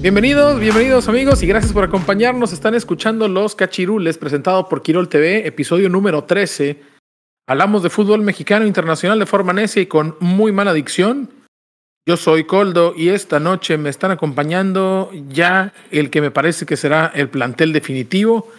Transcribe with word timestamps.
Bienvenidos, 0.00 0.60
bienvenidos 0.60 1.08
amigos 1.08 1.42
y 1.42 1.48
gracias 1.48 1.72
por 1.72 1.82
acompañarnos. 1.82 2.52
Están 2.52 2.76
escuchando 2.76 3.26
Los 3.26 3.56
Cachirules, 3.56 4.16
presentado 4.16 4.68
por 4.68 4.80
Quirol 4.80 5.08
TV, 5.08 5.44
episodio 5.44 5.88
número 5.88 6.22
13. 6.22 6.80
Hablamos 7.48 7.82
de 7.82 7.90
fútbol 7.90 8.22
mexicano 8.22 8.64
internacional 8.64 9.18
de 9.18 9.26
forma 9.26 9.52
necia 9.52 9.82
y 9.82 9.86
con 9.86 10.16
muy 10.20 10.52
mala 10.52 10.72
dicción. 10.72 11.28
Yo 12.06 12.16
soy 12.16 12.44
Coldo 12.44 12.94
y 12.96 13.08
esta 13.08 13.40
noche 13.40 13.76
me 13.76 13.90
están 13.90 14.12
acompañando 14.12 15.10
ya 15.30 15.72
el 15.90 16.10
que 16.10 16.20
me 16.20 16.30
parece 16.30 16.64
que 16.64 16.76
será 16.76 17.10
el 17.12 17.28
plantel 17.28 17.72
definitivo, 17.72 18.52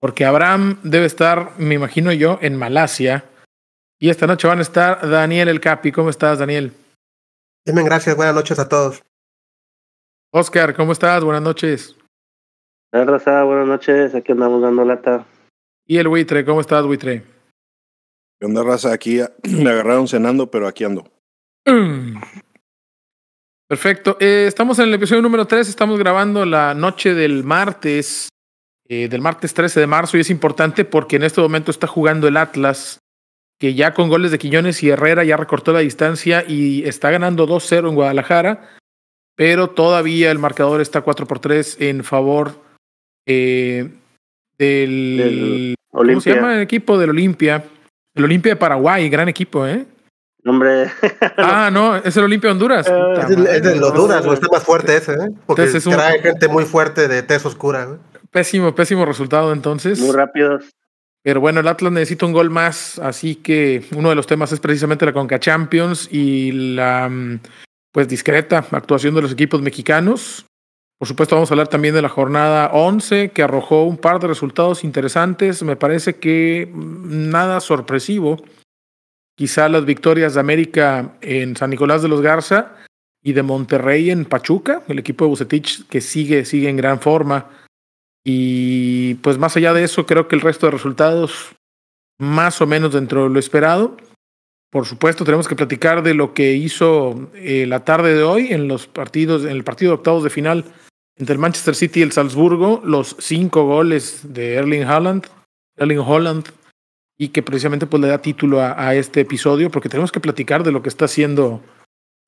porque 0.00 0.24
Abraham 0.24 0.80
debe 0.82 1.06
estar, 1.06 1.52
me 1.58 1.76
imagino 1.76 2.12
yo, 2.12 2.40
en 2.42 2.56
Malasia. 2.56 3.24
Y 4.00 4.10
esta 4.10 4.26
noche 4.26 4.48
van 4.48 4.58
a 4.58 4.62
estar 4.62 5.08
Daniel 5.08 5.46
El 5.46 5.60
Capi. 5.60 5.92
¿Cómo 5.92 6.10
estás, 6.10 6.40
Daniel? 6.40 6.72
Bien, 7.64 7.84
gracias. 7.84 8.16
Buenas 8.16 8.34
noches 8.34 8.58
a 8.58 8.68
todos. 8.68 9.00
Oscar, 10.34 10.74
¿cómo 10.74 10.92
estás? 10.92 11.22
Buenas 11.22 11.42
noches. 11.42 11.94
Hola, 12.90 13.04
Raza, 13.04 13.42
buenas 13.44 13.68
noches. 13.68 14.14
Aquí 14.14 14.32
andamos 14.32 14.62
dando 14.62 14.82
lata. 14.82 15.26
Y 15.86 15.98
el 15.98 16.08
buitre, 16.08 16.42
¿cómo 16.42 16.62
estás, 16.62 16.86
buitre? 16.86 17.22
¿Qué 18.40 18.46
onda, 18.46 18.62
raza? 18.62 18.94
Aquí 18.94 19.20
me 19.42 19.68
agarraron 19.68 20.08
cenando, 20.08 20.50
pero 20.50 20.66
aquí 20.66 20.84
ando. 20.84 21.04
Perfecto. 23.68 24.16
Eh, 24.20 24.46
estamos 24.48 24.78
en 24.78 24.86
el 24.86 24.94
episodio 24.94 25.20
número 25.20 25.46
3. 25.46 25.68
Estamos 25.68 25.98
grabando 25.98 26.46
la 26.46 26.72
noche 26.72 27.12
del 27.12 27.44
martes, 27.44 28.30
eh, 28.88 29.08
del 29.08 29.20
martes 29.20 29.52
13 29.52 29.80
de 29.80 29.86
marzo. 29.86 30.16
Y 30.16 30.20
es 30.20 30.30
importante 30.30 30.86
porque 30.86 31.16
en 31.16 31.24
este 31.24 31.42
momento 31.42 31.70
está 31.70 31.86
jugando 31.86 32.26
el 32.26 32.38
Atlas, 32.38 33.00
que 33.58 33.74
ya 33.74 33.92
con 33.92 34.08
goles 34.08 34.30
de 34.30 34.38
Quiñones 34.38 34.82
y 34.82 34.88
Herrera 34.88 35.24
ya 35.24 35.36
recortó 35.36 35.74
la 35.74 35.80
distancia 35.80 36.42
y 36.48 36.88
está 36.88 37.10
ganando 37.10 37.46
2-0 37.46 37.90
en 37.90 37.94
Guadalajara 37.94 38.78
pero 39.34 39.70
todavía 39.70 40.30
el 40.30 40.38
marcador 40.38 40.80
está 40.80 41.00
4 41.02 41.26
por 41.26 41.38
3 41.38 41.76
en 41.80 42.04
favor 42.04 42.52
eh, 43.26 43.90
del, 44.58 45.16
Del 45.16 45.74
¿Cómo 45.90 46.20
se 46.20 46.34
llama 46.34 46.54
el 46.56 46.62
equipo? 46.62 46.98
Del 46.98 47.10
Olimpia. 47.10 47.64
El 48.14 48.24
Olimpia 48.24 48.52
de 48.52 48.56
Paraguay, 48.56 49.08
gran 49.08 49.28
equipo, 49.28 49.66
¿eh? 49.66 49.86
Hombre, 50.44 50.90
Ah, 51.36 51.70
no, 51.72 51.96
es 51.96 52.16
el 52.16 52.24
Olimpia 52.24 52.48
de 52.48 52.52
Honduras. 52.52 52.86
Eh, 52.88 52.90
Puta 52.90 53.22
Es 53.22 53.28
de, 53.28 53.36
madre. 53.36 53.56
es 53.56 53.62
de 53.62 53.76
los 53.76 53.94
duras, 53.94 54.22
güey. 54.24 54.34
Está 54.34 54.48
más 54.50 54.62
fuerte 54.64 54.96
ese, 54.96 55.12
¿eh? 55.12 55.16
Porque 55.46 55.62
Entonces 55.62 55.74
es 55.76 55.86
un- 55.86 55.92
trae 55.94 56.20
gente 56.20 56.48
muy 56.48 56.64
fuerte 56.64 57.06
de 57.08 57.22
tez 57.22 57.44
oscura, 57.46 57.84
güey. 57.86 57.98
Pésimo, 58.30 58.74
pésimo 58.74 59.04
resultado 59.04 59.52
entonces. 59.52 60.00
muy 60.00 60.10
rápidos. 60.14 60.64
Pero 61.22 61.40
bueno, 61.40 61.60
el 61.60 61.68
Atlas 61.68 61.92
necesita 61.92 62.26
un 62.26 62.32
gol 62.32 62.50
más, 62.50 62.98
así 62.98 63.36
que 63.36 63.84
uno 63.94 64.08
de 64.08 64.16
los 64.16 64.26
temas 64.26 64.50
es 64.52 64.58
precisamente 64.58 65.06
la 65.06 65.12
Conca 65.12 65.38
Champions 65.38 66.08
y 66.10 66.50
la 66.74 67.08
mm, 67.08 67.38
pues 67.92 68.08
discreta 68.08 68.66
actuación 68.70 69.14
de 69.14 69.22
los 69.22 69.32
equipos 69.32 69.62
mexicanos. 69.62 70.46
Por 70.98 71.08
supuesto, 71.08 71.34
vamos 71.34 71.50
a 71.50 71.54
hablar 71.54 71.68
también 71.68 71.94
de 71.94 72.02
la 72.02 72.08
jornada 72.08 72.70
11, 72.72 73.30
que 73.30 73.42
arrojó 73.42 73.84
un 73.84 73.98
par 73.98 74.20
de 74.20 74.28
resultados 74.28 74.84
interesantes. 74.84 75.62
Me 75.62 75.76
parece 75.76 76.16
que 76.16 76.70
mm, 76.72 77.30
nada 77.30 77.60
sorpresivo. 77.60 78.42
Quizá 79.36 79.68
las 79.68 79.84
victorias 79.84 80.34
de 80.34 80.40
América 80.40 81.16
en 81.20 81.56
San 81.56 81.70
Nicolás 81.70 82.02
de 82.02 82.08
los 82.08 82.20
Garza 82.20 82.76
y 83.22 83.32
de 83.32 83.42
Monterrey 83.42 84.10
en 84.10 84.24
Pachuca, 84.24 84.82
el 84.88 84.98
equipo 84.98 85.24
de 85.24 85.30
Bucetich 85.30 85.86
que 85.88 86.00
sigue, 86.00 86.44
sigue 86.44 86.68
en 86.68 86.76
gran 86.76 87.00
forma. 87.00 87.50
Y 88.24 89.14
pues 89.16 89.38
más 89.38 89.56
allá 89.56 89.72
de 89.72 89.84
eso, 89.84 90.06
creo 90.06 90.28
que 90.28 90.36
el 90.36 90.42
resto 90.42 90.66
de 90.66 90.72
resultados 90.72 91.54
más 92.18 92.60
o 92.60 92.66
menos 92.66 92.92
dentro 92.92 93.24
de 93.24 93.30
lo 93.30 93.38
esperado. 93.38 93.96
Por 94.72 94.86
supuesto, 94.86 95.26
tenemos 95.26 95.48
que 95.48 95.54
platicar 95.54 96.02
de 96.02 96.14
lo 96.14 96.32
que 96.32 96.54
hizo 96.54 97.30
eh, 97.34 97.66
la 97.66 97.84
tarde 97.84 98.14
de 98.14 98.22
hoy 98.22 98.54
en 98.54 98.68
los 98.68 98.86
partidos, 98.86 99.44
en 99.44 99.50
el 99.50 99.64
partido 99.64 99.90
de 99.90 99.96
octavos 99.96 100.24
de 100.24 100.30
final 100.30 100.64
entre 101.18 101.34
el 101.34 101.38
Manchester 101.38 101.74
City 101.74 102.00
y 102.00 102.02
el 102.04 102.12
Salzburgo, 102.12 102.80
los 102.82 103.14
cinco 103.18 103.66
goles 103.66 104.32
de 104.32 104.54
Erling 104.54 104.84
Haaland, 104.84 105.26
Erling 105.76 105.98
Holland, 105.98 106.46
y 107.18 107.28
que 107.28 107.42
precisamente 107.42 107.86
pues 107.86 108.00
le 108.00 108.08
da 108.08 108.22
título 108.22 108.62
a, 108.62 108.88
a 108.88 108.94
este 108.94 109.20
episodio, 109.20 109.70
porque 109.70 109.90
tenemos 109.90 110.10
que 110.10 110.20
platicar 110.20 110.64
de 110.64 110.72
lo 110.72 110.82
que 110.82 110.88
está 110.88 111.04
haciendo 111.04 111.60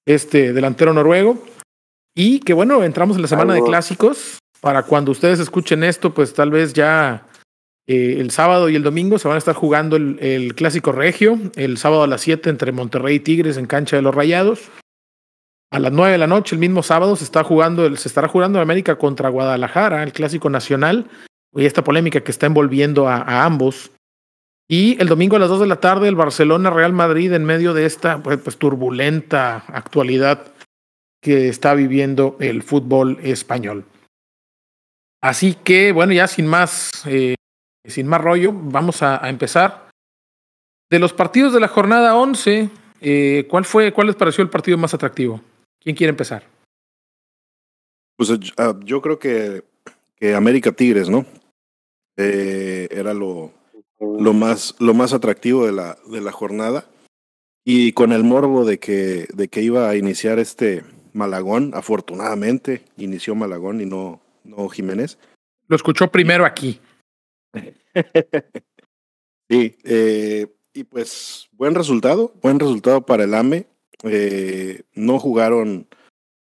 este 0.06 0.52
delantero 0.52 0.92
noruego. 0.92 1.42
Y 2.14 2.40
que 2.40 2.52
bueno, 2.52 2.84
entramos 2.84 3.16
en 3.16 3.22
la 3.22 3.28
semana 3.28 3.54
de 3.54 3.64
clásicos. 3.64 4.38
Para 4.60 4.82
cuando 4.82 5.12
ustedes 5.12 5.40
escuchen 5.40 5.82
esto, 5.82 6.12
pues 6.12 6.34
tal 6.34 6.50
vez 6.50 6.74
ya 6.74 7.26
eh, 7.86 8.16
el 8.18 8.30
sábado 8.30 8.68
y 8.68 8.76
el 8.76 8.82
domingo 8.82 9.18
se 9.18 9.28
van 9.28 9.34
a 9.34 9.38
estar 9.38 9.54
jugando 9.54 9.96
el, 9.96 10.54
clásico 10.54 10.92
regio, 10.92 11.38
el 11.56 11.76
sábado 11.76 12.02
a 12.02 12.06
las 12.06 12.22
7 12.22 12.48
entre 12.48 12.72
Monterrey 12.72 13.16
y 13.16 13.20
Tigres 13.20 13.56
en 13.56 13.66
cancha 13.66 13.96
de 13.96 14.02
los 14.02 14.14
Rayados. 14.14 14.70
A 15.70 15.78
las 15.78 15.92
9 15.92 16.12
de 16.12 16.18
la 16.18 16.26
noche, 16.26 16.54
el 16.54 16.60
mismo 16.60 16.82
sábado, 16.82 17.16
se, 17.16 17.24
está 17.24 17.44
jugando 17.44 17.94
se 17.96 18.08
estará 18.08 18.28
jugando 18.28 18.60
América 18.60 18.96
contra 18.96 19.28
Guadalajara, 19.28 20.02
el 20.02 20.12
clásico 20.12 20.48
nacional, 20.48 21.10
y 21.52 21.66
esta 21.66 21.84
polémica 21.84 22.22
que 22.22 22.30
está 22.30 22.46
envolviendo 22.46 23.08
a, 23.08 23.16
a 23.16 23.44
ambos. 23.44 23.90
Y 24.68 25.00
el 25.00 25.08
domingo 25.08 25.36
a 25.36 25.40
las 25.40 25.50
2 25.50 25.60
de 25.60 25.66
la 25.66 25.80
tarde, 25.80 26.08
el 26.08 26.14
Barcelona-Real 26.14 26.92
Madrid 26.92 27.32
en 27.32 27.44
medio 27.44 27.74
de 27.74 27.84
esta 27.84 28.22
pues, 28.22 28.38
pues, 28.38 28.56
turbulenta 28.56 29.64
actualidad 29.68 30.54
que 31.20 31.48
está 31.48 31.74
viviendo 31.74 32.36
el 32.40 32.62
fútbol 32.62 33.18
español. 33.22 33.84
Así 35.22 35.54
que, 35.54 35.92
bueno, 35.92 36.12
ya 36.12 36.26
sin 36.26 36.46
más, 36.46 36.90
eh, 37.06 37.34
sin 37.84 38.06
más 38.06 38.20
rollo, 38.20 38.52
vamos 38.52 39.02
a, 39.02 39.24
a 39.24 39.28
empezar. 39.28 39.88
De 40.90 40.98
los 40.98 41.12
partidos 41.12 41.52
de 41.52 41.60
la 41.60 41.68
jornada 41.68 42.16
11, 42.16 42.70
eh, 43.00 43.46
¿cuál 43.50 43.64
fue, 43.64 43.92
cuál 43.92 44.06
les 44.06 44.16
pareció 44.16 44.42
el 44.42 44.50
partido 44.50 44.78
más 44.78 44.94
atractivo? 44.94 45.40
¿Quién 45.80 45.96
quiere 45.96 46.10
empezar? 46.10 46.44
Pues 48.16 48.30
eh, 48.30 48.38
ah, 48.56 48.74
yo 48.82 49.02
creo 49.02 49.18
que, 49.18 49.64
que 50.16 50.34
América 50.34 50.72
Tigres, 50.72 51.08
¿no? 51.08 51.26
Eh, 52.16 52.88
era 52.90 53.12
lo, 53.12 53.52
lo, 54.00 54.32
más, 54.32 54.74
lo 54.78 54.94
más 54.94 55.12
atractivo 55.12 55.66
de 55.66 55.72
la, 55.72 55.98
de 56.06 56.20
la 56.20 56.32
jornada. 56.32 56.86
Y 57.64 57.92
con 57.92 58.12
el 58.12 58.24
morbo 58.24 58.64
de 58.64 58.78
que, 58.78 59.26
de 59.34 59.48
que 59.48 59.62
iba 59.62 59.88
a 59.88 59.96
iniciar 59.96 60.38
este 60.38 60.84
Malagón, 61.12 61.72
afortunadamente 61.74 62.84
inició 62.96 63.34
Malagón 63.34 63.80
y 63.80 63.86
no, 63.86 64.20
no 64.44 64.68
Jiménez. 64.68 65.18
Lo 65.66 65.76
escuchó 65.76 66.10
primero 66.10 66.44
aquí. 66.44 66.80
Sí, 69.50 69.76
eh, 69.84 70.46
y 70.72 70.84
pues 70.84 71.48
buen 71.52 71.74
resultado, 71.74 72.32
buen 72.42 72.58
resultado 72.58 73.04
para 73.04 73.24
el 73.24 73.34
AME. 73.34 73.66
Eh, 74.02 74.84
no 74.94 75.18
jugaron 75.18 75.86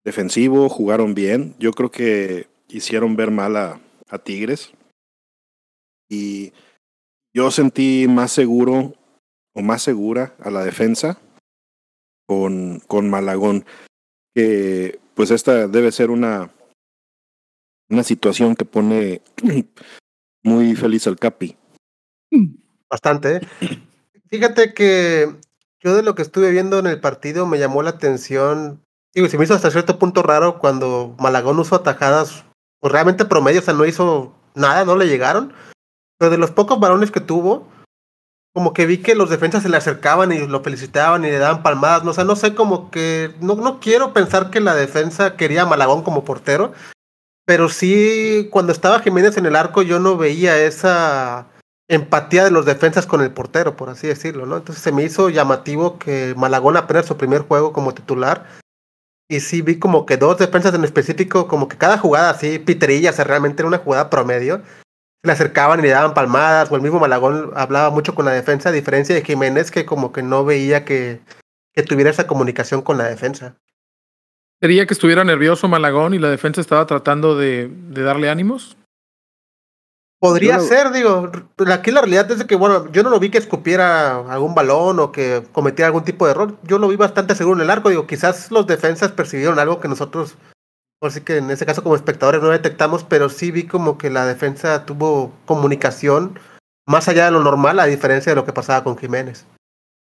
defensivo, 0.04 0.68
jugaron 0.68 1.14
bien. 1.14 1.56
Yo 1.58 1.72
creo 1.72 1.90
que 1.90 2.48
hicieron 2.68 3.16
ver 3.16 3.30
mal 3.30 3.56
a, 3.56 3.80
a 4.10 4.18
Tigres. 4.18 4.72
Y 6.10 6.52
yo 7.34 7.50
sentí 7.50 8.06
más 8.08 8.30
seguro 8.30 8.94
o 9.54 9.62
más 9.62 9.82
segura 9.82 10.36
a 10.38 10.50
la 10.50 10.62
defensa 10.62 11.18
con, 12.26 12.80
con 12.86 13.08
Malagón. 13.08 13.64
Que 14.34 15.00
pues 15.14 15.30
esta 15.30 15.66
debe 15.66 15.92
ser 15.92 16.10
una, 16.10 16.52
una 17.88 18.02
situación 18.02 18.54
que 18.54 18.64
pone 18.64 19.22
muy 20.42 20.74
feliz 20.74 21.06
al 21.06 21.18
Capi. 21.18 21.56
Bastante, 22.90 23.36
¿eh? 23.36 23.40
Fíjate 24.28 24.74
que 24.74 25.34
yo 25.80 25.94
de 25.94 26.02
lo 26.02 26.14
que 26.14 26.22
estuve 26.22 26.50
viendo 26.50 26.78
en 26.78 26.86
el 26.86 27.00
partido 27.00 27.46
me 27.46 27.58
llamó 27.58 27.82
la 27.82 27.90
atención. 27.90 28.84
Digo, 29.14 29.28
se 29.28 29.36
me 29.36 29.44
hizo 29.44 29.54
hasta 29.54 29.70
cierto 29.70 29.98
punto 29.98 30.22
raro 30.22 30.58
cuando 30.58 31.14
Malagón 31.18 31.58
usó 31.58 31.76
atajadas, 31.76 32.44
pues 32.80 32.92
realmente 32.92 33.24
promedio, 33.24 33.60
o 33.60 33.62
sea, 33.62 33.74
no 33.74 33.84
hizo 33.84 34.34
nada, 34.54 34.84
no 34.84 34.96
le 34.96 35.06
llegaron. 35.06 35.52
Pero 36.18 36.30
de 36.30 36.38
los 36.38 36.50
pocos 36.50 36.80
balones 36.80 37.10
que 37.10 37.20
tuvo, 37.20 37.68
como 38.54 38.72
que 38.72 38.86
vi 38.86 38.98
que 38.98 39.14
los 39.14 39.30
defensas 39.30 39.62
se 39.62 39.68
le 39.68 39.76
acercaban 39.76 40.32
y 40.32 40.46
lo 40.46 40.62
felicitaban 40.62 41.24
y 41.24 41.28
le 41.28 41.38
daban 41.38 41.62
palmadas. 41.62 42.04
No, 42.04 42.10
o 42.10 42.14
sea, 42.14 42.24
no 42.24 42.36
sé, 42.36 42.54
como 42.54 42.90
que 42.90 43.34
no, 43.40 43.54
no 43.56 43.80
quiero 43.80 44.12
pensar 44.12 44.50
que 44.50 44.60
la 44.60 44.74
defensa 44.74 45.36
quería 45.36 45.62
a 45.62 45.66
Malagón 45.66 46.02
como 46.02 46.24
portero. 46.24 46.72
Pero 47.52 47.68
sí, 47.68 48.48
cuando 48.50 48.72
estaba 48.72 49.00
Jiménez 49.00 49.36
en 49.36 49.44
el 49.44 49.56
arco, 49.56 49.82
yo 49.82 50.00
no 50.00 50.16
veía 50.16 50.56
esa 50.56 51.48
empatía 51.86 52.44
de 52.44 52.50
los 52.50 52.64
defensas 52.64 53.06
con 53.06 53.20
el 53.20 53.30
portero, 53.30 53.76
por 53.76 53.90
así 53.90 54.06
decirlo, 54.06 54.46
¿no? 54.46 54.56
Entonces 54.56 54.82
se 54.82 54.90
me 54.90 55.02
hizo 55.04 55.28
llamativo 55.28 55.98
que 55.98 56.34
Malagón 56.34 56.78
apenas 56.78 57.04
su 57.04 57.18
primer 57.18 57.42
juego 57.42 57.74
como 57.74 57.92
titular. 57.92 58.46
Y 59.28 59.40
sí 59.40 59.60
vi 59.60 59.78
como 59.78 60.06
que 60.06 60.16
dos 60.16 60.38
defensas 60.38 60.72
en 60.72 60.82
específico, 60.82 61.46
como 61.46 61.68
que 61.68 61.76
cada 61.76 61.98
jugada 61.98 62.30
así, 62.30 62.58
piterillas, 62.58 63.18
realmente 63.18 63.60
era 63.60 63.68
una 63.68 63.76
jugada 63.76 64.08
promedio. 64.08 64.62
Le 65.22 65.32
acercaban 65.32 65.80
y 65.80 65.82
le 65.82 65.90
daban 65.90 66.14
palmadas, 66.14 66.72
o 66.72 66.76
el 66.76 66.80
mismo 66.80 67.00
Malagón 67.00 67.50
hablaba 67.54 67.90
mucho 67.90 68.14
con 68.14 68.24
la 68.24 68.32
defensa, 68.32 68.70
a 68.70 68.72
diferencia 68.72 69.14
de 69.14 69.26
Jiménez, 69.26 69.70
que 69.70 69.84
como 69.84 70.10
que 70.10 70.22
no 70.22 70.46
veía 70.46 70.86
que 70.86 71.20
tuviera 71.86 72.08
esa 72.08 72.26
comunicación 72.26 72.80
con 72.80 72.96
la 72.96 73.04
defensa. 73.04 73.56
¿Sería 74.62 74.86
que 74.86 74.94
estuviera 74.94 75.24
nervioso 75.24 75.66
Malagón 75.66 76.14
y 76.14 76.20
la 76.20 76.30
defensa 76.30 76.60
estaba 76.60 76.86
tratando 76.86 77.36
de, 77.36 77.68
de 77.68 78.02
darle 78.02 78.30
ánimos? 78.30 78.76
Podría 80.20 80.60
ser, 80.60 80.92
digo, 80.92 81.32
aquí 81.66 81.90
la 81.90 82.02
realidad 82.02 82.30
es 82.30 82.44
que, 82.44 82.54
bueno, 82.54 82.88
yo 82.92 83.02
no 83.02 83.10
lo 83.10 83.18
vi 83.18 83.28
que 83.28 83.38
escupiera 83.38 84.18
algún 84.32 84.54
balón 84.54 85.00
o 85.00 85.10
que 85.10 85.42
cometiera 85.50 85.88
algún 85.88 86.04
tipo 86.04 86.26
de 86.26 86.30
error. 86.30 86.58
Yo 86.62 86.78
lo 86.78 86.86
vi 86.86 86.94
bastante 86.94 87.34
seguro 87.34 87.56
en 87.56 87.62
el 87.62 87.70
arco. 87.70 87.88
Digo, 87.88 88.06
quizás 88.06 88.52
los 88.52 88.68
defensas 88.68 89.10
percibieron 89.10 89.58
algo 89.58 89.80
que 89.80 89.88
nosotros, 89.88 90.36
por 91.00 91.10
sí 91.10 91.22
que 91.22 91.38
en 91.38 91.50
ese 91.50 91.66
caso 91.66 91.82
como 91.82 91.96
espectadores 91.96 92.40
no 92.40 92.50
detectamos, 92.50 93.02
pero 93.02 93.30
sí 93.30 93.50
vi 93.50 93.64
como 93.64 93.98
que 93.98 94.10
la 94.10 94.26
defensa 94.26 94.86
tuvo 94.86 95.32
comunicación 95.44 96.38
más 96.86 97.08
allá 97.08 97.24
de 97.24 97.32
lo 97.32 97.42
normal, 97.42 97.80
a 97.80 97.86
diferencia 97.86 98.30
de 98.30 98.36
lo 98.36 98.44
que 98.44 98.52
pasaba 98.52 98.84
con 98.84 98.96
Jiménez. 98.96 99.44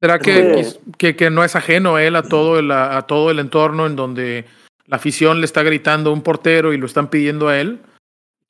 ¿Será 0.01 0.19
que, 0.19 0.65
que, 0.97 1.15
que 1.15 1.29
no 1.29 1.43
es 1.43 1.55
ajeno 1.55 1.99
él 1.99 2.15
a 2.15 2.23
todo, 2.23 2.57
el, 2.57 2.71
a 2.71 3.01
todo 3.03 3.29
el 3.29 3.39
entorno 3.39 3.85
en 3.85 3.95
donde 3.95 4.45
la 4.87 4.97
afición 4.97 5.39
le 5.39 5.45
está 5.45 5.61
gritando 5.61 6.09
a 6.09 6.13
un 6.13 6.23
portero 6.23 6.73
y 6.73 6.77
lo 6.77 6.87
están 6.87 7.09
pidiendo 7.09 7.47
a 7.47 7.59
él? 7.59 7.79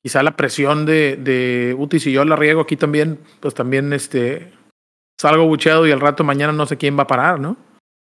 quizá 0.02 0.22
la 0.22 0.36
presión 0.36 0.84
de, 0.84 1.16
de 1.16 1.76
Uti, 1.78 2.00
si 2.00 2.12
yo 2.12 2.24
la 2.24 2.36
riego 2.36 2.60
aquí 2.60 2.76
también, 2.76 3.20
pues 3.40 3.54
también 3.54 3.92
este 3.92 4.52
salgo 5.18 5.46
bucheado 5.46 5.86
y 5.86 5.92
al 5.92 6.00
rato 6.00 6.24
mañana 6.24 6.52
no 6.52 6.66
sé 6.66 6.76
quién 6.76 6.98
va 6.98 7.04
a 7.04 7.06
parar, 7.06 7.38
¿no? 7.38 7.56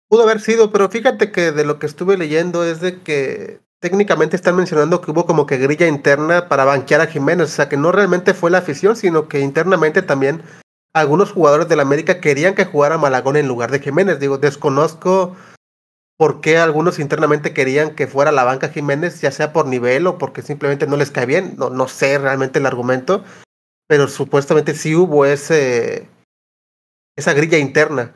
Pudo 0.10 0.24
haber 0.24 0.40
sido, 0.40 0.72
pero 0.72 0.90
fíjate 0.90 1.32
que 1.32 1.52
de 1.52 1.66
lo 1.66 1.78
que 1.78 1.86
estuve 1.86 2.18
leyendo 2.18 2.64
es 2.64 2.82
de 2.82 3.02
que 3.02 3.60
técnicamente 3.80 4.36
están 4.36 4.56
mencionando 4.56 5.02
que 5.02 5.12
hubo 5.12 5.26
como 5.26 5.46
que 5.46 5.58
grilla 5.58 5.88
interna 5.88 6.48
para 6.48 6.66
banquear 6.66 7.02
a 7.02 7.08
Jiménez, 7.08 7.52
o 7.52 7.56
sea 7.56 7.70
que 7.70 7.78
no 7.78 7.92
realmente 7.92 8.34
fue 8.34 8.50
la 8.50 8.60
afición, 8.60 8.96
sino 8.96 9.28
que 9.28 9.42
internamente 9.42 10.02
también 10.02 10.42
algunos 10.96 11.34
jugadores 11.34 11.68
del 11.68 11.82
América 11.82 12.22
querían 12.22 12.56
que 12.56 12.64
jugara 12.64 12.98
Malagón 12.98 13.36
en 13.36 13.50
lugar 13.50 13.70
de 13.70 13.82
Jiménez. 13.82 14.18
Digo, 14.18 14.38
desconozco 14.38 15.36
por 16.18 16.40
qué 16.40 16.58
algunos 16.58 17.00
internamente 17.00 17.54
querían 17.54 17.96
que 17.96 18.08
fuera 18.08 18.32
la 18.32 18.46
banca 18.46 18.70
Jiménez, 18.70 19.20
ya 19.20 19.30
sea 19.32 19.52
por 19.52 19.68
nivel 19.68 20.08
o 20.08 20.18
porque 20.18 20.42
simplemente 20.42 20.88
no 20.88 20.96
les 20.96 21.12
cae 21.12 21.26
bien. 21.26 21.56
No, 21.58 21.70
no 21.70 21.90
sé 21.90 22.18
realmente 22.18 22.60
el 22.60 22.66
argumento, 22.66 23.26
pero 23.88 24.08
supuestamente 24.08 24.74
sí 24.74 24.96
hubo 24.96 25.26
ese 25.26 26.08
esa 27.18 27.34
grilla 27.34 27.58
interna. 27.58 28.16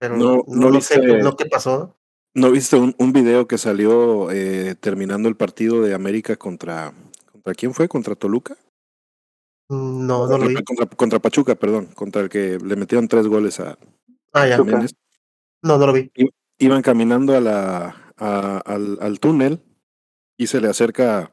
Pero 0.00 0.16
no, 0.16 0.42
no, 0.48 0.80
sé 0.80 1.00
qué 1.38 1.46
pasó. 1.46 1.94
¿No 2.34 2.50
viste 2.50 2.74
un, 2.74 2.92
un 2.98 3.12
video 3.12 3.46
que 3.46 3.56
salió 3.56 4.32
eh, 4.32 4.74
terminando 4.74 5.28
el 5.28 5.36
partido 5.36 5.80
de 5.82 5.94
América 5.94 6.34
contra. 6.34 6.92
¿Contra 7.30 7.54
quién 7.54 7.72
fue? 7.72 7.86
¿Contra 7.86 8.16
Toluca? 8.16 8.56
Mm, 9.70 10.06
no, 10.06 10.26
no 10.26 10.36
lo 10.36 10.46
vi. 10.46 10.62
Contra, 10.62 10.86
contra, 10.86 11.18
Pachuca, 11.18 11.54
perdón. 11.54 11.86
Contra 11.94 12.20
el 12.20 12.28
que 12.28 12.58
le 12.62 12.76
metieron 12.76 13.08
tres 13.08 13.26
goles 13.26 13.58
a. 13.60 13.78
Ah, 14.34 14.46
ya. 14.46 14.58
No, 14.58 15.78
no 15.78 15.86
lo 15.86 15.92
vi 15.92 16.12
iban 16.60 16.82
caminando 16.82 17.36
a 17.36 17.40
la, 17.40 18.12
a, 18.16 18.58
al, 18.58 18.98
al, 19.00 19.18
túnel 19.18 19.62
y 20.36 20.46
se 20.46 20.60
le 20.60 20.68
acerca 20.68 21.32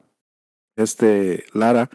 este 0.74 1.44
Lara 1.52 1.90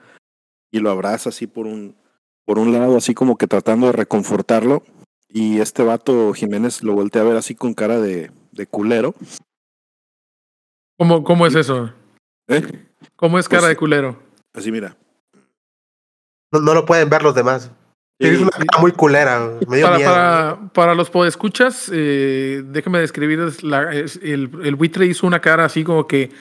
y 0.72 0.80
lo 0.80 0.92
abraza 0.92 1.30
así 1.30 1.48
por 1.48 1.66
un, 1.66 1.98
por 2.46 2.60
un 2.60 2.72
lado, 2.72 2.96
así 2.96 3.14
como 3.14 3.38
que 3.38 3.48
tratando 3.48 3.88
de 3.88 3.94
reconfortarlo. 3.94 4.84
Y 5.28 5.60
este 5.60 5.82
vato 5.84 6.32
Jiménez 6.34 6.84
lo 6.84 6.94
voltea 6.94 7.24
a 7.24 7.26
ver 7.26 7.38
así 7.38 7.56
con 7.56 7.74
cara 7.74 8.00
de, 8.00 8.32
de 8.52 8.68
culero. 8.68 9.16
¿Cómo, 10.98 11.24
¿Cómo 11.24 11.48
es 11.48 11.56
eso? 11.56 11.92
¿Eh? 12.48 12.62
¿Cómo 13.16 13.40
es 13.40 13.50
cara 13.50 13.62
pues, 13.62 13.70
de 13.70 13.76
culero? 13.78 14.22
Así 14.54 14.72
mira. 14.72 14.96
No, 16.54 16.60
no 16.60 16.74
lo 16.76 16.86
pueden 16.86 17.10
ver 17.10 17.24
los 17.24 17.34
demás. 17.34 17.72
Es 18.20 18.40
una 18.40 18.52
cara 18.52 18.80
muy 18.80 18.92
culera. 18.92 19.60
para, 19.82 19.98
para, 19.98 20.60
para, 20.72 20.96
los 20.96 21.10
podescuchas, 21.10 21.90
eh, 21.92 22.64
déjeme 22.66 23.00
describir. 23.00 23.40
La, 23.64 23.92
el, 23.92 24.52
el, 24.64 24.76
buitre 24.76 25.08
hizo 25.08 25.26
una 25.26 25.42
cara 25.42 25.66
así 25.66 25.84
como 25.84 26.08
que, 26.08 26.32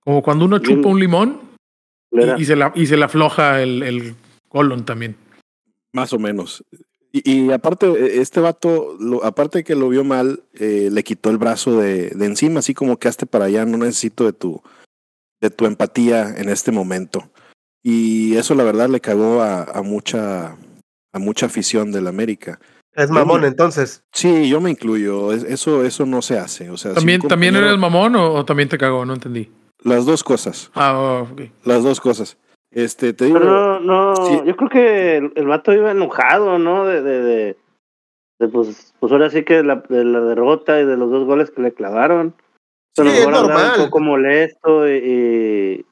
como 0.00 0.22
cuando 0.22 0.46
uno 0.46 0.58
chupa 0.58 0.88
un 0.88 0.98
limón 0.98 1.40
y, 2.10 2.42
y, 2.42 2.44
se 2.46 2.56
la, 2.56 2.72
y 2.74 2.86
se 2.86 2.96
le 2.96 3.04
afloja 3.04 3.62
el, 3.62 3.82
el 3.82 4.14
colon 4.48 4.84
también. 4.86 5.16
Más 5.92 6.14
o 6.14 6.18
menos. 6.18 6.64
Y, 7.12 7.30
y, 7.30 7.52
aparte, 7.52 8.20
este 8.20 8.40
vato, 8.40 8.96
lo, 8.98 9.22
aparte 9.22 9.58
de 9.58 9.64
que 9.64 9.74
lo 9.74 9.90
vio 9.90 10.02
mal, 10.02 10.42
eh, 10.54 10.88
le 10.90 11.04
quitó 11.04 11.30
el 11.30 11.38
brazo 11.38 11.78
de, 11.78 12.08
de, 12.10 12.26
encima, 12.26 12.60
así 12.60 12.72
como 12.72 12.96
que 12.96 13.08
hazte 13.08 13.26
para 13.26 13.44
allá, 13.44 13.66
no 13.66 13.76
necesito 13.76 14.24
de 14.24 14.32
tu, 14.32 14.62
de 15.40 15.50
tu 15.50 15.66
empatía 15.66 16.34
en 16.36 16.48
este 16.48 16.72
momento. 16.72 17.30
Y 17.82 18.36
eso 18.36 18.54
la 18.54 18.64
verdad 18.64 18.88
le 18.88 19.00
cagó 19.00 19.40
a, 19.40 19.62
a 19.62 19.82
mucha 19.82 20.56
a 21.12 21.18
mucha 21.18 21.46
afición 21.46 21.92
del 21.92 22.06
América. 22.06 22.58
Es 22.94 23.10
mamón, 23.10 23.44
entonces. 23.44 24.02
Sí, 24.12 24.48
yo 24.48 24.60
me 24.60 24.70
incluyo. 24.70 25.32
Eso, 25.32 25.84
eso 25.84 26.04
no 26.04 26.20
se 26.20 26.38
hace. 26.38 26.68
O 26.70 26.76
sea, 26.76 26.94
¿También, 26.94 27.20
si 27.20 27.28
¿también 27.28 27.54
eres 27.54 27.78
mamón 27.78 28.16
o, 28.16 28.44
también 28.44 28.68
te 28.68 28.76
cagó? 28.76 29.04
No 29.04 29.14
entendí. 29.14 29.50
Las 29.84 30.04
dos 30.04 30.24
cosas. 30.24 30.70
Ah, 30.74 30.98
oh, 30.98 31.28
Las 31.64 31.84
dos 31.84 32.00
cosas. 32.00 32.36
Este, 32.72 33.12
te 33.12 33.26
digo. 33.26 33.38
Pero 33.38 33.78
no, 33.78 34.14
no 34.14 34.44
yo 34.44 34.56
creo 34.56 34.68
que 34.68 35.16
el, 35.16 35.32
el, 35.36 35.46
vato 35.46 35.72
iba 35.72 35.92
enojado, 35.92 36.58
¿no? 36.58 36.86
De, 36.86 37.02
de, 37.02 37.22
de, 37.22 37.56
de 38.40 38.48
pues, 38.48 38.92
pues 38.98 39.12
ahora 39.12 39.30
sí 39.30 39.44
que 39.44 39.62
la, 39.62 39.76
de 39.88 40.04
la 40.04 40.20
derrota 40.20 40.80
y 40.80 40.84
de 40.84 40.96
los 40.96 41.10
dos 41.10 41.24
goles 41.24 41.50
que 41.52 41.62
le 41.62 41.72
clavaron. 41.72 42.34
Sí, 42.96 43.06
es 43.06 43.28
normal. 43.28 43.78
Un 43.78 43.84
poco 43.84 44.00
molesto 44.00 44.88
y, 44.88 44.96
y 44.96 45.86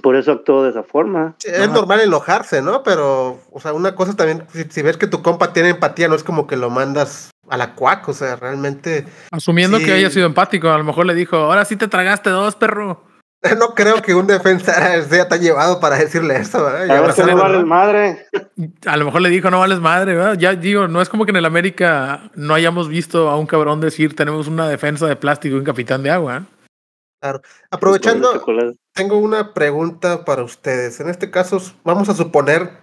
por 0.00 0.16
eso 0.16 0.32
actuó 0.32 0.62
de 0.62 0.70
esa 0.70 0.82
forma. 0.82 1.34
Es 1.44 1.70
normal 1.70 2.00
enojarse, 2.00 2.62
¿no? 2.62 2.82
Pero, 2.82 3.40
o 3.52 3.60
sea, 3.60 3.72
una 3.72 3.94
cosa 3.94 4.14
también, 4.14 4.44
si, 4.70 4.82
ves 4.82 4.96
que 4.96 5.06
tu 5.06 5.22
compa 5.22 5.52
tiene 5.52 5.70
empatía, 5.70 6.08
no 6.08 6.14
es 6.14 6.24
como 6.24 6.46
que 6.46 6.56
lo 6.56 6.70
mandas 6.70 7.30
a 7.48 7.56
la 7.56 7.74
cuac, 7.74 8.08
o 8.08 8.12
sea, 8.12 8.36
realmente. 8.36 9.06
Asumiendo 9.30 9.78
que 9.78 9.92
haya 9.92 10.10
sido 10.10 10.26
empático, 10.26 10.68
a 10.70 10.78
lo 10.78 10.84
mejor 10.84 11.06
le 11.06 11.14
dijo, 11.14 11.36
ahora 11.36 11.64
sí 11.64 11.76
te 11.76 11.88
tragaste 11.88 12.30
dos, 12.30 12.56
perro. 12.56 13.02
No 13.58 13.74
creo 13.74 14.02
que 14.02 14.14
un 14.14 14.26
defensa 14.26 15.02
sea 15.08 15.28
tan 15.28 15.40
llevado 15.40 15.80
para 15.80 15.96
decirle 15.96 16.36
eso, 16.36 16.64
¿verdad? 16.64 16.90
A 16.90 17.00
ver, 17.00 17.26
no 17.26 17.36
vales 17.36 17.64
madre. 17.64 18.26
A 18.86 18.96
lo 18.96 19.04
mejor 19.04 19.20
le 19.20 19.28
dijo, 19.28 19.50
no 19.50 19.60
vales 19.60 19.80
madre, 19.80 20.14
¿verdad? 20.14 20.38
Ya 20.38 20.54
digo, 20.54 20.88
no 20.88 21.02
es 21.02 21.08
como 21.08 21.24
que 21.24 21.30
en 21.30 21.36
el 21.36 21.44
América 21.44 22.30
no 22.34 22.54
hayamos 22.54 22.88
visto 22.88 23.28
a 23.28 23.38
un 23.38 23.46
cabrón 23.46 23.80
decir, 23.80 24.16
tenemos 24.16 24.48
una 24.48 24.68
defensa 24.68 25.06
de 25.06 25.16
plástico 25.16 25.56
y 25.56 25.58
un 25.58 25.64
capitán 25.64 26.02
de 26.02 26.10
agua. 26.10 26.38
¿eh? 26.38 26.54
Claro. 27.24 27.40
Aprovechando, 27.70 28.44
tengo 28.92 29.16
una 29.16 29.54
pregunta 29.54 30.26
para 30.26 30.44
ustedes. 30.44 31.00
En 31.00 31.08
este 31.08 31.30
caso, 31.30 31.58
vamos 31.82 32.10
a 32.10 32.14
suponer 32.14 32.82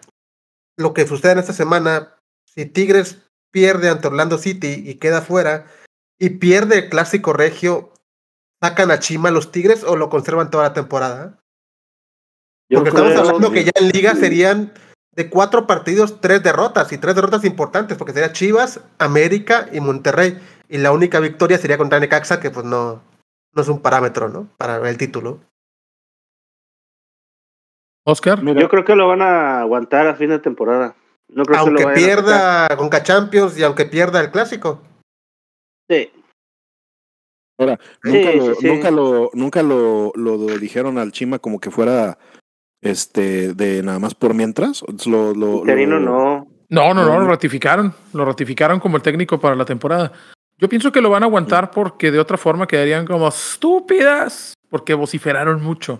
lo 0.77 0.95
que 0.95 1.05
sucede 1.05 1.33
en 1.33 1.37
esta 1.37 1.53
semana. 1.53 2.15
Si 2.47 2.65
Tigres 2.65 3.19
pierde 3.51 3.87
ante 3.87 4.07
Orlando 4.07 4.39
City 4.39 4.81
y 4.83 4.95
queda 4.95 5.21
fuera, 5.21 5.67
y 6.19 6.31
pierde 6.31 6.79
el 6.79 6.89
clásico 6.89 7.33
regio, 7.33 7.93
¿sacan 8.59 8.89
a 8.89 8.97
Chima 8.97 9.29
los 9.29 9.51
Tigres 9.51 9.83
o 9.83 9.95
lo 9.95 10.09
conservan 10.09 10.49
toda 10.49 10.63
la 10.63 10.73
temporada? 10.73 11.37
Porque 12.67 12.89
estamos 12.89 13.15
hablando 13.15 13.51
que 13.51 13.65
ya 13.65 13.71
en 13.75 13.89
liga 13.89 14.15
serían 14.15 14.73
de 15.11 15.29
cuatro 15.29 15.67
partidos, 15.67 16.19
tres 16.19 16.41
derrotas, 16.41 16.91
y 16.91 16.97
tres 16.97 17.13
derrotas 17.13 17.45
importantes, 17.45 17.95
porque 17.95 18.13
sería 18.13 18.33
Chivas, 18.33 18.79
América 18.97 19.69
y 19.71 19.81
Monterrey. 19.81 20.39
Y 20.67 20.79
la 20.79 20.91
única 20.91 21.19
victoria 21.19 21.59
sería 21.59 21.77
contra 21.77 21.99
Necaxa, 21.99 22.39
que 22.39 22.49
pues 22.49 22.65
no, 22.65 23.03
no 23.53 23.61
es 23.61 23.67
un 23.67 23.81
parámetro, 23.81 24.29
¿no? 24.29 24.47
Para 24.57 24.89
el 24.89 24.97
título. 24.97 25.39
Oscar. 28.03 28.41
Yo 28.43 28.69
creo 28.69 28.83
que 28.83 28.95
lo 28.95 29.07
van 29.07 29.21
a 29.21 29.61
aguantar 29.61 30.07
a 30.07 30.15
fin 30.15 30.29
de 30.29 30.39
temporada. 30.39 30.95
No 31.29 31.43
creo 31.45 31.59
aunque 31.59 31.83
que 31.83 31.89
lo 31.89 31.93
pierda 31.93 32.75
Conca 32.75 33.03
Champions 33.03 33.57
y 33.57 33.63
aunque 33.63 33.85
pierda 33.85 34.19
el 34.19 34.31
clásico. 34.31 34.81
Sí. 35.89 36.11
Ahora, 37.59 37.79
nunca, 38.03 38.31
sí, 38.31 38.37
lo, 38.37 38.55
sí, 38.55 38.67
nunca, 38.67 38.91
lo, 38.91 39.29
nunca 39.33 39.63
lo, 39.63 40.11
lo, 40.15 40.37
dijeron 40.57 40.97
al 40.97 41.11
Chima 41.11 41.37
como 41.37 41.59
que 41.59 41.69
fuera 41.69 42.17
este 42.81 43.53
de 43.53 43.83
nada 43.83 43.99
más 43.99 44.15
por 44.15 44.33
mientras. 44.33 44.83
Lo, 45.05 45.33
lo, 45.35 45.59
Interino 45.59 45.99
no. 45.99 46.47
No, 46.69 46.93
no, 46.93 47.05
no, 47.05 47.19
lo 47.19 47.27
ratificaron. 47.27 47.93
Lo 48.13 48.25
ratificaron 48.25 48.79
como 48.79 48.97
el 48.97 49.03
técnico 49.03 49.39
para 49.39 49.55
la 49.55 49.65
temporada. 49.65 50.11
Yo 50.61 50.69
pienso 50.69 50.91
que 50.91 51.01
lo 51.01 51.09
van 51.09 51.23
a 51.23 51.25
aguantar 51.25 51.71
porque 51.71 52.11
de 52.11 52.19
otra 52.19 52.37
forma 52.37 52.67
quedarían 52.67 53.07
como 53.07 53.27
estúpidas, 53.27 54.53
porque 54.69 54.93
vociferaron 54.93 55.61
mucho. 55.63 55.99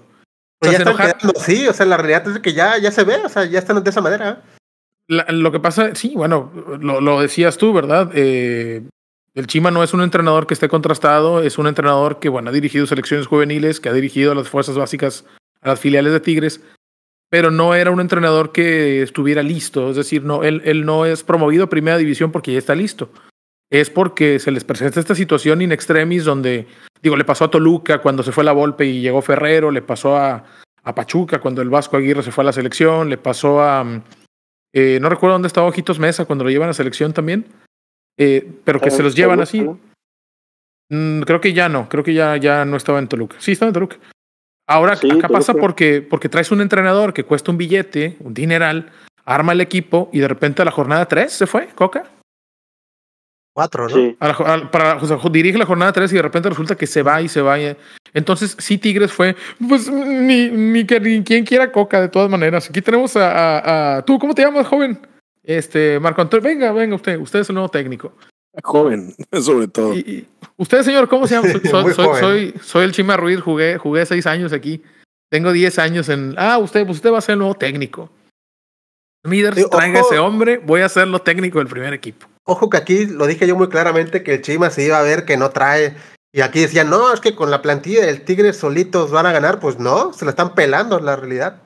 O 0.60 0.66
sea, 0.66 0.74
ya 0.74 0.78
están 0.78 0.96
quedando, 0.96 1.34
sí, 1.40 1.68
o 1.68 1.74
sea, 1.74 1.88
la 1.88 1.98
realidad 1.98 2.30
es 2.30 2.40
que 2.40 2.54
ya, 2.54 2.78
ya 2.78 2.92
se 2.92 3.04
ve, 3.04 3.16
o 3.26 3.30
sea, 3.30 3.46
ya 3.46 3.58
están 3.58 3.84
de 3.84 3.90
esa 3.90 4.02
manera. 4.02 4.44
La, 5.08 5.26
lo 5.30 5.52
que 5.52 5.60
pasa, 5.60 5.96
sí, 5.96 6.14
bueno, 6.16 6.52
lo, 6.80 7.02
lo 7.02 7.20
decías 7.20 7.58
tú, 7.58 7.74
¿verdad? 7.74 8.12
Eh, 8.14 8.84
el 9.34 9.48
Chima 9.48 9.72
no 9.72 9.82
es 9.82 9.96
un 9.96 10.04
entrenador 10.04 10.46
que 10.46 10.54
esté 10.54 10.70
contrastado, 10.70 11.42
es 11.42 11.58
un 11.58 11.66
entrenador 11.66 12.20
que, 12.20 12.30
bueno, 12.30 12.52
ha 12.52 12.54
dirigido 12.54 12.86
selecciones 12.86 13.26
juveniles, 13.26 13.80
que 13.80 13.90
ha 13.90 13.94
dirigido 13.94 14.34
a 14.34 14.36
las 14.36 14.48
fuerzas 14.48 14.78
básicas, 14.78 15.26
a 15.62 15.70
las 15.70 15.80
filiales 15.80 16.14
de 16.14 16.20
Tigres, 16.20 16.62
pero 17.32 17.50
no 17.50 17.74
era 17.74 17.90
un 17.90 18.00
entrenador 18.00 18.52
que 18.52 19.02
estuviera 19.02 19.42
listo. 19.42 19.90
Es 19.90 19.96
decir, 19.96 20.24
no, 20.24 20.44
él, 20.44 20.62
él 20.66 20.86
no 20.86 21.08
es 21.08 21.24
promovido 21.24 21.64
a 21.64 21.70
primera 21.70 21.98
división 21.98 22.32
porque 22.32 22.52
ya 22.52 22.60
está 22.60 22.76
listo. 22.76 23.10
Es 23.72 23.90
porque 23.90 24.38
se 24.40 24.52
les 24.52 24.66
presenta 24.66 25.00
esta 25.00 25.16
situación 25.16 25.62
in 25.62 25.72
extremis 25.72 26.26
donde, 26.26 26.68
digo, 27.02 27.16
le 27.16 27.24
pasó 27.24 27.46
a 27.46 27.50
Toluca 27.50 28.02
cuando 28.02 28.22
se 28.22 28.34
fue 28.34 28.44
la 28.44 28.52
Volpe 28.52 28.86
y 28.86 29.00
llegó 29.02 29.22
Ferrero, 29.22 29.72
le 29.72 29.82
pasó 29.82 30.18
a, 30.18 30.44
a 30.84 30.94
Pachuca 30.96 31.40
cuando 31.40 31.62
el 31.62 31.70
Vasco 31.70 31.96
Aguirre 31.96 32.22
se 32.22 32.32
fue 32.34 32.44
a 32.44 32.46
la 32.48 32.54
selección, 32.54 33.10
le 33.10 33.18
pasó 33.18 33.62
a, 33.62 34.04
eh, 34.74 35.00
no 35.02 35.08
recuerdo 35.08 35.36
dónde 35.36 35.48
estaba 35.48 35.68
Ojitos 35.68 36.00
Mesa 36.00 36.26
cuando 36.26 36.44
lo 36.44 36.50
llevan 36.50 36.70
a 36.70 36.74
selección 36.74 37.14
también, 37.14 37.46
eh, 38.18 38.46
pero 38.66 38.82
que 38.82 38.92
se 38.92 39.04
los 39.04 39.16
llevan 39.16 39.40
así. 39.40 39.62
Mm, 40.90 41.22
creo 41.22 41.40
que 41.40 41.54
ya 41.54 41.70
no, 41.70 41.88
creo 41.88 42.04
que 42.04 42.14
ya, 42.14 42.36
ya 42.36 42.66
no 42.66 42.76
estaba 42.76 43.00
en 43.00 43.08
Toluca. 43.08 43.38
Sí, 43.40 43.54
estaba 43.54 43.70
en 43.70 43.74
Toluca. 43.74 43.98
Ahora 44.68 44.98
Sí, 44.98 45.08
acá 45.08 45.28
Toluca. 45.28 45.28
pasa 45.30 45.54
porque, 45.54 46.02
porque 46.02 46.28
traes 46.28 46.52
un 46.52 46.60
entrenador 46.60 47.14
que 47.14 47.24
cuesta 47.24 47.52
un 47.52 47.58
billete, 47.58 48.18
un 48.20 48.34
dineral, 48.34 48.92
arma 49.24 49.54
el 49.54 49.62
equipo 49.62 50.10
y 50.12 50.20
de 50.20 50.28
repente 50.28 50.62
a 50.62 50.66
la 50.66 50.72
jornada 50.72 51.08
3 51.08 51.32
se 51.32 51.48
fue, 51.48 51.68
Coca. 51.68 52.04
Cuatro, 53.54 53.90
¿no? 53.90 53.96
Sí. 53.96 54.16
A 54.20 54.28
la 54.30 54.34
jo- 54.34 54.46
a- 54.46 54.72
para, 54.72 54.96
o 54.96 55.06
sea, 55.06 55.18
dirige 55.30 55.58
la 55.58 55.66
jornada 55.66 55.92
3 55.92 56.12
y 56.14 56.16
de 56.16 56.22
repente 56.22 56.48
resulta 56.50 56.76
que 56.76 56.88
se 56.88 57.04
va 57.04 57.22
y 57.22 57.28
se 57.28 57.42
va. 57.42 57.60
y- 57.60 57.76
Entonces, 58.14 58.56
sí, 58.60 58.78
Tigres 58.78 59.12
fue, 59.12 59.36
pues 59.68 59.90
ni, 59.92 60.50
ni, 60.50 60.86
que, 60.86 61.00
ni 61.00 61.24
quien 61.24 61.46
quiera 61.46 61.72
Coca, 61.72 62.00
de 62.00 62.10
todas 62.10 62.30
maneras. 62.30 62.70
Aquí 62.70 62.82
tenemos 62.82 63.16
a, 63.18 63.32
a- 63.32 63.98
a- 63.98 64.02
¿Tú 64.06 64.18
cómo 64.20 64.34
te 64.34 64.42
llamas, 64.42 64.68
joven? 64.68 64.98
Este, 65.44 66.00
Marco 66.00 66.22
Antonio, 66.22 66.44
venga, 66.48 66.72
venga 66.72 66.96
usted, 66.96 67.20
usted 67.20 67.40
es 67.40 67.50
el 67.50 67.56
nuevo 67.56 67.70
técnico. 67.70 68.14
Joven, 68.64 69.14
sobre 69.42 69.68
todo. 69.68 69.94
Y, 69.96 70.00
y- 70.00 70.28
usted, 70.58 70.84
señor, 70.84 71.10
¿cómo 71.10 71.28
se 71.28 71.36
llama? 71.36 71.48
Soy, 71.52 71.62
soy, 71.70 71.94
soy, 71.94 72.20
soy, 72.20 72.54
soy 72.62 72.84
el 72.86 72.92
Chima 72.94 73.18
Ruiz, 73.18 73.42
jugué, 73.42 73.78
jugué 73.78 74.06
seis 74.06 74.28
años 74.28 74.54
aquí. 74.54 74.82
Tengo 75.30 75.52
diez 75.52 75.80
años 75.80 76.08
en. 76.10 76.36
Ah, 76.38 76.58
usted, 76.58 76.86
pues 76.86 76.98
usted 76.98 77.12
va 77.12 77.18
a 77.18 77.22
ser 77.22 77.34
el 77.34 77.40
nuevo 77.40 77.56
técnico. 77.56 78.10
Miders, 79.24 79.70
traiga 79.70 80.00
ese 80.02 80.20
hombre, 80.20 80.58
voy 80.58 80.82
a 80.82 80.90
ser 80.90 81.08
lo 81.08 81.20
técnico 81.20 81.60
del 81.60 81.68
primer 81.68 81.94
equipo. 81.94 82.28
Ojo 82.46 82.70
que 82.70 82.78
aquí 82.78 83.06
lo 83.06 83.28
dije 83.28 83.48
yo 83.48 83.56
muy 83.56 83.70
claramente 83.70 84.24
que 84.24 84.36
el 84.36 84.42
Chima 84.42 84.70
se 84.70 84.84
iba 84.84 84.98
a 84.98 85.04
ver 85.04 85.26
que 85.26 85.38
no 85.38 85.50
trae. 85.52 85.96
Y 86.34 86.42
aquí 86.42 86.62
decían, 86.62 86.90
no, 86.90 87.14
es 87.14 87.20
que 87.20 87.36
con 87.36 87.52
la 87.52 87.62
plantilla 87.62 88.06
del 88.06 88.24
Tigres 88.24 88.58
solitos 88.58 89.12
van 89.12 89.26
a 89.26 89.32
ganar. 89.32 89.60
Pues 89.60 89.80
no, 89.80 90.14
se 90.14 90.26
la 90.26 90.32
están 90.32 90.56
pelando, 90.56 91.00
la 91.00 91.16
realidad. 91.16 91.62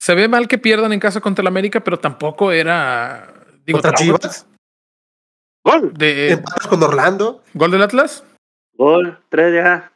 Se 0.00 0.14
ve 0.14 0.28
mal 0.28 0.48
que 0.48 0.58
pierdan 0.58 0.92
en 0.92 1.00
casa 1.00 1.20
contra 1.20 1.42
el 1.42 1.48
América, 1.48 1.82
pero 1.82 1.98
tampoco 1.98 2.52
era. 2.52 3.32
Digo, 3.64 3.80
¿Contra 3.80 3.94
Chivas? 3.94 4.46
Gol. 5.64 5.94
De, 5.94 6.32
Empatas 6.32 6.66
con 6.66 6.82
Orlando. 6.82 7.42
¿Gol 7.54 7.70
del 7.70 7.82
Atlas? 7.82 8.22
Gol. 8.76 9.18
Tres 9.30 9.54
ya. 9.54 9.90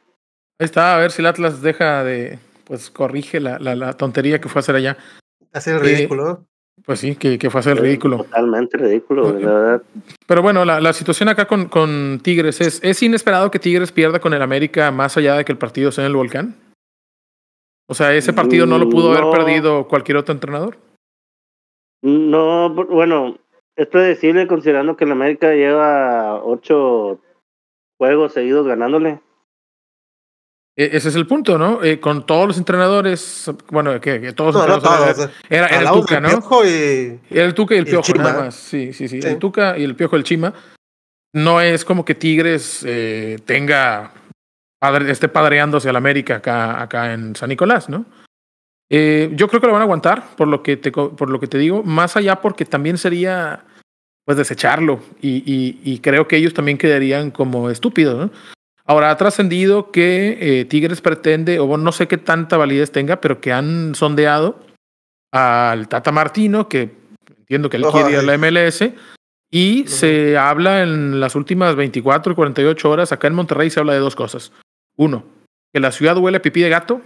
Ahí 0.59 0.65
está, 0.65 0.95
a 0.95 0.97
ver 0.97 1.11
si 1.11 1.21
el 1.21 1.27
Atlas 1.27 1.61
deja 1.61 2.03
de. 2.03 2.39
Pues 2.65 2.89
corrige 2.89 3.39
la, 3.39 3.59
la, 3.59 3.75
la 3.75 3.93
tontería 3.93 4.41
que 4.41 4.49
fue 4.49 4.59
a 4.59 4.61
hacer 4.61 4.75
allá. 4.75 4.97
Hacer 5.53 5.75
el 5.75 5.81
Eh, 5.87 5.95
ridículo. 5.95 6.45
Pues 6.85 6.99
sí, 6.99 7.15
que, 7.15 7.37
que 7.37 7.49
fue 7.49 7.59
hacer 7.59 7.73
el 7.77 7.83
ridículo. 7.83 8.17
Totalmente 8.17 8.77
ridículo, 8.77 9.33
la 9.37 9.51
verdad. 9.51 9.83
Pero 10.27 10.41
bueno, 10.41 10.65
la, 10.65 10.79
la 10.79 10.93
situación 10.93 11.29
acá 11.29 11.45
con, 11.45 11.65
con 11.67 12.19
Tigres 12.23 12.61
es: 12.61 12.79
¿es 12.83 13.01
inesperado 13.03 13.51
que 13.51 13.59
Tigres 13.59 13.91
pierda 13.91 14.19
con 14.19 14.33
el 14.33 14.41
América 14.41 14.89
más 14.91 15.15
allá 15.17 15.35
de 15.35 15.45
que 15.45 15.51
el 15.51 15.57
partido 15.57 15.91
sea 15.91 16.05
en 16.05 16.11
el 16.11 16.15
volcán? 16.15 16.55
O 17.87 17.93
sea, 17.93 18.13
ese 18.13 18.33
partido 18.33 18.65
no 18.65 18.77
lo 18.77 18.89
pudo 18.89 19.11
No. 19.11 19.17
haber 19.17 19.31
perdido 19.45 19.87
cualquier 19.87 20.17
otro 20.17 20.33
entrenador. 20.33 20.77
No, 22.01 22.73
bu- 22.73 22.87
bueno, 22.87 23.37
es 23.75 23.87
predecible 23.87 24.47
considerando 24.47 24.95
que 24.95 25.05
el 25.05 25.11
América 25.11 25.53
lleva 25.53 26.41
ocho 26.43 27.19
juegos 27.97 28.33
seguidos 28.33 28.65
ganándole. 28.67 29.19
E- 30.79 30.91
ese 30.95 31.09
es 31.09 31.15
el 31.15 31.27
punto, 31.27 31.57
¿no? 31.57 31.83
Eh, 31.83 31.99
con 31.99 32.25
todos 32.25 32.47
los 32.47 32.57
entrenadores, 32.57 33.51
bueno, 33.69 33.99
que, 33.99 34.31
todos 34.31 34.53
los 34.55 34.63
No, 34.63 34.67
no 34.69 34.75
entrenadores 34.75 35.15
todos. 35.17 35.31
era, 35.49 35.67
era 35.67 35.79
el 35.81 35.91
Tuca, 35.91 36.19
¿no? 36.21 36.29
Y 36.65 37.19
Era 37.29 37.45
el 37.45 37.53
Tuca 37.53 37.75
y 37.75 37.79
el 37.79 37.83
el 37.85 37.89
Piojo, 37.91 38.03
Chima. 38.03 38.23
nada 38.23 38.39
más. 38.45 38.55
Sí, 38.55 38.93
sí, 38.93 39.09
sí, 39.09 39.21
Sí. 39.21 39.27
El 39.27 39.37
Tuca 39.39 39.77
y 39.77 39.83
el 39.83 39.95
Piojo 39.95 40.15
del 40.15 40.23
Chima. 40.23 40.53
No 41.35 41.59
es 41.59 41.83
como 41.83 42.05
que 42.05 42.15
Tigres 42.15 42.83
eh, 42.87 43.39
tenga 43.45 44.13
padre- 44.81 45.11
esté 45.11 45.27
padreándose 45.27 45.89
al 45.89 45.95
América 45.97 46.35
acá, 46.37 46.81
acá 46.81 47.13
en 47.13 47.35
San 47.35 47.49
Nicolás, 47.49 47.89
¿no? 47.89 48.05
Eh, 48.89 49.29
yo 49.33 49.47
creo 49.49 49.59
que 49.61 49.67
lo 49.67 49.73
van 49.73 49.81
a 49.81 49.85
aguantar, 49.85 50.35
por 50.35 50.47
lo 50.47 50.63
que 50.63 50.77
te, 50.77 50.91
por 50.91 51.29
lo 51.29 51.39
que 51.39 51.47
te 51.47 51.57
digo, 51.59 51.83
más 51.83 52.15
allá 52.17 52.37
porque 52.41 52.65
también 52.65 52.97
sería 52.97 53.63
pues 54.25 54.37
desecharlo 54.37 54.99
y, 55.21 55.43
y, 55.45 55.79
y 55.83 55.99
creo 55.99 56.27
que 56.27 56.37
ellos 56.37 56.53
también 56.53 56.77
quedarían 56.77 57.31
como 57.31 57.69
estúpidos, 57.69 58.17
¿no? 58.17 58.31
Ahora 58.89 59.11
ha 59.11 59.17
trascendido 59.17 59.91
que 59.91 60.39
eh, 60.41 60.65
Tigres 60.65 60.99
pretende, 60.99 61.59
o 61.59 61.77
no 61.77 61.91
sé 61.91 62.07
qué 62.07 62.17
tanta 62.17 62.57
validez 62.57 62.91
tenga, 62.91 63.21
pero 63.21 63.39
que 63.39 63.53
han 63.53 63.93
sondeado 63.93 64.65
al 65.31 65.87
Tata 65.87 66.11
Martino, 66.11 66.67
que 66.67 66.89
entiendo 67.37 67.69
que 67.69 67.77
él 67.77 67.85
quiere 67.91 68.13
ir 68.13 68.17
a 68.17 68.23
la 68.23 68.35
MLS, 68.39 68.89
y 69.51 69.85
se 69.85 70.39
habla 70.39 70.81
en 70.81 71.19
las 71.19 71.35
últimas 71.35 71.75
24 71.75 72.33
y 72.33 72.35
48 72.35 72.89
horas, 72.89 73.11
acá 73.11 73.27
en 73.27 73.35
Monterrey 73.35 73.69
se 73.69 73.79
habla 73.79 73.93
de 73.93 73.99
dos 73.99 74.15
cosas. 74.15 74.53
Uno, 74.97 75.23
que 75.71 75.79
la 75.79 75.91
ciudad 75.91 76.17
huele 76.17 76.37
a 76.37 76.41
pipí 76.41 76.61
de 76.61 76.69
gato, 76.69 76.99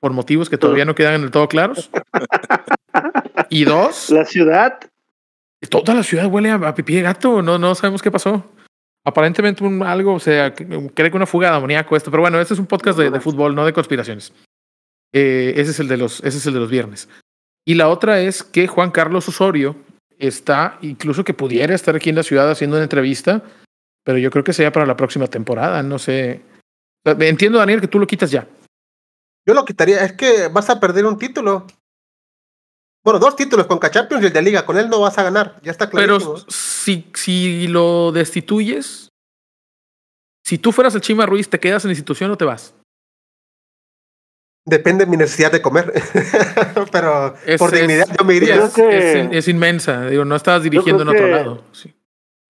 por 0.00 0.12
motivos 0.12 0.48
que 0.48 0.56
todavía 0.56 0.84
no 0.84 0.94
quedan 0.94 1.20
del 1.20 1.32
todo 1.32 1.48
claros. 1.48 1.90
Y 3.50 3.64
dos, 3.64 4.10
La 4.10 4.24
ciudad, 4.24 4.78
toda 5.68 5.94
la 5.94 6.04
ciudad 6.04 6.26
huele 6.26 6.50
a, 6.50 6.54
a 6.54 6.74
pipí 6.76 6.94
de 6.94 7.02
gato, 7.02 7.42
no, 7.42 7.58
no 7.58 7.74
sabemos 7.74 8.02
qué 8.02 8.12
pasó. 8.12 8.44
Aparentemente 9.06 9.62
un, 9.64 9.82
algo, 9.82 10.14
o 10.14 10.20
sea, 10.20 10.54
que- 10.54 10.66
creo 10.66 11.10
que 11.10 11.16
una 11.16 11.26
fuga 11.26 11.50
de 11.50 11.56
amoníaco 11.56 11.94
esto, 11.96 12.10
pero 12.10 12.22
bueno, 12.22 12.40
este 12.40 12.54
es 12.54 12.60
un 12.60 12.66
podcast 12.66 12.98
de, 12.98 13.20
fútbol, 13.20 13.54
no 13.54 13.66
de 13.66 13.72
conspiraciones. 13.72 14.32
Eh, 15.12 15.52
ese 15.56 15.72
es 15.72 15.80
el 15.80 15.88
de 15.88 15.96
los, 15.98 16.20
ese 16.24 16.38
es 16.38 16.46
el 16.46 16.54
de 16.54 16.60
los 16.60 16.70
viernes. 16.70 17.08
Y 17.66 17.74
la 17.74 17.88
otra 17.88 18.20
es 18.20 18.42
que 18.42 18.66
Juan 18.66 18.90
Carlos 18.90 19.28
Osorio 19.28 19.76
está, 20.18 20.78
incluso 20.82 21.24
que 21.24 21.34
pudiera 21.34 21.74
estar 21.74 21.94
aquí 21.96 22.08
en 22.10 22.16
la 22.16 22.22
ciudad 22.22 22.50
haciendo 22.50 22.76
una 22.76 22.84
entrevista, 22.84 23.42
pero 24.04 24.18
yo 24.18 24.30
creo 24.30 24.44
que 24.44 24.52
sería 24.52 24.72
para 24.72 24.86
la 24.86 24.96
próxima 24.96 25.26
temporada, 25.26 25.82
no 25.82 25.98
sé. 25.98 26.42
Sea, 27.04 27.16
Entiendo, 27.20 27.58
Daniel, 27.58 27.80
que 27.80 27.88
tú 27.88 27.98
lo 27.98 28.06
quitas 28.06 28.30
ya. 28.30 28.46
yo 29.46 29.54
lo 29.54 29.64
quitaría. 29.64 30.02
Es 30.04 30.12
que 30.14 30.48
vas 30.48 30.70
a 30.70 30.80
perder 30.80 31.04
un 31.06 31.18
título. 31.18 31.66
Bueno, 33.04 33.18
dos 33.18 33.36
títulos 33.36 33.66
con 33.66 33.78
Champions 33.78 34.22
y 34.22 34.26
el 34.28 34.32
de 34.32 34.40
Liga. 34.42 34.64
Con 34.64 34.78
él 34.78 34.88
no 34.88 35.00
vas 35.00 35.18
a 35.18 35.22
ganar. 35.22 35.60
Ya 35.62 35.70
está 35.70 35.90
Pero 35.90 36.18
clarísimo. 36.18 36.38
si, 36.48 37.10
si 37.14 37.66
lo 37.68 38.12
destituyes, 38.12 39.10
si 40.44 40.56
tú 40.58 40.72
fueras 40.72 40.94
el 40.94 41.02
Chima 41.02 41.26
Ruiz, 41.26 41.48
¿te 41.50 41.60
quedas 41.60 41.84
en 41.84 41.90
la 41.90 41.92
institución 41.92 42.30
o 42.30 42.36
te 42.36 42.44
vas? 42.46 42.74
Depende 44.66 45.04
de 45.04 45.10
mi 45.10 45.18
necesidad 45.18 45.52
de 45.52 45.60
comer. 45.60 45.92
Pero 46.92 47.34
Es- 47.44 47.58
por 47.58 47.74
es- 47.74 47.80
dignidad 47.80 48.06
yo 48.18 48.24
me 48.24 48.34
iría. 48.34 48.64
Es, 48.64 48.72
que- 48.74 49.20
es- 49.20 49.28
es 49.32 49.48
inmensa. 49.48 50.06
Digo, 50.06 50.24
no 50.24 50.34
estabas 50.36 50.62
dirigiendo 50.62 51.02
en 51.02 51.08
otro 51.10 51.24
que- 51.26 51.30
lado. 51.30 51.64
Sí. 51.72 51.94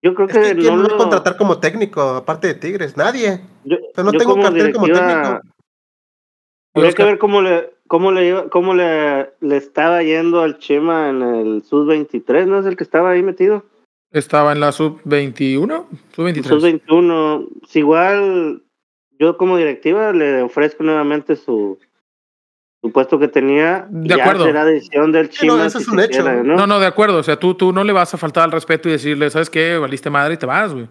yo 0.04 0.14
creo 0.14 0.28
Es 0.28 0.34
que 0.34 0.40
que 0.40 0.54
¿quién 0.56 0.76
no 0.76 0.82
lo 0.82 0.82
va 0.82 0.88
a 0.88 0.92
lo- 0.92 0.98
contratar 0.98 1.36
como 1.36 1.58
técnico, 1.58 2.00
aparte 2.00 2.46
de 2.46 2.54
Tigres? 2.54 2.96
Nadie. 2.96 3.40
yo- 3.64 3.78
sea, 3.92 4.04
no 4.04 4.12
yo 4.12 4.18
tengo 4.20 4.40
cartel 4.40 4.72
como 4.72 4.86
técnico. 4.86 5.40
Habría 6.76 6.92
que 6.92 7.04
ver 7.04 7.18
cómo 7.18 7.40
le, 7.42 7.73
cómo 7.88 8.12
le, 8.12 8.48
cómo 8.50 8.74
le, 8.74 9.30
le 9.40 9.56
estaba 9.56 10.02
yendo 10.02 10.40
al 10.42 10.58
Chema 10.58 11.08
en 11.10 11.22
el 11.22 11.62
Sub-23, 11.62 12.46
¿no 12.46 12.58
es 12.60 12.66
el 12.66 12.76
que 12.76 12.84
estaba 12.84 13.10
ahí 13.10 13.22
metido? 13.22 13.64
Estaba 14.12 14.52
en 14.52 14.60
la 14.60 14.70
sub-21, 14.72 15.86
sub-23. 16.14 16.44
Sub-21. 16.44 17.48
Si 17.66 17.80
igual 17.80 18.62
yo 19.18 19.36
como 19.36 19.56
directiva 19.56 20.12
le 20.12 20.42
ofrezco 20.42 20.84
nuevamente 20.84 21.34
su, 21.36 21.78
su 22.80 22.92
puesto 22.92 23.18
que 23.18 23.26
tenía. 23.28 23.86
De 23.90 24.08
ya 24.10 24.16
acuerdo. 24.22 24.44
será 24.44 24.64
decisión 24.64 25.10
del 25.10 25.26
no, 25.26 25.32
Chima. 25.32 25.66
eso 25.66 25.78
si 25.78 25.82
es 25.84 25.88
un 25.88 25.98
se 25.98 26.04
hecho. 26.04 26.22
quiere, 26.22 26.44
No, 26.44 26.66
no, 26.66 26.78
de 26.78 26.86
acuerdo. 26.86 27.18
O 27.18 27.22
sea, 27.24 27.38
tú, 27.40 27.54
tú 27.54 27.72
no 27.72 27.82
le 27.82 27.92
vas 27.92 28.14
a 28.14 28.18
faltar 28.18 28.44
al 28.44 28.52
respeto 28.52 28.88
y 28.88 28.92
decirle, 28.92 29.30
¿sabes 29.30 29.50
qué? 29.50 29.78
Valiste 29.78 30.10
madre 30.10 30.34
y 30.34 30.36
te 30.36 30.46
vas, 30.46 30.72
güey. 30.72 30.86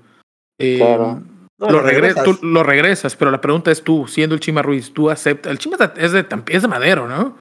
Eh, 0.59 0.77
Claro. 0.77 1.21
No, 1.67 1.71
lo, 1.73 1.81
lo 1.81 1.87
regresas. 1.87 2.17
regresas. 2.23 2.39
tú 2.41 2.45
lo 2.47 2.63
regresas, 2.63 3.15
pero 3.15 3.31
la 3.31 3.41
pregunta 3.41 3.71
es 3.71 3.83
tú, 3.83 4.07
siendo 4.07 4.35
el 4.35 4.41
Chima 4.41 4.61
Ruiz, 4.61 4.93
tú 4.93 5.09
aceptas. 5.09 5.51
El 5.51 5.57
Chima 5.59 5.77
es 5.97 6.11
de, 6.11 6.25
es 6.47 6.61
de 6.61 6.67
madero, 6.67 7.07
¿no? 7.07 7.37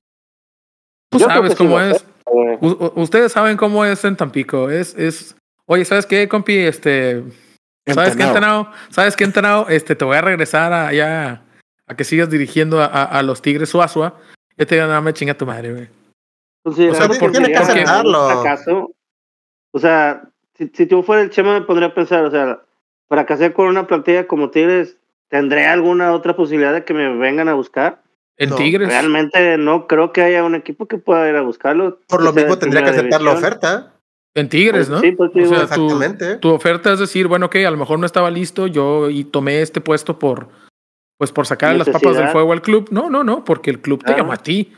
Tú 1.11 1.19
Yo 1.19 1.27
sabes 1.27 1.53
sí 1.53 1.59
cómo 1.59 1.81
es. 1.81 2.05
U- 2.27 2.93
ustedes 2.97 3.33
saben 3.33 3.57
cómo 3.57 3.85
es 3.85 4.05
en 4.05 4.17
Tampico. 4.17 4.71
Es, 4.71 4.95
es, 4.97 5.37
oye, 5.67 5.85
¿sabes 5.85 6.07
qué, 6.07 6.29
compi? 6.29 6.57
Este, 6.57 7.23
¿sabes 7.87 8.17
qué. 8.17 8.23
Entenao? 8.23 8.71
¿Sabes 8.91 9.17
qué, 9.17 9.25
Entenao? 9.25 9.69
Este, 9.69 9.95
te 9.97 10.05
voy 10.05 10.17
a 10.17 10.21
regresar 10.23 10.73
a, 10.73 10.93
ya, 10.93 11.43
a 11.87 11.97
que 11.97 12.05
sigas 12.05 12.31
dirigiendo 12.31 12.81
a, 12.81 12.87
a- 12.87 13.05
a 13.05 13.23
los 13.23 13.43
Tigres 13.43 13.69
Suazua. 13.71 14.17
Yo 14.57 14.67
te 14.67 14.77
digo, 14.77 14.87
no, 14.87 15.03
me 15.03 15.13
chinga 15.13 15.35
tu 15.35 15.45
madre, 15.47 15.73
güey. 15.73 15.89
Considerando 16.65 17.15
O 17.15 17.19
sea, 17.19 17.31
tiene 17.31 17.49
que 17.49 17.57
aceptarlo. 17.57 18.31
fracaso, 18.31 18.93
o 19.75 19.79
sea, 19.79 20.23
si, 20.55 20.71
si 20.73 20.87
yo 20.87 21.03
fuera 21.03 21.23
el 21.23 21.31
Chema 21.31 21.59
me 21.59 21.67
pondría 21.67 21.89
a 21.89 21.95
pensar, 21.95 22.25
o 22.25 22.31
sea, 22.31 22.61
fracasé 23.09 23.53
con 23.53 23.67
una 23.69 23.87
plantilla 23.87 24.27
como 24.27 24.51
Tigres, 24.51 24.99
¿tendré 25.29 25.67
alguna 25.67 26.13
otra 26.13 26.37
posibilidad 26.37 26.73
de 26.73 26.85
que 26.85 26.95
me 26.95 27.17
vengan 27.17 27.49
a 27.49 27.55
buscar? 27.55 28.03
En 28.39 28.51
No, 28.51 28.57
Tigres. 28.57 28.89
Realmente 28.89 29.59
no 29.59 29.87
creo 29.87 30.13
que 30.13 30.23
haya 30.23 30.43
un 30.45 30.55
equipo 30.55 30.87
que 30.87 30.99
pueda 30.99 31.29
ir 31.29 31.37
a 31.37 31.43
buscarlo. 31.43 32.01
Por 32.09 32.23
lo 32.23 32.33
mismo 32.33 32.59
tendría 32.59 32.83
que 32.83 32.91
aceptar 32.91 33.21
la 33.23 33.33
oferta. 33.33 33.89
En 34.35 34.49
Tigres, 34.49 34.89
¿no? 34.89 35.01
Sí, 35.01 35.13
pues, 35.13 35.31
o 35.31 35.39
digo, 35.39 35.49
sea, 35.55 35.67
tu, 35.75 35.85
Exactamente. 35.85 36.37
tu 36.39 36.49
oferta 36.49 36.93
es 36.95 36.99
decir, 36.99 37.29
bueno, 37.29 37.47
ok, 37.47 37.57
a 37.57 37.71
lo 37.71 37.77
mejor 37.77 37.99
no 37.99 38.07
estaba 38.07 38.31
listo, 38.31 38.67
yo 38.67 39.11
y 39.11 39.25
tomé 39.25 39.61
este 39.61 39.83
puesto 39.83 40.19
por, 40.19 40.49
pues 41.19 41.31
por 41.33 41.47
sacar 41.47 41.77
las 41.77 41.91
papas 41.91 42.17
del 42.17 42.29
fuego 42.29 42.53
al 42.55 42.63
club. 42.63 42.89
No, 42.91 43.11
no, 43.11 43.23
no, 43.25 43.45
porque 43.45 43.69
el 43.71 43.81
club 43.83 44.03
te 44.03 44.15
llamó 44.17 44.33
a 44.33 44.39
ti. 44.39 44.73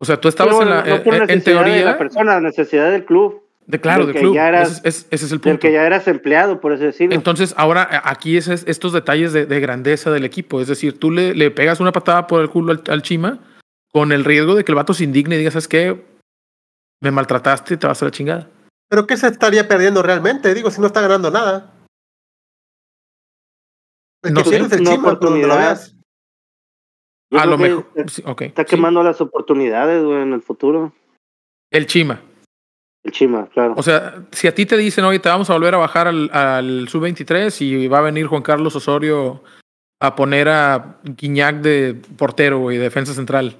O 0.00 0.04
sea, 0.04 0.20
tú 0.20 0.28
estabas 0.28 0.54
No, 0.54 0.62
en 0.62 0.70
la, 0.70 0.84
no 0.84 1.02
por 1.02 1.14
en- 1.14 1.22
en 1.22 1.26
necesidad 1.28 1.58
de 1.64 1.64
teoría, 1.64 1.84
la 1.84 1.98
persona, 1.98 2.40
necesidad 2.40 2.90
del 2.92 3.04
club, 3.04 3.41
de 3.66 3.80
claro, 3.80 4.04
del 4.06 4.08
de 4.08 4.12
que 4.14 4.20
club. 4.20 4.34
ya 4.34 4.48
eras- 4.48 4.78
ese, 4.78 4.88
es, 4.88 5.06
ese 5.10 5.14
es 5.26 5.32
el 5.32 5.38
del 5.38 5.40
punto. 5.40 5.58
que 5.60 5.72
ya 5.72 5.86
eras 5.86 6.06
empleado, 6.08 6.60
por 6.60 6.72
así 6.72 6.84
decirlo. 6.84 7.14
Entonces, 7.14 7.54
ahora 7.56 8.02
aquí 8.04 8.36
es, 8.36 8.48
es- 8.48 8.64
estos 8.66 8.92
detalles 8.92 9.32
de, 9.32 9.46
de 9.46 9.60
grandeza 9.60 10.10
del 10.10 10.24
equipo. 10.24 10.60
Es 10.60 10.68
decir, 10.68 10.98
tú 10.98 11.10
le, 11.10 11.34
le 11.34 11.50
pegas 11.50 11.80
una 11.80 11.92
patada 11.92 12.26
por 12.26 12.40
el 12.42 12.50
culo 12.50 12.72
al, 12.72 12.82
al 12.88 13.02
Chima 13.02 13.38
con 13.92 14.10
el 14.12 14.24
riesgo 14.24 14.54
de 14.54 14.64
que 14.64 14.72
el 14.72 14.76
vato 14.76 14.94
se 14.94 15.04
indigne 15.04 15.34
y 15.34 15.38
diga, 15.38 15.50
¿sabes 15.50 15.68
qué? 15.68 16.04
Me 17.00 17.10
maltrataste, 17.10 17.76
te 17.76 17.86
vas 17.86 18.00
a 18.02 18.06
la 18.06 18.10
chingada. 18.10 18.48
Pero 18.88 19.06
¿qué 19.06 19.16
se 19.16 19.26
estaría 19.28 19.66
perdiendo 19.68 20.02
realmente? 20.02 20.52
Digo, 20.54 20.70
si 20.70 20.80
no 20.80 20.86
está 20.86 21.00
ganando 21.00 21.30
nada. 21.30 21.72
El 24.22 24.34
No 24.34 24.40
que 24.40 24.44
sé, 24.44 24.50
pierde 24.50 24.66
es 24.66 24.80
el 24.80 24.86
Chima, 24.86 25.02
por 25.10 25.20
donde 25.20 25.46
lo 25.46 25.56
veas. 25.56 25.94
Yo 27.30 27.40
a 27.40 27.46
lo 27.46 27.58
mejor. 27.58 27.86
Está, 27.94 28.12
sí, 28.12 28.22
está 28.40 28.62
sí. 28.62 28.68
quemando 28.68 29.02
las 29.02 29.20
oportunidades, 29.20 30.04
güey, 30.04 30.22
en 30.22 30.32
el 30.32 30.42
futuro. 30.42 30.92
El 31.70 31.86
Chima. 31.86 32.20
El 33.04 33.12
Chima, 33.12 33.48
claro. 33.48 33.74
O 33.76 33.82
sea, 33.82 34.22
si 34.30 34.46
a 34.46 34.54
ti 34.54 34.64
te 34.64 34.76
dicen, 34.76 35.04
oye, 35.04 35.18
te 35.18 35.28
vamos 35.28 35.50
a 35.50 35.54
volver 35.54 35.74
a 35.74 35.78
bajar 35.78 36.06
al, 36.06 36.30
al 36.32 36.88
sub-23 36.88 37.60
y 37.62 37.88
va 37.88 37.98
a 37.98 38.02
venir 38.02 38.26
Juan 38.26 38.42
Carlos 38.42 38.76
Osorio 38.76 39.42
a 40.00 40.14
poner 40.14 40.48
a 40.48 40.98
Guiñac 41.02 41.56
de 41.62 41.94
portero 42.16 42.70
y 42.70 42.76
defensa 42.76 43.12
central. 43.14 43.56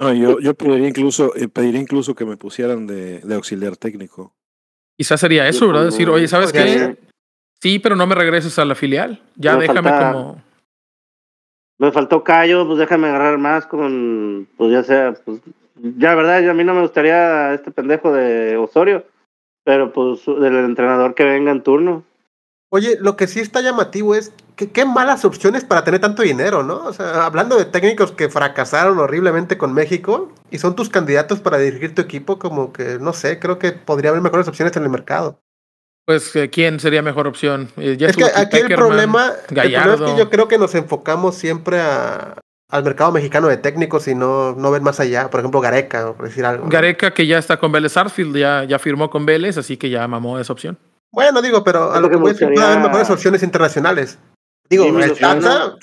No, 0.00 0.12
yo, 0.12 0.38
yo 0.40 0.54
pediría 0.54 0.88
incluso, 0.88 1.34
eh, 1.36 1.48
pediría 1.48 1.80
incluso 1.80 2.14
que 2.14 2.24
me 2.24 2.36
pusieran 2.36 2.86
de, 2.86 3.20
de 3.20 3.34
auxiliar 3.34 3.76
técnico. 3.76 4.32
Quizás 4.96 5.20
sería 5.20 5.48
eso, 5.48 5.66
¿verdad? 5.66 5.86
Decir, 5.86 6.08
oye, 6.08 6.28
¿sabes 6.28 6.52
qué? 6.52 6.58
ser. 6.68 6.98
Sí, 7.60 7.78
pero 7.80 7.96
no 7.96 8.06
me 8.06 8.14
regreses 8.14 8.58
a 8.58 8.64
la 8.64 8.74
filial. 8.74 9.22
Ya 9.36 9.54
Me 9.56 9.62
déjame 9.62 9.88
falta- 9.90 10.12
como. 10.12 10.42
Me 11.78 11.90
faltó 11.90 12.22
callo, 12.22 12.66
pues 12.66 12.78
déjame 12.78 13.08
agarrar 13.08 13.36
más 13.38 13.66
con, 13.66 14.48
pues 14.56 14.70
ya 14.72 14.84
sea, 14.84 15.14
pues, 15.24 15.40
ya 15.76 16.14
verdad, 16.14 16.48
a 16.48 16.54
mí 16.54 16.64
no 16.64 16.74
me 16.74 16.82
gustaría 16.82 17.54
este 17.54 17.70
pendejo 17.70 18.12
de 18.12 18.56
Osorio, 18.56 19.04
pero 19.64 19.92
pues 19.92 20.24
del 20.26 20.56
entrenador 20.56 21.14
que 21.14 21.24
venga 21.24 21.50
en 21.50 21.62
turno. 21.62 22.04
Oye, 22.70 22.96
lo 23.00 23.16
que 23.16 23.28
sí 23.28 23.40
está 23.40 23.60
llamativo 23.60 24.14
es 24.14 24.32
que 24.56 24.70
qué 24.70 24.84
malas 24.84 25.24
opciones 25.24 25.64
para 25.64 25.84
tener 25.84 26.00
tanto 26.00 26.22
dinero, 26.22 26.64
¿no? 26.64 26.84
O 26.84 26.92
sea, 26.92 27.24
hablando 27.24 27.56
de 27.56 27.66
técnicos 27.66 28.12
que 28.12 28.28
fracasaron 28.28 28.98
horriblemente 28.98 29.56
con 29.56 29.72
México 29.72 30.32
y 30.50 30.58
son 30.58 30.74
tus 30.74 30.88
candidatos 30.88 31.40
para 31.40 31.58
dirigir 31.58 31.94
tu 31.94 32.02
equipo, 32.02 32.38
como 32.38 32.72
que, 32.72 32.98
no 33.00 33.12
sé, 33.12 33.38
creo 33.38 33.58
que 33.58 33.72
podría 33.72 34.10
haber 34.10 34.22
mejores 34.22 34.48
opciones 34.48 34.76
en 34.76 34.82
el 34.82 34.90
mercado. 34.90 35.40
Pues, 36.04 36.34
eh, 36.36 36.50
¿quién 36.50 36.80
sería 36.80 37.00
mejor 37.00 37.26
opción? 37.26 37.68
Eh, 37.76 37.96
ya 37.96 38.08
es 38.08 38.16
que 38.16 38.24
aquí 38.24 38.58
el 38.58 38.74
problema, 38.74 39.32
el 39.48 39.54
problema 39.54 39.94
es 39.94 40.00
que 40.00 40.18
yo 40.18 40.28
creo 40.28 40.48
que 40.48 40.58
nos 40.58 40.74
enfocamos 40.74 41.36
siempre 41.36 41.80
a, 41.80 42.36
al 42.74 42.82
mercado 42.82 43.12
mexicano 43.12 43.46
de 43.46 43.56
técnicos 43.56 44.08
y 44.08 44.14
no, 44.16 44.52
no 44.56 44.70
ver 44.72 44.82
más 44.82 44.98
allá. 44.98 45.30
Por 45.30 45.38
ejemplo, 45.40 45.60
Gareca, 45.60 46.12
por 46.14 46.26
decir 46.26 46.44
algo. 46.44 46.68
Gareca, 46.68 47.12
que 47.14 47.24
ya 47.26 47.38
está 47.38 47.56
con 47.58 47.70
Vélez 47.70 47.92
Sarsfield, 47.92 48.36
ya, 48.36 48.64
ya 48.64 48.78
firmó 48.80 49.08
con 49.10 49.24
Vélez, 49.24 49.56
así 49.58 49.76
que 49.76 49.88
ya 49.90 50.08
mamó 50.08 50.38
esa 50.40 50.52
opción. 50.52 50.76
Bueno, 51.12 51.40
digo, 51.40 51.62
pero 51.62 51.92
a 51.92 52.00
lo 52.00 52.08
que 52.08 52.16
que 52.16 52.20
voy 52.20 52.34
puede 52.34 52.60
haber 52.64 52.80
mejores 52.80 53.08
opciones 53.10 53.42
internacionales. 53.44 54.18
Digo, 54.68 54.86
el. 54.86 55.16
Tata 55.16 55.76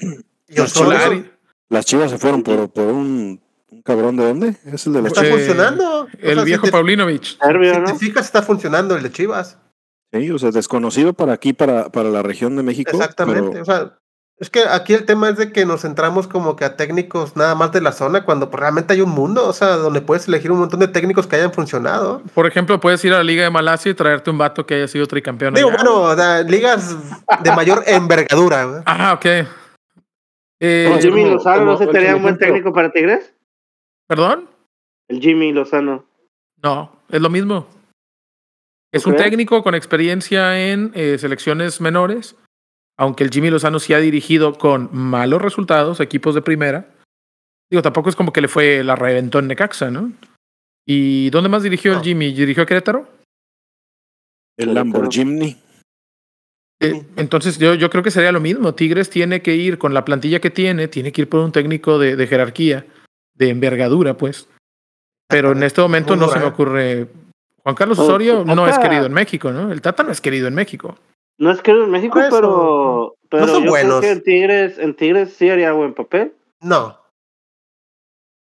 y 0.49 0.55
Los 0.57 0.71
Solari, 0.71 1.31
Las 1.69 1.85
chivas 1.85 2.11
se 2.11 2.17
fueron 2.17 2.43
por, 2.43 2.69
por 2.69 2.83
un, 2.87 3.41
un 3.69 3.81
cabrón 3.83 4.17
de 4.17 4.25
dónde? 4.25 4.55
Es 4.65 4.85
el 4.87 4.91
de 4.93 5.01
las 5.03 5.13
está 5.13 5.21
Eh, 5.21 5.29
chivas. 5.29 5.39
funcionando. 5.45 6.01
O 6.01 6.07
el 6.19 6.33
sea, 6.33 6.39
si 6.39 6.45
viejo 6.45 6.65
te- 6.65 6.71
Paulinovich. 6.73 7.37
Si 7.87 7.93
fijas, 8.05 8.25
está 8.25 8.41
funcionando 8.41 8.97
el 8.97 9.03
de 9.03 9.11
Chivas. 9.13 9.57
Sí, 10.11 10.29
o 10.29 10.37
sea, 10.37 10.51
desconocido 10.51 11.13
para 11.13 11.31
aquí, 11.31 11.53
para, 11.53 11.89
para 11.89 12.09
la 12.09 12.21
región 12.21 12.57
de 12.57 12.63
México. 12.63 12.91
Exactamente. 12.91 13.49
pero- 13.51 13.61
O 13.61 13.65
sea, 13.65 13.97
es 14.41 14.49
que 14.49 14.61
aquí 14.67 14.95
el 14.95 15.05
tema 15.05 15.29
es 15.29 15.37
de 15.37 15.53
que 15.53 15.67
nos 15.67 15.81
centramos 15.81 16.27
como 16.27 16.55
que 16.55 16.65
a 16.65 16.75
técnicos 16.75 17.35
nada 17.35 17.53
más 17.53 17.71
de 17.73 17.79
la 17.79 17.91
zona, 17.91 18.25
cuando 18.25 18.49
pues, 18.49 18.59
realmente 18.59 18.91
hay 18.93 19.01
un 19.01 19.11
mundo, 19.11 19.47
o 19.47 19.53
sea, 19.53 19.77
donde 19.77 20.01
puedes 20.01 20.27
elegir 20.27 20.51
un 20.51 20.57
montón 20.57 20.79
de 20.79 20.87
técnicos 20.87 21.27
que 21.27 21.35
hayan 21.35 21.53
funcionado. 21.53 22.23
Por 22.33 22.47
ejemplo, 22.47 22.79
puedes 22.79 23.05
ir 23.05 23.13
a 23.13 23.17
la 23.17 23.23
Liga 23.23 23.43
de 23.43 23.51
Malasia 23.51 23.91
y 23.91 23.93
traerte 23.93 24.31
un 24.31 24.39
vato 24.39 24.65
que 24.65 24.73
haya 24.73 24.87
sido 24.87 25.05
tricampeón. 25.05 25.53
Digo, 25.53 25.69
allá. 25.69 25.77
bueno, 25.77 26.01
o 26.01 26.15
sea, 26.15 26.41
ligas 26.41 26.97
de 27.43 27.51
mayor 27.51 27.83
envergadura. 27.85 28.65
¿no? 28.65 28.83
Ah, 28.87 29.13
ok. 29.13 29.25
Eh, 30.59 30.91
¿El 30.91 30.99
Jimmy 30.99 31.29
Lozano 31.29 31.63
no 31.63 31.77
se 31.77 31.85
sería 31.91 32.15
un 32.15 32.23
buen 32.23 32.39
técnico 32.39 32.73
para 32.73 32.91
Tigres? 32.91 33.35
¿Perdón? 34.07 34.49
El 35.07 35.19
Jimmy 35.19 35.51
Lozano. 35.51 36.03
No, 36.63 36.91
es 37.09 37.21
lo 37.21 37.29
mismo. 37.29 37.67
Es 38.91 39.03
¿Tú 39.03 39.11
un 39.11 39.17
técnico 39.17 39.61
con 39.61 39.75
experiencia 39.75 40.59
en 40.67 40.91
eh, 40.95 41.19
selecciones 41.19 41.79
menores, 41.79 42.35
aunque 43.01 43.23
el 43.23 43.31
Jimmy 43.31 43.49
Lozano 43.49 43.79
sí 43.79 43.95
ha 43.95 43.97
dirigido 43.97 44.59
con 44.59 44.87
malos 44.93 45.41
resultados 45.41 45.99
equipos 45.99 46.35
de 46.35 46.43
primera. 46.43 46.93
Digo, 47.67 47.81
tampoco 47.81 48.11
es 48.11 48.15
como 48.15 48.31
que 48.31 48.41
le 48.41 48.47
fue 48.47 48.83
la 48.83 48.95
reventó 48.95 49.39
en 49.39 49.47
Necaxa, 49.47 49.89
¿no? 49.89 50.11
¿Y 50.85 51.31
dónde 51.31 51.49
más 51.49 51.63
dirigió 51.63 51.93
el. 51.93 52.03
Jimmy? 52.03 52.31
¿Dirigió 52.31 52.61
a 52.61 52.67
Querétaro? 52.67 53.09
El 54.55 54.75
Lamborghini. 54.75 55.57
Eh, 56.79 57.03
entonces 57.15 57.57
yo, 57.57 57.73
yo 57.73 57.89
creo 57.89 58.03
que 58.03 58.11
sería 58.11 58.31
lo 58.31 58.39
mismo. 58.39 58.75
Tigres 58.75 59.09
tiene 59.09 59.41
que 59.41 59.55
ir 59.55 59.79
con 59.79 59.95
la 59.95 60.05
plantilla 60.05 60.39
que 60.39 60.51
tiene, 60.51 60.87
tiene 60.87 61.11
que 61.11 61.21
ir 61.21 61.29
por 61.29 61.39
un 61.39 61.51
técnico 61.51 61.97
de, 61.97 62.15
de 62.15 62.27
jerarquía, 62.27 62.85
de 63.33 63.49
envergadura, 63.49 64.15
pues. 64.15 64.47
Pero 65.27 65.53
en 65.53 65.63
este 65.63 65.81
momento 65.81 66.15
no 66.15 66.27
se 66.27 66.37
me 66.37 66.45
ocurre. 66.45 67.07
Juan 67.63 67.73
Carlos 67.73 67.97
Pues, 67.97 68.07
Osorio 68.07 68.45
no 68.45 68.67
es 68.67 68.77
querido 68.77 69.07
en 69.07 69.13
México, 69.13 69.51
¿no? 69.51 69.71
El 69.71 69.81
Tata 69.81 70.03
no 70.03 70.11
es 70.11 70.21
querido 70.21 70.47
en 70.47 70.53
México. 70.53 70.99
No 71.41 71.49
es 71.51 71.61
que 71.61 71.71
en 71.71 71.89
México, 71.89 72.19
eso. 72.19 72.29
pero, 72.35 73.15
pero 73.29 73.45
No 73.47 73.51
son 73.53 73.63
yo 73.63 73.69
buenos. 73.71 73.99
creo 73.99 74.01
que 74.01 74.11
en 74.11 74.23
Tigres, 74.23 74.77
en 74.77 74.95
Tigres 74.95 75.33
sí 75.33 75.49
haría 75.49 75.71
buen 75.71 75.93
papel. 75.95 76.33
No. 76.61 76.99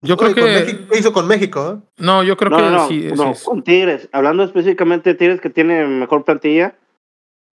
Yo 0.02 0.18
creo 0.18 0.32
Oye, 0.32 0.34
que. 0.34 0.42
México- 0.72 0.84
¿Qué 0.92 0.98
hizo 0.98 1.12
con 1.14 1.26
México? 1.26 1.80
eh? 1.82 1.88
No, 1.96 2.22
yo 2.22 2.36
creo 2.36 2.50
no, 2.50 2.56
que 2.58 2.62
no, 2.62 2.70
no, 2.70 2.88
sí. 2.88 3.08
no, 3.16 3.30
es- 3.30 3.42
con 3.42 3.62
Tigres. 3.64 4.08
Hablando 4.12 4.42
específicamente 4.44 5.10
de 5.10 5.14
Tigres 5.16 5.40
que 5.40 5.48
tiene 5.48 5.86
mejor 5.86 6.24
plantilla, 6.26 6.76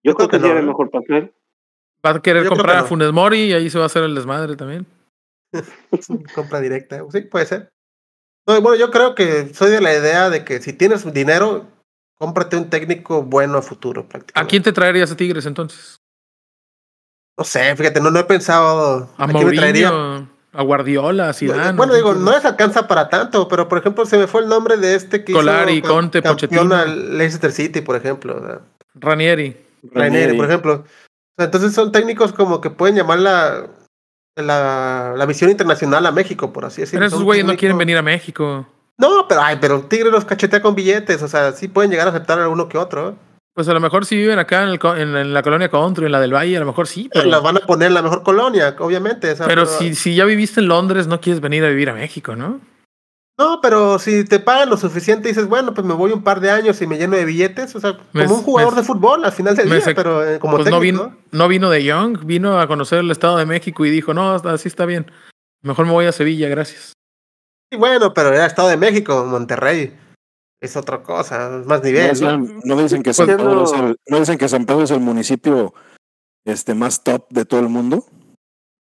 yo, 0.03 0.13
Yo 0.13 0.15
creo, 0.15 0.29
creo 0.29 0.29
que, 0.29 0.37
que 0.37 0.39
sí 0.39 0.43
no, 0.45 0.49
haría 0.53 0.63
¿eh? 0.63 0.67
mejor 0.67 0.91
papel. 0.91 1.33
Va 2.05 2.11
a 2.11 2.23
querer 2.23 2.45
Yo 2.45 2.49
comprar 2.49 2.77
que 2.77 2.83
a. 2.85 2.85
Funes 2.85 3.13
Mori 3.13 3.39
y 3.41 3.53
ahí 3.53 3.69
se 3.69 3.77
va 3.77 3.85
a 3.85 3.87
hacer 3.89 4.05
el 4.05 4.15
desmadre 4.15 4.57
también. 4.57 4.87
Compra 6.35 6.61
directa. 6.61 7.05
Sí, 7.11 7.21
puede 7.23 7.45
ser. 7.45 7.69
No, 8.47 8.61
bueno, 8.63 8.77
yo 8.79 8.91
creo 8.91 9.15
que 9.15 9.53
soy 9.53 9.71
de 9.71 9.83
la 9.83 9.93
idea 9.93 10.31
de 10.31 10.45
que 10.45 10.61
si 10.63 10.73
tienes 10.73 11.13
dinero, 11.13 11.67
cómprate 12.19 12.57
un 12.57 12.69
técnico 12.69 13.23
bueno 13.23 13.59
a 13.59 13.63
futuro, 13.63 14.03
¿A 14.03 14.09
prácticamente. 14.09 14.51
quién 14.51 14.63
te 14.63 14.73
traerías 14.73 15.11
a 15.13 15.17
Tigres 15.17 15.47
entonces? 15.47 15.99
No 17.39 17.45
sé, 17.45 17.75
fíjate, 17.77 18.01
no, 18.01 18.11
no 18.11 18.19
he 18.19 18.25
pensado 18.25 19.09
A 19.17 19.29
quién 19.29 19.47
me 19.47 19.53
traería. 19.55 19.93
Mourinho, 19.93 20.29
a 20.53 20.63
Guardiola, 20.63 21.29
a 21.29 21.33
Zidane. 21.33 21.77
bueno, 21.77 21.93
¿a 21.93 21.97
digo, 21.97 22.13
quién 22.13 22.25
no 22.25 22.33
les 22.33 22.45
alcanza 22.45 22.89
para 22.89 23.09
tanto, 23.09 23.47
pero 23.47 23.69
por 23.69 23.79
ejemplo, 23.79 24.05
se 24.07 24.19
me 24.19 24.27
fue 24.27 24.43
el 24.43 24.49
nombre 24.49 24.77
de 24.77 24.97
este 24.97 25.23
que 25.23 25.33
Solari, 25.33 25.75
hizo 25.75 25.89
Conte, 25.89 26.21
campeón 26.23 26.49
Pochettino. 26.69 26.75
al 26.75 27.17
Leicester 27.19 27.53
City, 27.53 27.81
por 27.81 27.95
ejemplo. 27.95 28.63
Ranieri. 28.95 29.57
Ranieri, 29.93 30.37
por 30.37 30.47
ejemplo. 30.47 30.85
Entonces 31.37 31.73
son 31.73 31.93
técnicos 31.93 32.33
como 32.33 32.61
que 32.61 32.71
pueden 32.71 32.97
llamar 32.97 33.21
la, 33.21 33.69
la, 34.35 35.15
la 35.17 35.27
visión 35.27 35.51
internacional 35.51 36.05
a 36.07 36.11
México, 36.11 36.53
por 36.53 36.65
así 36.65 36.81
decirlo. 36.81 36.99
Pero 36.99 37.07
esos 37.07 37.23
güeyes 37.23 37.47
no 37.47 37.57
quieren 37.57 37.79
venir 37.79 37.97
a 37.97 38.03
México. 38.03 38.67
No, 38.99 39.27
pero 39.29 39.43
ay, 39.43 39.59
pero 39.61 39.83
Tigre 39.83 40.11
los 40.11 40.25
cachetea 40.25 40.61
con 40.61 40.75
billetes, 40.75 41.23
o 41.23 41.29
sea, 41.29 41.53
sí 41.53 41.69
pueden 41.69 41.91
llegar 41.91 42.09
a 42.09 42.11
aceptar 42.11 42.41
a 42.41 42.49
uno 42.49 42.69
que 42.69 42.79
otro. 42.79 43.17
Pues 43.55 43.69
a 43.69 43.73
lo 43.75 43.81
mejor 43.81 44.07
si 44.07 44.17
viven 44.17 44.39
acá 44.39 44.63
en, 44.63 44.69
el 44.71 44.81
en, 45.01 45.17
en 45.17 45.35
la 45.35 45.43
colonia 45.43 45.69
Country, 45.69 46.07
en 46.07 46.13
la 46.13 46.21
del 46.21 46.33
Valle, 46.35 46.57
a 46.57 46.61
lo 46.61 46.67
mejor 46.67 46.87
sí, 46.87 47.09
Pero 47.13 47.27
las 47.29 47.43
van 47.43 47.57
a 47.57 47.61
poner 47.61 47.89
en 47.89 47.95
la 47.95 48.03
mejor 48.03 48.23
colonia, 48.23 48.75
obviamente. 48.79 49.35
pero 49.47 49.67
si, 49.67 49.95
si 49.95 50.15
ya 50.15 50.25
viviste 50.25 50.61
en 50.61 50.69
Londres, 50.69 51.07
no 51.07 51.21
quieres 51.21 51.41
venir 51.41 51.65
a 51.65 51.69
vivir 51.69 51.91
a 51.91 51.95
México, 51.95 52.37
¿no? 52.37 52.61
No, 53.37 53.61
pero 53.63 54.01
si 54.01 54.25
te 54.25 54.41
pagan 54.41 54.69
lo 54.69 54.77
suficiente 54.77 55.29
dices, 55.29 55.47
bueno, 55.49 55.73
pues 55.73 55.87
me 55.87 55.95
voy 55.95 56.11
un 56.11 56.25
par 56.25 56.41
de 56.41 56.51
años 56.51 56.83
y 56.83 56.89
me 56.89 56.99
lleno 56.99 57.17
de 57.17 57.25
billetes, 57.25 57.75
o 57.77 57.81
sea, 57.81 57.97
Me- 58.13 58.25
como 58.25 58.37
un 58.39 58.43
jugador 58.43 58.75
me- 58.75 58.81
de 58.81 58.87
fútbol 58.87 59.25
al 59.25 59.31
final 59.33 59.55
del 59.55 59.71
día, 59.71 59.81
se- 59.81 59.95
pero 59.95 60.25
eh, 60.29 60.41
como 60.41 60.57
Pues 60.57 60.69
no 60.69 60.79
técnico. 60.81 61.05
vino, 61.05 61.17
no 61.31 61.47
vino 61.47 61.71
de 61.71 61.85
Young, 61.85 62.25
vino 62.25 62.59
a 62.61 62.67
conocer 62.67 62.99
el 62.99 63.11
Estado 63.13 63.37
de 63.37 63.47
México 63.47 63.87
y 63.87 63.91
dijo, 63.91 64.13
no, 64.13 64.33
así 64.35 64.67
está 64.67 64.87
bien. 64.87 65.09
Mejor 65.63 65.87
me 65.87 65.93
voy 65.93 66.07
a 66.07 66.13
Sevilla, 66.13 66.49
gracias. 66.49 66.95
Sí, 67.71 67.79
bueno, 67.79 68.13
pero 68.15 68.33
era 68.33 68.47
Estado 68.47 68.69
de 68.69 68.77
México, 68.77 69.25
Monterrey. 69.25 69.97
Es 70.61 70.77
otra 70.77 71.03
cosa, 71.03 71.59
es 71.61 71.67
más 71.67 71.81
No, 71.81 71.87
nivel. 71.87 72.07
¿no? 72.21 72.39
dicen, 72.39 72.61
no 72.65 72.77
dicen 72.83 73.03
que 73.03 73.13
San 73.15 73.27
Pues, 73.27 73.37
Pedro 73.39 73.65
es 73.65 73.73
no. 73.73 73.87
el, 73.89 73.97
no 74.09 74.19
dicen 74.21 74.39
que 74.39 74.49
San 74.49 74.67
Pedro 74.67 74.83
es 74.83 74.91
el 74.91 75.01
municipio 75.01 75.75
este 76.45 76.75
más 76.75 77.05
top 77.05 77.27
de 77.31 77.45
todo 77.45 77.61
el 77.61 77.69
mundo. 77.69 78.05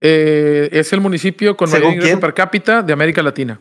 Eh, 0.02 0.70
es 0.72 0.94
el 0.94 1.02
municipio 1.02 1.58
con 1.58 1.68
mayor 1.70 1.82
¿Según 1.82 1.94
ingreso 1.96 2.10
quién? 2.12 2.20
per 2.20 2.34
cápita 2.34 2.82
de 2.82 2.94
América 2.94 3.22
Latina. 3.24 3.60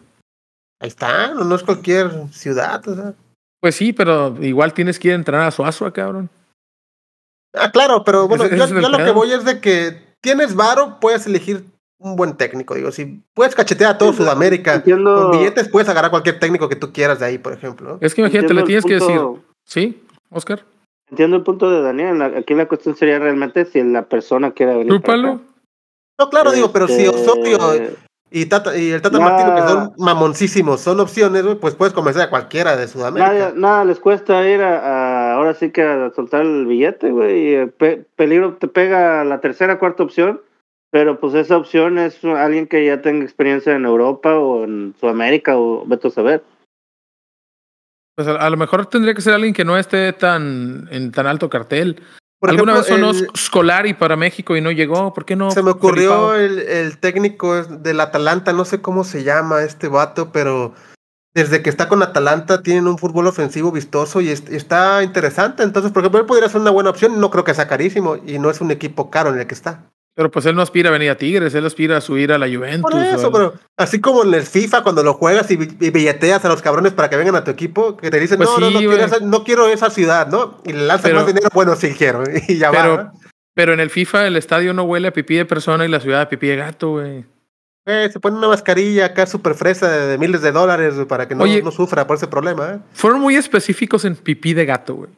Ahí 0.81 0.89
está, 0.89 1.29
no, 1.35 1.45
no 1.45 1.55
es 1.55 1.63
cualquier 1.63 2.29
ciudad. 2.33 2.87
o 2.87 2.95
sea. 2.95 3.15
Pues 3.61 3.75
sí, 3.77 3.93
pero 3.93 4.37
igual 4.45 4.75
tienes 4.75 4.99
que 4.99 5.09
ir 5.09 5.13
a 5.15 5.17
entrenar 5.17 5.47
a 5.49 5.51
Suazua, 5.51 5.93
cabrón. 5.93 6.29
Ah, 7.55 7.71
claro, 7.71 8.05
pero 8.05 8.29
bueno, 8.29 8.47
yo, 8.49 8.67
yo 8.67 8.89
lo 8.89 8.99
que 8.99 9.11
voy 9.13 9.33
es 9.33 9.45
de 9.45 9.61
que 9.61 10.15
tienes 10.21 10.55
varo, 10.55 10.99
puedes 11.01 11.27
elegir 11.27 11.65
un 12.05 12.17
buen 12.17 12.37
técnico. 12.37 12.75
Digo, 12.75 12.93
si 12.93 13.23
puedes 13.35 13.55
cachetear 13.55 13.93
a 13.95 13.99
todo 13.99 14.13
Sudamérica 14.13 14.75
Entiendo, 14.75 15.31
con 15.31 15.39
billetes, 15.39 15.69
puedes 15.69 15.89
agarrar 15.89 16.11
cualquier 16.11 16.39
técnico 16.39 16.69
que 16.69 16.77
tú 16.77 16.93
quieras 16.93 17.19
de 17.19 17.27
ahí, 17.27 17.39
por 17.39 17.53
ejemplo. 17.55 17.99
Es 18.01 18.15
que 18.15 18.21
imagínate, 18.21 18.53
le 18.55 18.63
tienes 18.63 18.85
que 18.85 18.95
decir, 18.95 19.17
punto- 19.19 19.43
¿sí, 19.65 20.03
Oscar? 20.31 20.65
Entiendo 21.11 21.37
el 21.37 21.43
punto 21.43 21.71
de 21.71 21.81
Daniel. 21.83 22.21
Aquí 22.23 22.55
la 22.55 22.67
cuestión 22.67 22.95
sería 22.97 23.19
realmente 23.19 23.65
si 23.65 23.83
la 23.83 24.03
persona 24.03 24.53
quiere 24.53 24.77
venir. 24.77 24.93
acá. 24.95 25.17
No, 25.17 26.31
claro, 26.31 26.53
digo, 26.53 26.71
pero 26.73 26.87
si 26.87 27.05
Este, 27.07 27.09
Osorio 27.09 27.59
y, 28.31 28.47
Tata, 28.47 28.77
y 28.77 28.91
el 28.91 29.01
Tata 29.03 29.19
Ya. 29.19 29.25
Martino, 29.25 29.55
que 29.55 29.63
son 29.63 29.93
mamoncísimos, 29.99 30.81
son 30.81 31.01
opciones, 31.01 31.45
pues 31.61 31.75
puedes 31.75 31.93
convencer 31.95 32.23
a 32.23 32.31
cualquiera 32.31 32.77
de 32.77 32.87
Sudamérica. 32.89 33.33
Nada, 33.33 33.53
nada 33.57 33.85
les 33.85 33.99
cuesta 33.99 34.47
ir 34.49 34.61
a, 34.61 34.79
a- 34.79 35.35
ahora 35.35 35.55
sí 35.55 35.71
que 35.71 35.83
a 35.83 36.11
soltar 36.15 36.43
el 36.43 36.67
billete, 36.67 37.11
güey. 37.11 37.39
y, 37.49 37.55
eh, 37.55 37.67
pe- 37.67 38.05
peligro 38.17 38.55
te 38.55 38.69
pega 38.69 39.25
la 39.25 39.41
tercera, 39.41 39.79
cuarta 39.79 40.03
opción, 40.03 40.41
pero 40.95 41.19
pues 41.19 41.35
esa 41.35 41.57
opción 41.57 41.99
es 41.99 42.23
alguien 42.25 42.69
que 42.69 42.87
ya 42.87 43.03
tenga 43.03 43.25
experiencia 43.25 43.75
en 43.75 43.85
Europa 43.85 44.39
o 44.39 44.63
en 44.63 44.95
Sudamérica 45.01 45.57
o 45.57 45.85
vete 45.85 46.07
a 46.07 46.11
saber. 46.13 46.45
Pues 48.17 48.29
a, 48.29 48.37
a 48.37 48.49
lo 48.49 48.57
mejor 48.57 48.87
tendría 48.87 49.13
que 49.13 49.21
ser 49.21 49.35
alguien 49.35 49.55
que 49.55 49.65
no 49.65 49.77
esté 49.77 50.13
tan 50.13 50.87
en 50.93 51.11
tan 51.11 51.27
alto 51.27 51.51
cartel. 51.51 52.01
Por 52.39 52.51
Alguna 52.51 52.75
ejemplo, 52.79 52.97
vez 52.97 53.13
sonó 53.13 53.25
el- 53.25 53.29
Scolari 53.37 53.95
para 53.95 54.15
México 54.15 54.57
y 54.57 54.61
no 54.61 54.71
llegó. 54.71 55.13
¿Por 55.13 55.25
qué 55.25 55.35
no? 55.35 55.51
se 55.51 55.65
me 55.65 55.71
ocurrió 55.73 56.37
el, 56.37 56.61
el 56.61 56.99
técnico 56.99 57.65
del 57.65 57.99
Atalanta, 57.99 58.53
no 58.53 58.65
sé 58.65 58.81
cómo 58.81 59.03
se 59.03 59.25
llama 59.25 59.65
este 59.65 59.89
vato, 59.89 60.31
pero 60.31 60.75
desde 61.35 61.61
que 61.61 61.71
está 61.71 61.89
con 61.89 62.05
Atalanta 62.05 62.63
tienen 62.63 62.87
un 62.87 62.99
fútbol 62.99 63.27
ofensivo 63.27 63.73
vistoso 63.73 64.21
y 64.21 64.29
es- 64.29 64.49
está 64.49 65.03
interesante. 65.03 65.65
Entonces, 65.65 65.91
por 65.91 66.03
ejemplo, 66.05 66.21
él 66.21 66.27
podría 66.27 66.49
ser 66.49 66.61
una 66.61 66.71
buena 66.71 66.91
opción. 66.91 67.19
No 67.21 67.31
creo 67.33 67.43
que 67.43 67.53
sea 67.55 67.67
carísimo 67.67 68.15
y 68.25 68.39
no 68.39 68.49
es 68.49 68.61
un 68.61 68.71
equipo 68.71 69.11
caro 69.11 69.31
en 69.31 69.41
el 69.41 69.47
que 69.49 69.55
está. 69.55 69.91
Pero 70.17 70.31
pues 70.31 70.47
él 70.47 70.55
no 70.55 70.63
aspira 70.63 70.91
a 70.91 70.93
venir 70.93 71.11
a 71.11 71.17
Tigres, 71.17 71.55
él 71.55 71.67
aspira 71.67 71.97
a 71.97 72.01
subir 72.01 72.33
a 72.33 72.39
la 72.39 72.47
Juventus. 72.47 72.89
Por 72.91 73.01
eso, 73.03 73.33
pero 73.33 73.55
así 73.77 74.01
como 74.01 74.23
en 74.23 74.33
el 74.35 74.43
FIFA 74.45 74.83
cuando 74.85 75.03
lo 75.03 75.15
juegas 75.15 75.51
y, 75.51 75.57
bi- 75.57 75.77
y 75.81 75.91
billeteas 75.91 76.45
a 76.45 76.49
los 76.49 76.63
cabrones 76.63 76.93
para 76.93 77.11
que 77.11 77.17
vengan 77.17 77.35
a 77.35 77.43
tu 77.43 77.51
equipo, 77.51 77.97
que 77.97 78.11
te 78.13 78.21
dicen, 78.21 78.37
Pues 78.37 78.49
no, 78.51 78.59
no, 78.61 78.69
sí, 78.69 78.75
no, 78.75 78.79
quiero 78.79 78.95
esa, 79.05 79.19
no 79.21 79.43
quiero 79.45 79.67
esa 79.69 79.91
ciudad, 79.91 80.29
¿no? 80.29 80.61
Y 80.65 80.73
le 80.73 80.87
lanzan 80.87 81.03
Pero- 81.11 81.17
más 81.17 81.27
dinero, 81.27 81.49
bueno, 81.53 81.75
sí 81.75 81.93
quiero. 81.99 82.23
Y 82.49 82.59
ya 82.59 82.71
pero, 82.71 82.97
va. 82.97 83.03
¿no? 83.05 83.13
pero 83.55 83.73
en 83.73 83.81
el 83.81 83.91
FIFA 83.91 84.29
el 84.29 84.37
estadio 84.37 84.73
no 84.73 84.85
huele 84.85 85.09
a 85.09 85.13
pipí 85.13 85.35
de 85.35 85.45
persona 85.47 85.85
y 85.85 85.89
la 85.89 85.99
ciudad 86.01 86.21
a 86.21 86.29
pipí 86.29 86.47
de 86.47 86.57
gato, 86.57 86.91
güey. 86.93 87.25
Eh, 87.87 88.09
se 88.13 88.19
pone 88.21 88.39
una 88.39 88.49
mascarilla 88.49 89.07
acá 89.07 89.27
súper 89.27 89.55
fresa 89.55 89.91
de, 89.91 90.17
miles 90.17 90.41
de 90.43 90.53
dólares 90.53 90.95
para 91.07 91.29
que 91.29 91.35
no, 91.35 91.43
Oye. 91.45 91.61
no 91.61 91.71
sufra 91.71 92.07
por 92.07 92.17
ese 92.17 92.27
problema. 92.29 92.71
¿eh? 92.75 92.79
Fueron 92.95 93.21
muy 93.21 93.35
específicos 93.37 94.05
en 94.07 94.15
pipí 94.17 94.55
de 94.55 94.65
gato, 94.65 94.95
güey. 94.95 95.11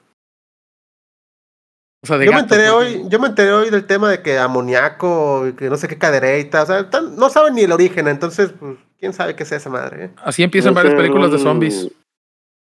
O 2.06 2.08
sea, 2.08 2.18
de 2.18 2.26
Yo 2.26 2.32
me 2.32 2.38
enteré 2.38 2.70
porque- 2.70 2.98
hoy, 3.00 3.04
yo 3.08 3.18
me 3.18 3.26
enteré 3.26 3.52
hoy 3.52 3.68
del 3.70 3.84
tema 3.84 4.08
de 4.08 4.22
que 4.22 4.38
amoníaco, 4.38 5.44
que 5.58 5.68
no 5.68 5.76
sé 5.76 5.88
qué 5.88 5.98
cadereita, 5.98 6.62
o 6.62 6.66
sea, 6.66 6.88
tan- 6.88 7.16
no 7.16 7.30
saben 7.30 7.54
ni 7.56 7.62
el 7.62 7.72
origen, 7.72 8.06
entonces, 8.06 8.52
pues, 8.60 8.78
quién 9.00 9.12
sabe 9.12 9.34
qué 9.34 9.42
es 9.42 9.50
esa 9.50 9.68
madre. 9.70 10.04
¿eh? 10.04 10.10
Así 10.18 10.44
empiezan 10.44 10.72
Debe 10.72 10.84
varias 10.88 11.02
películas 11.02 11.30
de 11.32 11.36
un- 11.38 11.42
zombies. 11.42 11.90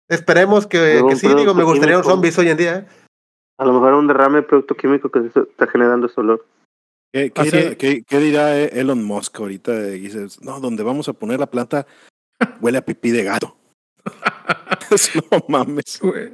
Esperemos 0.08 0.66
que, 0.66 1.00
sí, 1.14 1.28
digo, 1.36 1.54
me 1.54 1.62
gustaría 1.62 1.96
un 1.96 2.02
químico. 2.02 2.10
zombies 2.10 2.36
hoy 2.38 2.48
en 2.48 2.56
día. 2.56 2.76
¿eh? 2.78 2.86
A 3.58 3.64
lo 3.64 3.72
mejor 3.74 3.94
un 3.94 4.08
derrame 4.08 4.38
de 4.38 4.42
producto 4.42 4.74
químico 4.74 5.08
que 5.08 5.20
se 5.30 5.40
está 5.40 5.68
generando 5.68 6.08
ese 6.08 6.20
olor. 6.20 6.44
¿Qué, 7.12 7.30
dirá, 7.42 7.74
qué 7.76 8.18
dirá 8.18 8.58
eh, 8.58 8.70
Elon 8.80 9.04
Musk 9.04 9.38
ahorita? 9.38 9.72
Dices, 9.82 10.42
no, 10.42 10.58
donde 10.58 10.82
vamos 10.82 11.08
a 11.08 11.12
poner 11.12 11.38
la 11.38 11.46
planta 11.46 11.86
huele 12.60 12.78
a 12.78 12.82
pipí 12.84 13.12
de 13.12 13.22
gato. 13.24 13.56
no 15.30 15.44
mames. 15.48 16.00
Güey. 16.00 16.32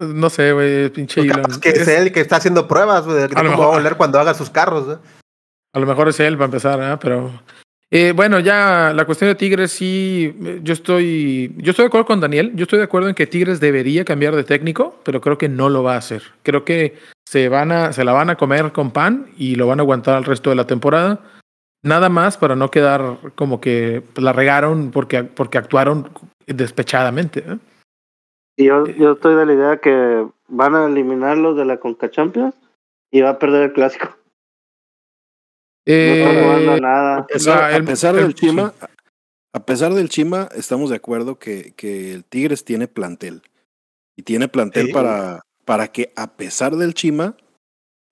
No 0.00 0.30
sé, 0.30 0.52
güey, 0.52 0.88
pinche 0.90 1.20
Elon. 1.20 1.42
capaz 1.42 1.60
que 1.60 1.68
es 1.70 1.80
Es- 1.80 1.88
él 1.88 2.12
que 2.12 2.20
está 2.20 2.36
haciendo 2.36 2.66
pruebas 2.66 3.04
güey, 3.04 3.18
de 3.18 3.28
cómo 3.28 3.42
va 3.42 3.48
a 3.48 3.50
mejor. 3.56 3.76
oler 3.80 3.96
cuando 3.96 4.18
haga 4.18 4.34
sus 4.34 4.50
carros. 4.50 4.86
¿eh? 4.88 4.98
A 5.74 5.78
lo 5.78 5.86
mejor 5.86 6.08
es 6.08 6.18
él 6.20 6.34
para 6.36 6.46
empezar, 6.46 6.80
¿eh? 6.82 6.96
pero 7.00 7.30
eh, 7.92 8.12
bueno, 8.14 8.38
ya 8.40 8.92
la 8.94 9.04
cuestión 9.04 9.28
de 9.30 9.34
Tigres 9.34 9.72
sí, 9.72 10.34
eh, 10.44 10.60
yo 10.62 10.72
estoy, 10.72 11.52
yo 11.58 11.70
estoy 11.70 11.84
de 11.84 11.88
acuerdo 11.88 12.06
con 12.06 12.20
Daniel. 12.20 12.52
Yo 12.54 12.62
estoy 12.62 12.78
de 12.78 12.84
acuerdo 12.84 13.08
en 13.08 13.14
que 13.14 13.26
Tigres 13.26 13.60
debería 13.60 14.04
cambiar 14.04 14.34
de 14.36 14.44
técnico, 14.44 15.00
pero 15.04 15.20
creo 15.20 15.36
que 15.38 15.48
no 15.48 15.68
lo 15.68 15.82
va 15.82 15.94
a 15.94 15.98
hacer. 15.98 16.22
Creo 16.42 16.64
que 16.64 16.96
se 17.28 17.48
van 17.48 17.70
a, 17.72 17.92
se 17.92 18.04
la 18.04 18.12
van 18.12 18.30
a 18.30 18.36
comer 18.36 18.72
con 18.72 18.90
pan 18.92 19.26
y 19.36 19.54
lo 19.56 19.66
van 19.66 19.80
a 19.80 19.82
aguantar 19.82 20.18
el 20.18 20.24
resto 20.24 20.50
de 20.50 20.56
la 20.56 20.66
temporada. 20.66 21.20
Nada 21.82 22.08
más 22.08 22.36
para 22.36 22.56
no 22.56 22.70
quedar 22.70 23.16
como 23.34 23.60
que 23.60 24.02
la 24.16 24.32
regaron 24.32 24.90
porque, 24.90 25.24
porque 25.24 25.58
actuaron 25.58 26.10
despechadamente. 26.46 27.40
¿eh? 27.46 27.56
Y 28.60 28.66
yo, 28.66 28.86
yo 28.86 29.12
estoy 29.12 29.36
de 29.36 29.46
la 29.46 29.54
idea 29.54 29.76
que 29.78 30.26
van 30.48 30.74
a 30.74 30.84
eliminarlos 30.84 31.56
de 31.56 31.64
la 31.64 31.78
Conca 31.80 32.10
Champions 32.10 32.54
y 33.10 33.22
va 33.22 33.30
a 33.30 33.38
perder 33.38 33.62
el 33.62 33.72
clásico. 33.72 34.08
No 35.86 35.94
está 35.94 36.30
Eh, 36.30 36.42
jugando 36.44 36.76
nada. 36.80 37.16
A 37.20 37.26
pesar, 37.26 37.58
sea, 37.58 37.76
el- 37.76 37.82
a 37.82 37.86
pesar 37.86 38.14
el- 38.16 38.22
del 38.22 38.34
Chima, 38.34 38.74
a 39.54 39.64
pesar 39.64 39.94
del 39.94 40.10
Chima, 40.10 40.48
estamos 40.54 40.90
de 40.90 40.96
acuerdo 40.96 41.38
que, 41.38 41.72
que 41.74 42.12
el 42.12 42.22
Tigres 42.24 42.62
tiene 42.64 42.86
plantel. 42.86 43.40
Y 44.14 44.24
tiene 44.24 44.46
plantel 44.48 44.90
para, 44.92 45.40
para 45.64 45.88
que, 45.88 46.12
a 46.14 46.34
pesar 46.36 46.76
del 46.76 46.92
Chima, 46.92 47.36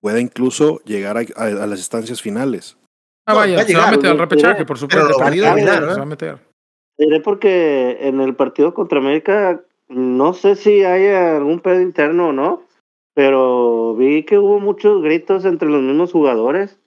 pueda 0.01 0.19
incluso 0.19 0.79
llegar 0.83 1.17
a, 1.17 1.21
a- 1.35 1.43
a 1.63 1.67
las 1.67 1.79
estancias 1.79 2.23
finales. 2.23 2.75
ah, 3.27 3.35
vaya, 3.35 3.57
va 3.57 3.61
a 3.61 3.65
se 3.65 3.73
va 3.75 3.79
a 3.81 3.85
llegar, 3.85 3.97
meter 3.97 4.11
al 4.11 4.17
repechaje, 4.17 4.65
por 4.65 4.77
pero 4.77 4.77
supuesto. 4.77 5.09
lo 5.09 5.15
a 5.25 5.29
se 5.89 5.93
¿eh? 5.93 5.97
va 5.97 6.01
a 6.01 6.05
meter. 6.07 6.39
Diré 6.97 7.19
porque 7.21 7.97
en 8.01 8.19
el 8.19 8.35
partido 8.35 8.73
contra 8.73 8.97
América, 8.97 9.61
no 9.89 10.33
sé 10.33 10.55
si 10.55 10.83
hay 10.83 11.07
algún 11.07 11.59
pedo 11.59 11.81
interno 11.81 12.29
o 12.29 12.33
no, 12.33 12.63
pero 13.15 13.95
vi 13.95 14.23
que 14.23 14.37
hubo 14.37 14.59
muchos 14.59 15.01
gritos 15.01 15.45
entre 15.45 15.67
los 15.69 15.81
mismos 15.81 16.11
jugadores. 16.11 16.79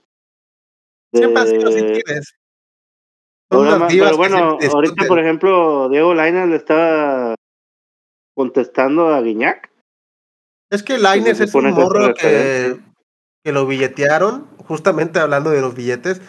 De- 1.12 1.18
Siempre 1.18 1.42
más- 3.78 3.92
divas 3.92 4.08
pero 4.10 4.16
bueno, 4.16 4.58
ahorita 4.72 5.06
por 5.06 5.18
ejemplo, 5.18 5.88
Diego 5.90 6.14
Lainez 6.14 6.48
le 6.48 6.56
estaba 6.56 7.34
contestando 8.34 9.08
a 9.08 9.20
Guiñac. 9.20 9.70
Es 10.70 10.82
que 10.82 10.96
Laines 10.96 11.36
se 11.36 11.44
es 11.44 11.54
un 11.54 11.70
morro 11.72 12.14
que, 12.14 12.80
que 13.44 13.52
lo 13.52 13.66
billetearon, 13.66 14.46
justamente 14.66 15.18
hablando 15.18 15.50
de 15.50 15.60
los 15.60 15.74
billetes, 15.74 16.22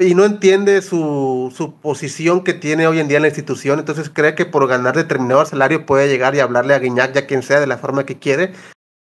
y 0.00 0.14
no 0.14 0.24
entiende 0.24 0.80
su, 0.80 1.52
su 1.54 1.78
posición 1.78 2.42
que 2.42 2.54
tiene 2.54 2.86
hoy 2.86 3.00
en 3.00 3.08
día 3.08 3.18
en 3.18 3.22
la 3.22 3.28
institución, 3.28 3.78
entonces 3.78 4.08
cree 4.08 4.34
que 4.34 4.46
por 4.46 4.66
ganar 4.66 4.96
determinado 4.96 5.44
salario 5.44 5.84
puede 5.84 6.08
llegar 6.08 6.34
y 6.34 6.40
hablarle 6.40 6.72
a 6.72 6.78
Guiñac, 6.78 7.12
ya 7.12 7.26
quien 7.26 7.42
sea, 7.42 7.60
de 7.60 7.66
la 7.66 7.76
forma 7.76 8.06
que 8.06 8.18
quiere, 8.18 8.54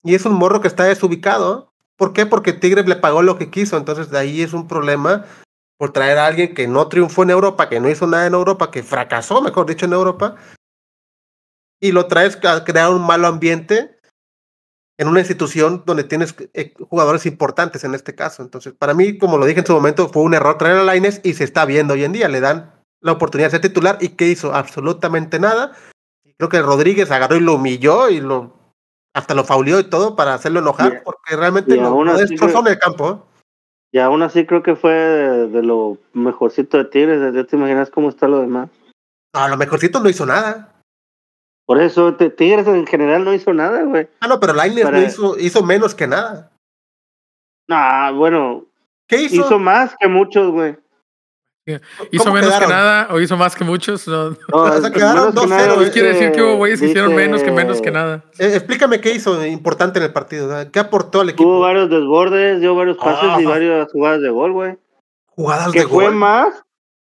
y 0.03 0.15
es 0.15 0.25
un 0.25 0.33
morro 0.33 0.59
que 0.59 0.67
está 0.67 0.85
desubicado. 0.85 1.71
¿Por 1.97 2.13
qué? 2.13 2.25
Porque 2.25 2.53
Tigres 2.53 2.87
le 2.87 2.95
pagó 2.95 3.21
lo 3.21 3.37
que 3.37 3.51
quiso, 3.51 3.77
entonces 3.77 4.09
de 4.09 4.17
ahí 4.17 4.41
es 4.41 4.53
un 4.53 4.67
problema 4.67 5.25
por 5.77 5.93
traer 5.93 6.17
a 6.17 6.25
alguien 6.25 6.55
que 6.55 6.67
no 6.67 6.87
triunfó 6.87 7.21
en 7.21 7.29
Europa, 7.29 7.69
que 7.69 7.79
no 7.79 7.89
hizo 7.89 8.07
nada 8.07 8.25
en 8.25 8.33
Europa, 8.33 8.71
que 8.71 8.81
fracasó, 8.81 9.41
mejor 9.43 9.67
dicho, 9.67 9.85
en 9.85 9.93
Europa, 9.93 10.35
y 11.79 11.91
lo 11.91 12.07
traes 12.07 12.43
a 12.43 12.63
crear 12.63 12.89
un 12.89 13.05
malo 13.05 13.27
ambiente 13.27 13.96
en 14.97 15.07
una 15.07 15.19
institución 15.19 15.83
donde 15.85 16.03
tienes 16.03 16.35
eh, 16.53 16.73
jugadores 16.89 17.25
importantes 17.25 17.83
en 17.83 17.93
este 17.93 18.15
caso. 18.15 18.41
Entonces, 18.41 18.73
para 18.73 18.93
mí, 18.93 19.17
como 19.17 19.37
lo 19.37 19.45
dije 19.45 19.59
en 19.59 19.65
su 19.65 19.73
momento, 19.73 20.09
fue 20.09 20.23
un 20.23 20.33
error 20.33 20.57
traer 20.57 20.77
a 20.77 20.83
Laines 20.83 21.21
y 21.23 21.33
se 21.33 21.43
está 21.43 21.65
viendo 21.65 21.93
hoy 21.93 22.03
en 22.03 22.13
día. 22.13 22.27
Le 22.27 22.39
dan 22.39 22.73
la 23.01 23.11
oportunidad 23.11 23.47
de 23.47 23.51
ser 23.51 23.61
titular 23.61 23.97
y 24.01 24.09
¿qué 24.09 24.27
hizo? 24.27 24.55
Absolutamente 24.55 25.39
nada. 25.39 25.73
Creo 26.37 26.49
que 26.49 26.61
Rodríguez 26.61 27.11
agarró 27.11 27.35
y 27.35 27.41
lo 27.41 27.53
humilló 27.55 28.09
y 28.09 28.19
lo 28.19 28.57
hasta 29.13 29.33
lo 29.33 29.43
fauleó 29.43 29.79
y 29.79 29.85
todo 29.85 30.15
para 30.15 30.35
hacerlo 30.35 30.59
enojar 30.59 31.01
porque 31.03 31.35
realmente 31.35 31.75
y 31.75 31.79
lo, 31.79 32.03
lo 32.03 32.17
destrozó 32.17 32.59
en 32.59 32.67
el 32.67 32.77
campo. 32.77 33.09
¿eh? 33.09 33.37
Y 33.93 33.99
aún 33.99 34.21
así 34.21 34.45
creo 34.45 34.61
que 34.61 34.75
fue 34.75 34.93
de, 34.93 35.47
de 35.47 35.63
lo 35.63 35.97
mejorcito 36.13 36.77
de 36.77 36.85
Tigres. 36.85 37.33
Ya 37.33 37.43
te 37.43 37.55
imaginas 37.55 37.89
cómo 37.89 38.09
está 38.09 38.27
lo 38.27 38.41
demás. 38.41 38.69
No, 39.33 39.41
a 39.41 39.47
lo 39.47 39.57
mejorcito 39.57 39.99
no 39.99 40.09
hizo 40.09 40.25
nada. 40.25 40.76
Por 41.67 41.81
eso 41.81 42.15
Tigres 42.15 42.65
en 42.65 42.87
general 42.87 43.25
no 43.25 43.33
hizo 43.33 43.53
nada, 43.53 43.83
güey. 43.83 44.07
Ah, 44.21 44.27
no, 44.27 44.39
pero 44.39 44.53
Para- 44.55 44.67
no 45.01 45.01
hizo, 45.05 45.37
hizo 45.37 45.61
menos 45.63 45.93
que 45.93 46.07
nada. 46.07 46.49
Nah, 47.67 48.11
bueno, 48.11 48.65
¿Qué 49.07 49.23
hizo? 49.23 49.35
hizo 49.41 49.59
más 49.59 49.93
que 49.99 50.07
muchos, 50.07 50.49
güey. 50.51 50.77
¿Hizo 52.11 52.23
¿Cómo 52.23 52.35
menos 52.35 52.53
que 52.57 52.67
nada 52.67 53.09
o 53.11 53.19
hizo 53.19 53.35
más 53.35 53.53
que 53.53 53.65
muchos? 53.65 54.07
No. 54.07 54.29
No, 54.29 54.37
O 54.53 54.81
sea, 54.81 54.89
quedaron 54.89 55.25
menos 55.25 55.33
que 55.33 55.39
2-0, 55.41 55.49
nada, 55.49 55.73
¿eh? 55.73 55.75
Pues 55.75 55.89
quiere 55.89 56.07
decir 56.13 56.31
que 56.31 56.41
hubo 56.41 56.55
güeyes 56.55 56.79
que 56.79 56.85
hicieron 56.87 57.13
menos 57.13 57.43
que 57.43 57.51
menos 57.51 57.81
que 57.81 57.91
nada. 57.91 58.23
Eh, 58.39 58.55
explícame 58.55 59.01
qué 59.01 59.11
hizo 59.11 59.45
importante 59.45 59.99
en 59.99 60.05
el 60.05 60.13
partido. 60.13 60.61
¿eh? 60.61 60.69
¿Qué 60.71 60.79
aportó 60.79 61.19
al 61.19 61.29
equipo? 61.29 61.59
varios 61.59 61.89
desbordes, 61.89 62.61
dio 62.61 62.73
varios 62.75 62.95
pases 62.95 63.41
y 63.41 63.45
Ah. 63.45 63.49
varias 63.49 63.91
jugadas 63.91 64.21
de 64.21 64.29
gol, 64.29 64.53
güey. 64.53 64.77
Jugadas 65.25 65.73
Que 65.73 65.79
de 65.81 65.87
fue 65.87 66.05
gol. 66.05 66.15
más, 66.15 66.63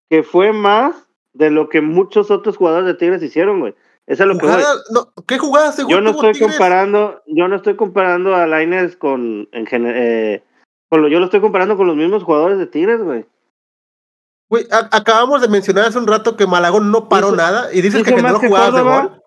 que 0.09 0.23
fue 0.23 0.51
más 0.51 1.07
de 1.31 1.49
lo 1.49 1.69
que 1.69 1.79
muchos 1.79 2.29
otros 2.29 2.57
jugadores 2.57 2.85
de 2.87 2.95
Tigres 2.95 3.23
hicieron, 3.23 3.61
güey. 3.61 3.73
Eso 4.11 4.23
es 4.23 4.27
lo 4.27 4.37
que 4.37 4.45
voy. 4.45 4.55
Jugadas- 4.55 4.83
no, 4.91 5.13
¿Qué 5.25 5.37
jugadas 5.39 5.77
de 5.77 5.83
gol 5.83 5.91
Yo 5.93 6.01
no 6.01 6.09
estoy 6.11 6.33
Tigres? 6.33 6.49
comparando, 6.51 7.21
yo 7.27 7.47
no 7.47 7.55
estoy 7.55 7.77
comparando 7.77 8.35
a 8.35 8.45
Lainez 8.45 8.97
con, 8.97 9.47
en 9.53 9.67
eh, 9.71 10.43
con 10.89 11.01
lo, 11.01 11.07
yo 11.07 11.19
lo 11.19 11.25
estoy 11.25 11.39
comparando 11.39 11.77
con 11.77 11.87
los 11.87 11.95
mismos 11.95 12.23
jugadores 12.23 12.57
de 12.57 12.67
Tigres, 12.67 13.01
güey. 13.01 13.25
Acabamos 14.91 15.39
de 15.41 15.47
mencionar 15.47 15.85
hace 15.85 15.97
un 15.97 16.07
rato 16.07 16.35
que 16.35 16.45
Malagón 16.45 16.91
no 16.91 17.07
paró 17.07 17.31
nada 17.31 17.73
y 17.73 17.81
dices 17.81 18.03
que 18.03 18.13
generó 18.13 18.37
que 18.41 18.47
jugadas 18.49 18.73
de 18.73 18.81
gol. 18.81 19.21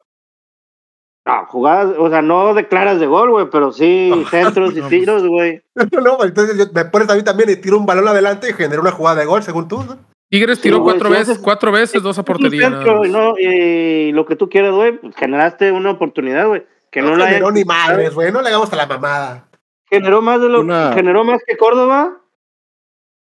No, 1.27 1.47
jugadas, 1.47 1.97
o 1.99 2.11
sea, 2.11 2.21
no 2.21 2.53
declaras 2.53 3.01
de 3.01 3.07
gol, 3.07 3.31
güey, 3.31 3.49
pero 3.51 3.73
sí 3.73 4.13
centros 4.31 4.73
y 4.73 4.81
No, 4.81 4.81
pues. 4.83 4.91
tiros, 4.91 5.27
güey. 5.27 5.63
no, 6.05 6.23
entonces 6.25 6.59
yo- 6.59 6.71
me 6.75 6.85
pones 6.85 7.09
a 7.09 7.15
mí 7.15 7.23
también 7.23 7.49
y 7.49 7.57
tiro 7.57 7.79
un 7.79 7.87
balón 7.87 8.07
adelante 8.07 8.51
y 8.51 8.53
genera 8.53 8.83
una 8.83 8.91
jugada 8.93 9.21
de 9.21 9.25
gol, 9.25 9.43
según 9.43 9.67
tú. 9.67 9.83
¿no? 9.83 9.97
Tigres 10.35 10.59
Sí, 10.59 10.63
tiró 10.65 10.81
güey, 10.81 10.95
cuatro 10.95 11.09
si 11.09 11.13
veces, 11.15 11.29
haces- 11.37 11.43
cuatro 11.45 11.71
veces, 11.73 12.03
dos 12.03 12.19
a 12.19 12.25
portería. 12.25 12.69
centro, 12.71 13.05
no, 13.05 13.35
y 13.39 14.11
lo 14.13 14.27
que 14.27 14.35
tú 14.37 14.49
quieras, 14.49 14.73
güey, 14.75 14.99
pues, 14.99 15.15
generaste 15.17 15.71
una 15.71 15.91
oportunidad, 15.93 16.49
güey. 16.49 16.67
Que 16.91 17.03
no, 17.03 17.11
No, 17.11 17.17
la 17.19 17.27
generó 17.27 17.47
hayan- 17.49 17.55
ni 17.55 17.65
madres, 17.65 18.15
güey. 18.15 18.33
No 18.33 18.43
le 18.43 18.49
hagamos 18.49 18.73
a 18.73 18.77
la 18.77 18.87
mamada. 18.87 19.49
Generó 19.91 20.23
más 20.23 20.41
de 20.41 20.49
lo 20.49 20.61
Una- 20.61 20.93
generó 20.93 21.23
más 21.25 21.41
que 21.47 21.57
Córdoba. 21.57 22.21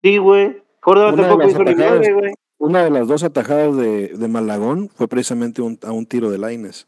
Sí, 0.03 0.17
güey. 0.17 0.62
Córdoba 0.81 1.13
Una 1.13 1.23
tampoco 1.23 1.49
hizo 1.49 1.63
ni 1.63 1.71
atajadas- 1.71 1.91
madre, 1.99 2.13
güey. 2.13 2.33
Una 2.57 2.83
de 2.83 2.89
las 2.89 3.07
dos 3.07 3.23
atajadas 3.23 3.77
de, 3.77 4.09
de 4.09 4.27
Malagón 4.27 4.89
fue 4.89 5.07
precisamente 5.07 5.62
un- 5.62 5.79
a 5.83 5.91
un 5.91 6.05
tiro 6.05 6.29
de 6.29 6.38
Laines. 6.38 6.88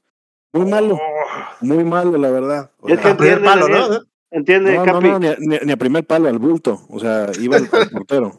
Muy 0.54 0.70
malo, 0.70 0.96
Oh, 0.96 1.66
muy 1.66 1.84
malo, 1.86 2.18
la 2.18 2.30
verdad. 2.32 2.72
O 2.82 2.90
Es 2.90 3.00
sea, 3.00 3.12
a 3.14 3.18
primer 3.18 3.38
entiende, 3.38 3.62
palo. 3.62 3.70
¿no? 3.70 4.00
¿Entiende, 4.32 4.76
no, 4.76 4.86
no, 4.86 4.94
Capi? 4.94 5.08
no, 5.10 5.20
ni 5.20 5.28
a, 5.28 5.36
ni 5.40 5.56
a- 5.56 5.60
ni 5.64 5.72
a 5.72 5.78
primer 5.78 6.06
palo 6.06 6.28
al 6.28 6.40
bulto. 6.40 6.82
O 6.90 7.00
sea, 7.00 7.28
iba 7.40 7.56
al 7.58 7.68
portero. 7.92 8.32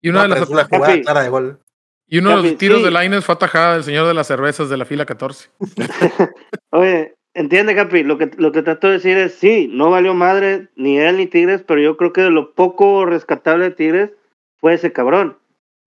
Y 0.00 0.08
una 0.10 0.26
No, 0.26 0.34
de 0.34 0.40
las 0.40 0.48
una 0.48 0.64
jugada 0.64 0.86
Capi. 0.86 1.02
clara 1.02 1.22
de 1.22 1.28
gol. 1.28 1.60
Y 2.06 2.18
uno 2.18 2.30
de 2.30 2.36
los 2.50 2.58
tiros 2.58 2.78
sí. 2.78 2.84
de 2.84 2.90
Laines 2.90 3.24
fue 3.24 3.34
atajada 3.34 3.74
del 3.74 3.84
señor 3.84 4.06
de 4.06 4.14
las 4.14 4.26
cervezas 4.26 4.68
de 4.70 4.76
la 4.78 4.84
fila 4.86 5.04
14. 5.04 5.50
Oye, 6.70 7.14
entiende, 7.34 7.74
Capi, 7.74 8.02
lo 8.02 8.16
que, 8.18 8.30
lo 8.36 8.52
que 8.52 8.62
trato 8.62 8.86
de 8.86 8.94
decir 8.94 9.16
es, 9.18 9.34
sí, 9.34 9.68
no 9.72 9.90
valió 9.90 10.14
madre 10.14 10.68
ni 10.76 10.98
él 10.98 11.16
ni 11.18 11.26
Tigres, 11.26 11.62
pero 11.66 11.80
yo 11.80 11.96
creo 11.96 12.12
que 12.12 12.22
de 12.22 12.30
lo 12.30 12.54
poco 12.54 13.04
rescatable 13.06 13.64
de 13.64 13.70
Tigres 13.72 14.10
fue 14.58 14.74
ese 14.74 14.92
cabrón. 14.92 15.36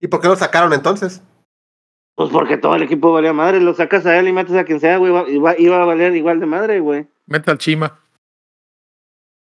¿Y 0.00 0.08
por 0.08 0.20
qué 0.20 0.28
lo 0.28 0.36
sacaron 0.36 0.72
entonces? 0.72 1.22
Pues 2.14 2.30
porque 2.30 2.56
todo 2.58 2.74
el 2.76 2.82
equipo 2.82 3.12
valía 3.12 3.32
madre, 3.32 3.60
lo 3.60 3.74
sacas 3.74 4.04
a 4.06 4.18
él 4.18 4.28
y 4.28 4.32
metes 4.32 4.54
a 4.56 4.64
quien 4.64 4.80
sea, 4.80 4.98
güey, 4.98 5.10
iba, 5.12 5.28
iba- 5.28 5.58
iba 5.58 5.82
a 5.82 5.86
valer 5.86 6.14
igual 6.14 6.40
de 6.40 6.46
madre, 6.46 6.80
güey. 6.80 7.06
Mete 7.26 7.50
al 7.50 7.58
Chima. 7.58 7.98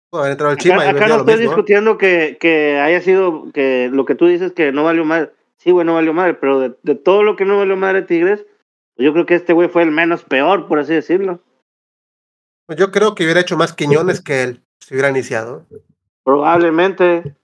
Pudo 0.09 0.21
haber 0.21 0.31
entrado 0.33 0.53
el 0.53 0.57
Chima 0.59 0.83
Acá, 0.83 0.85
y 0.85 0.89
acá 0.89 0.93
vendido 0.93 1.07
no 1.07 1.15
lo 1.15 1.19
estoy 1.21 1.35
mismo. 1.35 1.51
discutiendo 1.51 1.97
que, 1.97 2.37
que 2.39 2.79
haya 2.79 3.01
sido, 3.01 3.51
que 3.53 3.89
lo 3.91 4.05
que 4.05 4.15
tú 4.15 4.27
dices 4.27 4.51
que 4.53 4.71
no 4.71 4.83
valió 4.83 5.05
madre. 5.05 5.31
Sí, 5.57 5.71
güey, 5.71 5.85
no 5.85 5.93
valió 5.93 6.13
madre, 6.13 6.35
pero 6.35 6.59
de, 6.59 6.75
de 6.83 6.95
todo 6.95 7.23
lo 7.23 7.35
que 7.35 7.45
no 7.45 7.57
valió 7.57 7.75
madre 7.75 8.01
Tigres, 8.03 8.45
pues 8.95 9.05
yo 9.05 9.13
creo 9.13 9.25
que 9.25 9.35
este 9.35 9.53
güey 9.53 9.67
fue 9.69 9.83
el 9.83 9.91
menos 9.91 10.23
peor, 10.23 10.67
por 10.67 10.79
así 10.79 10.93
decirlo. 10.93 11.41
Yo 12.77 12.91
creo 12.91 13.15
que 13.15 13.23
hubiera 13.23 13.41
hecho 13.41 13.57
más 13.57 13.73
Quiñones 13.73 14.21
que 14.21 14.43
él 14.43 14.61
si 14.79 14.93
hubiera 14.93 15.09
iniciado. 15.09 15.65
Probablemente. 16.23 17.35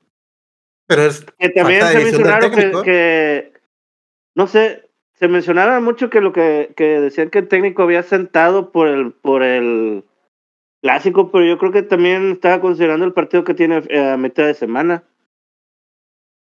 Pero 0.88 1.01
es 1.04 1.25
Que 1.39 1.49
también 1.49 1.82
se 1.82 1.88
de 1.88 1.93
me 1.95 2.01
hizo 2.10 2.17
visión 2.17 2.23
del 2.23 2.32
raro 2.32 2.51
que, 2.51 2.82
que, 2.84 3.54
no 4.36 4.47
sé, 4.47 4.89
se 5.13 5.28
mencionaba 5.28 5.80
mucho 5.80 6.10
que 6.10 6.21
lo 6.21 6.32
que, 6.32 6.73
que 6.75 7.01
decían 7.01 7.30
que 7.30 7.39
el 7.39 7.47
técnico 7.47 7.84
había 7.84 8.04
sentado 8.04 8.71
por 8.71 8.88
el, 8.88 9.12
por 9.12 9.41
el 9.43 10.04
clásico, 10.89 11.32
pero 11.32 11.43
yo 11.45 11.58
creo 11.58 11.71
que 11.71 11.82
también 11.82 12.34
estaba 12.34 12.62
considerando 12.62 13.06
el 13.08 13.13
partido 13.13 13.43
que 13.43 13.56
tiene 13.56 13.82
eh, 13.89 14.12
a 14.12 14.17
mitad 14.17 14.45
de 14.45 14.54
semana. 14.54 15.04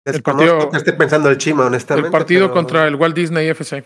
desconozco 0.06 0.52
partido- 0.58 0.70
que 0.72 0.78
esté 0.78 0.92
pensando 0.94 1.30
el 1.30 1.38
Chima, 1.38 1.66
honestamente. 1.68 2.08
El 2.08 2.12
partido 2.12 2.48
pero- 2.48 2.54
contra 2.54 2.88
el 2.90 2.96
Walt 2.96 3.16
Disney 3.16 3.48
FC. 3.48 3.86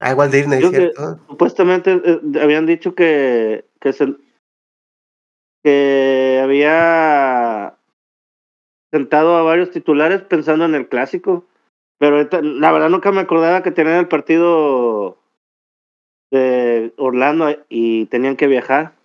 Ah, 0.00 0.10
igual 0.10 0.32
Disney, 0.32 0.60
Yo 0.60 0.70
que- 0.72 0.76
¿cierto? 0.78 1.20
Supuestamente 1.28 1.92
eh, 2.04 2.20
habían 2.42 2.66
dicho 2.66 2.96
que, 2.96 3.64
que, 3.80 3.92
se, 3.92 4.16
que 5.62 6.40
había 6.42 7.76
sentado 8.92 9.36
a 9.36 9.42
varios 9.42 9.70
titulares 9.70 10.22
pensando 10.22 10.64
en 10.64 10.74
el 10.74 10.88
clásico. 10.88 11.44
Pero 11.98 12.28
la 12.42 12.72
verdad 12.72 12.88
nunca 12.90 13.12
me 13.12 13.20
acordaba 13.20 13.62
que 13.62 13.70
tenían 13.70 13.98
el 13.98 14.08
partido 14.08 15.18
de 16.32 16.92
Orlando 16.98 17.46
y 17.68 18.06
tenían 18.06 18.34
que 18.36 18.48
viajar. 18.48 18.95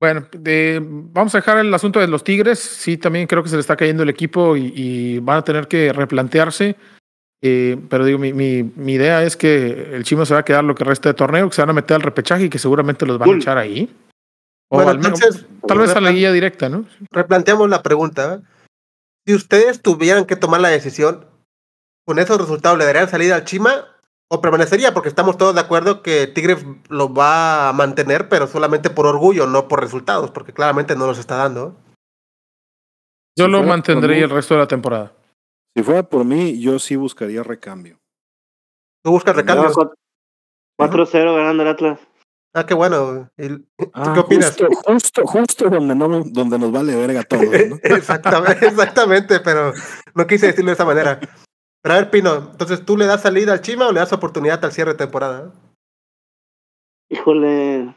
Bueno, 0.00 0.26
de- 0.32 0.80
vamos 0.82 1.34
a 1.34 1.38
dejar 1.38 1.58
el 1.58 1.74
asunto 1.74 1.98
de 2.00 2.06
los 2.08 2.22
Tigres. 2.22 2.58
Sí, 2.60 2.96
también 2.96 3.26
creo 3.26 3.42
que 3.42 3.48
se 3.48 3.56
le 3.56 3.60
está 3.60 3.76
cayendo 3.76 4.02
el 4.04 4.08
equipo 4.08 4.56
y, 4.56 4.72
y 4.74 5.18
van 5.18 5.38
a 5.38 5.44
tener 5.44 5.66
que 5.68 5.92
replantearse. 5.92 6.76
Eh, 7.42 7.78
pero 7.88 8.04
digo, 8.04 8.18
mi, 8.18 8.32
mi, 8.32 8.62
mi 8.62 8.94
idea 8.94 9.22
es 9.22 9.36
que 9.36 9.94
el 9.94 10.04
Chimo 10.04 10.24
se 10.26 10.34
va 10.34 10.40
a 10.40 10.44
quedar 10.44 10.64
lo 10.64 10.74
que 10.74 10.84
resta 10.84 11.08
de 11.08 11.14
torneo, 11.14 11.48
que 11.48 11.54
se 11.54 11.62
van 11.62 11.70
a 11.70 11.74
meter 11.74 11.94
al 11.96 12.02
repechaje 12.02 12.44
y 12.44 12.48
que 12.50 12.58
seguramente 12.58 13.06
los 13.06 13.18
van 13.18 13.30
a 13.30 13.36
echar 13.36 13.58
ahí. 13.58 13.94
O 14.70 14.76
Bueno, 14.76 14.90
al 14.90 14.98
menos, 14.98 15.20
entonces, 15.20 15.46
tal 15.66 15.78
vez 15.78 15.94
a 15.94 16.00
la 16.00 16.10
guía 16.12 16.30
directa, 16.32 16.68
¿no? 16.68 16.84
replanteamos 17.10 17.68
la 17.70 17.82
pregunta. 17.82 18.42
Si 19.26 19.34
ustedes 19.34 19.82
tuvieran 19.82 20.24
que 20.26 20.36
tomar 20.36 20.60
la 20.60 20.68
decisión, 20.68 21.26
con 22.06 22.18
esos 22.18 22.40
resultados, 22.40 22.76
¿le 22.78 22.84
darían 22.86 23.08
salida 23.08 23.36
al 23.36 23.44
Chima 23.44 23.84
o 24.30 24.40
permanecería? 24.40 24.92
Porque 24.94 25.08
estamos 25.08 25.36
todos 25.38 25.54
de 25.54 25.60
acuerdo 25.60 26.02
que 26.02 26.26
Tigres 26.26 26.64
lo 26.88 27.12
va 27.12 27.68
a 27.68 27.72
mantener, 27.72 28.28
pero 28.28 28.46
solamente 28.46 28.90
por 28.90 29.06
orgullo, 29.06 29.46
no 29.46 29.68
por 29.68 29.80
resultados, 29.80 30.30
porque 30.30 30.52
claramente 30.52 30.96
no 30.96 31.06
los 31.06 31.18
está 31.18 31.36
dando. 31.36 31.76
Yo 33.36 33.46
Si 33.46 33.50
lo 33.50 33.62
mantendré 33.62 34.16
mí- 34.16 34.22
el 34.22 34.30
resto 34.30 34.54
de 34.54 34.60
la 34.60 34.66
temporada. 34.68 35.12
Si 35.76 35.82
fuera 35.82 36.02
por 36.02 36.24
mí, 36.24 36.60
yo 36.60 36.78
sí 36.78 36.96
buscaría 36.96 37.42
recambio. 37.42 37.98
Tú 39.04 39.12
buscas 39.12 39.36
recambios. 39.36 39.76
No, 39.76 39.92
4-0 40.78 41.34
ganando 41.36 41.62
el 41.62 41.68
Atlas. 41.68 42.00
Ah, 42.54 42.66
qué 42.66 42.74
bueno. 42.74 43.30
¿Y 43.36 43.48
¿Tú 43.48 43.90
Ah, 43.94 44.12
qué 44.14 44.20
opinas? 44.20 44.56
Justo, 44.56 44.68
justo, 44.84 45.26
justo 45.26 45.70
donde, 45.70 45.94
no, 45.94 46.08
donde 46.24 46.58
nos 46.58 46.72
vale 46.72 46.96
verga 46.96 47.22
todo. 47.22 47.42
¿no? 47.42 47.76
exactamente, 47.82 48.66
exactamente, 48.66 49.40
pero 49.40 49.72
no 50.14 50.26
quise 50.26 50.46
decirlo 50.48 50.70
de 50.70 50.74
esa 50.74 50.84
manera. 50.84 51.20
Pero 51.82 51.94
a 51.94 51.98
ver, 51.98 52.10
Pino, 52.10 52.34
entonces 52.52 52.84
tú 52.84 52.96
le 52.96 53.06
das 53.06 53.22
salida 53.22 53.52
al 53.52 53.60
Chima 53.60 53.86
o 53.88 53.92
le 53.92 54.00
das 54.00 54.12
oportunidad 54.12 54.64
al 54.64 54.72
cierre 54.72 54.92
de 54.92 54.98
temporada? 54.98 55.52
Híjole. 57.10 57.94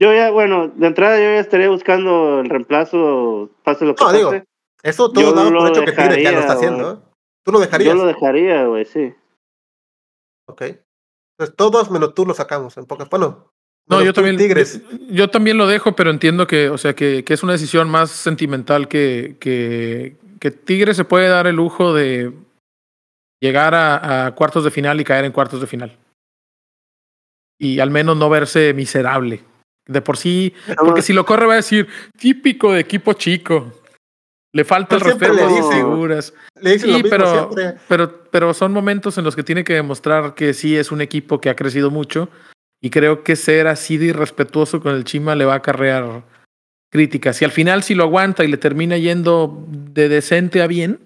Yo 0.00 0.12
ya, 0.12 0.30
bueno, 0.30 0.68
de 0.68 0.86
entrada 0.86 1.16
yo 1.18 1.24
ya 1.24 1.38
estaría 1.38 1.68
buscando 1.68 2.40
el 2.40 2.48
reemplazo, 2.50 3.50
pase 3.62 3.84
lo 3.84 3.94
que 3.94 4.02
No, 4.02 4.06
pase. 4.10 4.18
digo, 4.18 4.32
Eso 4.82 5.12
todo 5.12 5.24
Yo 5.24 5.32
dado 5.32 5.50
por 5.52 5.62
lo 5.62 5.68
hecho 5.68 5.84
que 5.84 5.92
Tigres 5.92 6.22
ya 6.24 6.32
lo 6.32 6.40
está 6.40 6.54
haciendo. 6.54 6.92
¿eh? 6.92 6.96
¿Tú 7.44 7.52
lo 7.52 7.58
yo 7.58 7.64
dejarías? 7.66 7.94
lo 7.96 8.06
dejaría, 8.06 8.66
güey, 8.66 8.84
sí. 8.84 9.14
Ok. 10.48 10.62
Entonces 10.62 11.56
todos 11.56 11.90
menos 11.90 12.14
tú 12.14 12.26
lo 12.26 12.34
sacamos, 12.34 12.76
en 12.76 12.86
pocas. 12.86 13.08
Bueno. 13.08 13.48
No, 13.88 14.02
yo 14.02 14.12
también, 14.12 14.36
Tigres. 14.36 14.80
yo, 14.90 14.98
yo 15.08 15.30
también 15.30 15.56
lo 15.56 15.66
dejo, 15.66 15.94
pero 15.96 16.10
entiendo 16.10 16.46
que, 16.46 16.68
o 16.68 16.78
sea, 16.78 16.94
que, 16.94 17.24
que 17.24 17.34
es 17.34 17.42
una 17.42 17.52
decisión 17.52 17.88
más 17.90 18.10
sentimental 18.10 18.86
que, 18.88 19.36
que, 19.40 20.16
que 20.42 20.50
Tigre 20.50 20.92
se 20.92 21.04
puede 21.04 21.28
dar 21.28 21.46
el 21.46 21.54
lujo 21.54 21.94
de 21.94 22.32
llegar 23.40 23.76
a, 23.76 24.26
a 24.26 24.34
cuartos 24.34 24.64
de 24.64 24.72
final 24.72 25.00
y 25.00 25.04
caer 25.04 25.24
en 25.24 25.30
cuartos 25.30 25.60
de 25.60 25.68
final. 25.68 25.96
Y 27.60 27.78
al 27.78 27.92
menos 27.92 28.16
no 28.16 28.28
verse 28.28 28.74
miserable. 28.74 29.44
De 29.86 30.02
por 30.02 30.16
sí, 30.16 30.52
porque 30.76 31.00
si 31.00 31.12
lo 31.12 31.24
corre 31.24 31.46
va 31.46 31.52
a 31.52 31.56
decir, 31.56 31.86
típico 32.18 32.72
de 32.72 32.80
equipo 32.80 33.12
chico. 33.12 33.72
Le 34.52 34.64
falta 34.64 34.96
el 34.96 35.02
Pero 35.02 35.16
respeto 35.16 35.48
le 35.48 35.74
figuras. 35.76 36.34
Le 36.60 36.72
dicen 36.72 36.90
lo 36.90 36.96
Sí, 36.96 37.02
mismo 37.04 37.16
pero, 37.16 37.32
siempre. 37.32 37.80
pero, 37.86 38.24
pero 38.32 38.52
son 38.52 38.72
momentos 38.72 39.16
en 39.18 39.24
los 39.24 39.36
que 39.36 39.44
tiene 39.44 39.62
que 39.62 39.74
demostrar 39.74 40.34
que 40.34 40.54
sí 40.54 40.76
es 40.76 40.90
un 40.90 41.02
equipo 41.02 41.40
que 41.40 41.50
ha 41.50 41.54
crecido 41.56 41.92
mucho. 41.92 42.28
Y 42.82 42.90
creo 42.90 43.22
que 43.22 43.36
ser 43.36 43.68
así 43.68 43.96
de 43.96 44.06
irrespetuoso 44.06 44.80
con 44.80 44.96
el 44.96 45.04
Chima 45.04 45.36
le 45.36 45.44
va 45.44 45.52
a 45.52 45.58
acarrear 45.58 46.24
críticas. 46.96 47.40
Y 47.40 47.44
al 47.44 47.50
final, 47.50 47.82
si 47.82 47.94
lo 47.94 48.04
aguanta 48.04 48.44
y 48.44 48.48
le 48.48 48.58
termina 48.58 48.96
yendo 48.98 49.64
de 49.68 50.08
decente 50.08 50.60
a 50.62 50.66
bien, 50.66 51.00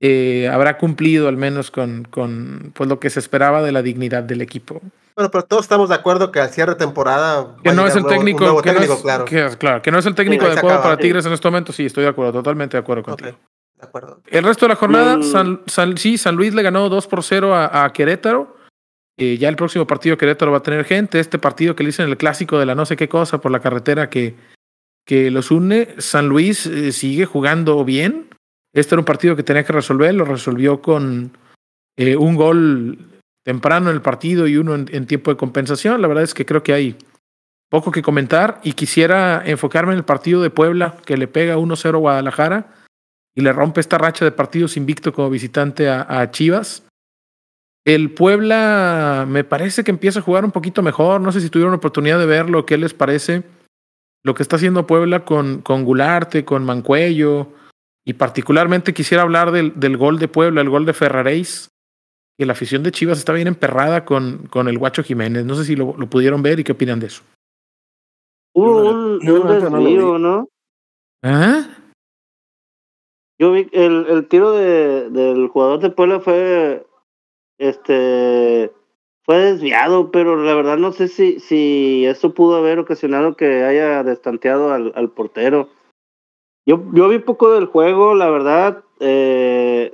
eh, 0.00 0.48
habrá 0.52 0.78
cumplido 0.78 1.28
al 1.28 1.36
menos 1.36 1.70
con, 1.70 2.04
con 2.10 2.72
pues, 2.74 2.88
lo 2.88 3.00
que 3.00 3.10
se 3.10 3.18
esperaba 3.18 3.62
de 3.62 3.72
la 3.72 3.82
dignidad 3.82 4.22
del 4.22 4.42
equipo. 4.42 4.80
Bueno, 5.16 5.30
pero 5.32 5.44
todos 5.44 5.64
estamos 5.64 5.88
de 5.88 5.96
acuerdo 5.96 6.30
que 6.30 6.38
al 6.38 6.50
cierre 6.50 6.72
de 6.74 6.78
temporada. 6.78 7.56
Que 7.64 7.72
no 7.72 7.84
es 7.86 7.96
el 7.96 8.06
técnico, 8.06 8.40
nuevo 8.44 8.62
que, 8.62 8.68
no 8.68 8.74
técnico, 8.74 8.94
es, 8.94 9.00
claro. 9.02 9.24
que- 9.24 9.48
claro, 9.58 9.82
que 9.82 9.90
no 9.90 9.98
es 9.98 10.06
el 10.06 10.14
técnico 10.14 10.44
se 10.44 10.52
adecuado 10.52 10.82
para 10.82 10.96
Tigres 10.96 11.26
en 11.26 11.32
este 11.32 11.48
momento. 11.48 11.72
Sí, 11.72 11.86
estoy 11.86 12.04
de 12.04 12.10
acuerdo, 12.10 12.32
totalmente 12.34 12.76
de 12.76 12.80
acuerdo 12.82 13.02
contigo. 13.02 13.36
de 13.76 13.84
acuerdo. 13.86 14.20
El 14.26 14.44
resto 14.44 14.66
de 14.66 14.70
la 14.70 14.76
jornada, 14.76 15.16
Mm. 15.16 15.22
San, 15.24 15.60
San- 15.66 15.96
sí, 15.98 16.18
San 16.18 16.36
Luis 16.36 16.52
le 16.54 16.62
ganó 16.62 16.88
2 16.88 17.06
por 17.08 17.22
0 17.24 17.54
a, 17.54 17.84
a 17.84 17.92
Querétaro. 17.92 18.56
Eh, 19.16 19.36
ya 19.38 19.48
el 19.48 19.56
próximo 19.56 19.84
partido 19.86 20.16
Querétaro 20.16 20.52
va 20.52 20.58
a 20.58 20.62
tener 20.62 20.84
gente. 20.84 21.18
Este 21.18 21.38
partido 21.40 21.74
que 21.74 21.82
le 21.82 21.88
dicen 21.88 22.08
el 22.08 22.16
clásico 22.16 22.58
de 22.58 22.66
la 22.66 22.74
no 22.76 22.86
sé 22.86 22.96
qué 22.96 23.08
cosa 23.08 23.40
por 23.40 23.50
la 23.50 23.58
carretera 23.60 24.08
que, 24.10 24.36
que 25.08 25.30
los 25.30 25.50
une. 25.50 25.94
San 25.96 26.28
Luis 26.28 26.66
eh, 26.66 26.92
sigue 26.92 27.24
jugando 27.24 27.82
bien. 27.84 28.28
Este 28.74 28.94
era 28.94 29.00
un 29.00 29.06
partido 29.06 29.34
que 29.34 29.42
tenía 29.42 29.64
que 29.64 29.72
resolver. 29.72 30.14
Lo 30.14 30.26
resolvió 30.26 30.82
con 30.82 31.32
eh, 31.96 32.14
un 32.14 32.36
gol 32.36 32.98
temprano 33.42 33.88
en 33.88 33.96
el 33.96 34.02
partido 34.02 34.46
y 34.46 34.58
uno 34.58 34.74
en, 34.74 35.06
tiempo 35.06 35.30
de 35.30 35.38
compensación. 35.38 36.02
La 36.02 36.08
verdad 36.08 36.24
es 36.24 36.34
que 36.34 36.44
creo 36.44 36.62
que 36.62 36.74
hay 36.74 36.96
poco 37.70 37.90
que 37.90 38.02
comentar 38.02 38.60
y 38.62 38.74
quisiera 38.74 39.42
enfocarme 39.46 39.92
en 39.92 39.98
el 39.98 40.04
partido 40.04 40.42
de 40.42 40.50
Puebla 40.50 40.98
que 41.06 41.16
le 41.16 41.26
pega 41.26 41.56
1-0 41.56 41.94
a 41.94 41.98
Guadalajara 41.98 42.74
y 43.34 43.40
le 43.40 43.52
rompe 43.54 43.80
esta 43.80 43.96
racha 43.96 44.26
de 44.26 44.32
partidos 44.32 44.76
invicto 44.76 45.14
como 45.14 45.30
visitante 45.30 45.88
a, 45.88 46.06
a 46.06 46.30
Chivas. 46.30 46.82
El 47.86 48.10
Puebla 48.10 49.24
me 49.26 49.42
parece 49.42 49.84
que 49.84 49.90
empieza 49.90 50.18
a 50.18 50.22
jugar 50.22 50.44
un 50.44 50.50
poquito 50.50 50.82
mejor. 50.82 51.22
No 51.22 51.32
sé 51.32 51.40
si 51.40 51.48
tuvieron 51.48 51.72
oportunidad 51.72 52.18
de 52.18 52.26
verlo, 52.26 52.66
qué 52.66 52.76
les 52.76 52.92
parece 52.92 53.44
lo 54.24 54.34
que 54.34 54.42
está 54.42 54.56
haciendo 54.56 54.86
Puebla 54.86 55.24
con, 55.24 55.62
con 55.62 55.84
Gularte, 55.84 56.44
con 56.44 56.64
Mancuello. 56.64 57.48
Y 58.04 58.14
particularmente 58.14 58.94
quisiera 58.94 59.22
hablar 59.22 59.52
del, 59.52 59.78
del 59.78 59.96
gol 59.96 60.18
de 60.18 60.28
Puebla, 60.28 60.62
el 60.62 60.70
gol 60.70 60.86
de 60.86 60.94
Ferraréis, 60.94 61.68
que 62.38 62.46
la 62.46 62.52
afición 62.52 62.82
de 62.82 62.92
Chivas 62.92 63.18
está 63.18 63.32
bien 63.32 63.48
emperrada 63.48 64.04
con, 64.04 64.46
con 64.48 64.68
el 64.68 64.78
Guacho 64.78 65.02
Jiménez. 65.02 65.44
No 65.44 65.54
sé 65.54 65.64
si 65.64 65.76
lo, 65.76 65.94
lo 65.96 66.08
pudieron 66.08 66.42
ver 66.42 66.58
y 66.58 66.64
qué 66.64 66.72
opinan 66.72 67.00
de 67.00 67.08
eso. 67.08 67.22
Hubo 68.54 68.90
un, 68.90 69.20
yo, 69.20 69.44
desvío. 69.44 70.18
¿no? 70.18 70.48
¿Ah? 71.22 71.68
Yo 73.38 73.52
vi 73.52 73.68
el, 73.72 74.06
el 74.08 74.26
tiro 74.26 74.52
de, 74.52 75.10
del 75.10 75.48
jugador 75.48 75.80
de 75.80 75.90
Puebla 75.90 76.20
fue 76.20 76.86
este 77.58 78.72
fue 79.28 79.36
desviado, 79.40 80.10
pero 80.10 80.42
la 80.42 80.54
verdad 80.54 80.78
no 80.78 80.90
sé 80.90 81.06
si, 81.06 81.38
si 81.38 82.06
eso 82.06 82.32
pudo 82.32 82.56
haber 82.56 82.78
ocasionado 82.78 83.36
que 83.36 83.62
haya 83.62 84.02
destanteado 84.02 84.72
al, 84.72 84.90
al 84.96 85.10
portero. 85.10 85.68
Yo, 86.66 86.82
yo 86.94 87.10
vi 87.10 87.18
poco 87.18 87.52
del 87.52 87.66
juego, 87.66 88.14
la 88.14 88.30
verdad. 88.30 88.84
Eh, 89.00 89.92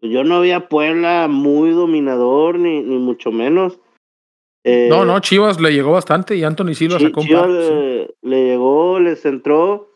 yo 0.00 0.22
no 0.22 0.40
vi 0.40 0.52
a 0.52 0.68
Puebla 0.68 1.26
muy 1.28 1.70
dominador, 1.70 2.60
ni, 2.60 2.80
ni 2.82 2.98
mucho 2.98 3.32
menos. 3.32 3.80
Eh, 4.62 4.86
no, 4.88 5.04
no, 5.04 5.18
Chivas 5.18 5.60
le 5.60 5.72
llegó 5.72 5.90
bastante 5.90 6.36
y 6.36 6.44
Anthony 6.44 6.74
Silva 6.74 7.00
sacó 7.00 7.22
un 7.22 7.26
Chivas 7.26 7.48
le, 7.48 8.14
le, 8.22 8.44
llegó, 8.44 9.00
les 9.00 9.26
entró, 9.26 9.90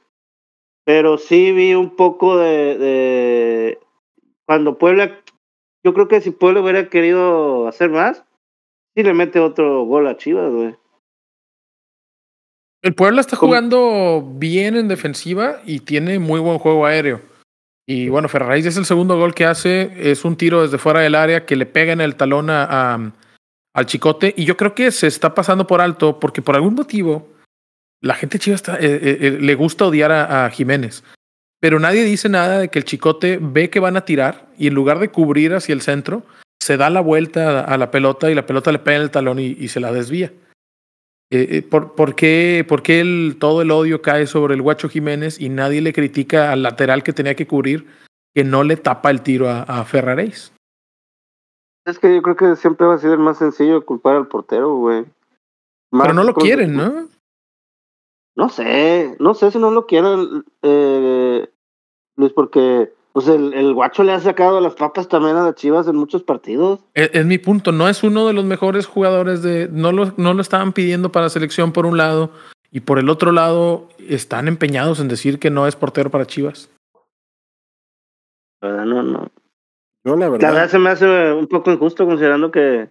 pero 0.85 1.17
sí 1.17 1.53
vi 1.53 1.77
un 1.77 1.95
poco 1.95 2.39
de, 2.39 2.77
de, 2.77 3.79
Cuando 4.47 4.79
Puebla, 4.79 5.21
yo 5.85 5.95
creo 5.95 6.09
que 6.09 6.21
si 6.21 6.33
Puebla 6.33 6.61
hubiera 6.61 6.89
querido 6.89 7.69
hacer 7.69 7.91
más, 7.91 8.25
sí 8.95 9.03
le 9.03 9.15
mete 9.15 9.41
otro 9.41 9.85
gol 9.85 10.07
a 10.07 10.17
Chivas, 10.17 10.53
güey. 10.53 10.77
El 12.83 12.95
Puebla 12.95 13.23
está 13.23 13.37
jugando 13.37 14.23
bien 14.37 14.77
en 14.77 14.89
defensiva 14.89 15.63
y 15.65 15.81
tiene 15.81 16.19
muy 16.19 16.39
buen 16.39 16.59
juego 16.59 16.85
aéreo. 16.85 17.23
Y 17.87 18.09
bueno, 18.09 18.29
Ferrari 18.29 18.61
es 18.61 18.77
el 18.77 18.85
segundo 18.85 19.17
gol 19.17 19.35
que 19.35 19.47
hace, 19.47 20.11
es 20.11 20.25
un 20.25 20.37
tiro 20.37 20.63
desde 20.63 20.79
fuera 20.79 21.01
del 21.01 21.15
área 21.15 21.47
que 21.47 21.57
le 21.57 21.65
pega 21.65 21.93
en 21.93 22.03
el 22.03 22.17
talón 22.17 22.51
a, 22.51 23.13
al 23.75 23.87
chicote. 23.87 24.35
Y 24.37 24.45
yo 24.45 24.57
creo 24.57 24.75
que 24.75 24.91
se 24.91 25.07
está 25.07 25.35
pasando 25.35 25.67
por 25.67 25.81
alto 25.81 26.21
porque 26.21 26.43
por 26.43 26.57
algún 26.57 26.75
motivo 26.75 27.29
la 28.03 28.15
gente 28.15 28.39
chiva 28.39 28.55
está, 28.55 28.77
eh, 28.77 28.81
eh, 28.83 29.19
eh, 29.21 29.39
le 29.41 29.55
gusta 29.55 29.87
odiar 29.87 30.13
a, 30.13 30.51
Jiménez. 30.51 31.05
Pero 31.61 31.81
nadie 31.81 32.05
dice 32.05 32.29
nada 32.29 32.59
de 32.59 32.69
que 32.69 32.79
el 32.79 32.85
chicote 32.85 33.39
ve 33.41 33.71
que 33.71 33.81
van 33.81 33.97
a 33.97 34.05
tirar 34.05 34.47
y 34.59 34.67
en 34.67 34.75
lugar 34.75 34.99
de 34.99 35.09
cubrir 35.09 35.55
hacia 35.55 35.73
el 35.73 35.81
centro, 35.81 36.23
se 36.65 36.79
da 36.79 36.89
la 36.89 37.03
vuelta 37.03 37.61
a, 37.61 37.77
la 37.77 37.91
pelota 37.91 38.31
y 38.31 38.35
la 38.35 38.47
pelota 38.47 38.73
le 38.73 38.79
pega 38.79 38.97
en 38.97 39.03
el 39.03 39.11
talón 39.11 39.39
y, 39.39 39.69
se 39.69 39.81
la 39.81 39.93
desvía. 39.93 40.33
¿por, 41.69 41.95
por, 41.95 42.15
qué, 42.15 42.65
por 42.67 42.83
qué 42.83 43.01
el, 43.01 43.37
todo 43.39 43.61
el 43.61 43.71
odio 43.71 44.01
cae 44.01 44.27
sobre 44.27 44.55
el 44.55 44.63
Guacho 44.63 44.89
Jiménez 44.89 45.39
y 45.39 45.51
nadie 45.51 45.83
le 45.83 45.93
critica 45.93 46.53
al 46.53 46.63
lateral 46.63 47.03
que 47.03 47.13
tenía 47.13 47.35
que 47.35 47.47
cubrir 47.47 47.87
que 48.35 48.45
no 48.45 48.65
le 48.65 48.79
tapa 48.79 49.11
el 49.11 49.21
tiro 49.21 49.51
a, 49.51 49.61
a 49.65 49.85
Ferraréis? 49.85 50.55
Es 51.85 51.99
que 51.99 52.15
yo 52.15 52.23
creo 52.23 52.37
que 52.37 52.57
siempre 52.57 52.87
va 52.87 52.95
a 52.95 52.99
ser 52.99 53.11
el 53.11 53.19
más 53.19 53.37
sencillo 53.37 53.85
culpar 53.85 54.17
al 54.17 54.29
portero, 54.29 54.75
güey. 54.77 55.05
Pero 55.91 56.15
no 56.15 56.25
lo 56.25 56.33
quieren, 56.33 56.75
¿no? 56.75 57.09
No 58.37 58.49
sé, 58.49 59.17
no 59.19 59.35
sé 59.35 59.51
si 59.51 59.59
no 59.59 59.71
lo 59.71 59.85
quieren, 59.85 60.47
eh, 60.63 61.47
Luis, 62.17 62.33
porque 62.33 62.91
pues 63.15 63.29
el, 63.29 63.55
el, 63.55 63.73
guacho 63.75 64.03
le 64.03 64.11
ha 64.11 64.19
sacado 64.19 64.61
las 64.61 64.75
papas 64.75 65.07
también 65.07 65.37
a 65.37 65.45
las 65.45 65.55
Chivas 65.55 65.87
en 65.87 65.95
muchos 65.95 66.25
partidos. 66.25 66.81
Es, 66.95 67.11
es, 67.13 67.25
mi 67.25 67.39
punto, 67.39 67.71
no 67.71 67.89
es 67.89 68.03
uno 68.03 68.27
de 68.27 68.33
los 68.33 68.45
mejores 68.45 68.87
jugadores 68.87 69.41
de... 69.41 69.69
No 69.71 69.93
lo, 69.93 70.13
no 70.17 70.35
lo 70.35 70.43
estaban 70.43 70.73
pidiendo 70.73 71.13
para 71.13 71.29
selección 71.29 71.71
por 71.71 71.87
un 71.87 71.97
lado 71.97 72.31
y 72.73 72.81
por 72.81 72.99
el 72.99 73.09
otro 73.09 73.31
lado 73.31 73.89
están 74.01 74.49
empeñados 74.49 74.99
en 74.99 75.07
decir 75.07 75.39
que 75.39 75.49
no 75.49 75.69
es 75.69 75.77
portero 75.77 76.11
para 76.11 76.27
Chivas. 76.27 76.69
No, 78.61 78.85
no, 79.05 80.17
la 80.17 80.29
verdad. 80.29 80.69
se 80.69 80.79
me 80.81 80.91
hace 80.91 81.33
un 81.33 81.47
poco 81.47 81.71
injusto 81.71 82.07
considerando 82.07 82.51
que. 82.51 82.89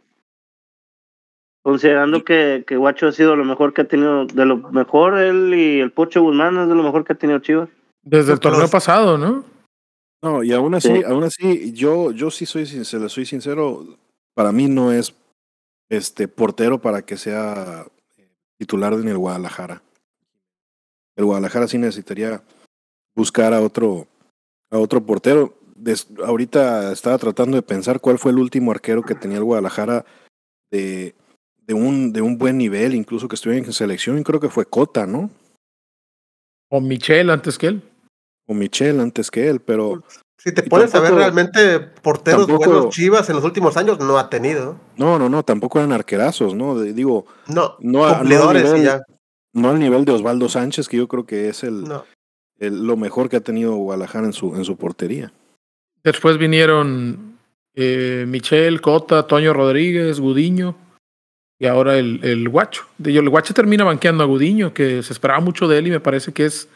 Considerando 1.64 2.24
que, 2.24 2.64
que 2.66 2.78
Guacho 2.78 3.08
ha 3.08 3.12
sido 3.12 3.36
lo 3.36 3.44
mejor 3.44 3.74
que 3.74 3.82
ha 3.82 3.88
tenido, 3.88 4.26
de 4.26 4.46
lo 4.46 4.56
mejor 4.58 5.18
él 5.18 5.54
y 5.54 5.82
el 5.82 5.92
Pocho 5.92 6.22
Guzmán 6.22 6.58
es 6.60 6.70
de 6.70 6.76
lo 6.76 6.84
mejor 6.84 7.04
que 7.04 7.12
ha 7.12 7.18
tenido 7.18 7.40
Chivas. 7.40 7.68
Desde 8.04 8.32
el 8.32 8.40
torneo 8.40 8.70
pasado, 8.70 9.18
¿no? 9.18 9.44
No, 10.24 10.42
y 10.42 10.54
aún 10.54 10.74
así, 10.74 11.04
aún 11.04 11.26
así, 11.26 11.74
yo, 11.74 12.12
yo 12.12 12.32
sí 12.32 12.46
soy 12.46 12.66
sincero, 12.66 13.10
soy 13.10 13.26
sincero, 13.26 13.98
para 14.34 14.54
mí 14.54 14.68
no 14.68 14.94
es 14.94 15.14
este 15.90 16.30
portero 16.30 16.80
para 16.82 17.02
que 17.02 17.18
sea 17.18 17.86
titular 18.58 18.94
en 18.94 19.10
el 19.10 19.18
Guadalajara. 19.18 19.84
El 21.18 21.26
Guadalajara 21.26 21.68
sí 21.68 21.78
necesitaría 21.78 22.42
buscar 23.14 23.54
a 23.54 23.62
otro, 23.62 24.08
a 24.72 24.80
otro 24.80 25.06
portero 25.06 25.56
ahorita 26.24 26.92
estaba 26.92 27.18
tratando 27.18 27.58
de 27.58 27.62
pensar 27.62 28.00
cuál 28.00 28.18
fue 28.18 28.32
el 28.32 28.40
último 28.40 28.72
arquero 28.72 29.04
que 29.04 29.16
tenía 29.16 29.38
el 29.38 29.44
Guadalajara 29.44 30.06
de, 30.72 31.16
de, 31.58 31.74
un, 31.74 32.14
de 32.14 32.22
un 32.22 32.38
buen 32.38 32.58
nivel, 32.58 32.96
incluso 32.96 33.28
que 33.28 33.36
estuviera 33.36 33.66
en 33.66 33.74
selección, 33.74 34.18
y 34.18 34.24
creo 34.24 34.40
que 34.40 34.50
fue 34.50 34.66
Cota, 34.66 35.06
¿no? 35.06 35.30
O 36.70 36.82
Michel 36.82 37.30
antes 37.30 37.58
que 37.58 37.68
él. 37.68 37.84
O 38.46 38.54
Michel 38.54 39.00
antes 39.00 39.32
que 39.32 39.50
él, 39.50 39.60
pero... 39.60 40.04
Si 40.38 40.54
te 40.54 40.64
pones 40.64 40.94
a 40.94 41.00
ver 41.00 41.14
realmente 41.14 41.80
porteros 41.80 42.48
buenos 42.48 42.90
Chivas 42.90 43.30
en 43.30 43.38
los 43.38 43.46
últimos 43.46 43.78
años, 43.78 44.00
no 44.00 44.18
ha 44.18 44.30
tenido. 44.30 44.78
No, 44.98 45.18
no, 45.18 45.30
no, 45.30 45.44
tampoco 45.44 45.80
eran 45.80 45.94
arquerazos, 45.94 46.54
¿no? 46.54 46.82
digo, 46.82 47.26
no, 47.48 47.76
no, 47.80 48.18
cumplidores 48.18 48.64
no, 48.66 48.72
al 48.72 48.82
nivel, 48.82 49.02
no 49.54 49.70
al 49.70 49.80
nivel 49.80 50.04
de 50.04 50.12
Osvaldo 50.12 50.50
Sánchez, 50.50 50.90
que 50.90 50.98
yo 50.98 51.08
creo 51.08 51.26
que 51.26 51.48
es 51.48 51.64
el, 51.64 51.86
el, 52.60 52.86
lo 52.86 52.98
mejor 52.98 53.30
que 53.30 53.38
ha 53.38 53.42
tenido 53.42 53.76
Guadalajara 53.76 54.26
en 54.26 54.34
su, 54.34 54.54
en 54.56 54.66
su 54.66 54.76
portería. 54.76 55.32
Después 56.04 56.38
vinieron 56.38 57.38
eh, 57.74 58.26
Michel, 58.28 58.82
Cota, 58.82 59.26
Toño 59.26 59.54
Rodríguez, 59.54 60.20
Gudiño 60.20 60.76
y 61.58 61.68
ahora 61.68 61.98
el, 61.98 62.20
el 62.24 62.50
Guacho. 62.50 62.86
El 63.02 63.30
Guacho 63.30 63.54
termina 63.54 63.86
banqueando 63.86 64.24
a 64.24 64.28
Gudiño, 64.28 64.74
que 64.74 65.02
se 65.02 65.14
esperaba 65.14 65.40
mucho 65.40 65.70
de 65.70 65.78
él 65.78 65.88
y 65.88 65.92
me 65.92 66.02
parece 66.02 66.34
que 66.34 66.46
es 66.46 66.68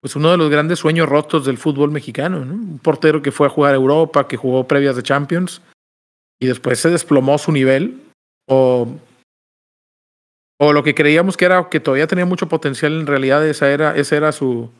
pues 0.00 0.16
uno 0.16 0.30
de 0.30 0.38
los 0.38 0.50
grandes 0.50 0.78
sueños 0.78 1.08
rotos 1.08 1.44
del 1.44 1.58
fútbol 1.58 1.90
mexicano. 1.90 2.44
¿no? 2.44 2.54
Un 2.54 2.78
portero 2.78 3.22
que 3.22 3.32
fue 3.32 3.46
a 3.46 3.50
jugar 3.50 3.74
a 3.74 3.76
Europa, 3.76 4.26
que 4.26 4.36
jugó 4.36 4.66
previas 4.66 4.96
de 4.96 5.02
Champions 5.02 5.62
y 6.40 6.46
después 6.46 6.78
se 6.78 6.90
desplomó 6.90 7.36
su 7.38 7.52
nivel. 7.52 8.00
O, 8.48 8.88
o 10.58 10.72
lo 10.72 10.82
que 10.82 10.94
creíamos 10.94 11.36
que 11.36 11.44
era 11.44 11.68
que 11.68 11.80
todavía 11.80 12.06
tenía 12.06 12.24
mucho 12.24 12.48
potencial, 12.48 12.98
en 12.98 13.06
realidad 13.06 13.46
esa 13.46 13.70
era, 13.70 13.94
ese 13.96 14.16
era 14.16 14.32
su 14.32 14.70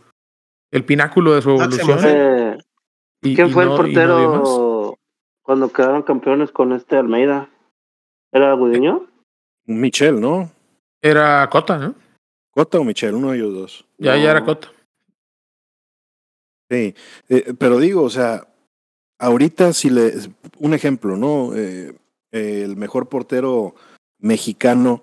el 0.73 0.85
pináculo 0.85 1.35
de 1.35 1.43
su 1.43 1.51
evolución. 1.51 2.59
¿Quién 3.21 3.51
fue 3.51 3.65
el 3.65 3.69
portero 3.71 4.97
cuando 5.43 5.73
quedaron 5.73 6.03
campeones 6.03 6.51
con 6.51 6.73
este 6.73 6.97
Almeida? 6.97 7.51
¿Era 8.33 8.55
Gudiño? 8.55 9.07
Michel, 9.67 10.21
¿no? 10.21 10.51
Era 11.03 11.49
Cota, 11.51 11.79
¿no? 11.79 11.95
Cota 12.53 12.79
o 12.79 12.85
Michel, 12.85 13.15
uno 13.15 13.31
de 13.31 13.39
ellos 13.39 13.55
dos. 13.55 13.85
Ya, 13.99 14.17
ya 14.17 14.31
era 14.31 14.45
Cota. 14.45 14.69
Sí, 16.71 16.95
eh, 17.29 17.55
pero 17.59 17.81
digo, 17.81 18.03
o 18.03 18.11
sea, 18.11 18.47
ahorita 19.19 19.73
si 19.73 19.91
le. 19.91 20.15
Un 20.59 20.73
ejemplo, 20.73 21.17
¿no? 21.17 21.55
Eh, 21.57 21.93
el 22.31 22.77
mejor 22.77 23.09
portero 23.09 23.75
mexicano 24.19 25.03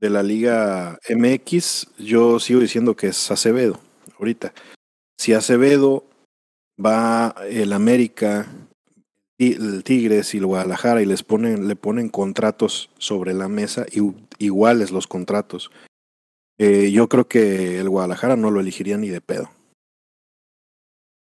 de 0.00 0.10
la 0.10 0.22
Liga 0.22 0.98
MX, 1.08 1.88
yo 1.98 2.38
sigo 2.40 2.60
diciendo 2.60 2.94
que 2.94 3.08
es 3.08 3.30
Acevedo, 3.30 3.80
ahorita. 4.18 4.52
Si 5.16 5.32
Acevedo 5.32 6.04
va 6.84 7.34
el 7.48 7.72
América, 7.72 8.46
el 9.38 9.82
Tigres 9.84 10.34
y 10.34 10.38
el 10.38 10.46
Guadalajara 10.46 11.00
y 11.00 11.06
les 11.06 11.22
ponen, 11.22 11.68
le 11.68 11.76
ponen 11.76 12.10
contratos 12.10 12.90
sobre 12.98 13.32
la 13.32 13.48
mesa, 13.48 13.86
iguales 14.38 14.90
los 14.90 15.06
contratos. 15.06 15.70
Eh, 16.58 16.90
yo 16.92 17.08
creo 17.08 17.26
que 17.28 17.78
el 17.78 17.88
Guadalajara 17.88 18.36
no 18.36 18.50
lo 18.50 18.60
elegiría 18.60 18.98
ni 18.98 19.08
de 19.08 19.20
pedo. 19.20 19.50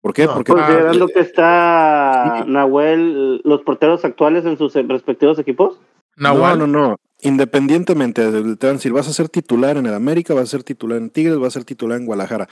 ¿Por 0.06 0.14
qué? 0.14 0.28
Porque 0.28 0.52
considerando 0.52 1.08
que 1.08 1.18
está 1.18 2.44
Nahuel, 2.46 3.40
los 3.42 3.62
porteros 3.62 4.04
actuales 4.04 4.44
en 4.44 4.56
sus 4.56 4.74
respectivos 4.74 5.36
equipos. 5.40 5.80
No, 6.16 6.54
no, 6.54 6.66
no. 6.68 6.96
Independientemente, 7.22 8.22
a 8.22 8.30
decir, 8.30 8.92
vas 8.92 9.08
a 9.08 9.12
ser 9.12 9.28
titular 9.28 9.76
en 9.76 9.86
el 9.86 9.94
América, 9.94 10.32
vas 10.32 10.44
a 10.44 10.46
ser 10.46 10.62
titular 10.62 10.98
en 10.98 11.10
Tigres, 11.10 11.38
vas 11.38 11.48
a 11.48 11.58
ser 11.58 11.64
titular 11.64 11.98
en 11.98 12.06
Guadalajara 12.06 12.48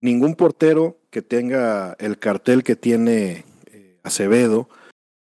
ningún 0.00 0.34
portero 0.34 0.98
que 1.10 1.22
tenga 1.22 1.96
el 1.98 2.18
cartel 2.18 2.62
que 2.62 2.76
tiene 2.76 3.44
eh, 3.72 3.98
Acevedo 4.02 4.68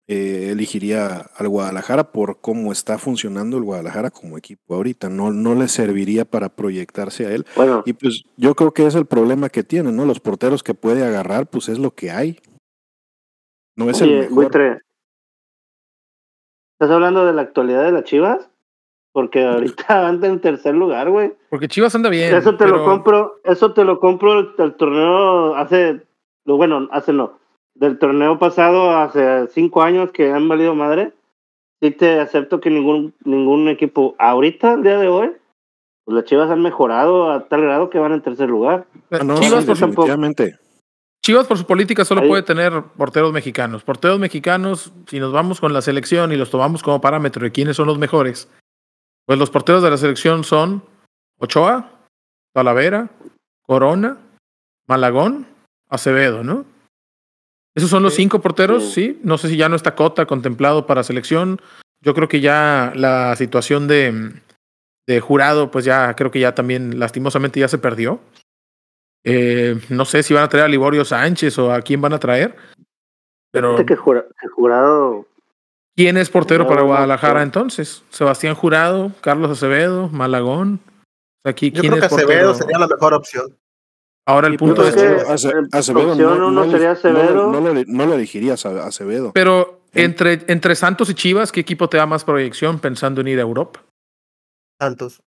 eh, 0.07 0.49
elegiría 0.51 1.31
al 1.35 1.49
Guadalajara 1.49 2.11
por 2.11 2.39
cómo 2.39 2.71
está 2.71 2.99
funcionando 2.99 3.57
el 3.57 3.63
Guadalajara 3.63 4.11
como 4.11 4.37
equipo 4.37 4.75
ahorita. 4.75 5.09
No, 5.09 5.31
no 5.31 5.55
le 5.55 5.67
serviría 5.67 6.25
para 6.25 6.49
proyectarse 6.49 7.25
a 7.25 7.31
él. 7.31 7.45
y 7.85 7.93
pues 7.93 8.23
yo 8.37 8.53
creo 8.53 8.71
que 8.71 8.85
es 8.85 8.93
el 8.95 9.07
problema 9.07 9.49
que 9.49 9.63
tiene, 9.63 9.91
¿no? 9.91 10.05
Los 10.05 10.19
porteros 10.19 10.61
que 10.61 10.75
puede 10.75 11.03
agarrar, 11.03 11.47
pues 11.47 11.69
es 11.69 11.79
lo 11.79 11.91
que 11.91 12.11
hay. 12.11 12.39
No 13.75 13.89
es 13.89 13.99
el 14.01 14.29
mejor. 14.29 14.81
¿Estás 16.79 16.91
hablando 16.91 17.25
de 17.25 17.33
la 17.33 17.41
actualidad 17.41 17.83
de 17.83 17.91
las 17.91 18.03
Chivas? 18.03 18.49
Porque 19.11 19.43
ahorita 19.43 19.85
anda 20.07 20.27
en 20.27 20.41
tercer 20.41 20.75
lugar, 20.75 21.09
güey. 21.09 21.33
Porque 21.49 21.67
Chivas 21.67 21.95
anda 21.95 22.09
bien. 22.09 22.35
Eso 22.35 22.57
te 22.57 22.67
lo 22.67 22.83
compro, 22.83 23.39
eso 23.43 23.73
te 23.73 23.85
lo 23.85 23.99
compro 23.99 24.53
del 24.53 24.75
torneo 24.75 25.55
hace, 25.55 26.05
bueno, 26.45 26.89
hace 26.91 27.13
no, 27.13 27.39
del 27.75 27.99
torneo 27.99 28.39
pasado 28.39 28.97
hace 28.97 29.47
cinco 29.49 29.83
años 29.83 30.11
que 30.11 30.31
han 30.31 30.47
valido 30.47 30.73
madre. 30.75 31.13
Sí 31.81 31.91
te 31.91 32.19
acepto 32.19 32.61
que 32.61 32.69
ningún, 32.69 33.13
ningún 33.23 33.67
equipo 33.67 34.15
ahorita, 34.17 34.73
el 34.73 34.83
día 34.83 34.97
de 34.97 35.07
hoy, 35.07 35.31
pues 36.05 36.15
las 36.15 36.25
Chivas 36.25 36.49
han 36.49 36.61
mejorado 36.61 37.31
a 37.31 37.47
tal 37.47 37.61
grado 37.61 37.89
que 37.89 37.99
van 37.99 38.13
en 38.13 38.21
tercer 38.21 38.49
lugar. 38.49 38.87
No, 39.23 39.39
Chivas, 39.39 39.65
por 39.65 39.77
Chivas 41.21 41.47
por 41.47 41.57
su 41.57 41.65
política 41.65 42.05
solo 42.05 42.21
puede 42.27 42.43
tener 42.43 42.83
porteros 42.95 43.33
mexicanos. 43.33 43.83
Porteros 43.83 44.19
mexicanos, 44.19 44.93
si 45.07 45.19
nos 45.19 45.33
vamos 45.33 45.59
con 45.59 45.73
la 45.73 45.81
selección 45.81 46.31
y 46.31 46.35
los 46.35 46.51
tomamos 46.51 46.83
como 46.83 47.01
parámetro 47.01 47.43
de 47.43 47.51
quiénes 47.51 47.75
son 47.75 47.87
los 47.87 47.97
mejores, 47.97 48.47
pues 49.25 49.39
los 49.39 49.49
porteros 49.49 49.81
de 49.81 49.89
la 49.89 49.97
selección 49.97 50.43
son 50.43 50.83
Ochoa, 51.39 51.89
Talavera, 52.53 53.09
Corona, 53.63 54.19
Malagón, 54.87 55.47
Acevedo, 55.89 56.43
¿no? 56.43 56.65
Esos 57.75 57.89
son 57.89 58.03
los 58.03 58.13
Sí. 58.13 58.21
cinco 58.23 58.39
porteros, 58.41 58.83
Sí. 58.93 59.13
sí. 59.13 59.19
No 59.23 59.37
sé 59.37 59.49
si 59.49 59.57
ya 59.57 59.67
no 59.69 59.75
está 59.75 59.95
Cota 59.95 60.25
contemplado 60.25 60.85
para 60.87 61.03
selección. 61.03 61.61
Yo 62.01 62.13
creo 62.13 62.27
que 62.27 62.39
ya 62.39 62.93
la 62.95 63.35
situación 63.35 63.87
de, 63.87 64.31
de 65.07 65.19
jurado, 65.19 65.71
pues 65.71 65.83
ya 65.85 66.15
creo 66.15 66.31
que 66.31 66.39
ya 66.39 66.55
también 66.55 66.99
lastimosamente 66.99 67.59
ya 67.59 67.67
se 67.67 67.77
perdió. 67.77 68.19
Eh, 69.25 69.79
no 69.89 70.05
sé 70.05 70.21
si 70.23 70.33
van 70.33 70.43
a 70.43 70.49
traer 70.49 70.65
a 70.65 70.69
Liborio 70.69 71.03
Sánchez 71.03 71.57
o 71.57 71.73
a 71.73 71.81
quién 71.81 71.99
van 72.01 72.13
a 72.13 72.19
traer. 72.19 72.55
Pero 73.51 73.83
que, 73.85 73.95
jura- 73.95 74.25
que 74.39 74.47
jurado. 74.49 75.25
¿quién 75.95 76.17
es 76.17 76.29
portero 76.29 76.67
para 76.67 76.81
Guadalajara 76.81 77.39
no. 77.39 77.43
entonces? 77.43 78.03
Sebastián 78.09 78.53
Jurado, 78.53 79.11
Carlos 79.21 79.49
Acevedo, 79.49 80.09
Malagón. 80.09 80.79
Aquí, 81.45 81.71
Yo 81.71 81.81
¿quién 81.81 81.93
creo 81.93 82.01
que 82.01 82.05
es 82.07 82.09
portero? 82.11 82.29
Acevedo 82.31 82.53
sería 82.53 82.77
la 82.79 82.87
mejor 82.87 83.13
opción. 83.13 83.57
Ahora 84.27 84.47
el 84.47 84.57
punto 84.57 84.81
creo 84.81 84.87
es 84.87 84.95
que- 84.95 85.01
que, 85.25 85.31
Ace- 85.31 85.49
eh, 85.49 85.53
Acevedo 85.71 86.11
opción 86.13 86.43
uno 86.43 86.63
sería 86.71 86.87
no- 86.87 86.93
Acevedo. 86.93 87.51
No, 87.51 87.61
lo- 87.61 87.83
no 87.85 88.05
lo 88.07 88.13
elegirías 88.15 88.65
a 88.65 88.85
Acevedo. 88.87 89.31
pero 89.33 89.81
Sí. 89.93 90.01
entre, 90.01 90.43
entre 90.47 90.75
Santos 90.75 91.09
y 91.09 91.13
Chivas, 91.13 91.51
¿qué 91.51 91.59
equipo 91.59 91.87
te 91.89 91.97
da 91.97 92.05
más 92.07 92.23
proyección 92.23 92.79
pensando 92.79 93.21
en 93.21 93.27
ir 93.27 93.37
a 93.39 93.43
Europa? 93.43 93.83
Santos. 94.81 95.21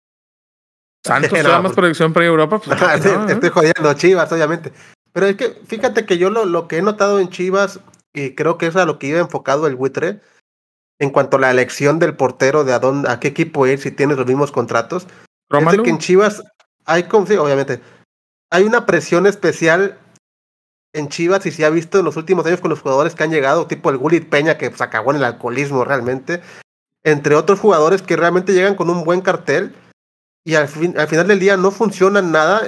Santos 1.05 1.31
te 1.33 1.43
No, 1.43 1.49
da 1.49 1.61
más 1.61 1.71
pues- 1.71 1.75
proyección 1.77 2.11
para 2.13 2.25
ir 2.25 2.29
a 2.29 2.31
Europa. 2.31 2.59
Pues, 2.59 2.77
sí, 3.03 3.09
no, 3.17 3.25
te 3.25 3.31
¿eh? 3.31 3.35
estoy 3.35 3.49
jodiendo, 3.49 3.93
Chivas, 3.93 4.31
obviamente. 4.31 4.73
Pero 5.13 5.25
es 5.27 5.37
que 5.37 5.49
fíjate 5.65 6.05
que 6.05 6.17
yo 6.17 6.29
lo, 6.29 6.45
lo 6.45 6.67
que 6.67 6.77
he 6.77 6.81
notado 6.81 7.19
en 7.19 7.29
Chivas, 7.29 7.79
y 8.13 8.35
creo 8.35 8.57
que 8.57 8.67
es 8.67 8.75
a 8.75 8.85
lo 8.85 8.99
que 8.99 9.07
iba 9.07 9.19
enfocado 9.19 9.65
el 9.67 9.75
buitre, 9.75 10.19
en 10.99 11.09
cuanto 11.11 11.37
a 11.37 11.39
la 11.39 11.49
elección 11.51 11.97
del 11.99 12.15
portero, 12.17 12.65
de 12.65 12.73
a, 12.73 12.79
dónde, 12.79 13.09
a 13.09 13.19
qué 13.21 13.29
equipo 13.29 13.65
ir, 13.65 13.79
si 13.79 13.91
tienes 13.91 14.17
los 14.17 14.27
mismos 14.27 14.51
contratos, 14.51 15.07
de 15.49 15.83
que 15.83 15.89
en 15.89 15.97
Chivas 15.99 16.43
hay, 16.85 17.03
como, 17.03 17.25
sí, 17.25 17.37
obviamente, 17.37 17.79
hay 18.51 18.63
una 18.63 18.85
presión 18.85 19.27
especial 19.27 19.97
en 20.93 21.09
Chivas 21.09 21.45
y 21.45 21.51
se 21.51 21.65
ha 21.65 21.69
visto 21.69 21.99
en 21.99 22.05
los 22.05 22.17
últimos 22.17 22.45
años 22.45 22.61
con 22.61 22.69
los 22.69 22.81
jugadores 22.81 23.15
que 23.15 23.23
han 23.23 23.31
llegado, 23.31 23.67
tipo 23.67 23.89
el 23.89 23.97
Gulit 23.97 24.29
Peña, 24.29 24.57
que 24.57 24.71
se 24.71 24.83
acabó 24.83 25.11
en 25.11 25.17
el 25.17 25.23
alcoholismo 25.23 25.85
realmente, 25.85 26.41
entre 27.03 27.35
otros 27.35 27.59
jugadores 27.59 28.01
que 28.01 28.15
realmente 28.15 28.53
llegan 28.53 28.75
con 28.75 28.89
un 28.89 29.03
buen 29.03 29.21
cartel 29.21 29.75
y 30.43 30.55
al, 30.55 30.67
fin, 30.67 30.97
al 30.97 31.07
final 31.07 31.27
del 31.27 31.39
día 31.39 31.57
no 31.57 31.71
funcionan 31.71 32.31
nada 32.31 32.61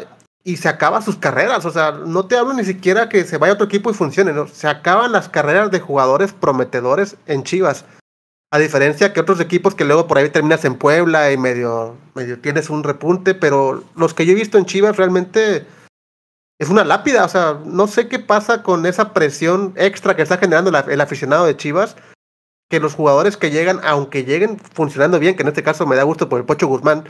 y 0.44 0.58
se 0.58 0.70
acaban 0.70 1.02
sus 1.02 1.18
carreras. 1.18 1.66
O 1.66 1.72
sea, 1.72 1.92
no 1.92 2.28
te 2.28 2.38
hablo 2.38 2.54
ni 2.54 2.64
siquiera 2.64 3.10
que 3.10 3.24
se 3.24 3.38
vaya 3.38 3.52
a 3.52 3.56
otro 3.56 3.66
equipo 3.66 3.90
y 3.90 3.94
funcione. 3.94 4.34
Se 4.50 4.68
acaban 4.68 5.12
las 5.12 5.30
carreras 5.30 5.72
de 5.72 5.80
jugadores 5.80 6.34
prometedores 6.34 7.16
en 7.26 7.44
Chivas. 7.44 7.86
A 8.54 8.60
diferencia 8.60 9.14
que 9.14 9.22
otros 9.22 9.40
equipos 9.40 9.76
que 9.76 9.86
luego 9.86 10.08
por 10.08 10.18
ahí 10.18 10.30
terminas 10.30 10.66
en 10.66 10.76
Puebla 10.76 11.32
y 11.32 11.38
medio, 11.38 11.96
medio 12.16 12.38
tienes 12.40 12.70
un 12.70 12.84
repunte, 12.84 13.34
pero 13.34 13.82
los 13.96 14.14
que 14.14 14.26
yo 14.26 14.34
he 14.34 14.36
visto 14.36 14.58
en 14.58 14.66
Chivas 14.66 14.98
realmente 14.98 15.66
es 16.60 16.70
una 16.70 16.84
lápida. 16.84 17.24
O 17.24 17.30
sea, 17.30 17.62
no 17.64 17.88
sé 17.88 18.10
qué 18.10 18.20
pasa 18.20 18.62
con 18.62 18.86
esa 18.86 19.14
presión 19.14 19.74
extra 19.78 20.18
que 20.18 20.22
está 20.22 20.38
generando 20.38 20.70
el 20.70 21.02
aficionado 21.02 21.46
de 21.46 21.56
Chivas, 21.56 21.96
que 22.70 22.82
los 22.82 22.94
jugadores 22.94 23.38
que 23.38 23.52
llegan, 23.52 23.80
aunque 23.86 24.26
lleguen 24.26 24.60
funcionando 24.60 25.18
bien, 25.18 25.38
que 25.38 25.44
en 25.44 25.50
este 25.50 25.64
caso 25.64 25.88
me 25.88 25.96
da 25.96 26.04
gusto 26.04 26.28
por 26.28 26.42
el 26.42 26.46
Pocho 26.46 26.68
Guzmán, 26.68 27.06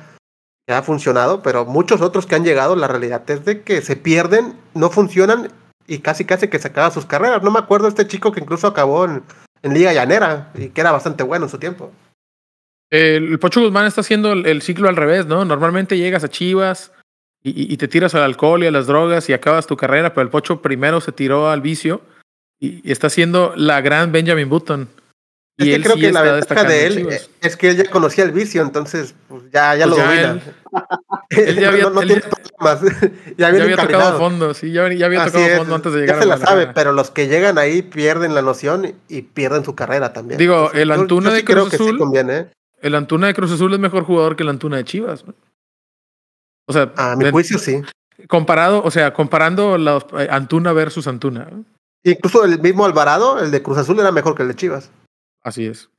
que 0.67 0.75
ha 0.75 0.83
funcionado, 0.83 1.41
pero 1.41 1.65
muchos 1.65 2.01
otros 2.01 2.27
que 2.27 2.35
han 2.35 2.43
llegado, 2.43 2.75
la 2.75 2.87
realidad 2.87 3.27
es 3.31 3.45
de 3.45 3.63
que 3.63 3.81
se 3.81 3.95
pierden, 3.95 4.59
no 4.75 4.91
funcionan 4.91 5.51
y 5.87 5.99
casi 5.99 6.23
casi 6.23 6.49
que 6.49 6.59
se 6.59 6.67
acaban 6.67 6.91
sus 6.91 7.07
carreras. 7.07 7.41
No 7.41 7.49
me 7.49 7.57
acuerdo 7.57 7.87
este 7.87 8.05
chico 8.05 8.31
que 8.31 8.41
incluso 8.41 8.67
acabó 8.67 9.05
en, 9.05 9.23
en 9.63 9.73
Liga 9.73 9.93
Llanera 9.93 10.51
y 10.55 10.69
que 10.69 10.81
era 10.81 10.91
bastante 10.91 11.23
bueno 11.23 11.45
en 11.45 11.51
su 11.51 11.57
tiempo. 11.57 11.91
El 12.89 13.39
Pocho 13.39 13.61
Guzmán 13.61 13.85
está 13.85 14.01
haciendo 14.01 14.33
el, 14.33 14.61
ciclo 14.61 14.89
al 14.89 14.97
revés, 14.97 15.25
¿no? 15.25 15.45
Normalmente 15.45 15.97
llegas 15.97 16.23
a 16.23 16.29
Chivas 16.29 16.91
y 17.43 17.75
te 17.77 17.87
tiras 17.87 18.13
al 18.13 18.21
alcohol 18.23 18.63
y 18.63 18.67
a 18.67 18.71
las 18.71 18.85
drogas 18.85 19.27
y 19.29 19.33
acabas 19.33 19.65
tu 19.65 19.77
carrera, 19.77 20.13
pero 20.13 20.23
el 20.23 20.29
Pocho 20.29 20.61
primero 20.61 21.01
se 21.01 21.11
tiró 21.11 21.49
al 21.49 21.61
vicio 21.61 22.01
y, 22.59 22.87
y 22.87 22.91
está 22.91 23.07
haciendo 23.07 23.53
la 23.55 23.81
gran 23.81 24.11
Benjamin 24.11 24.49
Button. 24.49 24.89
Es 25.61 25.67
Y 25.67 25.69
que 25.69 25.75
él 25.75 25.83
creo 25.83 25.95
sí 25.95 26.01
que 26.01 26.11
la 26.11 26.21
ventaja 26.21 26.63
de 26.63 26.85
él 26.87 26.95
Chivas. 26.97 27.29
es 27.41 27.57
que 27.57 27.69
él 27.69 27.77
ya 27.77 27.89
conocía 27.89 28.23
el 28.23 28.31
vicio, 28.31 28.61
entonces 28.61 29.13
pues, 29.27 29.43
ya, 29.51 29.75
ya 29.75 29.85
Pues 29.85 29.89
lo 29.89 29.97
ya 29.97 30.05
domina. 30.07 30.31
él- 30.31 30.41
él 31.47 31.59
ya 31.59 31.69
había- 31.69 31.83
no, 31.83 31.89
no 31.91 32.01
él 32.01 32.07
tiene 32.07 32.21
problemas. 32.21 32.81
ya 33.37 33.51
Ya 33.51 33.63
había 33.63 33.77
tocado 33.77 34.17
fondo, 34.17 34.53
sí, 34.53 34.71
ya, 34.71 34.91
ya 34.93 35.05
había 35.05 35.23
Así 35.23 35.31
tocado 35.33 35.51
es, 35.51 35.57
fondo 35.57 35.75
antes 35.75 35.93
de 35.93 35.99
llegar 36.01 36.15
ya 36.17 36.21
se 36.23 36.29
a 36.31 36.37
la 36.37 36.45
sabe, 36.45 36.67
pero 36.67 36.91
los 36.93 37.11
que 37.11 37.27
llegan 37.27 37.57
ahí 37.57 37.81
pierden 37.81 38.33
la 38.35 38.41
noción 38.41 38.95
y 39.07 39.21
pierden 39.21 39.63
su 39.65 39.75
carrera 39.75 40.13
también. 40.13 40.37
Digo, 40.39 40.71
el 40.73 40.91
Antuna 40.91 41.29
yo 41.29 41.33
de 41.33 41.39
sí 41.41 41.45
creo 41.45 41.57
Cruz 41.65 41.71
que 41.71 41.77
sí 41.77 41.83
Azul- 41.83 41.97
conviene, 41.97 42.37
¿eh? 42.37 42.47
El 42.81 42.95
Antuna 42.95 43.27
de 43.27 43.33
Cruz 43.35 43.51
Azul 43.51 43.73
es 43.73 43.79
mejor 43.79 44.03
jugador 44.03 44.35
que 44.35 44.43
el 44.43 44.49
Antuna 44.49 44.77
de 44.77 44.83
Chivas. 44.85 45.25
¿no? 45.27 45.33
O 46.67 46.73
sea, 46.73 46.91
A 46.97 47.15
mi 47.15 47.25
de- 47.25 47.31
juicio 47.31 47.59
sí. 47.59 47.81
comparado, 48.27 48.81
o 48.83 48.89
sea, 48.91 49.13
comparando 49.13 49.77
los 49.77 50.05
eh, 50.17 50.27
Antuna 50.31 50.73
versus 50.73 51.05
Antuna. 51.07 51.47
Incluso 52.03 52.43
el 52.43 52.59
mismo 52.59 52.85
Alvarado, 52.85 53.39
el 53.39 53.51
de 53.51 53.61
Cruz 53.61 53.77
Azul, 53.77 53.99
era 53.99 54.11
mejor 54.11 54.33
que 54.35 54.41
el 54.41 54.47
de 54.47 54.55
Chivas. 54.55 54.89
Así 55.43 55.65
es. 55.65 55.89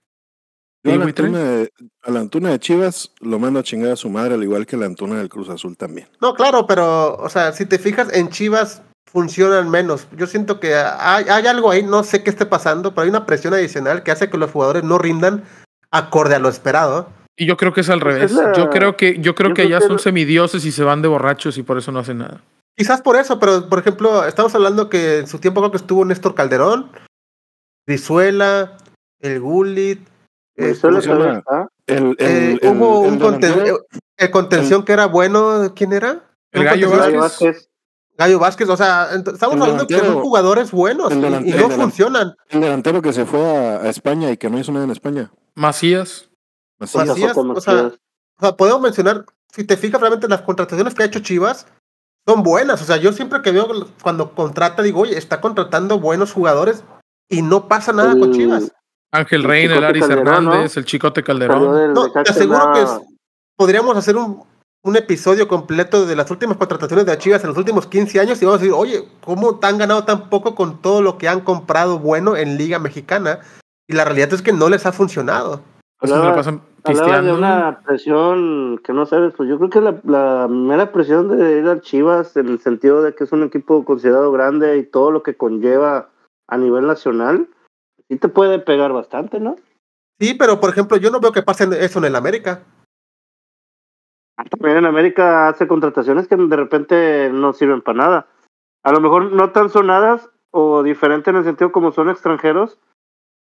Yo 0.84 0.90
¿Sí, 0.90 0.96
a 0.96 0.98
la? 0.98 1.04
Antuna 1.04 1.38
de, 1.38 1.70
a 2.02 2.10
la 2.10 2.20
Antuna 2.20 2.50
de 2.50 2.58
Chivas 2.58 3.12
lo 3.20 3.38
mando 3.38 3.60
a 3.60 3.62
chingar 3.62 3.92
a 3.92 3.96
su 3.96 4.08
madre, 4.10 4.34
al 4.34 4.42
igual 4.42 4.66
que 4.66 4.76
la 4.76 4.86
Antuna 4.86 5.18
del 5.18 5.28
Cruz 5.28 5.48
Azul 5.48 5.76
también. 5.76 6.08
No, 6.20 6.34
claro, 6.34 6.66
pero, 6.66 7.14
o 7.16 7.28
sea, 7.28 7.52
si 7.52 7.66
te 7.66 7.78
fijas, 7.78 8.12
en 8.12 8.30
Chivas 8.30 8.82
funcionan 9.10 9.70
menos. 9.70 10.08
Yo 10.16 10.26
siento 10.26 10.58
que 10.58 10.74
hay, 10.74 11.26
hay 11.28 11.46
algo 11.46 11.70
ahí, 11.70 11.82
no 11.84 12.02
sé 12.02 12.22
qué 12.24 12.30
esté 12.30 12.46
pasando, 12.46 12.90
pero 12.94 13.02
hay 13.04 13.10
una 13.10 13.26
presión 13.26 13.54
adicional 13.54 14.02
que 14.02 14.10
hace 14.10 14.28
que 14.30 14.38
los 14.38 14.50
jugadores 14.50 14.82
no 14.84 14.98
rindan 14.98 15.44
acorde 15.92 16.34
a 16.34 16.38
lo 16.40 16.48
esperado. 16.48 17.10
Y 17.36 17.46
yo 17.46 17.56
creo 17.56 17.72
que 17.72 17.82
es 17.82 17.90
al 17.90 18.00
Pues 18.00 18.14
revés. 18.14 18.30
es 18.32 18.36
la- 18.36 18.52
Yo 18.52 18.68
creo 18.70 18.96
que, 18.96 19.18
yo 19.20 19.34
creo 19.34 19.50
yo 19.50 19.54
que 19.54 19.62
creo 19.62 19.66
allá 19.76 19.78
que 19.78 19.86
son 19.86 19.96
la- 19.96 20.02
semidioses 20.02 20.64
y 20.64 20.72
se 20.72 20.82
van 20.82 21.02
de 21.02 21.08
borrachos 21.08 21.58
y 21.58 21.62
por 21.62 21.78
eso 21.78 21.92
no 21.92 22.00
hacen 22.00 22.18
nada. 22.18 22.42
Quizás 22.76 23.02
por 23.02 23.16
eso, 23.16 23.38
pero 23.38 23.68
por 23.68 23.78
ejemplo, 23.78 24.24
estamos 24.26 24.54
hablando 24.54 24.88
que 24.88 25.18
en 25.20 25.26
su 25.28 25.38
tiempo 25.38 25.60
creo 25.60 25.70
que 25.70 25.76
estuvo 25.76 26.04
Néstor 26.04 26.34
Calderón, 26.34 26.90
Brizuela, 27.86 28.76
el 29.22 29.40
Gullit. 29.40 30.00
eh, 30.56 30.66
Brizuela 30.66 31.00
¿cómo 31.00 31.02
se 31.02 31.08
llama? 31.08 31.18
todavía 31.20 31.38
está. 31.38 31.68
El, 31.86 32.16
Eh, 32.18 32.58
el- 32.60 32.68
hubo 32.76 33.06
el 33.06 33.12
un 33.12 33.20
conten- 33.20 33.78
el 34.18 34.30
contención 34.30 34.84
que 34.84 34.92
era 34.92 35.06
bueno, 35.06 35.72
¿quién 35.74 35.92
era? 35.94 36.28
El 36.50 36.64
Gallo 36.64 36.90
Vázquez. 36.90 37.16
Vázquez. 37.18 37.68
Gallo 38.18 38.38
Vázquez, 38.38 38.68
o 38.68 38.76
sea, 38.76 39.08
estamos 39.14 39.56
El 39.56 39.62
hablando 39.62 39.86
que 39.86 39.98
son 39.98 40.20
jugadores 40.20 40.70
buenos 40.70 41.10
el 41.10 41.18
y- 41.18 41.52
no 41.52 41.66
el 41.66 41.72
funcionan. 41.72 42.34
el 42.50 42.60
delantero 42.60 43.00
que 43.00 43.12
se 43.14 43.24
fue 43.24 43.40
a, 43.40 43.78
a 43.82 43.88
España 43.88 44.30
y 44.30 44.36
que 44.36 44.50
no 44.50 44.58
hizo 44.58 44.70
nada 44.70 44.84
en 44.84 44.90
España. 44.90 45.32
Macías. 45.54 46.28
Macías, 46.78 47.06
Macías, 47.08 47.36
o 47.36 47.60
sea, 47.60 47.72
Macías. 47.74 47.92
O 48.38 48.40
sea, 48.46 48.56
podemos 48.56 48.82
mencionar, 48.82 49.24
si 49.50 49.64
te 49.64 49.76
fijas 49.78 50.00
realmente 50.00 50.28
las 50.28 50.42
contrataciones 50.42 50.94
que 50.94 51.02
ha 51.02 51.06
hecho 51.06 51.20
Chivas 51.20 51.66
son 52.26 52.42
buenas. 52.42 52.82
O 52.82 52.84
sea, 52.84 52.98
yo 52.98 53.12
siempre 53.12 53.40
que 53.40 53.50
veo 53.52 53.66
cuando 54.02 54.34
contrata, 54.34 54.82
digo, 54.82 55.00
oye, 55.00 55.16
está 55.16 55.40
contratando 55.40 55.98
buenos 55.98 56.32
jugadores 56.32 56.84
y 57.30 57.40
no 57.42 57.66
pasa 57.68 57.92
nada 57.92 58.12
con 58.12 58.30
El- 58.30 58.32
Chivas. 58.34 58.72
Ángel 59.12 59.42
El 59.42 59.46
Reina, 59.48 59.76
el 59.76 59.84
Aris 59.84 60.06
Calderón, 60.06 60.24
¿no? 60.44 60.52
Hernández, 60.52 60.76
el 60.76 60.84
Chicote 60.84 61.22
Calderón. 61.22 61.74
del 61.76 61.92
No, 61.92 62.10
te 62.10 62.20
aseguro 62.20 62.72
que 62.72 62.82
es- 62.82 63.00
podríamos 63.56 63.96
hacer 63.96 64.16
un, 64.16 64.42
un 64.84 64.96
episodio 64.96 65.46
completo 65.46 66.06
de 66.06 66.16
las 66.16 66.30
últimas 66.30 66.56
contrataciones 66.56 67.04
de 67.06 67.18
Chivas 67.18 67.42
en 67.44 67.48
los 67.50 67.58
últimos 67.58 67.86
15 67.86 68.18
años 68.20 68.40
y 68.40 68.46
vamos 68.46 68.60
a 68.60 68.62
decir, 68.64 68.74
oye, 68.76 69.04
¿cómo 69.24 69.58
han 69.62 69.78
ganado 69.78 70.04
tan 70.04 70.30
poco 70.30 70.54
con 70.54 70.80
todo 70.80 71.02
lo 71.02 71.18
que 71.18 71.28
han 71.28 71.40
comprado 71.40 71.98
bueno 71.98 72.36
en 72.36 72.56
Liga 72.56 72.78
Mexicana? 72.78 73.40
Y 73.88 73.94
la 73.94 74.04
realidad 74.04 74.32
es 74.32 74.42
que 74.42 74.52
no 74.52 74.68
les 74.70 74.86
ha 74.86 74.92
funcionado. 74.92 75.60
Pues 76.00 76.10
Hablaba- 76.10 76.34
pasan 76.34 76.62
Hablaba 76.84 77.20
de 77.22 77.32
una 77.32 77.80
presión 77.86 78.80
que 78.82 78.92
no 78.92 79.06
sabes, 79.06 79.34
pues 79.36 79.48
yo 79.48 79.56
creo 79.58 79.70
que 79.70 79.80
la, 79.80 79.94
la 80.02 80.48
mera 80.48 80.90
presión 80.90 81.28
de 81.36 81.58
ir 81.60 81.68
a 81.68 81.80
Chivas 81.80 82.36
en 82.36 82.48
el 82.48 82.58
sentido 82.58 83.02
de 83.04 83.14
que 83.14 83.22
es 83.22 83.30
un 83.30 83.44
equipo 83.44 83.84
considerado 83.84 84.32
grande 84.32 84.78
y 84.78 84.82
todo 84.84 85.12
lo 85.12 85.22
que 85.22 85.36
conlleva 85.36 86.08
a 86.48 86.56
nivel 86.56 86.88
nacional, 86.88 87.46
sí 88.08 88.16
te 88.16 88.28
puede 88.28 88.58
pegar 88.58 88.92
bastante, 88.92 89.40
¿no? 89.40 89.56
Sí, 90.20 90.34
pero 90.34 90.60
por 90.60 90.70
ejemplo, 90.70 90.96
yo 90.96 91.10
no 91.10 91.20
veo 91.20 91.32
que 91.32 91.42
pase 91.42 91.66
eso 91.84 91.98
en 91.98 92.04
el 92.06 92.16
América. 92.16 92.62
También 94.50 94.78
en 94.78 94.86
América 94.86 95.48
hace 95.48 95.66
contrataciones 95.68 96.26
que 96.26 96.36
de 96.36 96.56
repente 96.56 97.30
no 97.32 97.52
sirven 97.52 97.82
para 97.82 97.98
nada. 97.98 98.26
A 98.84 98.92
lo 98.92 99.00
mejor 99.00 99.32
no 99.32 99.50
tan 99.50 99.70
sonadas 99.70 100.28
o 100.50 100.82
diferente 100.82 101.30
en 101.30 101.36
el 101.36 101.44
sentido 101.44 101.70
como 101.70 101.92
son 101.92 102.08
extranjeros, 102.10 102.78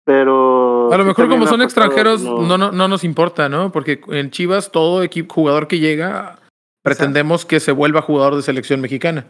pero... 0.05 0.92
A 0.92 0.99
lo 0.99 1.05
mejor 1.05 1.28
como 1.28 1.47
son 1.47 1.61
pasado, 1.61 1.64
extranjeros 1.64 2.22
no, 2.22 2.59
no, 2.59 2.70
no 2.72 2.88
nos 2.88 3.05
importa, 3.05 3.49
¿no? 3.49 3.72
Porque 3.72 4.01
en 4.09 4.30
Chivas 4.30 4.70
todo 4.70 5.03
equipo, 5.03 5.34
jugador 5.34 5.68
que 5.68 5.78
llega 5.78 6.38
pretendemos 6.82 7.47
que 7.47 7.61
se 7.61 7.72
vuelva 7.72 8.03
jugador 8.03 8.36
de 8.36 8.42
selección 8.42 8.80
mexicana. 8.80 9.26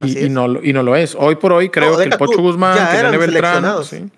Y, 0.00 0.26
y 0.26 0.28
no, 0.30 0.48
lo- 0.48 0.64
y 0.64 0.72
no 0.72 0.82
lo 0.82 0.96
es. 0.96 1.14
Hoy 1.14 1.36
por 1.36 1.52
hoy 1.52 1.68
creo 1.68 1.92
No, 1.92 1.96
que 1.98 2.04
el 2.04 2.16
Pocho 2.18 2.38
tú, 2.38 2.42
Guzmán, 2.42 2.76
ya 2.76 3.10
que 3.10 3.18
Beltrán, 3.18 3.84
sí. 3.84 4.10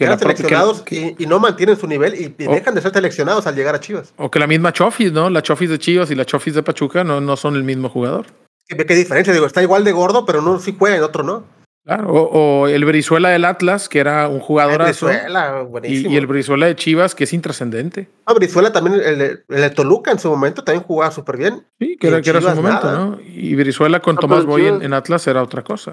Que 0.00 0.04
Eran 0.06 0.16
la 0.16 0.18
propia- 0.18 0.34
que- 0.34 0.42
seleccionados 0.44 0.80
que- 0.82 1.14
y, 1.18 1.24
y 1.24 1.26
no 1.26 1.38
mantienen 1.38 1.76
su 1.76 1.86
nivel 1.86 2.14
y, 2.14 2.34
y 2.42 2.46
Oh. 2.48 2.52
dejan 2.54 2.74
de 2.74 2.80
ser 2.80 2.90
seleccionados 2.92 3.46
al 3.46 3.54
llegar 3.54 3.74
a 3.74 3.80
Chivas. 3.80 4.14
o 4.16 4.30
que 4.30 4.38
la 4.38 4.46
misma 4.46 4.72
Chofis, 4.72 5.12
¿no? 5.12 5.28
La 5.28 5.42
Chofis 5.42 5.68
de 5.68 5.78
Chivas 5.78 6.10
y 6.10 6.14
la 6.14 6.24
Chofis 6.24 6.54
de 6.54 6.62
Pachuca 6.62 7.04
no, 7.04 7.20
no 7.20 7.36
son 7.36 7.54
el 7.54 7.64
mismo 7.64 7.90
jugador. 7.90 8.24
¿Qué, 8.66 8.76
qué 8.86 8.94
diferencia? 8.94 9.34
Digo, 9.34 9.44
está 9.44 9.62
igual 9.62 9.84
de 9.84 9.92
gordo, 9.92 10.24
pero 10.24 10.40
no 10.40 10.58
sí 10.58 10.74
juega 10.78 10.96
y 10.96 11.00
otro 11.00 11.22
no. 11.22 11.44
Claro. 11.84 12.08
O, 12.12 12.62
o 12.62 12.68
el 12.68 12.84
Brizuela 12.86 13.28
del 13.30 13.44
Atlas, 13.44 13.88
que 13.90 13.98
era 13.98 14.26
un. 14.28 14.40
Brizuela, 14.40 15.62
Y, 15.62 15.66
buenísimo. 15.66 16.10
y 16.12 16.16
el 16.16 16.26
Brizuela 16.26 16.66
de 16.66 16.76
Chivas, 16.76 17.14
que 17.14 17.24
es 17.24 17.32
intrascendente. 17.32 18.08
Ah, 18.26 18.32
Brizuela 18.32 18.72
también, 18.72 19.00
el, 19.04 19.18
de- 19.18 19.38
el 19.48 19.60
de 19.60 19.70
Toluca 19.70 20.10
en 20.12 20.18
su 20.18 20.28
momento 20.30 20.64
también 20.64 20.84
jugaba 20.84 21.10
súper 21.12 21.36
bien. 21.36 21.66
Sí, 21.78 21.96
que 22.00 22.08
era, 22.08 22.16
en 22.18 22.22
que 22.22 22.30
era 22.30 22.40
su 22.40 22.48
momento, 22.48 22.86
nada. 22.86 22.98
¿no? 22.98 23.18
Y 23.22 23.54
Brizuela 23.54 24.00
con 24.00 24.16
Ah, 24.16 24.20
Tomás 24.20 24.44
Boy 24.46 24.66
en, 24.66 24.92
Atlas 24.94 25.26
era 25.26 25.42
otra 25.42 25.62
cosa. 25.62 25.92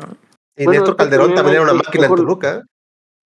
Y 0.56 0.66
Bueno, 0.66 0.80
Néstor 0.82 0.96
Calderón 0.98 1.36
también 1.36 1.56
era 1.56 1.64
una 1.64 1.74
máquina 1.74 2.06
en 2.08 2.16
Toluca. 2.16 2.64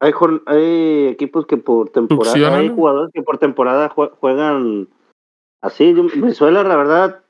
Hay, 0.02 0.14
hay 0.48 1.08
equipos 1.08 1.46
que 1.46 1.58
por 1.58 1.90
temporada, 1.90 2.34
hay 2.58 2.70
jugadores 2.70 3.12
que 3.14 3.22
por 3.22 3.38
temporada 3.38 3.90
jue- 3.90 4.12
juegan 4.20 4.88
así. 5.62 5.94
Yo, 5.94 6.04
Brizuela, 6.04 6.64
la 6.64 6.76
verdad, 6.76 7.24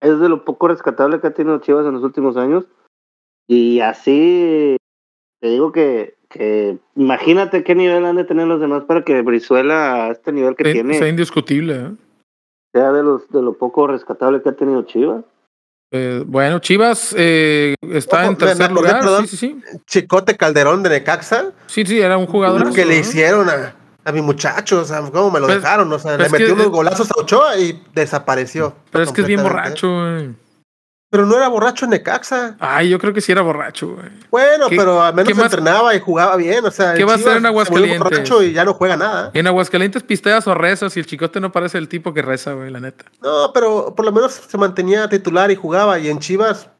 es 0.00 0.20
de 0.20 0.28
lo 0.28 0.44
poco 0.44 0.68
rescatable 0.68 1.20
que 1.20 1.28
ha 1.28 1.34
tenido 1.34 1.58
Chivas 1.58 1.86
en 1.86 1.94
los 1.94 2.02
últimos 2.04 2.36
años. 2.36 2.66
Y 3.48 3.80
así, 3.80 4.76
te 5.40 5.48
digo 5.48 5.72
que, 5.72 6.16
que 6.28 6.78
imagínate 6.96 7.64
qué 7.64 7.74
nivel 7.74 8.04
han 8.04 8.16
de 8.16 8.24
tener 8.24 8.46
los 8.46 8.60
demás 8.60 8.84
para 8.84 9.04
que 9.04 9.22
Brizuela, 9.22 10.04
a 10.06 10.10
este 10.10 10.32
nivel 10.32 10.54
que 10.54 10.64
Sí, 10.66 10.72
tiene, 10.72 10.94
sea 10.94 11.08
indiscutible. 11.08 11.74
¿eh? 11.76 11.90
sea 12.74 12.92
de, 12.92 13.02
los, 13.02 13.28
de 13.30 13.42
lo 13.42 13.54
poco 13.54 13.86
rescatable 13.86 14.42
que 14.42 14.50
ha 14.50 14.56
tenido 14.56 14.82
Chivas. 14.82 15.24
Eh, 15.94 16.22
bueno, 16.26 16.58
Chivas 16.58 17.14
eh, 17.18 17.74
está 17.92 18.24
en 18.26 18.36
tercer 18.36 18.72
lugar. 18.72 19.00
perdón. 19.00 19.26
Sí, 19.28 19.36
sí, 19.36 19.60
sí. 19.70 19.80
Chicote 19.86 20.36
Calderón 20.38 20.82
de 20.82 20.88
Necaxa. 20.88 21.52
Sí, 21.66 21.84
sí, 21.84 22.00
era 22.00 22.16
un 22.16 22.26
jugador. 22.26 22.66
Lo 22.66 22.72
que 22.72 22.86
le 22.86 22.98
hicieron 22.98 23.48
a, 23.50 23.74
a 24.04 24.10
mi 24.12 24.22
muchacho, 24.22 24.80
o 24.80 24.84
sea, 24.86 25.02
cómo 25.02 25.30
me 25.30 25.38
lo 25.38 25.46
Pues- 25.46 25.60
dejaron. 25.62 25.92
O 25.92 25.98
sea, 25.98 26.16
pues 26.16 26.32
le 26.32 26.38
que- 26.38 26.44
metió 26.44 26.54
unos 26.54 26.70
golazos 26.70 27.10
a 27.10 27.20
Ochoa 27.20 27.58
y 27.58 27.82
desapareció. 27.94 28.74
Pero 28.90 29.04
es 29.04 29.12
que 29.12 29.20
es 29.20 29.26
bien 29.26 29.42
borracho, 29.42 29.88
güey. 29.88 30.30
Pero 31.12 31.26
no 31.26 31.36
era 31.36 31.46
borracho 31.48 31.84
en 31.84 31.90
Necaxa. 31.90 32.56
Ay, 32.58 32.88
yo 32.88 32.98
creo 32.98 33.12
que 33.12 33.20
sí 33.20 33.30
era 33.32 33.42
borracho, 33.42 33.96
güey. 33.96 34.08
Bueno, 34.30 34.70
¿Qué- 34.70 34.76
pero 34.78 35.02
al 35.02 35.12
menos 35.12 35.38
entrenaba 35.38 35.94
y 35.94 36.00
jugaba 36.00 36.36
bien. 36.36 36.64
O 36.64 36.70
sea, 36.70 36.94
¿Qué 36.94 37.04
va 37.04 37.12
a 37.12 37.16
hacer 37.16 37.36
en 37.36 37.44
Aguascalientes? 37.44 37.98
borracho 38.02 38.42
y 38.42 38.54
ya 38.54 38.64
no 38.64 38.72
juega 38.72 38.96
nada. 38.96 39.30
En 39.34 39.46
Aguascalientes 39.46 40.02
pisteas 40.04 40.46
o 40.46 40.54
rezas 40.54 40.96
y 40.96 41.00
el 41.00 41.06
chicote 41.06 41.38
no 41.38 41.52
parece 41.52 41.76
el 41.76 41.88
tipo 41.90 42.14
que 42.14 42.22
reza, 42.22 42.54
güey, 42.54 42.70
la 42.70 42.80
neta. 42.80 43.04
No, 43.20 43.50
pero 43.52 43.94
por 43.94 44.06
lo 44.06 44.12
menos 44.12 44.32
se 44.32 44.56
mantenía 44.56 45.06
titular 45.10 45.50
y 45.50 45.54
jugaba. 45.54 45.98
Y 45.98 46.08
en 46.08 46.18
Chivas, 46.18 46.70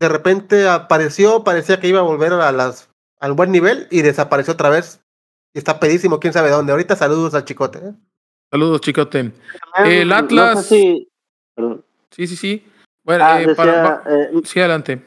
de 0.00 0.08
repente 0.08 0.66
apareció, 0.66 1.44
parecía 1.44 1.78
que 1.78 1.88
iba 1.88 1.98
a 2.00 2.02
volver 2.02 2.32
a 2.32 2.52
las, 2.52 2.88
al 3.20 3.34
buen 3.34 3.52
nivel 3.52 3.88
y 3.90 4.00
desapareció 4.00 4.54
otra 4.54 4.70
vez. 4.70 5.00
Y 5.52 5.58
está 5.58 5.78
pedísimo, 5.80 6.18
quién 6.18 6.32
sabe 6.32 6.48
dónde. 6.48 6.72
Ahorita 6.72 6.96
saludos 6.96 7.34
al 7.34 7.44
chicote. 7.44 7.78
¿eh? 7.80 7.92
Saludos, 8.50 8.80
chicote. 8.80 9.32
El 9.84 10.08
no 10.08 10.14
sé 10.16 10.22
Atlas- 10.24 10.66
si-. 10.66 11.08
Sí, 12.10 12.26
sí, 12.26 12.36
sí. 12.36 12.66
Bueno, 13.06 13.24
Ah, 13.24 13.40
eh, 13.40 13.46
decía, 13.46 13.54
para- 14.02 14.02
eh, 14.16 14.30
sí, 14.44 14.58
adelante. 14.58 15.00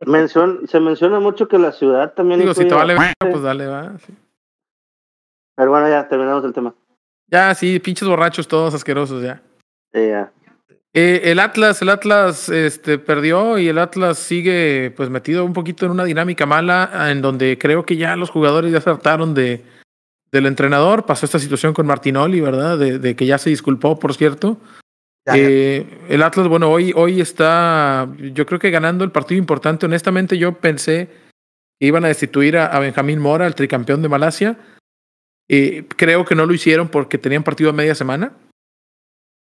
mencion- 0.00 0.66
se 0.66 0.80
menciona 0.80 1.20
mucho 1.20 1.46
que 1.48 1.56
la 1.58 1.70
ciudad 1.72 2.12
también 2.14 2.40
Digo, 2.40 2.52
si 2.52 2.66
te 2.66 2.74
vale, 2.74 2.96
pues 3.18 3.42
dale, 3.42 3.66
va. 3.68 3.96
sí. 4.04 4.12
Pero 5.56 5.70
bueno, 5.70 5.88
ya 5.88 6.06
terminamos 6.08 6.44
el 6.44 6.52
tema. 6.52 6.74
Ya, 7.30 7.54
sí, 7.54 7.78
pinches 7.78 8.08
borrachos 8.08 8.48
todos 8.48 8.74
asquerosos 8.74 9.22
ya. 9.22 9.40
Sí, 9.92 10.08
ya. 10.08 10.32
Eh, 10.94 11.30
el 11.30 11.38
Atlas, 11.38 11.80
el 11.82 11.90
Atlas 11.90 12.48
este, 12.48 12.98
perdió 12.98 13.58
y 13.58 13.68
el 13.68 13.78
Atlas 13.78 14.18
sigue 14.18 14.92
pues 14.96 15.08
metido 15.10 15.44
un 15.44 15.52
poquito 15.52 15.84
en 15.86 15.92
una 15.92 16.04
dinámica 16.04 16.46
mala 16.46 17.10
en 17.10 17.20
donde 17.22 17.56
creo 17.58 17.84
que 17.84 17.96
ya 17.96 18.16
los 18.16 18.30
jugadores 18.30 18.72
ya 18.72 18.80
se 18.80 18.90
hartaron 18.90 19.34
de, 19.34 19.62
del 20.32 20.46
entrenador. 20.46 21.04
Pasó 21.06 21.26
esta 21.26 21.38
situación 21.38 21.72
con 21.74 21.86
Martinoli, 21.86 22.40
¿verdad? 22.40 22.78
De, 22.78 22.98
de 22.98 23.14
que 23.14 23.26
ya 23.26 23.38
se 23.38 23.50
disculpó, 23.50 23.98
por 23.98 24.14
cierto. 24.14 24.56
Eh, 25.36 25.86
el 26.08 26.22
Atlas, 26.22 26.48
bueno, 26.48 26.70
hoy, 26.70 26.92
hoy 26.96 27.20
está, 27.20 28.08
yo 28.18 28.46
creo 28.46 28.58
que 28.58 28.70
ganando 28.70 29.04
el 29.04 29.10
partido 29.10 29.38
importante. 29.38 29.86
Honestamente, 29.86 30.38
yo 30.38 30.52
pensé 30.58 31.08
que 31.80 31.86
iban 31.86 32.04
a 32.04 32.08
destituir 32.08 32.56
a, 32.56 32.66
a 32.66 32.78
Benjamín 32.78 33.18
Mora, 33.20 33.46
el 33.46 33.54
tricampeón 33.54 34.02
de 34.02 34.08
Malasia. 34.08 34.56
Eh, 35.48 35.86
creo 35.96 36.24
que 36.24 36.34
no 36.34 36.46
lo 36.46 36.54
hicieron 36.54 36.88
porque 36.88 37.18
tenían 37.18 37.42
partido 37.42 37.70
a 37.70 37.72
media 37.72 37.94
semana. 37.94 38.32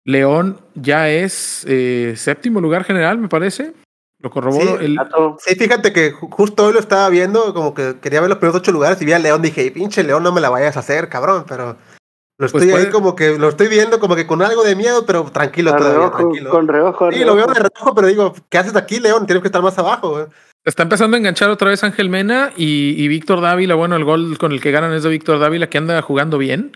León 0.05 0.61
ya 0.75 1.09
es 1.09 1.65
eh, 1.67 2.13
séptimo 2.15 2.61
lugar 2.61 2.83
general, 2.85 3.17
me 3.17 3.27
parece. 3.27 3.73
Lo 4.19 4.31
corroboró. 4.31 4.79
Sí, 4.79 4.85
el. 4.85 4.97
Sí, 5.39 5.55
fíjate 5.55 5.93
que 5.93 6.13
ju- 6.13 6.29
justo 6.31 6.65
hoy 6.65 6.73
lo 6.73 6.79
estaba 6.79 7.07
viendo, 7.09 7.53
como 7.53 7.73
que 7.73 7.97
quería 8.01 8.21
ver 8.21 8.29
los 8.29 8.39
primeros 8.39 8.61
ocho 8.61 8.71
lugares 8.71 9.01
y 9.01 9.05
vi 9.05 9.11
a 9.11 9.19
León, 9.19 9.41
dije, 9.41 9.69
pinche 9.69 10.03
León, 10.03 10.23
no 10.23 10.31
me 10.31 10.41
la 10.41 10.49
vayas 10.49 10.75
a 10.77 10.79
hacer, 10.79 11.09
cabrón, 11.09 11.45
pero 11.47 11.77
lo 12.39 12.47
Pues 12.49 12.53
estoy 12.63 12.69
puede- 12.71 12.85
ahí 12.85 12.91
como 12.91 13.15
que, 13.15 13.37
lo 13.37 13.49
estoy 13.49 13.67
viendo 13.67 13.99
como 13.99 14.15
que 14.15 14.27
con 14.27 14.41
algo 14.41 14.63
de 14.63 14.75
miedo, 14.75 15.05
pero 15.05 15.23
tranquilo 15.31 15.71
Con 15.71 15.79
todavía, 15.79 15.99
reojo, 15.99 16.17
tranquilo. 16.17 16.49
con 16.51 16.67
reojo. 16.67 17.11
Sí, 17.11 17.19
lo 17.25 17.35
veo 17.35 17.45
reojo. 17.47 17.53
de 17.53 17.69
reojo, 17.69 17.95
pero 17.95 18.07
digo, 18.07 18.35
¿qué 18.49 18.57
haces 18.59 18.75
aquí, 18.75 18.99
León? 18.99 19.25
Tienes 19.25 19.41
que 19.41 19.47
estar 19.47 19.61
más 19.63 19.77
abajo, 19.79 20.11
güey. 20.11 20.25
Está 20.63 20.83
empezando 20.83 21.15
a 21.15 21.19
enganchar 21.19 21.49
otra 21.49 21.69
vez 21.69 21.83
Ángel 21.83 22.09
Mena 22.09 22.51
y, 22.57 23.01
y 23.03 23.07
Víctor 23.07 23.41
Dávila. 23.41 23.75
Bueno, 23.75 23.95
el 23.95 24.03
gol 24.03 24.37
con 24.37 24.51
el 24.51 24.59
que 24.61 24.71
ganan 24.71 24.93
es 24.93 25.03
de 25.03 25.09
Víctor 25.09 25.39
Dávila, 25.39 25.67
que 25.69 25.77
anda 25.77 26.01
jugando 26.01 26.37
bien. 26.37 26.73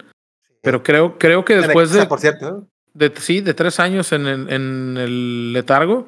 Pero 0.62 0.82
creo, 0.82 1.18
creo 1.18 1.43
que 1.45 1.55
De 1.55 1.62
después 1.64 1.91
de, 1.91 2.05
Por 2.05 2.20
cierto, 2.20 2.68
de, 2.93 3.12
sí, 3.18 3.41
de 3.41 3.53
tres 3.53 3.80
años 3.80 4.12
en, 4.14 4.28
el- 4.28 4.49
en 4.51 4.95
el 4.97 5.53
letargo, 5.53 6.07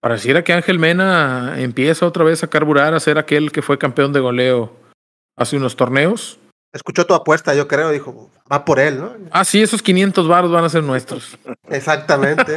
pareciera 0.00 0.44
que 0.44 0.52
Ángel 0.52 0.78
Mena 0.78 1.54
empieza 1.58 2.06
otra 2.06 2.22
vez 2.24 2.44
a 2.44 2.48
carburar 2.48 2.94
a 2.94 3.00
ser 3.00 3.18
aquel 3.18 3.50
que 3.52 3.62
fue 3.62 3.76
campeón 3.76 4.12
de 4.12 4.20
goleo 4.20 4.72
hace 5.36 5.56
unos 5.56 5.74
torneos. 5.76 6.38
Escuchó 6.76 7.04
tu 7.06 7.14
apuesta, 7.14 7.54
yo 7.54 7.66
creo, 7.66 7.90
dijo, 7.90 8.30
va 8.52 8.64
por 8.64 8.78
él, 8.78 8.98
¿no? 9.00 9.12
Ah, 9.32 9.44
sí, 9.44 9.60
esos 9.62 9.82
500 9.82 10.28
baros 10.28 10.52
van 10.52 10.64
a 10.64 10.68
ser 10.68 10.82
nuestros. 10.84 11.36
Exactamente. 11.68 12.54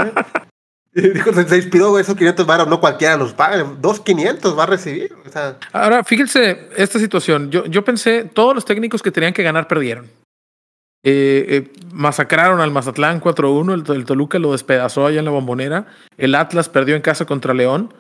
Y 0.94 1.02
dijo, 1.10 1.32
se, 1.34 1.48
se 1.48 1.56
inspiró, 1.58 1.98
esos 2.00 2.16
500 2.16 2.46
varos, 2.46 2.68
no 2.68 2.80
cualquiera 2.80 3.16
los 3.16 3.34
paga, 3.34 3.64
dos 3.80 4.00
500 4.00 4.58
va 4.58 4.64
a 4.64 4.68
recibir, 4.68 5.16
o 5.26 5.30
sea, 5.30 5.58
Ahora, 5.72 6.04
fíjense 6.04 6.68
esta 6.76 7.00
situación. 7.00 7.50
Yo, 7.52 7.66
yo 7.66 7.84
pensé, 7.84 8.24
todos 8.24 8.54
los 8.56 8.66
técnicos 8.66 9.02
que 9.02 9.12
tenían 9.12 9.34
que 9.34 9.44
ganar 9.44 9.68
perdieron. 9.68 10.06
Eh, 11.04 11.46
eh, 11.48 11.72
masacraron 11.94 12.60
al 12.60 12.72
Mazatlán 12.72 13.22
4-1, 13.22 13.74
el, 13.90 13.96
el 13.96 14.06
Toluca 14.06 14.38
lo 14.38 14.52
despedazó 14.52 15.06
allá 15.06 15.20
en 15.20 15.26
la 15.26 15.32
bombonera, 15.32 15.86
el 16.18 16.36
Atlas 16.36 16.68
perdió 16.68 16.96
en 16.96 17.02
casa 17.02 17.26
contra 17.26 17.54
León 17.54 17.94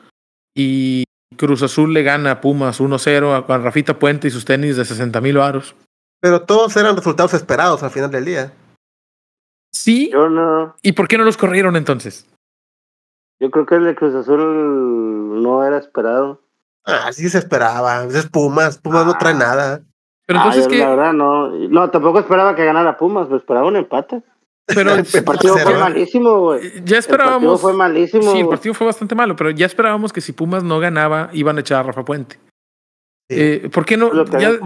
y 0.57 1.05
Cruz 1.38 1.61
Azul 1.63 1.93
le 1.93 2.03
gana 2.03 2.32
a 2.32 2.41
Pumas 2.41 2.82
1-0 2.82 3.34
a- 3.38 3.45
con 3.45 3.63
Rafita 3.63 3.97
Puente 3.99 4.28
y 4.28 4.32
sus 4.32 4.43
tenis 4.43 4.76
de 4.76 4.84
60 4.84 5.22
mil 5.22 5.38
varos. 5.38 5.76
Pero 6.20 6.41
todos 6.43 6.76
eran 6.78 6.95
resultados 6.95 7.34
esperados 7.34 7.84
al 7.84 7.91
final 7.91 8.11
del 8.11 8.26
día. 8.26 8.53
Sí, 9.72 10.09
Yo 10.11 10.30
no. 10.30 10.76
¿y 10.82 10.93
por 10.93 11.07
qué 11.07 11.17
no 11.17 11.24
los 11.24 11.38
corrieron 11.38 11.76
entonces? 11.76 12.26
Yo 13.39 13.51
creo 13.51 13.65
que 13.65 13.76
el 13.76 13.86
de 13.86 13.95
Cruz 13.95 14.15
Azul 14.15 15.41
no 15.41 15.63
era 15.63 15.78
esperado. 15.78 16.41
Ah, 16.86 17.11
sí 17.13 17.30
se 17.30 17.38
esperaba, 17.38 18.03
es 18.05 18.28
Pumas, 18.28 18.78
Pumas 18.80 19.05
no 19.05 19.13
trae 19.17 19.34
nada. 19.36 19.82
Pero 20.26 20.39
Ah, 20.39 20.43
entonces 20.45 20.65
yo 20.65 20.70
que, 20.72 20.78
La 20.80 20.89
verdad, 20.89 21.13
no. 21.13 21.49
No, 21.70 21.89
tampoco 21.89 22.20
esperaba 22.20 22.55
que 22.55 22.65
ganara 22.65 22.97
Pumas, 22.97 23.28
pero 23.28 23.38
esperaba 23.38 23.67
un 23.67 23.76
empate. 23.76 24.22
pero 24.65 24.91
El 24.95 25.05
El 25.13 25.24
partido 25.24 25.55
fue 25.57 25.74
¿eh? 25.74 25.78
malísimo, 25.78 26.39
güey. 26.41 26.61
ya 26.61 26.67
El 26.67 26.74
partido 26.82 26.97
esperábamos. 26.99 27.61
fue 27.61 27.74
malísimo. 27.74 28.32
Sí, 28.32 28.39
el 28.39 28.47
partido 28.47 28.74
fue 28.74 28.88
bastante 28.88 29.15
malo, 29.15 29.36
pero 29.36 29.51
ya 29.51 29.65
esperábamos 29.65 30.11
que 30.11 30.22
si 30.22 30.34
Pumas 30.34 30.63
no 30.63 30.80
ganaba, 30.80 31.30
iban 31.34 31.57
a 31.57 31.61
echar 31.61 31.80
a 31.80 31.84
Rafa 31.84 32.03
Puente. 32.03 32.38
Sí. 33.30 33.36
Eh, 33.39 33.70
¿Por 33.72 33.86
qué 33.86 33.95
no? 33.97 34.11
Lo 34.11 34.26
que 34.26 34.39
Ya-. 34.39 34.59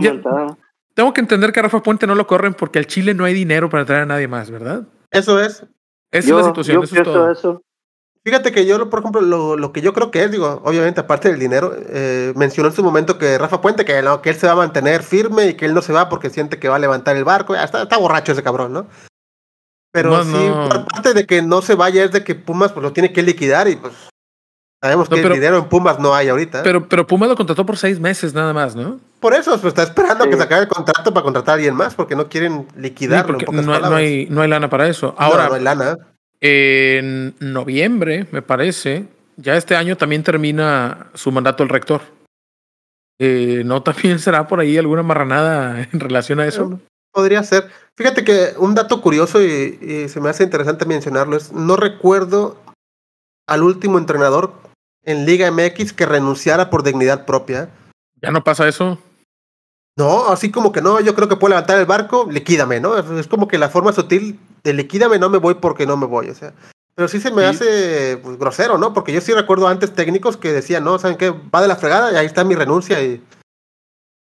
Tengo 0.93 1.13
que 1.13 1.21
entender 1.21 1.51
que 1.51 1.59
a 1.59 1.63
Rafa 1.63 1.81
Puente 1.81 2.07
no 2.07 2.15
lo 2.15 2.27
corren 2.27 2.53
porque 2.53 2.79
al 2.79 2.87
Chile 2.87 3.13
no 3.13 3.25
hay 3.25 3.33
dinero 3.33 3.69
para 3.69 3.85
traer 3.85 4.03
a 4.03 4.05
nadie 4.05 4.27
más, 4.27 4.51
¿verdad? 4.51 4.83
Eso 5.11 5.39
es. 5.39 5.65
Esa 6.11 6.29
yo, 6.29 6.39
es 6.39 6.45
la 6.45 6.49
situación, 6.51 6.77
yo 6.77 6.83
eso 6.83 6.95
es 6.95 7.03
todo. 7.03 7.31
eso. 7.31 7.61
Fíjate 8.25 8.51
que 8.53 8.65
yo, 8.65 8.89
por 8.89 8.99
ejemplo, 8.99 9.19
lo, 9.19 9.57
lo 9.57 9.73
que 9.73 9.81
yo 9.81 9.91
creo 9.91 10.09
que 10.09 10.23
es, 10.23 10.31
digo, 10.31 10.61
obviamente 10.63 11.01
aparte 11.01 11.29
del 11.29 11.39
dinero, 11.39 11.75
eh, 11.75 12.31
mencionó 12.37 12.69
en 12.69 12.75
su 12.75 12.83
momento 12.83 13.17
que 13.17 13.37
Rafa 13.37 13.59
Puente, 13.59 13.83
que, 13.83 14.01
no, 14.01 14.21
que 14.21 14.29
él 14.29 14.37
se 14.37 14.47
va 14.47 14.53
a 14.53 14.57
mantener 14.57 15.03
firme 15.03 15.47
y 15.47 15.53
que 15.55 15.65
él 15.65 15.73
no 15.73 15.81
se 15.81 15.91
va 15.91 16.07
porque 16.07 16.29
siente 16.29 16.57
que 16.57 16.69
va 16.69 16.77
a 16.77 16.79
levantar 16.79 17.17
el 17.17 17.25
barco. 17.25 17.53
Ya 17.53 17.63
está, 17.63 17.83
está 17.83 17.97
borracho 17.97 18.31
ese 18.31 18.43
cabrón, 18.43 18.71
¿no? 18.71 18.87
Pero 19.91 20.23
sí, 20.23 20.31
no. 20.31 20.63
aparte 20.63 21.13
de 21.13 21.25
que 21.25 21.41
no 21.41 21.61
se 21.61 21.75
vaya, 21.75 22.03
es 22.03 22.11
de 22.11 22.23
que 22.23 22.33
Pumas 22.33 22.71
pues, 22.71 22.83
lo 22.83 22.93
tiene 22.93 23.11
que 23.11 23.21
liquidar 23.21 23.67
y 23.67 23.75
pues 23.75 23.93
sabemos 24.83 25.09
No, 25.09 25.15
que 25.15 25.21
pero- 25.23 25.33
el 25.33 25.39
dinero 25.39 25.57
en 25.57 25.65
Pumas 25.69 25.97
no 25.99 26.13
hay 26.13 26.27
ahorita. 26.27 26.61
Pero, 26.61 26.87
pero 26.89 27.07
Pumas 27.07 27.29
lo 27.29 27.35
contrató 27.37 27.65
por 27.65 27.77
seis 27.77 27.99
meses 27.99 28.33
nada 28.33 28.53
más, 28.53 28.75
¿no? 28.75 28.99
por 29.21 29.33
eso, 29.33 29.51
pues 29.51 29.71
está 29.71 29.83
esperando 29.83 30.25
Sí. 30.25 30.31
que 30.31 30.35
se 30.35 30.43
acabe 30.43 30.63
el 30.63 30.67
contrato 30.67 31.13
para 31.13 31.23
contratar 31.23 31.53
a 31.53 31.55
alguien 31.55 31.73
más 31.75 31.95
porque 31.95 32.13
no 32.13 32.27
quieren 32.27 32.67
Sí, 32.75 32.81
liquidarlo. 32.81 33.27
porque 33.27 33.45
en 33.45 33.51
pocas 33.51 33.65
no, 33.65 33.73
hay- 33.73 33.81
no 33.81 33.95
hay, 33.95 34.27
no 34.29 34.41
hay 34.41 34.49
lana 34.49 34.69
para 34.69 34.89
eso. 34.89 35.15
No, 35.17 35.25
Ahora, 35.25 35.47
no 35.47 35.53
hay 35.53 35.61
lana. 35.63 35.97
en 36.41 37.33
noviembre, 37.39 38.27
me 38.31 38.41
parece, 38.41 39.07
ya 39.37 39.55
este 39.55 39.77
año 39.77 39.95
también 39.95 40.23
termina 40.23 41.07
su 41.13 41.31
mandato 41.31 41.63
el 41.63 41.69
rector. 41.69 42.01
Eh, 43.19 43.61
¿No 43.65 43.81
también 43.81 44.19
será 44.19 44.45
por 44.47 44.59
ahí 44.59 44.77
alguna 44.77 45.03
marranada 45.03 45.87
en 45.93 45.99
relación 46.01 46.41
a 46.41 46.45
eso? 46.47 46.81
Podría 47.13 47.43
ser. 47.43 47.69
Fíjate 47.95 48.25
que 48.25 48.55
un 48.57 48.75
dato 48.75 48.99
curioso 49.01 49.41
y, 49.41 49.77
y 49.81 50.09
se 50.09 50.19
me 50.19 50.29
hace 50.29 50.43
interesante 50.43 50.85
mencionarlo 50.85 51.37
es, 51.37 51.53
no 51.53 51.77
recuerdo 51.77 52.57
al 53.47 53.63
último 53.63 53.99
entrenador 53.99 54.51
en 55.05 55.25
Liga 55.25 55.49
MX 55.51 55.93
que 55.93 56.05
renunciara 56.05 56.69
por 56.69 56.83
dignidad 56.83 57.25
propia. 57.25 57.69
¿Ya 58.21 58.31
no 58.31 58.43
pasa 58.43 58.67
eso? 58.67 58.97
No, 59.97 60.29
así 60.29 60.49
como 60.51 60.71
que 60.71 60.81
no, 60.81 60.99
yo 61.01 61.13
creo 61.13 61.27
que 61.29 61.35
puedo 61.35 61.49
levantar 61.49 61.77
el 61.79 61.85
barco, 61.85 62.27
liquídame, 62.29 62.79
¿no? 62.79 62.97
Es, 62.97 63.27
como 63.27 63.47
que 63.47 63.57
la 63.59 63.69
forma 63.69 63.93
sutil 63.93 64.39
de 64.63 64.73
liquídame 64.73 65.19
no 65.19 65.29
me 65.29 65.37
voy 65.37 65.55
porque 65.55 65.85
no 65.85 65.97
me 65.97 66.07
voy, 66.07 66.29
o 66.29 66.35
sea. 66.35 66.53
Pero 66.95 67.07
sí 67.07 67.19
se 67.19 67.31
me 67.31 67.41
Sí. 67.43 67.47
hace 67.47 68.17
pues, 68.23 68.37
grosero, 68.39 68.77
¿no? 68.77 68.93
Porque 68.93 69.13
yo 69.13 69.21
sí 69.21 69.33
recuerdo 69.33 69.67
antes 69.67 69.93
técnicos 69.93 70.37
que 70.37 70.51
decían, 70.51 70.83
no, 70.83 70.97
¿saben 70.99 71.17
qué? 71.17 71.29
Va 71.31 71.61
de 71.61 71.67
la 71.67 71.75
fregada 71.75 72.11
y 72.11 72.15
ahí 72.15 72.25
está 72.25 72.43
mi 72.43 72.55
renuncia 72.55 73.01
y, 73.03 73.21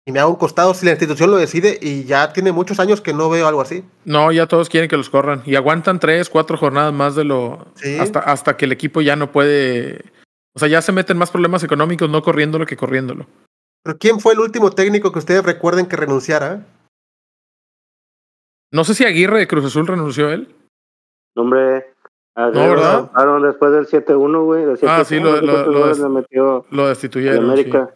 y 0.05 0.11
me 0.11 0.19
hago 0.19 0.32
un 0.32 0.36
costado 0.38 0.73
si 0.73 0.86
la 0.86 0.91
institución 0.91 1.32
lo 1.32 1.38
decide 1.38 1.77
y 1.82 2.03
ya 2.05 2.34
tiene 2.34 2.51
muchos 2.51 2.79
años 2.79 2.99
que 3.01 3.13
no 3.13 3.29
veo 3.29 3.47
algo 3.47 3.61
así. 3.61 3.86
No, 4.03 4.32
ya 4.32 4.47
todos 4.47 4.67
quieren 4.67 4.89
que 4.89 4.97
los 4.97 5.09
corran 5.09 5.41
y 5.45 5.55
aguantan 5.55 5.99
tres, 5.99 6.29
cuatro 6.29 6.57
jornadas 6.57 6.93
más 6.93 7.15
de 7.15 7.23
lo 7.23 7.67
Sí. 7.75 7.97
hasta, 7.99 8.19
hasta 8.19 8.57
que 8.57 8.65
el 8.65 8.71
equipo 8.73 9.01
ya 9.01 9.15
no 9.15 9.32
puede, 9.32 10.03
o 10.55 10.59
sea, 10.59 10.67
ya 10.67 10.81
se 10.81 10.91
meten 10.91 11.17
más 11.17 11.31
problemas 11.31 11.63
económicos 11.63 12.09
no 12.09 12.21
corriéndolo 12.21 12.65
que 12.65 12.77
corriéndolo. 12.77 13.25
Pero 13.83 13.97
¿quién 13.97 14.19
fue 14.19 14.33
el 14.33 14.39
último 14.39 14.71
técnico 14.71 15.11
que 15.11 15.19
ustedes 15.19 15.43
recuerden 15.43 15.87
que 15.87 15.95
renunciara? 15.95 16.65
No 18.71 18.83
sé 18.83 18.93
si 18.93 19.03
Aguirre 19.05 19.39
de 19.39 19.47
Cruz 19.47 19.65
Azul 19.65 19.87
renunció 19.87 20.29
él. 20.31 20.53
Hombre, 21.35 21.93
No, 22.35 22.51
¿verdad? 22.51 23.11
Aaron 23.13 23.43
después 23.43 23.71
del 23.73 23.85
7-1, 23.87 24.43
güey. 24.45 24.65
del 24.65 24.77
Ah, 24.83 25.03
7-1, 25.03 25.05
sí, 25.05 25.19
lo- 25.19 25.41
no 25.41 25.65
lo- 25.65 25.93
lo 25.93 26.09
metió 26.09 26.65
Lo 26.71 26.83
en 26.83 26.89
destituyeron. 26.89 27.39
sí. 27.39 27.51
América. 27.51 27.93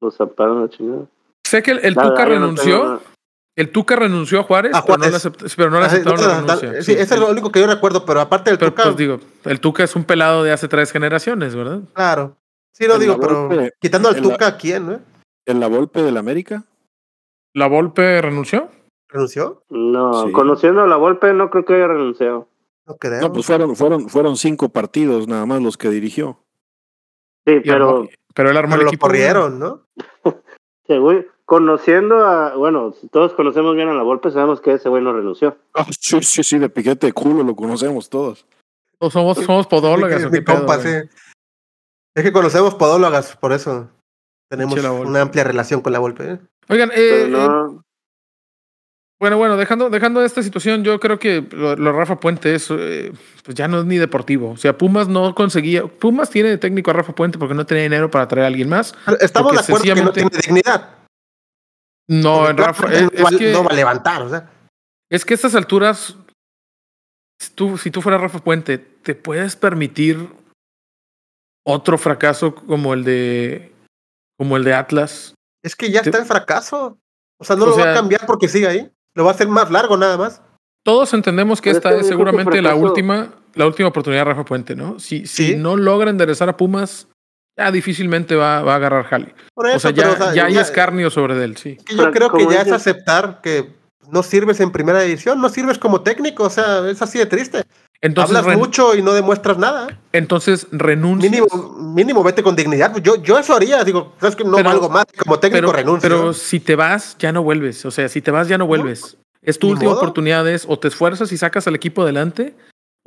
Lo 0.00 0.10
zaparon 0.10 0.62
la 0.62 0.68
chingada. 0.70 1.06
Sé 1.46 1.62
que 1.62 1.72
el, 1.72 1.78
el 1.84 1.94
Tuca 1.94 2.24
no 2.24 2.30
renunció. 2.30 2.80
tengo- 2.80 3.00
El 3.56 3.70
Tuca 3.72 3.96
renunció 3.96 4.40
a 4.40 4.42
Juárez, 4.42 4.74
A 4.74 4.82
pero 4.84 4.98
no 4.98 5.04
le, 5.04 5.10
Juárez. 5.10 5.26
acept- 5.26 5.54
pero 5.56 5.70
no 5.70 5.78
le 5.78 5.84
Ah, 5.84 5.88
aceptaron 5.88 6.20
no, 6.20 6.26
la 6.26 6.40
renuncia. 6.56 6.82
sí, 6.82 6.92
eso 6.92 7.14
es 7.14 7.20
lo 7.20 7.30
único 7.30 7.50
que 7.50 7.60
yo 7.60 7.66
recuerdo, 7.66 8.04
pero 8.04 8.20
aparte 8.20 8.50
del 8.50 8.58
Pero 8.58 8.70
Tuca, 8.72 8.82
pues 8.84 8.96
digo, 8.98 9.18
el 9.44 9.60
Tuca 9.60 9.82
es 9.84 9.96
un 9.96 10.04
pelado 10.04 10.44
de 10.44 10.52
hace 10.52 10.68
tres 10.68 10.92
generaciones, 10.92 11.54
¿verdad? 11.56 11.80
claro. 11.94 12.36
Sí, 12.72 12.86
lo 12.86 12.94
En 12.96 13.00
digo, 13.00 13.14
la 13.14 13.18
pero 13.20 13.48
Volpe- 13.48 13.72
quitando 13.80 14.10
al 14.10 14.16
la- 14.16 14.22
Tuca, 14.22 14.46
¿a 14.48 14.56
quién, 14.58 14.86
no? 14.86 15.00
¿En 15.46 15.60
la 15.60 15.66
Volpe 15.68 16.02
del 16.02 16.18
América? 16.18 16.64
¿La 17.54 17.66
Volpe 17.68 18.20
renunció? 18.20 18.68
¿Renunció? 19.08 19.62
No, 19.70 20.26
Sí. 20.26 20.32
conociendo 20.32 20.82
a 20.82 20.86
la 20.86 20.96
Volpe, 20.96 21.32
no 21.32 21.48
creo 21.48 21.64
que 21.64 21.74
haya 21.76 21.86
renunciado. 21.86 22.48
No 22.86 22.96
creo. 22.96 23.20
No, 23.22 23.32
pues 23.32 23.46
fueron, 23.46 23.74
fueron, 23.74 24.10
fueron 24.10 24.36
cinco 24.36 24.68
partidos 24.68 25.26
nada 25.26 25.46
más 25.46 25.62
los 25.62 25.78
que 25.78 25.88
dirigió. 25.88 26.38
Sí, 27.46 27.60
pero 27.64 28.00
armó- 28.00 28.08
pero 28.34 28.50
él 28.50 28.56
armó 28.58 28.70
pero 28.72 28.80
el 28.82 28.84
lo 28.84 28.90
equipo. 28.90 29.06
corrieron, 29.06 29.58
¿no? 29.58 29.86
güey, 30.88 31.26
conociendo 31.46 32.26
a. 32.26 32.54
Bueno, 32.54 32.92
todos 33.10 33.32
conocemos 33.32 33.74
bien 33.74 33.88
a 33.88 33.94
la 33.94 34.02
Volpe, 34.02 34.30
sabemos 34.30 34.60
que 34.60 34.72
ese 34.72 34.90
güey 34.90 35.02
no 35.02 35.14
renunció. 35.14 35.56
Ah, 35.74 35.86
sí, 35.98 36.20
sí, 36.20 36.42
sí, 36.42 36.58
de 36.58 36.68
piquete 36.68 37.06
de 37.06 37.12
culo 37.14 37.42
lo 37.42 37.56
conocemos 37.56 38.10
todos. 38.10 38.44
¿O 38.98 39.10
somos, 39.10 39.38
somos 39.38 39.66
podólogas 39.66 40.20
Sí, 40.20 40.26
o 40.26 40.30
mi 40.30 40.38
qué 40.38 40.42
pedo, 40.42 40.56
compa, 40.58 40.76
güey? 40.76 41.02
sí. 41.02 41.08
Es 42.14 42.22
que 42.22 42.32
conocemos 42.32 42.74
podólogas, 42.74 43.36
por 43.36 43.52
eso 43.52 43.90
tenemos 44.50 44.78
una 44.82 45.20
amplia 45.20 45.44
relación 45.44 45.80
con 45.80 45.92
la 45.92 45.98
Volpe. 45.98 46.32
¿eh? 46.32 46.38
Oigan, 46.68 46.90
eh, 46.92 47.24
eh, 47.24 47.28
no. 47.28 47.84
bueno, 49.20 49.36
bueno, 49.36 49.58
dejando, 49.58 49.90
dejando 49.90 50.24
esta 50.24 50.42
situación, 50.42 50.82
yo 50.82 50.98
creo 50.98 51.18
que 51.18 51.46
lo, 51.50 51.92
Rafa 51.92 52.18
Puente 52.18 52.54
es, 52.54 52.68
eh, 52.70 53.12
pues 53.44 53.54
ya 53.54 53.68
no 53.68 53.80
es 53.80 53.84
ni 53.84 53.98
deportivo. 53.98 54.50
O 54.50 54.56
sea, 54.56 54.78
Pumas 54.78 55.08
no 55.08 55.34
conseguía. 55.34 55.86
Pumas 55.86 56.30
tiene 56.30 56.48
de 56.48 56.58
técnico 56.58 56.90
a 56.90 56.94
Rafa 56.94 57.14
Puente 57.14 57.38
porque 57.38 57.54
no 57.54 57.66
tenía 57.66 57.82
dinero 57.82 58.10
para 58.10 58.26
traer 58.28 58.44
a 58.44 58.48
alguien 58.48 58.70
más. 58.70 58.94
Pero 59.04 59.18
Estamos 59.20 59.52
de 59.52 59.60
acuerdo 59.60 59.94
que 59.94 60.02
no 60.02 60.12
tiene 60.12 60.30
dignidad. 60.30 60.96
No, 62.08 62.48
en 62.48 62.56
Rafa. 62.56 62.92
Es, 62.92 63.02
no, 63.02 63.08
es 63.12 63.24
va, 63.24 63.30
que, 63.38 63.52
no 63.52 63.64
va 63.64 63.70
a 63.70 63.74
levantar, 63.74 64.22
o 64.22 64.28
sea. 64.30 64.50
es 65.10 65.24
que 65.24 65.34
a 65.34 65.36
estas 65.36 65.54
alturas, 65.54 66.16
si 67.40 67.50
tú, 67.52 67.76
si 67.78 67.90
tú 67.90 68.00
fueras 68.02 68.20
Rafa 68.20 68.38
Puente, 68.38 68.78
¿te 68.78 69.14
puedes 69.14 69.56
permitir 69.56 70.28
otro 71.66 71.98
fracaso 71.98 72.54
como 72.54 72.94
el 72.94 73.04
de, 73.04 73.72
como 74.38 74.56
el 74.56 74.64
de 74.64 74.74
Atlas? 74.74 75.34
Es 75.64 75.74
que 75.74 75.90
ya 75.90 76.02
Te- 76.02 76.10
está 76.10 76.20
en 76.20 76.26
fracaso. 76.26 76.98
O 77.38 77.44
sea, 77.44 77.56
no 77.56 77.64
O 77.64 77.68
lo 77.68 77.76
va 77.76 77.90
a 77.90 77.94
cambiar 77.94 78.24
porque 78.24 78.48
sigue 78.48 78.66
ahí. 78.68 78.90
Lo 79.14 79.24
va 79.24 79.32
a 79.32 79.34
hacer 79.34 79.48
más 79.48 79.70
largo 79.70 79.96
nada 79.96 80.16
más. 80.16 80.42
Todos 80.84 81.12
entendemos 81.14 81.60
que 81.60 81.70
Pero 81.70 81.78
es 81.78 81.84
esta 81.84 81.90
que 81.90 82.00
es 82.02 82.06
seguramente 82.06 82.62
la 82.62 82.76
última, 82.76 83.34
la 83.54 83.66
última 83.66 83.88
oportunidad 83.88 84.20
de 84.20 84.30
Rafa 84.32 84.44
Puente, 84.44 84.76
¿no? 84.76 85.00
Si, 85.00 85.26
si 85.26 85.56
no 85.56 85.76
logra 85.76 86.10
enderezar 86.10 86.48
a 86.48 86.56
Pumas, 86.56 87.08
ya 87.56 87.70
difícilmente 87.70 88.36
va, 88.36 88.62
va 88.62 88.74
a 88.74 88.76
agarrar 88.76 89.04
Jali. 89.04 89.32
Por 89.54 89.66
eso, 89.68 89.76
O 89.76 89.80
sea, 89.80 89.92
pero, 89.94 90.08
ya, 90.08 90.12
o 90.12 90.16
sea, 90.16 90.34
ya 90.34 90.44
hay 90.46 90.54
ya- 90.54 90.60
escarnio 90.60 91.10
sobre 91.10 91.42
él, 91.42 91.56
sí. 91.56 91.76
que 91.84 91.94
yo 91.96 92.10
Pero 92.10 92.12
creo 92.12 92.30
que 92.48 92.54
ya 92.54 92.62
es 92.62 92.72
aceptar 92.72 93.40
que 93.42 93.74
no 94.10 94.22
sirves 94.22 94.60
en 94.60 94.70
primera 94.70 95.02
edición, 95.02 95.40
no 95.40 95.48
sirves 95.48 95.78
como 95.78 96.02
técnico, 96.02 96.44
o 96.44 96.50
sea, 96.50 96.88
es 96.88 97.00
así 97.02 97.18
de 97.18 97.26
triste. 97.26 97.62
Entonces, 98.02 98.36
Hablas 98.36 98.58
mucho 98.58 98.94
y 98.94 99.02
no 99.02 99.14
demuestras 99.14 99.56
nada. 99.56 99.98
entonces 100.12 100.66
renuncia. 100.70 101.30
Mínimo, 101.30 101.46
mínimo 101.78 102.22
vete 102.22 102.42
con 102.42 102.54
dignidad. 102.54 102.94
Yo, 103.02 103.16
yo 103.22 103.38
eso 103.38 103.54
haría, 103.56 103.82
digo, 103.84 104.12
sabes 104.20 104.36
que 104.36 104.44
no 104.44 104.56
Pero- 104.56 104.68
valgo 104.68 104.90
más, 104.90 105.06
como 105.18 105.38
técnico 105.38 105.68
pero, 105.68 105.72
renuncio. 105.72 106.08
pero 106.08 106.32
si 106.34 106.60
te 106.60 106.76
vas, 106.76 107.16
ya 107.18 107.32
no 107.32 107.42
vuelves. 107.42 107.84
O 107.86 107.90
sea, 107.90 108.08
si 108.10 108.20
te 108.20 108.30
vas, 108.30 108.48
ya 108.48 108.58
no 108.58 108.66
vuelves. 108.66 109.16
Es 109.42 109.58
tu 109.58 109.70
última 109.70 109.90
modo. 109.92 110.00
oportunidad, 110.02 110.46
es 110.48 110.66
o 110.68 110.78
te 110.78 110.88
esfuerzas 110.88 111.32
y 111.32 111.38
sacas 111.38 111.66
al 111.66 111.74
equipo 111.74 112.02
adelante, 112.02 112.54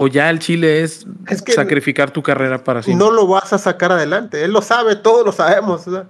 o 0.01 0.07
ya 0.07 0.29
el 0.29 0.39
Chile 0.39 0.81
es, 0.81 1.05
Es 1.27 1.41
que- 1.41 1.51
sacrificar 1.51 2.11
tu 2.11 2.23
carrera 2.23 2.63
para 2.63 2.81
siempre. 2.81 3.05
no 3.05 3.11
lo 3.11 3.27
vas 3.27 3.51
a 3.51 3.57
sacar 3.57 3.91
adelante. 3.91 4.43
Él 4.45 4.51
lo 4.53 4.61
sabe, 4.61 4.95
todos 4.95 5.25
lo 5.25 5.31
sabemos. 5.33 5.85
o 5.87 5.91
sea, 5.91 6.07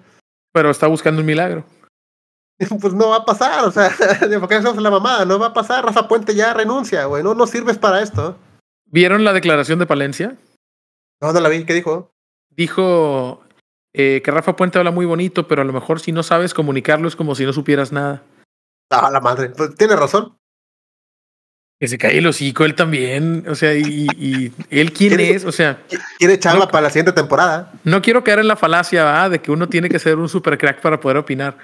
Pero 0.53 0.69
está 0.69 0.85
buscando 0.87 1.21
un 1.21 1.25
milagro. 1.25 1.65
pues 2.81 2.93
no 2.93 3.09
va 3.09 3.17
a 3.17 3.25
pasar, 3.25 3.65
o 3.65 3.71
sea, 3.71 3.89
porque 4.39 4.57
eso 4.57 4.69
es 4.71 4.77
la 4.77 4.91
mamada, 4.91 5.25
no 5.25 5.39
va 5.39 5.47
a 5.47 5.53
pasar. 5.53 5.83
Rafa 5.85 6.07
Puente 6.07 6.35
ya 6.35 6.53
renuncia, 6.53 7.05
güey, 7.05 7.23
no, 7.23 7.33
no 7.33 7.47
sirves 7.47 7.77
para 7.77 8.01
esto. 8.01 8.37
¿Vieron 8.85 9.23
la 9.23 9.33
declaración 9.33 9.79
de 9.79 9.85
Palencia? 9.87 10.37
No, 11.21 11.33
no 11.33 11.39
la 11.39 11.49
vi, 11.49 11.65
¿qué 11.65 11.73
dijo? 11.73 12.11
dijo 12.55 13.41
eh, 13.93 14.21
que 14.23 14.31
Rafa 14.31 14.55
Puente 14.55 14.77
habla 14.77 14.91
muy 14.91 15.05
bonito, 15.05 15.47
pero 15.47 15.61
a 15.61 15.65
lo 15.65 15.71
mejor 15.73 15.99
si 16.01 16.11
no 16.11 16.23
sabes 16.23 16.53
comunicarlo 16.53 17.07
es 17.07 17.15
como 17.15 17.33
si 17.35 17.45
no 17.45 17.53
supieras 17.53 17.91
nada. 17.91 18.21
Ah, 18.91 19.09
la 19.11 19.21
madre, 19.21 19.49
pues 19.49 19.75
tiene 19.75 19.95
razón. 19.95 20.37
Que 21.79 21.87
se 21.87 21.97
cae 21.97 22.17
el 22.17 22.27
hocico 22.27 22.65
él 22.65 22.75
también. 22.75 23.45
O 23.47 23.55
sea, 23.55 23.73
y, 23.73 24.07
y 24.17 24.51
él 24.69 24.91
quién 24.91 25.19
es. 25.19 25.45
O 25.45 25.51
sea, 25.51 25.81
Quiere 26.17 26.37
chamba 26.37 26.65
No. 26.65 26.71
para 26.71 26.83
la 26.83 26.89
siguiente 26.89 27.13
temporada. 27.13 27.71
no 27.85 28.01
quiero 28.01 28.23
caer 28.23 28.39
en 28.39 28.47
la 28.47 28.57
falacia 28.57 29.05
¿verdad? 29.05 29.31
de 29.31 29.39
que 29.41 29.51
uno 29.51 29.69
tiene 29.69 29.87
que 29.89 29.99
ser 29.99 30.17
un 30.17 30.27
super 30.27 30.57
crack 30.57 30.81
para 30.81 30.99
poder 30.99 31.17
opinar. 31.17 31.57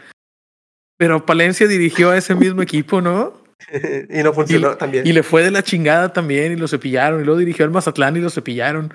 Pero 0.97 1.26
Palencia 1.26 1.68
dirigió 1.68 2.11
a 2.11 2.18
ese 2.18 2.34
mismo 2.36 2.61
equipo, 2.61 3.01
¿no? 3.01 3.34
y 4.09 4.24
no 4.24 4.32
funcionó 4.32 4.78
también. 4.78 5.05
Y 5.05 5.11
le 5.11 5.24
fue 5.24 5.43
de 5.43 5.51
la 5.51 5.63
chingada 5.63 6.13
también 6.13 6.53
y 6.53 6.55
lo 6.55 6.68
cepillaron. 6.70 7.20
Y 7.22 7.26
luego 7.26 7.39
dirigió 7.39 7.66
al 7.66 7.72
Mazatlán 7.72 8.16
y 8.16 8.22
lo 8.22 8.30
cepillaron. 8.30 8.93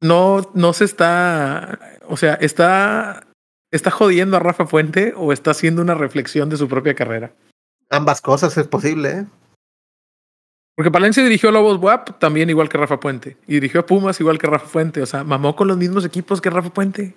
No, 0.00 0.50
no 0.54 0.72
se 0.72 0.84
está. 0.86 1.78
O 2.08 2.16
sea, 2.16 2.34
está. 2.34 3.26
¿Está 3.70 3.90
jodiendo 3.90 4.36
a 4.36 4.40
Rafa 4.40 4.66
Puente 4.66 5.14
o 5.16 5.32
está 5.32 5.52
haciendo 5.52 5.80
una 5.80 5.94
reflexión 5.94 6.50
de 6.50 6.58
su 6.58 6.68
propia 6.68 6.94
carrera? 6.94 7.32
Ambas 7.88 8.20
cosas 8.20 8.56
es 8.58 8.66
posible, 8.68 9.10
¿eh? 9.10 9.26
Porque 10.74 10.90
Palencia 10.90 11.22
dirigió 11.22 11.50
a 11.50 11.52
Lobos 11.52 11.78
WAP 11.78 12.18
también 12.18 12.48
igual 12.48 12.68
que 12.68 12.78
Rafa 12.78 12.98
Puente. 12.98 13.36
Y 13.46 13.54
dirigió 13.54 13.80
a 13.80 13.86
Pumas 13.86 14.18
igual 14.20 14.38
que 14.38 14.46
Rafa 14.46 14.66
Puente. 14.66 15.02
O 15.02 15.06
sea, 15.06 15.22
mamó 15.24 15.54
con 15.54 15.68
los 15.68 15.76
mismos 15.76 16.04
equipos 16.04 16.40
que 16.40 16.50
Rafa 16.50 16.70
Puente. 16.70 17.14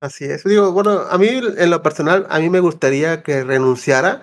Así 0.00 0.24
es. 0.24 0.42
Digo, 0.42 0.72
bueno, 0.72 1.02
a 1.08 1.16
mí 1.16 1.28
en 1.28 1.70
lo 1.70 1.80
personal, 1.82 2.26
a 2.28 2.40
mí 2.40 2.50
me 2.50 2.58
gustaría 2.58 3.22
que 3.22 3.44
renunciara. 3.44 4.22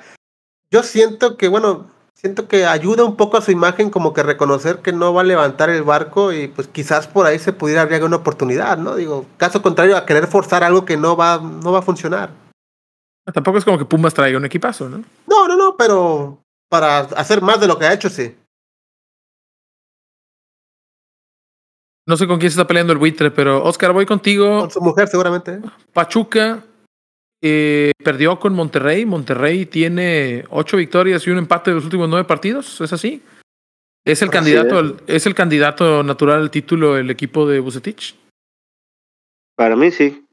Yo 0.69 0.83
siento 0.83 1.37
que, 1.37 1.47
bueno, 1.47 1.89
siento 2.13 2.49
que 2.49 2.65
ayuda 2.65 3.05
un 3.05 3.15
poco 3.15 3.37
a 3.37 3.41
su 3.41 3.51
imagen 3.51 3.89
como 3.89 4.13
que 4.13 4.23
reconocer 4.23 4.79
que 4.79 4.91
no 4.91 5.13
va 5.13 5.21
a 5.21 5.23
levantar 5.23 5.69
el 5.69 5.83
barco 5.83 6.33
y 6.33 6.49
pues 6.49 6.67
quizás 6.67 7.07
por 7.07 7.25
ahí 7.25 7.39
se 7.39 7.53
pudiera 7.53 7.83
abrir 7.83 8.03
una 8.03 8.17
oportunidad, 8.17 8.77
¿no? 8.77 8.97
Digo, 8.97 9.25
caso 9.37 9.61
contrario 9.61 9.95
a 9.95 10.05
querer 10.05 10.27
forzar 10.27 10.65
algo 10.65 10.83
que 10.83 10.97
no 10.97 11.15
va, 11.15 11.37
no 11.37 11.71
va 11.71 11.79
a 11.79 11.83
funcionar. 11.83 12.31
Tampoco 13.33 13.57
es 13.57 13.63
como 13.63 13.77
que 13.77 13.85
Pumas 13.85 14.13
traiga 14.13 14.37
un 14.37 14.45
equipazo, 14.45 14.89
¿no? 14.89 15.03
No, 15.27 15.47
no, 15.47 15.55
no, 15.55 15.77
pero 15.77 16.39
para 16.69 16.99
hacer 16.99 17.41
más 17.41 17.59
de 17.59 17.67
lo 17.67 17.77
que 17.77 17.85
ha 17.85 17.93
hecho, 17.93 18.09
sí. 18.09 18.35
No 22.07 22.17
sé 22.17 22.25
con 22.27 22.39
quién 22.39 22.49
se 22.49 22.55
está 22.55 22.67
peleando 22.67 22.93
el 22.93 22.99
buitre, 22.99 23.29
pero 23.29 23.63
Oscar, 23.63 23.93
voy 23.93 24.05
contigo. 24.05 24.61
Con 24.61 24.71
su 24.71 24.81
mujer 24.81 25.07
seguramente. 25.07 25.59
Pachuca 25.93 26.63
eh, 27.41 27.91
perdió 28.03 28.39
con 28.39 28.53
Monterrey. 28.53 29.05
Monterrey 29.05 29.65
tiene 29.67 30.43
ocho 30.49 30.77
victorias 30.77 31.25
y 31.27 31.29
un 31.29 31.37
empate 31.37 31.69
de 31.71 31.75
los 31.75 31.83
últimos 31.83 32.09
nueve 32.09 32.25
partidos. 32.27 32.81
¿Es 32.81 32.93
así? 32.93 33.21
Es 34.05 34.23
el 34.23 34.31
candidato, 34.31 34.75
es. 34.75 34.81
al- 34.81 35.03
es 35.05 35.25
el 35.27 35.35
candidato 35.35 36.01
natural 36.01 36.39
al 36.41 36.49
título 36.51 36.97
el 36.97 37.11
equipo 37.11 37.47
de 37.47 37.59
Bucetich. 37.59 38.15
Para 39.55 39.75
mí 39.75 39.91
sí. 39.91 40.25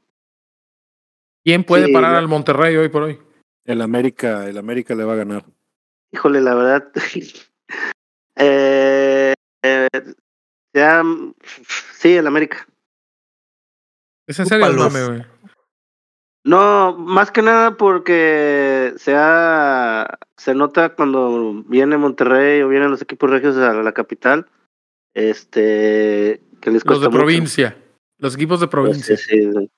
¿Quién 1.45 1.63
puede 1.63 1.87
Sí, 1.87 1.93
parar 1.93 2.13
ya. 2.13 2.17
al 2.17 2.27
Monterrey 2.27 2.75
hoy 2.75 2.89
por 2.89 3.03
hoy? 3.03 3.19
El 3.65 3.81
América, 3.81 4.47
el 4.47 4.57
América 4.57 4.95
le 4.95 5.03
va 5.03 5.13
a 5.13 5.17
ganar. 5.17 5.45
Híjole, 6.11 6.41
la 6.41 6.55
verdad. 6.55 6.91
eh, 8.35 9.33
eh, 9.63 9.87
ya, 10.73 11.03
sí, 11.93 12.15
el 12.15 12.27
América. 12.27 12.67
Es 14.27 14.39
en 14.39 14.45
serio, 14.45 14.67
el 14.67 14.75
mame, 14.75 15.05
güey. 15.05 15.23
No, 16.43 16.95
más 16.97 17.31
que 17.31 17.41
nada 17.41 17.75
porque 17.75 18.93
se, 18.97 19.13
ha- 19.15 20.17
se 20.37 20.55
nota 20.55 20.95
cuando 20.95 21.63
viene 21.67 21.97
Monterrey 21.97 22.61
o 22.61 22.69
vienen 22.69 22.89
los 22.89 23.01
equipos 23.01 23.29
regios 23.29 23.57
a 23.57 23.73
la 23.73 23.91
capital, 23.91 24.47
este, 25.13 26.41
que 26.61 26.71
les 26.71 26.85
Los 26.85 26.99
cuesta 26.99 27.05
de 27.05 27.09
mucho. 27.09 27.17
provincia. 27.19 27.77
Los 28.17 28.35
equipos 28.35 28.61
de 28.61 28.67
provincia. 28.69 29.15
Pues, 29.15 29.25
sí, 29.25 29.51
sí. 29.51 29.71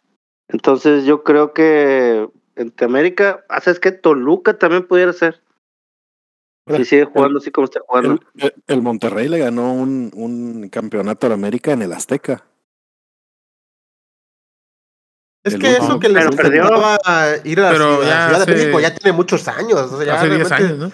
Entonces 0.48 1.06
yo 1.06 1.24
creo 1.24 1.54
que 1.54 2.30
entre 2.56 2.86
América, 2.86 3.44
ah, 3.50 3.62
¿sabes 3.62 3.80
qué? 3.80 3.92
Toluca 3.92 4.58
también 4.60 4.86
pudiera 4.88 5.14
ser. 5.14 5.42
Si 6.78 6.86
sigue 6.86 7.06
jugando 7.06 7.40
así 7.40 7.52
como 7.52 7.66
está 7.66 7.80
jugando. 7.86 8.20
El, 8.36 8.44
el- 8.46 8.54
el 8.68 8.82
Monterrey 8.82 9.28
le 9.28 9.40
ganó 9.40 9.74
un, 9.74 10.12
un 10.14 10.70
campeonato 10.70 11.28
al 11.28 11.34
América 11.34 11.72
en 11.72 11.82
el 11.82 11.94
Azteca. 11.94 12.44
Es 15.44 15.54
El 15.54 15.62
que 15.62 15.72
eso 15.72 16.00
que 16.00 16.10
les 16.10 16.26
Pero 16.26 16.36
perdió. 16.38 16.64
intentaba 16.64 16.98
ir 17.46 17.60
a 17.60 17.64
la, 17.64 17.70
Pero 17.72 17.96
ciudad, 18.02 18.32
ya 18.32 18.46
de 18.46 18.54
México 18.56 18.80
ya 18.80 18.94
tiene 18.96 19.16
muchos 19.16 19.48
años. 19.48 19.80
O 19.92 19.98
sea, 19.98 20.06
ya 20.06 20.16
Hace 20.20 20.28
10 20.30 20.50
realmente 20.50 20.54
años, 20.74 20.78
¿no? 20.78 20.92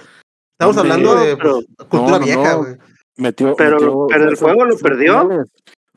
Estamos 0.57 0.77
hablando 0.77 1.15
de 1.15 1.35
pero- 1.37 1.59
cultura 1.89 2.19
no, 2.19 2.25
vieja, 2.25 2.51
no. 2.53 2.57
güey. 2.59 2.77
Metió, 3.17 3.55
Pero- 3.55 3.77
metió- 3.79 4.07
pero 4.09 4.29
el 4.29 4.35
juego 4.35 4.65
lo 4.65 4.77
perdió. 4.77 5.29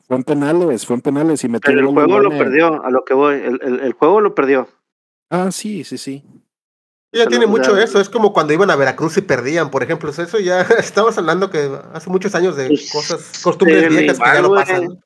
Fue 0.07 0.17
en 0.17 0.23
penales, 0.23 0.85
fue 0.87 0.95
en 0.95 1.01
penales 1.01 1.43
y 1.43 1.49
metió 1.49 1.67
Pero 1.71 1.81
el 1.81 1.93
juego 1.93 2.19
lo 2.19 2.29
perdió, 2.31 2.83
a 2.83 2.89
lo 2.89 3.03
que 3.05 3.13
voy. 3.13 3.35
El, 3.35 3.59
el, 3.61 3.79
el 3.81 3.93
juego 3.93 4.21
lo 4.21 4.33
perdió. 4.33 4.67
Ah, 5.29 5.51
sí, 5.51 5.83
sí, 5.83 5.97
sí. 5.99 6.23
Ya 7.11 7.25
tiene 7.25 7.47
mucho 7.47 7.75
eso, 7.77 7.99
es 7.99 8.07
como 8.07 8.33
cuando 8.33 8.53
iban 8.53 8.69
a 8.69 8.75
Veracruz 8.75 9.17
y 9.17 9.21
perdían, 9.21 9.71
por 9.71 9.81
ejemplo. 9.81 10.09
Eso 10.11 10.39
ya 10.39 10.61
estamos 10.79 11.17
hablando 11.17 11.49
que 11.49 11.69
hace 11.93 12.09
muchos 12.09 12.35
años 12.35 12.55
de 12.55 12.67
Pues, 12.67 12.91
cosas, 12.91 13.41
costumbres 13.43 13.83
sí, 13.83 13.97
viejas 13.97 14.19
que 14.19 14.25
ya 14.25 14.41
no 14.41 14.53
pasan. 14.53 14.99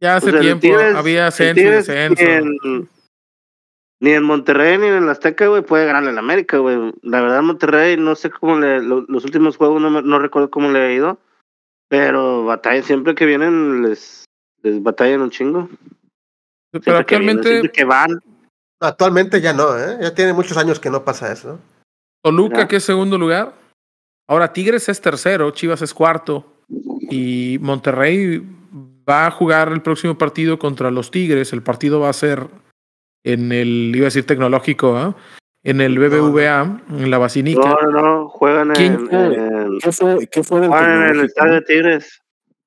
Ya 0.00 0.16
hace 0.16 0.28
O 0.28 0.30
sea, 0.32 0.40
el 0.40 0.58
tiempo 0.60 0.78
había 0.98 1.24
descenso. 1.26 2.22
Ni 2.22 2.30
en, 2.30 2.88
ni 4.00 4.10
en 4.10 4.22
Monterrey 4.24 4.76
ni 4.76 4.88
en 4.88 4.94
el 5.04 5.08
Azteca, 5.08 5.46
güey, 5.46 5.62
puede 5.62 5.86
ganarle 5.86 6.10
al 6.10 6.18
América, 6.18 6.58
güey. 6.58 6.92
La 7.02 7.20
verdad, 7.20 7.42
Monterrey, 7.42 7.96
no 7.96 8.14
sé 8.16 8.28
cómo 8.30 8.58
le. 8.58 8.80
lo- 8.82 9.06
los 9.08 9.24
últimos 9.24 9.56
juegos 9.56 9.80
no, 9.80 9.88
me- 9.90 10.02
no 10.02 10.18
recuerdo 10.18 10.50
cómo 10.50 10.70
le 10.70 10.80
ha 10.82 10.92
ido. 10.92 11.18
Pero 11.88 12.44
batalla, 12.44 12.82
siempre 12.82 13.14
que 13.14 13.24
vienen, 13.24 13.82
les, 13.88 14.24
les 14.62 14.82
batallan 14.82 15.22
un 15.22 15.30
chingo. 15.30 15.68
Pero 16.72 16.82
Siempre 16.82 17.06
que 17.06 17.18
vienen, 17.18 17.38
actualmente 17.38 17.48
siempre 17.48 17.72
que 17.72 17.84
van. 17.84 18.20
Actualmente 18.80 19.40
ya 19.40 19.52
no, 19.52 19.76
¿eh? 19.78 19.98
Ya 20.00 20.14
tiene 20.14 20.32
muchos 20.32 20.56
años 20.56 20.78
que 20.80 20.90
no 20.90 21.04
pasa 21.04 21.32
eso. 21.32 21.58
Toluca, 22.22 22.68
que 22.68 22.76
es 22.76 22.84
segundo 22.84 23.16
lugar. 23.18 23.54
Ahora 24.28 24.52
Tigres 24.52 24.88
es 24.88 25.00
tercero, 25.00 25.50
Chivas 25.52 25.82
es 25.82 25.94
cuarto. 25.94 26.44
Y 27.10 27.58
Monterrey 27.60 28.42
va 29.08 29.26
a 29.28 29.30
jugar 29.30 29.68
el 29.68 29.82
próximo 29.82 30.18
partido 30.18 30.58
contra 30.58 30.90
los 30.90 31.10
Tigres. 31.10 31.52
El 31.52 31.62
partido 31.62 32.00
va 32.00 32.08
a 32.08 32.12
ser 32.12 32.48
en 33.24 33.52
el, 33.52 33.92
iba 33.94 34.04
a 34.04 34.06
decir 34.12 34.26
tecnológico, 34.26 34.96
¿ah? 34.96 35.14
en 35.64 35.80
el 35.80 35.98
BBVA, 35.98 36.80
en 36.90 37.10
la 37.10 37.18
Basinica. 37.18 37.60
No, 37.60 37.90
no, 37.90 38.02
no. 38.02 38.28
Juegan 38.28 38.70
¿Quién 38.70 38.94
en, 38.94 39.08
fue? 39.08 39.34
en- 39.34 39.78
¿Qué 39.80 39.92
fue, 39.92 40.26
qué 40.26 40.42
fue 40.44 40.66
juegan 40.66 41.02
en 41.10 41.16
el 41.20 41.24
estadio 41.26 41.54
de 41.54 41.62
Tigres. 41.62 42.20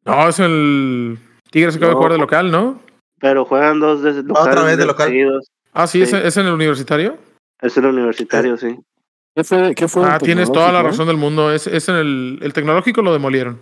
No, 0.06 0.28
es 0.30 0.40
el 0.40 1.20
Tigres 1.52 1.76
acaba 1.76 1.92
de 1.92 1.96
jugar 1.96 2.12
de 2.14 2.18
local, 2.18 2.52
¿no? 2.52 2.80
Pero 3.20 3.46
juegan 3.46 3.80
dos 3.80 4.02
de 4.02 4.24
locales 4.24 4.66
vez 4.66 4.78
de 4.78 4.86
local. 4.86 5.08
seguidos. 5.10 5.48
Ah, 5.74 5.88
sí, 5.88 6.06
Sí. 6.06 6.16
¿Es, 6.16 6.26
es 6.26 6.38
en 6.38 6.48
el 6.48 6.54
universitario. 6.54 7.18
Es 7.62 7.76
el 7.78 7.86
universitario, 7.86 8.58
sí. 8.58 8.78
¿Qué 9.36 9.44
fue, 9.44 9.76
qué 9.76 9.88
fue 9.88 10.06
Ah, 10.06 10.18
tienes 10.20 10.52
toda 10.52 10.72
la 10.72 10.82
razón 10.82 11.08
del 11.08 11.18
mundo. 11.18 11.52
Es, 11.54 11.68
es 11.68 11.88
en 11.90 11.96
el, 11.96 12.40
el 12.42 12.54
tecnológico 12.54 13.02
lo 13.02 13.14
demolieron. 13.14 13.62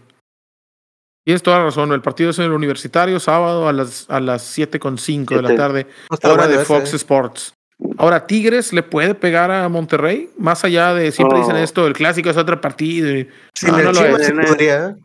Tienes 1.26 1.43
toda 1.43 1.58
la 1.60 1.66
razón. 1.66 1.91
El 1.91 2.01
partido 2.01 2.30
es 2.30 2.39
en 2.39 2.45
el 2.45 2.51
universitario, 2.53 3.20
sábado 3.20 3.68
a 3.68 3.74
las, 3.74 4.10
a 4.10 4.20
las 4.22 4.58
7.5 4.58 5.36
de 5.36 5.41
la 5.41 5.55
tarde, 5.55 5.88
está 6.10 6.32
hora 6.34 6.47
de 6.47 6.64
Fox 6.64 6.93
¿eh? 6.93 6.95
Sports. 6.95 7.53
Ahora, 7.97 8.26
Tigres 8.26 8.72
le 8.74 8.82
puede 8.82 9.14
pegar 9.14 9.51
a 9.51 9.68
Monterrey, 9.70 10.30
más 10.38 10.64
allá 10.64 10.93
de 10.93 11.12
siempre 11.12 11.39
dicen 11.39 11.58
esto, 11.58 11.86
el 11.86 11.93
clásico 11.93 12.30
es 12.30 12.38
otro 12.38 12.60
partido. 12.62 13.10
y- 13.16 13.28
Sin 13.53 13.72
No, 13.72 13.80
el 13.80 13.86
no 13.86 13.91
lo 13.91 13.99
Chivas 14.01 14.22
es. 14.22 14.28
sí 14.28 14.34
podría. 14.34 14.95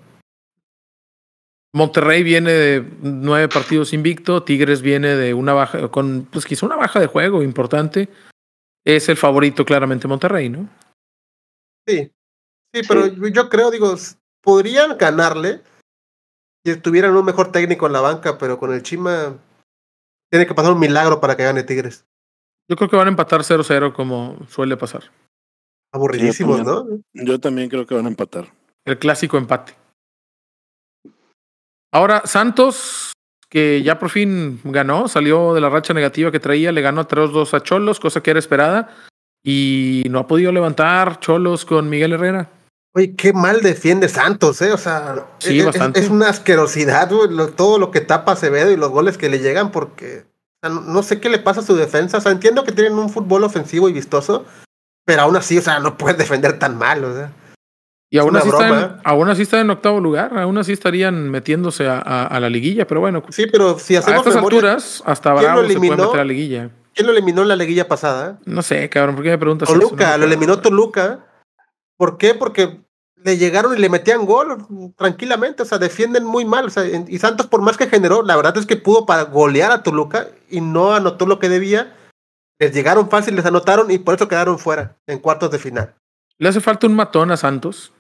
Monterrey 1.75 2.23
viene 2.23 2.53
de 2.53 2.87
nueve 3.01 3.49
partidos 3.49 3.93
invicto, 3.93 4.43
Tigres 4.43 4.83
viene 4.83 5.17
de 5.17 5.33
una 5.33 5.55
baja, 5.55 5.89
con 5.91 6.29
pues 6.31 6.45
quizá 6.45 6.67
una 6.67 6.77
baja 6.77 7.01
de 7.01 7.07
juego 7.07 7.43
importante. 7.43 8.09
Es 8.85 9.09
el 9.09 9.17
favorito 9.17 9.65
claramente 9.65 10.09
Monterrey, 10.09 10.49
¿no? 10.51 10.69
Sí. 11.89 12.13
Sí, 12.75 12.83
pero 12.89 13.07
yo 13.07 13.49
creo, 13.49 13.71
digo, 13.71 13.95
podrían 14.43 14.97
ganarle 14.99 15.63
si 16.65 16.77
tuvieran 16.77 17.17
un 17.17 17.25
mejor 17.25 17.53
técnico 17.53 17.87
en 17.87 17.93
la 17.93 18.01
banca, 18.01 18.39
pero 18.39 18.59
con 18.59 18.73
el 18.73 18.83
Chima 18.83 19.37
tiene 20.31 20.47
que 20.47 20.55
pasar 20.55 20.73
un 20.73 20.81
milagro 20.81 21.21
para 21.21 21.37
que 21.37 21.45
gane 21.45 21.63
Tigres. 21.63 22.07
Yo 22.69 22.77
creo 22.77 22.89
que 22.89 22.97
van 22.97 23.09
a 23.09 23.11
empatar 23.11 23.43
0-0 23.43 23.93
como 23.93 24.39
suele 24.49 24.77
pasar. 24.77 25.05
Aburridísimos, 25.93 26.59
Sí, 26.59 26.65
¿no? 26.65 26.87
Yo 27.13 27.39
también 27.39 27.69
creo 27.69 27.87
que 27.87 27.95
van 27.95 28.07
a 28.07 28.09
empatar. 28.09 28.53
El 28.85 28.99
clásico 28.99 29.37
empate. 29.37 29.75
Ahora, 31.93 32.23
Santos, 32.25 33.13
que 33.49 33.83
ya 33.83 33.99
por 33.99 34.11
fin 34.11 34.61
ganó, 34.65 35.09
salió 35.09 35.53
de 35.55 35.61
la 35.61 35.69
racha 35.69 35.93
negativa 35.95 36.31
que 36.33 36.41
traía, 36.41 36.73
le 36.73 36.81
ganó 36.81 37.03
a 37.03 37.09
3-2 37.09 37.53
a 37.55 37.63
Cholos, 37.63 38.01
cosa 38.01 38.23
que 38.23 38.31
era 38.31 38.39
esperada, 38.39 38.97
y 39.45 40.05
no 40.09 40.19
ha 40.21 40.27
podido 40.27 40.53
levantar 40.53 41.21
Cholos 41.21 41.65
con 41.65 41.91
Miguel 41.91 42.13
Herrera. 42.15 42.49
Oye, 42.95 43.15
qué 43.17 43.33
mal 43.33 43.61
defiende 43.63 44.09
Santos, 44.09 44.61
¿eh? 44.63 44.73
O 44.73 44.77
sea, 44.79 45.27
Sí, 45.39 45.55
es, 45.55 45.61
es- 45.61 45.65
bastante. 45.67 46.01
es 46.01 46.11
una 46.11 46.29
asquerosidad, 46.29 47.11
lo- 47.11 47.49
todo 47.49 47.79
lo 47.79 47.91
que 47.91 48.01
tapa 48.01 48.33
Acevedo 48.33 48.71
y 48.71 48.77
los 48.77 48.91
goles 48.91 49.17
que 49.19 49.29
le 49.31 49.39
llegan, 49.39 49.71
porque 49.71 50.25
o 50.63 50.67
sea, 50.69 50.75
no, 50.75 50.81
no 50.83 51.03
sé 51.03 51.19
qué 51.21 51.29
le 51.29 51.39
pasa 51.39 51.61
a 51.61 51.65
su 51.65 51.75
defensa. 51.75 52.19
O 52.19 52.21
sea, 52.21 52.33
entiendo 52.33 52.65
que 52.65 52.73
tienen 52.73 52.93
un 52.95 53.09
fútbol 53.11 53.45
ofensivo 53.45 53.89
y 53.89 53.93
vistoso, 53.93 54.45
pero 55.07 55.23
aún 55.23 55.37
así, 55.37 55.59
o 55.59 55.63
sea, 55.63 55.79
no 55.81 55.97
pueden 55.99 56.19
defender 56.19 56.59
tan 56.59 56.77
mal, 56.79 57.03
o 57.05 57.15
sea. 57.15 57.33
Y 58.15 58.19
aún 58.19 58.37
así, 58.37 58.49
está 58.49 58.67
broma, 58.69 58.81
en, 58.81 58.91
¿eh? 58.91 59.01
aún 59.05 59.29
así 59.31 59.43
está 59.43 59.61
en 59.61 59.71
octavo 59.71 59.99
lugar, 59.99 60.39
aún 60.39 60.59
así 60.59 60.73
estarían 60.73 61.31
metiéndose 61.31 61.89
a, 61.89 61.99
a- 61.99 62.27
a 62.27 62.41
la 62.41 62.51
liguilla, 62.51 62.87
pero 62.87 63.01
bueno, 63.01 63.23
Sí, 63.31 63.47
pero 63.51 63.79
si 63.79 63.97
a 63.97 64.01
hacemos 64.01 64.19
estas 64.19 64.35
memoria, 64.35 64.59
alturas, 64.59 65.03
hasta 65.07 65.31
¿quién 65.35 65.43
lo 65.45 65.49
Bravo 65.63 65.69
se 65.69 65.75
puede 65.79 65.91
meter 65.91 66.07
a 66.15 66.17
la 66.17 66.25
liguilla. 66.25 66.71
¿quién 66.95 67.07
lo 67.07 67.13
eliminó 67.15 67.41
en 67.43 67.49
la 67.49 67.57
liguilla 67.57 67.89
pasada? 67.89 68.39
No 68.45 68.61
sé, 68.61 68.87
cabrón, 68.91 69.15
¿por 69.15 69.25
qué 69.25 69.31
me 69.31 69.39
preguntas 69.39 69.69
eso? 69.69 69.79
Toluca, 69.79 70.05
No 70.05 70.13
me 70.13 70.19
lo 70.19 70.25
eliminó 70.27 70.59
Toluca. 70.61 71.25
¿Por 71.97 72.19
qué? 72.19 72.35
Porque 72.35 72.81
le 73.25 73.39
llegaron 73.39 73.75
y 73.75 73.79
le 73.81 73.89
metían 73.89 74.27
gol 74.27 74.67
tranquilamente, 74.97 75.63
o 75.63 75.67
sea, 75.67 75.79
defienden 75.79 76.25
muy 76.27 76.45
mal. 76.45 76.67
O 76.67 76.71
sea, 76.71 76.85
y 76.85 77.19
Santos, 77.19 77.47
por 77.47 77.63
más 77.63 77.79
que 77.79 77.87
generó, 77.87 78.23
la 78.23 78.37
verdad 78.37 78.59
es 78.59 78.67
que 78.67 78.77
pudo 78.77 79.07
para 79.07 79.23
golear 79.23 79.73
a 79.73 79.83
Toluca 79.83 80.27
y 80.51 80.61
no 80.61 80.93
anotó 80.95 81.25
lo 81.25 81.39
que 81.39 81.49
debía. 81.49 81.95
Les 82.59 82.75
llegaron 82.75 83.09
fácil, 83.09 83.37
les 83.37 83.47
anotaron 83.47 83.91
y 83.91 83.97
por 83.99 84.17
eso 84.17 84.29
quedaron 84.29 84.59
fuera 84.59 84.97
en 85.07 85.19
cuartos 85.21 85.51
de 85.51 85.59
final. 85.59 85.95
Le 86.39 86.49
hace 86.49 86.61
falta 86.61 86.87
un 86.89 86.95
matón 86.95 87.31
a 87.31 87.37
Santos. 87.37 87.93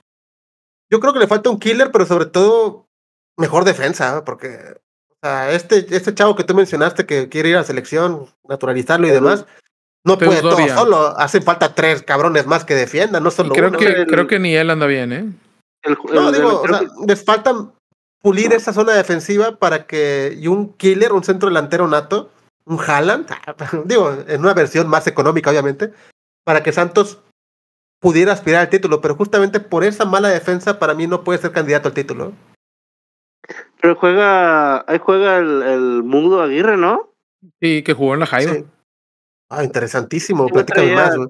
Yo 0.93 1.01
creo 1.01 1.12
que 1.14 1.18
le 1.20 1.26
falta 1.26 1.49
un 1.49 1.59
killer, 1.59 1.90
pero 1.90 2.05
sobre 2.05 2.26
todo 2.26 2.86
mejor 3.38 3.64
defensa, 3.64 4.24
porque 4.24 4.76
o 5.11 5.26
sea, 5.26 5.53
este, 5.53 5.86
este 5.88 6.14
chavo 6.14 6.36
que 6.36 6.45
tú 6.45 6.55
mencionaste 6.55 7.07
que 7.07 7.28
quiere 7.30 7.49
ir 7.49 7.57
a 7.57 7.61
la 7.61 7.64
selección, 7.64 8.26
naturalizarlo 8.47 9.07
y 9.07 9.11
demás, 9.11 9.47
no 10.05 10.18
puede 10.18 10.43
todo 10.43 10.68
solo. 10.68 11.18
Hacen 11.18 11.43
falta 11.43 11.74
tres 11.74 12.03
cabrones 12.03 12.47
más 12.47 12.64
que 12.64 12.74
defiendan, 12.74 13.22
no 13.22 13.30
Y 13.30 13.32
solo 13.32 13.55
creo 13.55 13.68
uno. 13.68 13.78
que, 13.78 13.86
El- 13.86 14.07
creo 14.07 14.26
que 14.26 14.38
ni 14.38 14.55
él 14.55 14.68
anda 14.68 14.86
bien, 14.86 15.12
¿eh? 15.12 15.32
El, 15.82 15.97
No, 16.12 16.28
el 16.28 16.34
digo, 16.34 16.61
o 16.61 16.68
sea, 16.68 16.82
les 17.07 17.24
falta 17.24 17.55
pulir 18.20 18.53
esa 18.53 18.72
zona 18.72 18.93
defensiva 18.93 19.57
para 19.57 19.86
que. 19.86 20.36
Y 20.38 20.47
un 20.49 20.74
killer, 20.74 21.12
un 21.12 21.24
centro 21.24 21.49
delantero 21.49 21.88
nato, 21.88 22.30
un 22.66 22.78
Haaland, 22.78 23.26
digo, 23.86 24.14
en 24.28 24.40
una 24.40 24.55
versión 24.55 24.88
más 24.88 25.07
económica, 25.07 25.51
obviamente, 25.51 25.93
para 26.45 26.62
que 26.62 26.72
Santos 26.72 27.18
pudiera 28.03 28.33
aspirar 28.33 28.63
al 28.63 28.69
título, 28.69 29.01
pero 29.01 29.15
justamente 29.15 29.61
por 29.61 29.85
esa 29.85 30.05
mala 30.05 30.29
defensa, 30.29 30.79
para 30.79 30.93
mí 30.93 31.07
no 31.07 31.23
puede 31.25 31.39
ser 31.39 31.53
candidato 31.53 31.89
al 31.89 31.95
título. 31.95 32.33
Pero 33.81 33.97
juega, 33.97 34.85
ahí 34.91 34.99
juega 34.99 35.39
el, 35.39 35.63
el 35.63 36.03
Mudo 36.03 36.43
Aguirre, 36.43 36.77
¿no? 36.77 37.11
Sí, 37.61 37.83
que 37.83 37.95
jugó 37.95 38.15
en 38.15 38.21
la 38.21 38.27
Jaiba. 38.27 38.53
Sí. 38.55 38.65
Ah, 39.49 39.65
interesantísimo, 39.65 40.47
Sí, 40.49 40.53
me 40.55 40.65
platícame 40.65 40.95
traía- 40.95 41.17
más. 41.19 41.29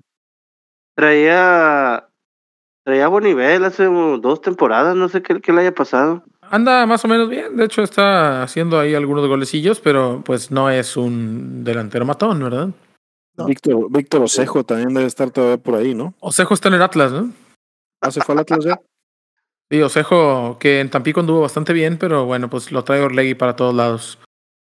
Traía, 0.94 2.08
traía 2.84 3.08
buen 3.08 3.24
nivel 3.24 3.64
hace 3.64 3.84
dos 3.84 4.40
temporadas, 4.40 4.94
no 4.96 5.08
sé 5.08 5.22
qué, 5.22 5.40
qué 5.40 5.52
le 5.52 5.62
haya 5.62 5.74
pasado. 5.74 6.22
Anda 6.42 6.84
más 6.86 7.04
o 7.04 7.08
menos 7.08 7.28
bien. 7.30 7.56
De 7.56 7.64
hecho, 7.64 7.82
está 7.82 8.42
haciendo 8.42 8.78
ahí 8.78 8.94
algunos 8.94 9.26
golecillos, 9.26 9.80
pero 9.80 10.22
pues 10.24 10.50
no 10.50 10.68
es 10.68 10.96
un 10.96 11.64
delantero 11.64 12.04
matón, 12.04 12.42
¿verdad? 12.42 12.68
No. 13.36 13.46
Víctor, 13.46 13.86
Víctor 13.90 14.22
Osejo 14.22 14.64
también 14.64 14.92
debe 14.92 15.06
estar 15.06 15.30
todavía 15.30 15.56
por 15.56 15.74
ahí, 15.76 15.94
¿no? 15.94 16.14
Osejo 16.20 16.54
está 16.54 16.68
en 16.68 16.74
el 16.74 16.82
Atlas, 16.82 17.12
¿no? 17.12 17.32
¿Ah, 18.00 18.10
se 18.10 18.20
fue 18.20 18.34
al 18.34 18.40
Atlas 18.40 18.64
ya? 18.64 18.80
Sí, 19.70 19.80
Osejo, 19.80 20.58
que 20.58 20.80
en 20.80 20.90
Tampico 20.90 21.20
anduvo 21.20 21.40
bastante 21.40 21.72
bien, 21.72 21.96
pero 21.96 22.26
bueno, 22.26 22.50
pues 22.50 22.70
lo 22.72 22.84
trae 22.84 23.00
Orlegui 23.00 23.34
para 23.34 23.56
todos 23.56 23.74
lados. 23.74 24.18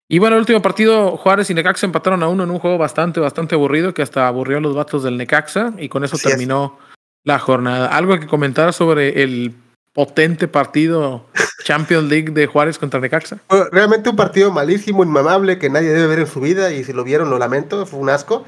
Y 0.08 0.20
bueno, 0.20 0.36
el 0.36 0.40
último 0.40 0.62
partido, 0.62 1.16
Juárez 1.16 1.50
y 1.50 1.54
Necaxa 1.54 1.84
empataron 1.84 2.22
a 2.22 2.28
uno 2.28 2.44
en 2.44 2.50
un 2.50 2.60
juego 2.60 2.78
bastante, 2.78 3.20
bastante 3.20 3.56
aburrido, 3.56 3.92
que 3.92 4.02
hasta 4.02 4.26
aburrió 4.28 4.58
a 4.58 4.60
los 4.60 4.74
vatos 4.74 5.02
del 5.02 5.18
Necaxa, 5.18 5.74
y 5.78 5.88
con 5.88 6.04
eso 6.04 6.16
Así 6.16 6.28
es. 6.28 6.32
terminó 6.32 6.78
la 7.24 7.38
jornada. 7.38 7.88
¿Algo 7.88 8.18
que 8.18 8.26
comentar 8.26 8.72
sobre 8.72 9.22
el 9.22 9.54
potente 9.92 10.48
partido 10.48 11.26
Champions 11.64 12.08
League 12.08 12.30
de 12.30 12.46
Juárez 12.46 12.78
contra 12.78 13.00
Necaxa? 13.00 13.38
Realmente 13.72 14.10
un 14.10 14.16
partido 14.16 14.50
malísimo, 14.50 15.02
inmamable, 15.02 15.58
que 15.58 15.70
nadie 15.70 15.90
debe 15.90 16.06
ver 16.06 16.18
en 16.20 16.26
su 16.26 16.40
vida, 16.40 16.72
y 16.72 16.84
si 16.84 16.92
lo 16.92 17.04
vieron, 17.04 17.30
lo 17.30 17.38
lamento, 17.38 17.86
fue 17.86 18.00
un 18.00 18.10
asco. 18.10 18.44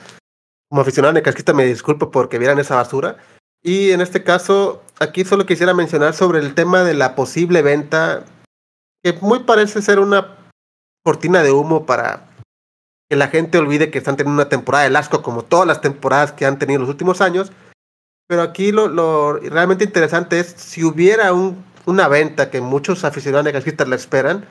Como 0.69 0.83
aficionado 0.83 1.15
necasquista 1.15 1.53
me 1.53 1.65
disculpo 1.65 2.11
porque 2.11 2.39
vieran 2.39 2.59
esa 2.59 2.77
basura. 2.77 3.17
Y 3.63 3.91
en 3.91 4.01
este 4.01 4.23
caso, 4.23 4.83
aquí 5.01 5.25
solo 5.25 5.47
quisiera 5.47 5.75
mencionar 5.75 6.15
sobre 6.15 6.39
el 6.39 6.55
tema 6.55 6.85
de 6.85 6.95
la 6.95 7.15
posible 7.15 7.63
venta, 7.63 8.25
que 9.03 9.15
muy 9.21 9.41
parece 9.41 9.83
ser 9.83 9.99
una 9.99 10.37
cortina 11.05 11.43
de 11.43 11.53
humo 11.53 11.87
para 11.87 12.29
que 13.09 13.17
la 13.17 13.29
gente 13.29 13.59
olvide 13.59 13.91
que 13.91 13.99
están 13.99 14.17
teniendo 14.17 14.43
una 14.43 14.51
temporada 14.51 14.89
de 14.89 14.97
asco 14.97 15.23
como 15.23 15.43
todas 15.43 15.67
las 15.67 15.81
temporadas 15.81 16.33
que 16.33 16.45
han 16.45 16.59
tenido 16.59 16.77
en 16.77 16.83
los 16.83 16.91
últimos 16.91 17.21
años. 17.21 17.51
Pero 18.29 18.43
aquí 18.43 18.73
lo, 18.73 18.89
lo 18.89 19.39
realmente 19.39 19.85
interesante 19.85 20.39
es 20.39 20.49
si 20.49 20.85
hubiera 20.85 21.33
un, 21.33 21.65
una 21.89 22.07
venta 22.07 22.51
que 22.51 22.61
muchos 22.61 23.05
aficionados 23.05 23.47
necasquistas 23.47 23.89
la 23.89 23.97
esperan, 23.97 24.47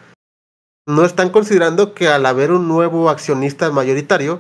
no 0.88 1.06
están 1.06 1.30
considerando 1.30 1.94
que 1.94 2.08
al 2.08 2.26
haber 2.26 2.52
un 2.52 2.68
nuevo 2.68 3.12
accionista 3.12 3.70
mayoritario 3.70 4.40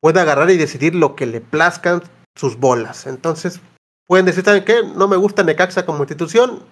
pueda 0.00 0.22
agarrar 0.22 0.48
y 0.50 0.56
decidir 0.56 0.94
lo 0.94 1.16
que 1.16 1.26
le 1.26 1.40
plazcan 1.40 2.00
sus 2.36 2.56
bolas. 2.56 3.08
Entonces, 3.08 3.60
pueden 4.06 4.24
decir, 4.24 4.44
¿saben 4.44 4.64
qué? 4.64 4.84
No 4.84 5.08
me 5.08 5.16
gusta 5.16 5.42
Necaxa 5.42 5.84
como 5.84 6.04
institución. 6.04 6.62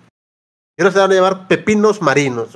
Y 0.78 0.82
ahora 0.82 0.92
se 0.92 1.00
van 1.00 1.10
a 1.10 1.14
llamar 1.14 1.48
pepinos 1.48 2.00
marinos. 2.00 2.50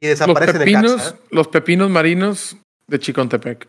y 0.00 0.08
Los 0.08 0.18
desaparece 0.18 0.58
pepinos, 0.58 0.92
Necaxa. 0.96 1.16
los 1.30 1.48
pepinos 1.48 1.90
marinos 1.90 2.56
de 2.86 2.98
Chicontepec. 2.98 3.68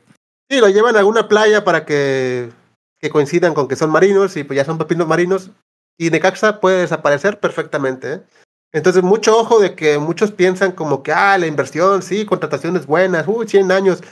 Sí, 0.49 0.61
lo 0.61 0.69
llevan 0.69 0.95
a 0.95 0.99
alguna 0.99 1.27
playa 1.27 1.65
para 1.65 1.83
que, 1.83 2.49
que 2.97 3.09
coincidan 3.09 3.53
con 3.53 3.67
que 3.67 3.75
son 3.75 3.89
marinos 3.89 4.37
y 4.37 4.45
pues 4.45 4.55
ya 4.55 4.63
son 4.63 4.77
pepinos 4.77 5.05
marinos. 5.05 5.51
Y 5.97 6.11
Necaxa 6.11 6.61
puede 6.61 6.79
desaparecer 6.79 7.41
perfectamente. 7.41 8.13
¿eh? 8.13 8.21
Entonces, 8.73 9.01
mucho 9.03 9.37
ojo 9.37 9.59
de 9.59 9.73
que 9.75 9.97
muchos 9.97 10.31
piensan 10.31 10.71
como 10.73 11.01
que, 11.01 11.11
ah, 11.11 11.37
la 11.37 11.47
inversión, 11.47 12.01
sí, 12.03 12.25
contrataciones 12.25 12.85
buenas, 12.85 13.25
uy, 13.27 13.47
100 13.47 13.71
años. 13.71 14.03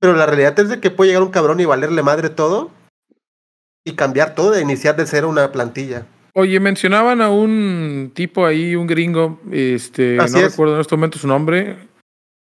Pero 0.00 0.14
la 0.14 0.26
realidad 0.26 0.58
es 0.60 0.68
de 0.68 0.80
que 0.80 0.90
puede 0.90 1.10
llegar 1.10 1.22
un 1.22 1.30
cabrón 1.30 1.58
y 1.60 1.64
valerle 1.64 2.02
madre 2.02 2.28
todo 2.28 2.70
y 3.84 3.94
cambiar 3.94 4.34
todo, 4.34 4.50
de 4.50 4.60
iniciar 4.60 4.94
de 4.96 5.06
cero 5.06 5.28
una 5.28 5.50
plantilla. 5.50 6.06
Oye, 6.34 6.60
mencionaban 6.60 7.20
a 7.22 7.30
un 7.30 8.12
tipo 8.14 8.44
ahí, 8.46 8.76
un 8.76 8.86
gringo, 8.86 9.40
este, 9.50 10.18
Así 10.20 10.34
no 10.34 10.40
es. 10.40 10.50
recuerdo 10.52 10.74
en 10.74 10.80
este 10.82 10.94
momento 10.94 11.18
su 11.18 11.26
nombre. 11.26 11.76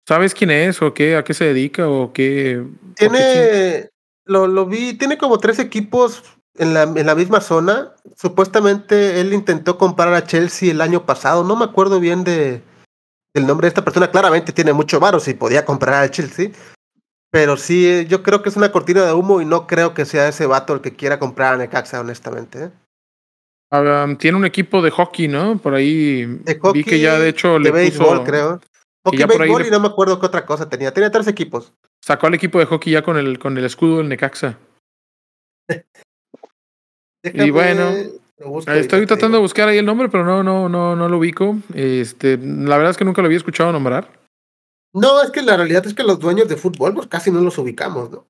¿Sabes 0.08 0.34
quién 0.34 0.50
es 0.50 0.82
o 0.82 0.92
qué, 0.92 1.16
a 1.16 1.24
qué 1.24 1.32
se 1.32 1.44
dedica 1.46 1.88
o 1.88 2.12
qué? 2.12 2.58
o 2.58 2.94
qué 2.96 3.06
ching- 3.06 3.12
Tiene, 3.12 3.88
lo, 4.26 4.46
lo 4.48 4.66
vi, 4.66 4.94
tiene 4.94 5.16
como 5.16 5.38
tres 5.38 5.58
equipos 5.60 6.22
en 6.58 6.74
la, 6.74 6.82
en 6.82 7.06
la 7.06 7.14
misma 7.14 7.40
zona. 7.40 7.94
Supuestamente 8.16 9.20
él 9.20 9.32
intentó 9.32 9.78
comprar 9.78 10.12
a 10.14 10.24
Chelsea 10.24 10.70
el 10.70 10.80
año 10.80 11.04
pasado. 11.06 11.44
No 11.44 11.56
me 11.56 11.64
acuerdo 11.64 12.00
bien 12.00 12.24
de, 12.24 12.62
del 13.34 13.46
nombre 13.46 13.66
de 13.66 13.68
esta 13.68 13.84
persona. 13.84 14.10
Claramente 14.10 14.52
tiene 14.52 14.72
mucho 14.72 15.00
varo 15.00 15.20
si 15.20 15.34
podía 15.34 15.64
comprar 15.64 15.94
al 15.94 16.10
Chelsea. 16.10 16.50
Pero 17.30 17.56
sí, 17.56 18.06
yo 18.08 18.22
creo 18.22 18.42
que 18.42 18.48
es 18.48 18.56
una 18.56 18.72
cortina 18.72 19.04
de 19.04 19.12
humo 19.12 19.40
y 19.40 19.44
no 19.44 19.66
creo 19.66 19.94
que 19.94 20.04
sea 20.04 20.28
ese 20.28 20.46
vato 20.46 20.74
el 20.74 20.80
que 20.80 20.94
quiera 20.94 21.18
comprar 21.18 21.54
a 21.54 21.56
Necaxa, 21.56 22.00
honestamente. 22.00 22.64
¿eh? 22.64 22.70
Tiene 24.18 24.38
un 24.38 24.44
equipo 24.44 24.80
de 24.80 24.90
hockey, 24.90 25.28
¿no? 25.28 25.58
Por 25.58 25.74
ahí 25.74 26.24
De 26.24 26.54
vi 26.54 26.60
hockey, 26.60 26.84
que 26.84 27.00
ya 27.00 27.18
de 27.18 27.28
hecho 27.28 27.54
de 27.54 27.60
le 27.60 27.70
béisbol, 27.72 28.20
puso, 28.20 28.24
creo. 28.24 28.60
Hockey, 29.04 29.24
béisbol 29.24 29.62
le- 29.62 29.68
y 29.68 29.70
no 29.70 29.80
me 29.80 29.88
acuerdo 29.88 30.18
qué 30.20 30.26
otra 30.26 30.46
cosa 30.46 30.68
tenía. 30.68 30.94
Tenía 30.94 31.10
tres 31.10 31.26
equipos. 31.26 31.72
sacó 32.02 32.28
al 32.28 32.34
equipo 32.34 32.58
de 32.58 32.66
hockey 32.66 32.92
ya 32.92 33.02
con 33.02 33.16
el, 33.16 33.38
con 33.38 33.58
el 33.58 33.64
escudo 33.64 33.98
del 33.98 34.08
Necaxa. 34.08 34.58
Déjame- 37.32 37.50
bueno, 37.52 37.90
Estoy 38.74 39.06
tratando 39.06 39.38
de 39.38 39.42
buscar 39.42 39.68
ahí 39.68 39.78
el 39.78 39.86
nombre, 39.86 40.08
pero 40.10 40.22
no, 40.24 40.42
no, 40.42 40.68
no, 40.68 40.94
no 40.94 41.08
lo 41.08 41.18
ubico. 41.18 41.56
Este, 41.74 42.36
la 42.36 42.76
verdad 42.76 42.90
es 42.90 42.96
que 42.98 43.04
nunca 43.06 43.22
lo 43.22 43.26
había 43.26 43.38
escuchado 43.38 43.72
nombrar. 43.72 44.12
No, 44.92 45.22
es 45.22 45.30
que 45.30 45.40
la 45.42 45.56
realidad 45.56 45.86
es 45.86 45.94
que 45.94 46.02
los 46.02 46.18
dueños 46.18 46.46
de 46.48 46.56
fútbol 46.56 46.92
pues 46.94 47.06
casi 47.06 47.30
no 47.30 47.40
los 47.40 47.56
ubicamos, 47.58 48.10
¿no? 48.10 48.26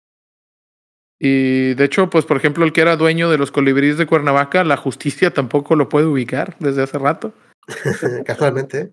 Y 1.18 1.74
de 1.74 1.84
hecho, 1.84 2.09
pues 2.11 2.24
por 2.24 2.36
ejemplo, 2.36 2.64
el 2.64 2.72
que 2.72 2.82
era 2.82 2.97
dueño 2.97 3.30
de 3.30 3.38
los 3.38 3.51
colibríes 3.51 3.99
de 3.99 4.07
Cuernavaca, 4.07 4.62
la 4.64 4.76
justicia 4.76 5.32
tampoco 5.32 5.74
lo 5.74 5.88
puede 5.88 6.07
ubicar 6.07 6.57
desde 6.61 6.82
hace 6.82 6.99
rato. 6.99 7.32
Casualmente. 8.24 8.92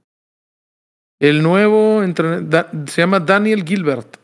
El 1.19 1.43
nuevo 1.43 2.01
da- 2.41 2.71
se 2.87 3.01
llama 3.01 3.19
Daniel 3.19 3.63
Gilbert. 3.63 4.17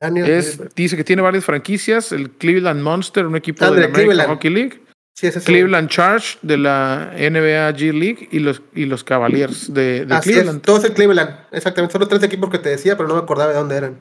Daniel 0.00 0.28
Es, 0.28 0.52
Gilbert. 0.52 0.74
dice 0.76 0.96
que 0.96 1.04
tiene 1.04 1.22
varias 1.22 1.44
franquicias. 1.44 2.12
El 2.12 2.30
Cleveland 2.30 2.80
Monster, 2.82 3.26
un 3.26 3.36
equipo 3.36 3.60
de 3.64 3.66
Ándale, 3.66 3.80
la 3.82 3.86
American 3.88 4.06
Cleveland. 4.06 4.30
Hockey 4.30 4.50
League. 4.50 4.81
Sí, 5.14 5.26
ese 5.26 5.40
es 5.40 5.44
Cleveland 5.44 5.88
Charge 5.90 6.38
de 6.42 6.56
la 6.56 7.12
NBA 7.14 7.70
G 7.76 7.92
League 7.92 8.28
y 8.32 8.38
los, 8.38 8.62
y 8.74 8.86
los 8.86 9.04
Cavaliers 9.04 9.72
de, 9.72 10.06
de 10.06 10.14
Así 10.14 10.30
Cleveland. 10.32 10.56
es, 10.58 10.62
todo 10.62 10.78
es 10.78 10.84
el 10.84 10.94
Cleveland. 10.94 11.36
Exactamente, 11.52 11.92
son 11.92 12.00
los 12.00 12.08
tres 12.08 12.22
equipos 12.22 12.50
que 12.50 12.58
te 12.58 12.70
decía, 12.70 12.96
pero 12.96 13.08
no 13.08 13.14
me 13.16 13.20
acordaba 13.20 13.50
de 13.52 13.58
dónde 13.58 13.76
eran. 13.76 14.00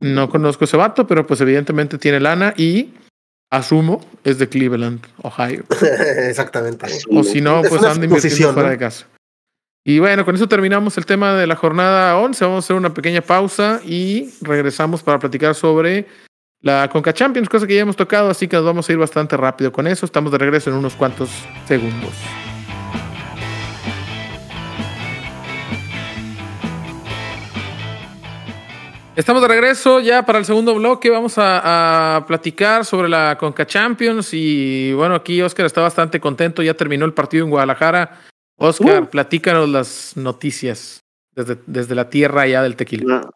No 0.00 0.28
conozco 0.30 0.64
ese 0.64 0.76
vato, 0.76 1.06
pero 1.06 1.26
pues 1.26 1.40
evidentemente 1.40 1.98
tiene 1.98 2.20
lana 2.20 2.54
y 2.56 2.94
asumo 3.50 4.00
es 4.24 4.38
de 4.38 4.48
Cleveland, 4.48 5.00
Ohio. 5.22 5.64
Exactamente. 6.28 6.86
O 7.10 7.22
si 7.22 7.40
no, 7.40 7.60
Es 7.62 7.68
pues 7.68 7.82
anda 7.82 8.04
invirtiendo 8.04 8.52
fuera 8.52 8.68
¿no? 8.68 8.72
de 8.72 8.78
casa. 8.78 9.06
Y 9.84 10.00
bueno, 10.00 10.24
con 10.24 10.34
eso 10.34 10.48
terminamos 10.48 10.98
el 10.98 11.06
tema 11.06 11.34
de 11.34 11.46
la 11.46 11.56
jornada 11.56 12.18
11. 12.18 12.44
Vamos 12.44 12.56
a 12.56 12.66
hacer 12.66 12.76
una 12.76 12.92
pequeña 12.92 13.22
pausa 13.22 13.80
y 13.84 14.30
regresamos 14.42 15.02
para 15.02 15.18
platicar 15.18 15.54
sobre 15.54 16.06
la 16.60 16.88
Conca 16.88 17.12
Champions, 17.12 17.48
cosa 17.48 17.66
que 17.66 17.74
ya 17.74 17.82
hemos 17.82 17.96
tocado, 17.96 18.30
así 18.30 18.48
que 18.48 18.56
nos 18.56 18.64
vamos 18.64 18.88
a 18.88 18.92
ir 18.92 18.98
bastante 18.98 19.36
rápido 19.36 19.72
con 19.72 19.86
eso. 19.86 20.04
Estamos 20.04 20.32
de 20.32 20.38
regreso 20.38 20.70
en 20.70 20.76
unos 20.76 20.94
cuantos 20.94 21.30
segundos. 21.66 22.12
Estamos 29.14 29.42
de 29.42 29.48
regreso 29.48 29.98
ya 29.98 30.24
para 30.24 30.38
el 30.38 30.44
segundo 30.44 30.76
bloque. 30.76 31.10
Vamos 31.10 31.38
a, 31.38 32.16
a 32.16 32.26
platicar 32.26 32.84
sobre 32.84 33.08
la 33.08 33.36
Conca 33.36 33.66
Champions. 33.66 34.30
Y 34.32 34.92
bueno, 34.92 35.16
aquí 35.16 35.42
Oscar 35.42 35.66
está 35.66 35.80
bastante 35.80 36.20
contento. 36.20 36.62
Ya 36.62 36.74
terminó 36.74 37.04
el 37.04 37.12
partido 37.12 37.44
en 37.44 37.50
Guadalajara. 37.50 38.20
Oscar, 38.56 39.10
platícanos 39.10 39.68
las 39.68 40.16
noticias 40.16 41.00
desde, 41.34 41.58
desde 41.66 41.96
la 41.96 42.10
tierra 42.10 42.42
allá 42.42 42.62
del 42.62 42.76
tequila. 42.76 43.28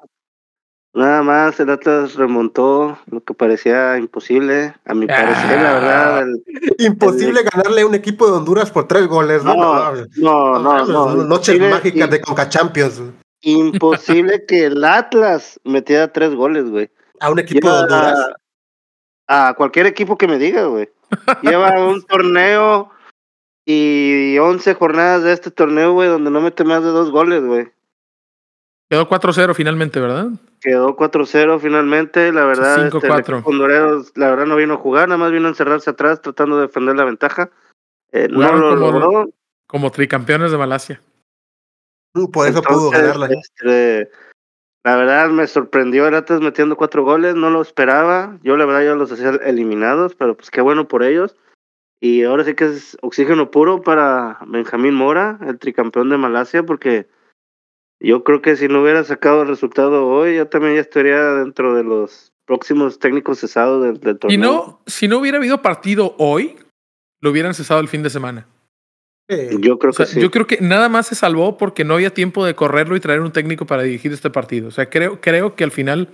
No, 0.94 1.04
nada 1.04 1.22
más 1.22 1.58
el 1.58 1.70
Atlas 1.70 2.16
remontó 2.16 2.98
lo 3.10 3.22
que 3.22 3.32
parecía 3.32 3.96
imposible, 3.96 4.74
a 4.84 4.92
mi 4.94 5.06
parecer, 5.06 5.60
la 5.62 5.72
verdad. 5.72 6.22
el- 6.22 6.44
Imposible 6.78 7.42
ganarle 7.50 7.80
a 7.80 7.86
un 7.86 7.94
equipo 7.94 8.26
de 8.26 8.32
Honduras 8.36 8.70
por 8.70 8.86
tres 8.88 9.06
goles, 9.06 9.42
¿no? 9.42 9.54
no, 9.54 9.94
no, 10.18 10.58
no, 10.58 10.84
no. 10.84 11.14
Noches 11.24 11.54
Imposible- 11.56 11.70
mágicas 11.70 12.10
de 12.10 12.20
Conca 12.20 12.48
Champions. 12.48 13.00
Imposible 13.40 14.44
que 14.46 14.66
el 14.66 14.84
Atlas 14.84 15.58
metiera 15.64 16.12
tres 16.12 16.34
goles, 16.34 16.68
güey. 16.70 16.90
A 17.20 17.30
un 17.30 17.38
equipo 17.38 17.66
de 17.68 17.72
Lleva 17.72 17.82
Honduras. 17.84 18.26
a 19.28 19.54
cualquier 19.56 19.86
equipo 19.86 20.18
que 20.18 20.28
me 20.28 20.38
diga, 20.38 20.64
güey. 20.66 20.90
Lleva 21.42 21.70
un 21.80 22.02
torneo 22.06 22.90
y 23.64 24.36
11 24.38 24.74
jornadas 24.74 25.22
de 25.22 25.32
este 25.32 25.50
torneo, 25.50 25.92
güey, 25.92 26.08
donde 26.08 26.30
no 26.30 26.40
mete 26.40 26.64
más 26.64 26.82
de 26.82 26.90
dos 26.90 27.10
goles, 27.10 27.42
güey. 27.44 27.68
Quedó 28.92 29.08
4-0 29.08 29.54
finalmente, 29.54 30.00
¿verdad? 30.00 30.28
Quedó 30.60 30.94
4-0 30.96 31.58
finalmente, 31.58 32.30
la 32.30 32.44
verdad. 32.44 32.84
este, 32.84 32.98
el 32.98 33.02
5-4. 33.02 33.20
equipo 33.36 33.48
hondurero, 33.48 34.04
la 34.16 34.28
verdad 34.28 34.44
no 34.44 34.54
vino 34.54 34.74
a 34.74 34.76
jugar, 34.76 35.08
nada 35.08 35.16
más 35.16 35.32
vino 35.32 35.46
a 35.46 35.48
encerrarse 35.48 35.88
atrás 35.88 36.20
tratando 36.20 36.56
de 36.56 36.66
defender 36.66 36.94
la 36.94 37.06
ventaja. 37.06 37.48
Eh, 38.12 38.28
no 38.30 38.52
lo 38.52 38.74
como- 38.74 38.76
logró. 39.00 39.30
Como 39.66 39.90
tricampeones 39.90 40.50
de 40.52 40.58
Malasia. 40.58 41.00
Por 42.34 42.46
eso 42.46 42.60
pudo 42.60 42.90
ganarla. 42.90 43.30
este, 43.30 44.10
la 44.84 44.96
verdad 44.96 45.30
me 45.30 45.46
sorprendió 45.46 46.06
el 46.06 46.14
Atlas 46.14 46.42
metiendo 46.42 46.76
cuatro 46.76 47.02
goles, 47.02 47.34
no 47.34 47.48
lo 47.48 47.62
esperaba. 47.62 48.36
Yo 48.42 48.58
la 48.58 48.66
verdad 48.66 48.84
yo 48.84 48.94
los 48.94 49.10
hacía 49.10 49.30
eliminados, 49.42 50.14
pero 50.16 50.36
pues 50.36 50.50
qué 50.50 50.60
bueno 50.60 50.86
por 50.86 51.02
ellos. 51.02 51.34
Y 51.98 52.24
ahora 52.24 52.44
sí 52.44 52.52
que 52.54 52.64
es 52.66 52.98
oxígeno 53.00 53.50
puro 53.50 53.80
para 53.80 54.36
Benjamín 54.46 54.92
Mora, 54.92 55.38
el 55.48 55.58
tricampeón 55.58 56.10
de 56.10 56.18
Malasia, 56.18 56.62
porque 56.64 57.06
yo 58.08 58.24
creo 58.24 58.42
que 58.42 58.56
si 58.56 58.68
no 58.68 58.82
hubiera 58.82 59.04
sacado 59.04 59.42
el 59.42 59.48
resultado 59.48 60.06
hoy, 60.08 60.36
yo 60.36 60.48
también 60.48 60.74
ya 60.74 60.80
estaría 60.80 61.20
dentro 61.34 61.74
de 61.74 61.84
los 61.84 62.32
próximos 62.46 62.98
técnicos 62.98 63.38
cesados 63.40 63.82
del, 63.84 64.00
del 64.00 64.18
torneo. 64.18 64.34
Y 64.34 64.38
no, 64.40 64.80
si 64.86 65.08
no 65.08 65.18
hubiera 65.18 65.38
habido 65.38 65.62
partido 65.62 66.14
hoy, 66.18 66.56
lo 67.20 67.30
hubieran 67.30 67.54
cesado 67.54 67.80
el 67.80 67.88
fin 67.88 68.02
de 68.02 68.10
semana. 68.10 68.46
Yo 69.60 69.78
creo 69.78 69.90
O 69.90 69.94
sea, 69.94 70.04
que 70.04 70.12
sí. 70.12 70.20
Yo 70.20 70.30
creo 70.30 70.46
que 70.46 70.58
nada 70.60 70.88
más 70.90 71.06
se 71.06 71.14
salvó 71.14 71.56
porque 71.56 71.84
no 71.84 71.94
había 71.94 72.12
tiempo 72.12 72.44
de 72.44 72.54
correrlo 72.54 72.96
y 72.96 73.00
traer 73.00 73.20
un 73.20 73.32
técnico 73.32 73.64
para 73.64 73.82
dirigir 73.82 74.12
este 74.12 74.28
partido. 74.28 74.68
O 74.68 74.70
sea, 74.72 74.90
creo, 74.90 75.20
creo 75.22 75.54
que 75.54 75.64
al 75.64 75.70
final 75.70 76.08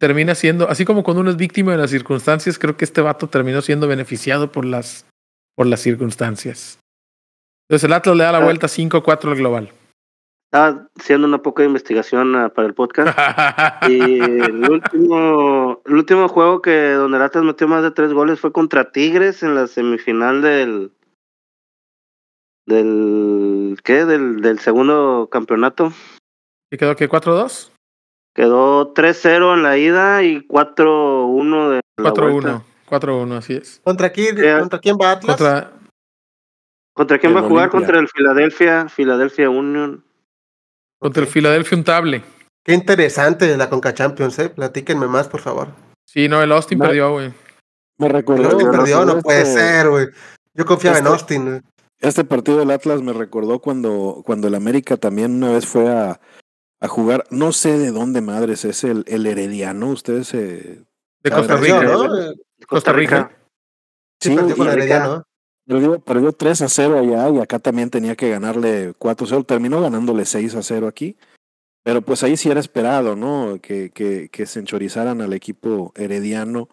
termina 0.00 0.34
siendo, 0.34 0.68
así 0.68 0.84
como 0.84 1.04
cuando 1.04 1.20
uno 1.20 1.30
es 1.30 1.36
víctima 1.36 1.72
de 1.72 1.78
las 1.78 1.90
circunstancias, 1.90 2.58
creo 2.58 2.76
que 2.76 2.84
este 2.84 3.02
vato 3.02 3.28
terminó 3.28 3.62
siendo 3.62 3.86
beneficiado 3.86 4.50
por 4.50 4.64
las, 4.64 5.06
por 5.54 5.66
las 5.66 5.80
circunstancias. 5.80 6.80
Entonces 7.68 7.84
el 7.84 7.92
Atlas 7.92 8.16
le 8.16 8.24
da 8.24 8.32
la 8.32 8.38
Ah. 8.38 8.44
vuelta 8.44 8.66
5-4 8.66 9.30
al 9.30 9.36
global. 9.36 9.70
Estaba 10.46 10.88
haciendo 10.98 11.26
una 11.26 11.42
poca 11.42 11.64
investigación 11.64 12.34
ah, 12.36 12.48
para 12.50 12.68
el 12.68 12.74
podcast. 12.74 13.16
Y 13.90 14.20
el 14.20 14.68
último, 14.70 15.82
el 15.84 15.94
último 15.94 16.28
juego 16.28 16.62
que 16.62 16.92
donde 16.92 17.16
el 17.18 17.22
Atlas 17.22 17.44
metió 17.44 17.68
más 17.68 17.82
de 17.82 17.90
tres 17.90 18.12
goles 18.12 18.40
fue 18.40 18.52
contra 18.52 18.90
Tigres 18.92 19.42
en 19.42 19.54
la 19.54 19.66
semifinal 19.66 20.42
del 20.42 20.92
del 22.66 23.78
¿qué? 23.84 24.04
del, 24.04 24.40
del 24.40 24.58
segundo 24.58 25.28
campeonato. 25.30 25.92
¿Y 26.70 26.76
quedó 26.78 26.96
que 26.96 27.08
4-2? 27.08 27.70
Quedó 28.34 28.92
3-0 28.92 29.54
en 29.54 29.62
la 29.62 29.78
ida 29.78 30.22
y 30.22 30.46
4-1 30.46 31.70
de 31.70 31.80
la 31.96 32.10
4-1. 32.12 32.32
vuelta. 32.32 32.62
4-1, 32.88 33.36
así 33.36 33.54
es. 33.54 33.80
¿Contra 33.84 34.10
quién, 34.10 34.36
Eh, 34.38 34.58
¿Contra 34.58 34.78
quién 34.78 34.96
va 35.00 35.12
Atlas? 35.12 35.36
Contra, 35.36 35.72
¿Contra 36.92 37.18
quién 37.18 37.32
El 37.32 37.36
va 37.36 37.40
a 37.40 37.48
jugar? 37.48 37.68
Olimpia. 37.68 37.78
Contra 37.80 38.00
el 38.00 38.08
Philadelphia, 38.08 38.86
Philadelphia 38.88 39.50
Union. 39.50 40.04
Contra 40.98 41.22
el 41.22 41.28
Philadelphia 41.28 41.78
Untable. 41.78 42.22
Qué 42.64 42.74
interesante 42.74 43.56
la 43.56 43.68
Conca 43.70 43.94
Champions, 43.94 44.38
¿eh? 44.38 44.48
Platíquenme 44.48 45.06
más, 45.06 45.28
por 45.28 45.40
favor. 45.40 45.68
Sí, 46.04 46.28
no, 46.28 46.42
el 46.42 46.50
Austin 46.52 46.78
No. 46.78 46.84
perdió, 46.86 47.12
güey. 47.12 47.32
Me 47.98 48.06
El 48.08 48.12
recordó. 48.12 48.44
Austin 48.50 48.66
no, 48.66 48.72
perdió, 48.72 49.04
no 49.04 49.10
este- 49.12 49.22
puede 49.22 49.46
ser, 49.46 49.88
güey. 49.88 50.06
Yo 50.54 50.64
confiaba 50.64 50.98
en 50.98 51.04
este- 51.04 51.12
Austin. 51.14 51.44
güey. 51.44 51.60
Este 52.00 52.24
partido 52.24 52.58
del 52.58 52.70
Atlas 52.70 53.00
me 53.02 53.12
recordó 53.12 53.60
cuando, 53.60 54.22
cuando 54.26 54.48
el 54.48 54.54
América 54.54 54.96
también 54.96 55.32
una 55.36 55.52
vez 55.52 55.64
fue 55.66 55.88
a, 55.90 56.20
a 56.80 56.88
jugar, 56.88 57.24
no 57.30 57.52
sé 57.52 57.78
de 57.78 57.90
dónde 57.90 58.20
madres 58.20 58.64
es 58.66 58.84
el, 58.84 59.04
el 59.06 59.26
Herediano, 59.26 59.88
ustedes 59.88 60.28
se... 60.28 60.82
De 61.22 61.30
Costa 61.30 61.56
Rica. 61.56 61.82
¿no? 61.82 62.20
Eh, 62.22 62.34
Costa 62.66 62.92
Rica. 62.92 63.30
Sí, 64.20 64.34
perdió 64.36 64.56
con 64.56 64.66
y- 64.66 64.70
Herediano. 64.70 65.22
Perdió, 65.66 65.98
perdió 65.98 66.32
3 66.32 66.62
a 66.62 66.68
0 66.68 66.98
allá 66.98 67.30
y 67.30 67.38
acá 67.38 67.58
también 67.58 67.90
tenía 67.90 68.14
que 68.14 68.30
ganarle 68.30 68.94
4 68.98 69.26
a 69.26 69.28
0. 69.28 69.44
Terminó 69.44 69.80
ganándole 69.80 70.24
6 70.24 70.54
a 70.54 70.62
0 70.62 70.86
aquí. 70.86 71.16
Pero 71.82 72.02
pues 72.02 72.22
ahí 72.22 72.36
sí 72.36 72.50
era 72.50 72.60
esperado, 72.60 73.16
¿no? 73.16 73.60
Que, 73.60 73.90
que, 73.90 74.28
que 74.28 74.46
se 74.46 74.60
enchorizaran 74.60 75.20
al 75.20 75.32
equipo 75.32 75.92
herediano 75.94 76.68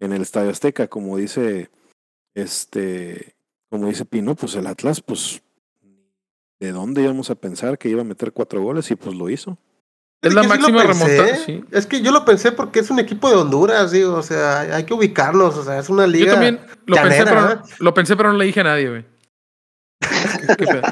en 0.00 0.12
el 0.12 0.22
Estadio 0.22 0.50
Azteca, 0.50 0.88
como 0.88 1.16
dice 1.16 1.70
este, 2.34 3.36
como 3.70 3.88
dice 3.88 4.04
Pino, 4.04 4.34
pues 4.34 4.54
el 4.56 4.66
Atlas, 4.66 5.00
pues, 5.00 5.42
¿de 6.60 6.72
dónde 6.72 7.02
íbamos 7.02 7.30
a 7.30 7.36
pensar 7.36 7.78
que 7.78 7.88
iba 7.88 8.02
a 8.02 8.04
meter 8.04 8.32
cuatro 8.32 8.62
goles? 8.62 8.90
Y 8.90 8.96
pues 8.96 9.16
lo 9.16 9.30
hizo. 9.30 9.58
Es 10.28 10.34
la 10.34 10.40
que 10.42 10.48
sí 10.48 10.52
máxima 10.58 10.82
remontada. 10.82 11.36
Sí. 11.36 11.64
Es 11.70 11.86
que 11.86 12.00
yo 12.00 12.10
lo 12.12 12.24
pensé 12.24 12.52
porque 12.52 12.80
es 12.80 12.90
un 12.90 12.98
equipo 12.98 13.28
de 13.30 13.36
Honduras, 13.36 13.90
digo, 13.90 14.14
o 14.14 14.22
sea, 14.22 14.60
hay 14.60 14.84
que 14.84 14.94
ubicarlos, 14.94 15.56
o 15.56 15.64
sea, 15.64 15.78
es 15.78 15.88
una 15.88 16.04
Yo 16.06 16.12
liga. 16.12 16.32
también 16.32 16.60
lo 16.86 16.96
pensé, 16.96 17.24
pero, 17.24 17.62
lo 17.78 17.94
pensé, 17.94 18.16
pero 18.16 18.32
no 18.32 18.38
le 18.38 18.44
dije 18.46 18.60
a 18.60 18.64
nadie, 18.64 18.88
güey. 18.88 19.04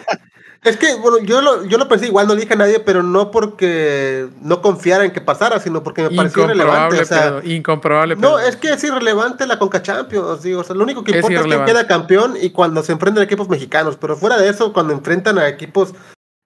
Es 0.64 0.76
que, 0.76 0.94
bueno, 0.94 1.18
yo 1.18 1.42
lo, 1.42 1.64
yo 1.64 1.76
lo 1.76 1.88
pensé 1.88 2.06
igual, 2.06 2.28
no 2.28 2.34
le 2.36 2.42
dije 2.42 2.54
a 2.54 2.56
nadie, 2.56 2.78
pero 2.78 3.02
no 3.02 3.32
porque 3.32 4.28
no 4.42 4.62
confiara 4.62 5.04
en 5.04 5.10
que 5.10 5.20
pasara, 5.20 5.58
sino 5.58 5.82
porque 5.82 6.02
me 6.04 6.10
pareció 6.14 6.44
irrelevante. 6.44 6.98
Incomprobable, 6.98 7.02
O 7.02 7.04
sea, 7.04 7.40
pedo, 7.40 7.52
incomprobable. 7.52 8.14
no, 8.16 8.38
es 8.38 8.54
que 8.54 8.72
es 8.72 8.84
irrelevante 8.84 9.44
la 9.48 9.58
Conca 9.58 9.82
Champions, 9.82 10.40
digo, 10.44 10.60
o 10.60 10.64
sea, 10.64 10.76
lo 10.76 10.84
único 10.84 11.02
que 11.02 11.10
Es 11.10 11.16
importa 11.16 11.34
es 11.34 11.40
quién 11.40 11.48
irrelevante. 11.48 11.72
queda 11.72 11.86
campeón 11.88 12.36
y 12.40 12.50
cuando 12.50 12.80
se 12.84 12.92
enfrentan 12.92 13.22
a 13.22 13.24
equipos 13.24 13.48
mexicanos, 13.48 13.96
pero 14.00 14.16
fuera 14.16 14.38
de 14.38 14.48
eso, 14.50 14.72
cuando 14.72 14.92
enfrentan 14.92 15.36
a 15.40 15.48
equipos 15.48 15.94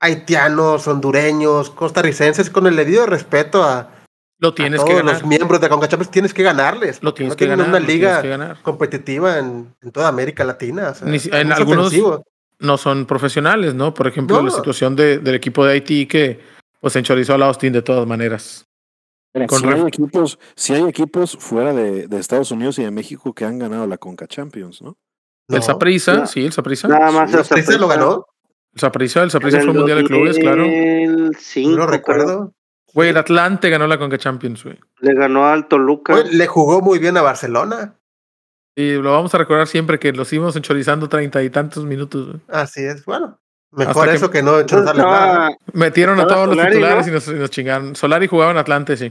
haitianos, 0.00 0.86
hondureños, 0.88 1.70
costarricenses, 1.70 2.50
con 2.50 2.66
el 2.66 2.76
debido 2.76 3.06
respeto 3.06 3.62
a, 3.64 3.90
Lo 4.38 4.48
a 4.48 4.54
tienes 4.54 4.78
todos 4.78 4.90
que 4.90 4.96
ganar. 4.96 5.14
los 5.14 5.24
miembros 5.26 5.60
de 5.60 5.68
Conca 5.68 5.88
Champions, 5.88 6.10
tienes 6.10 6.34
que 6.34 6.42
ganarles. 6.42 7.02
Lo 7.02 7.10
porque 7.10 7.18
tienes 7.18 7.32
no 7.32 7.36
que 7.36 7.44
tienen 7.46 7.58
ganar. 7.58 7.80
una 7.80 7.86
liga 7.86 8.22
ganar. 8.22 8.62
competitiva 8.62 9.38
en, 9.38 9.74
en 9.82 9.92
toda 9.92 10.08
América 10.08 10.44
Latina. 10.44 10.90
o 10.90 10.94
sea, 10.94 11.08
Ni 11.08 11.18
si- 11.18 11.28
es 11.28 11.34
en 11.34 11.52
algunos- 11.52 11.86
ofensivo. 11.86 12.24
No 12.58 12.78
son 12.78 13.04
profesionales, 13.04 13.74
¿no? 13.74 13.92
Por 13.92 14.06
ejemplo, 14.06 14.36
No. 14.38 14.44
la 14.44 14.50
situación 14.50 14.96
de- 14.96 15.18
del 15.18 15.34
equipo 15.34 15.64
de 15.66 15.72
Haití 15.74 16.06
que 16.06 16.40
pues 16.80 16.92
se 16.94 17.00
enchorizó 17.00 17.34
a 17.34 17.38
la 17.38 17.46
Austin 17.46 17.72
de 17.72 17.82
todas 17.82 18.06
maneras. 18.06 18.64
Con 19.48 19.60
si, 19.60 19.66
hay 19.66 19.80
equipos, 19.82 20.38
si 20.54 20.72
hay 20.72 20.82
equipos 20.84 21.36
fuera 21.38 21.74
de, 21.74 22.06
de 22.08 22.18
Estados 22.18 22.50
Unidos 22.52 22.78
y 22.78 22.84
de 22.84 22.90
México 22.90 23.34
que 23.34 23.44
han 23.44 23.58
ganado 23.58 23.86
la 23.86 23.98
Conca 23.98 24.26
Champions, 24.26 24.80
¿no? 24.80 24.96
El 25.48 25.56
No. 25.60 25.66
No. 26.16 26.26
sí, 26.26 26.46
el 26.46 26.52
Saprissa. 26.52 26.88
Nada 26.88 27.10
más 27.10 27.30
¿El 27.32 27.40
el 27.40 27.44
Saprissa 27.44 27.76
lo 27.78 27.88
ganó? 27.88 28.26
El 28.76 28.84
el 28.84 29.22
En 29.22 29.30
fue 29.40 29.58
el 29.60 29.72
Mundial 29.72 29.98
de 29.98 30.04
Clubes, 30.04 30.38
claro. 30.38 30.62
2005, 30.62 31.70
No 31.70 31.76
lo 31.76 31.86
creo. 31.86 31.98
recuerdo. 31.98 32.52
Güey, 32.92 33.10
el 33.10 33.16
Atlante 33.16 33.70
ganó 33.70 33.86
la 33.86 33.98
Conca 33.98 34.18
Champions, 34.18 34.64
güey. 34.64 34.78
Le 35.00 35.14
ganó 35.14 35.46
al 35.46 35.66
Toluca. 35.68 36.14
Oye, 36.14 36.32
le 36.32 36.46
jugó 36.46 36.80
muy 36.80 36.98
bien 36.98 37.16
a 37.16 37.22
Barcelona. 37.22 37.94
Y 38.74 38.92
lo 38.94 39.12
vamos 39.12 39.34
a 39.34 39.38
recordar 39.38 39.66
siempre 39.66 39.98
que 39.98 40.12
los 40.12 40.30
íbamos 40.32 40.54
enchorizando 40.56 41.08
treinta 41.08 41.42
y 41.42 41.50
tantos 41.50 41.84
minutos. 41.84 42.26
güey. 42.26 42.40
Así 42.48 42.84
es. 42.84 43.04
Bueno, 43.06 43.38
mejor 43.72 44.04
Hasta 44.04 44.14
eso 44.14 44.30
que, 44.30 44.42
no 44.42 44.60
echarle 44.60 44.92
nada. 44.94 45.50
Metieron 45.72 46.20
a 46.20 46.26
todos 46.26 46.54
los 46.54 46.66
titulares 46.66 47.06
¿no? 47.06 47.12
y, 47.12 47.14
nos, 47.14 47.28
y 47.28 47.34
nos 47.34 47.50
chingaron. 47.50 47.96
Solari 47.96 48.26
jugaba 48.26 48.50
en 48.50 48.58
Atlante, 48.58 48.96
sí. 48.96 49.10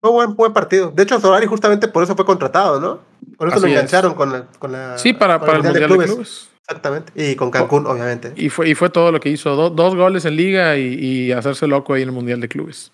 Fue 0.00 0.10
buen, 0.10 0.34
buen 0.34 0.52
partido. 0.52 0.90
De 0.90 1.02
hecho, 1.02 1.20
Solari 1.20 1.46
justamente 1.46 1.88
por 1.88 2.02
eso 2.02 2.16
fue 2.16 2.24
contratado, 2.24 2.80
¿no? 2.80 3.00
Con 3.36 3.48
eso 3.48 3.56
Así 3.58 3.66
lo 3.66 3.66
es. 3.68 3.72
engancharon 3.74 4.14
con 4.14 4.32
la, 4.32 4.46
con 4.58 4.72
la. 4.72 4.98
Sí, 4.98 5.12
para, 5.12 5.38
con 5.38 5.46
para 5.46 5.58
el 5.58 5.64
Mundial 5.64 5.90
de 5.90 6.04
Clubes. 6.06 6.48
Exactamente. 6.68 7.12
Y 7.14 7.34
con 7.34 7.50
Cancún, 7.50 7.86
obviamente. 7.86 8.32
Y 8.36 8.48
fue, 8.48 8.68
y 8.68 8.74
fue 8.74 8.88
todo 8.90 9.10
lo 9.12 9.20
que 9.20 9.28
hizo. 9.28 9.54
Do- 9.56 9.70
dos 9.70 9.94
goles 9.94 10.24
en 10.24 10.36
liga 10.36 10.76
y, 10.76 10.94
y 10.94 11.32
hacerse 11.32 11.66
loco 11.66 11.94
ahí 11.94 12.02
en 12.02 12.08
el 12.08 12.14
Mundial 12.14 12.40
de 12.40 12.48
Clubes. 12.48 12.92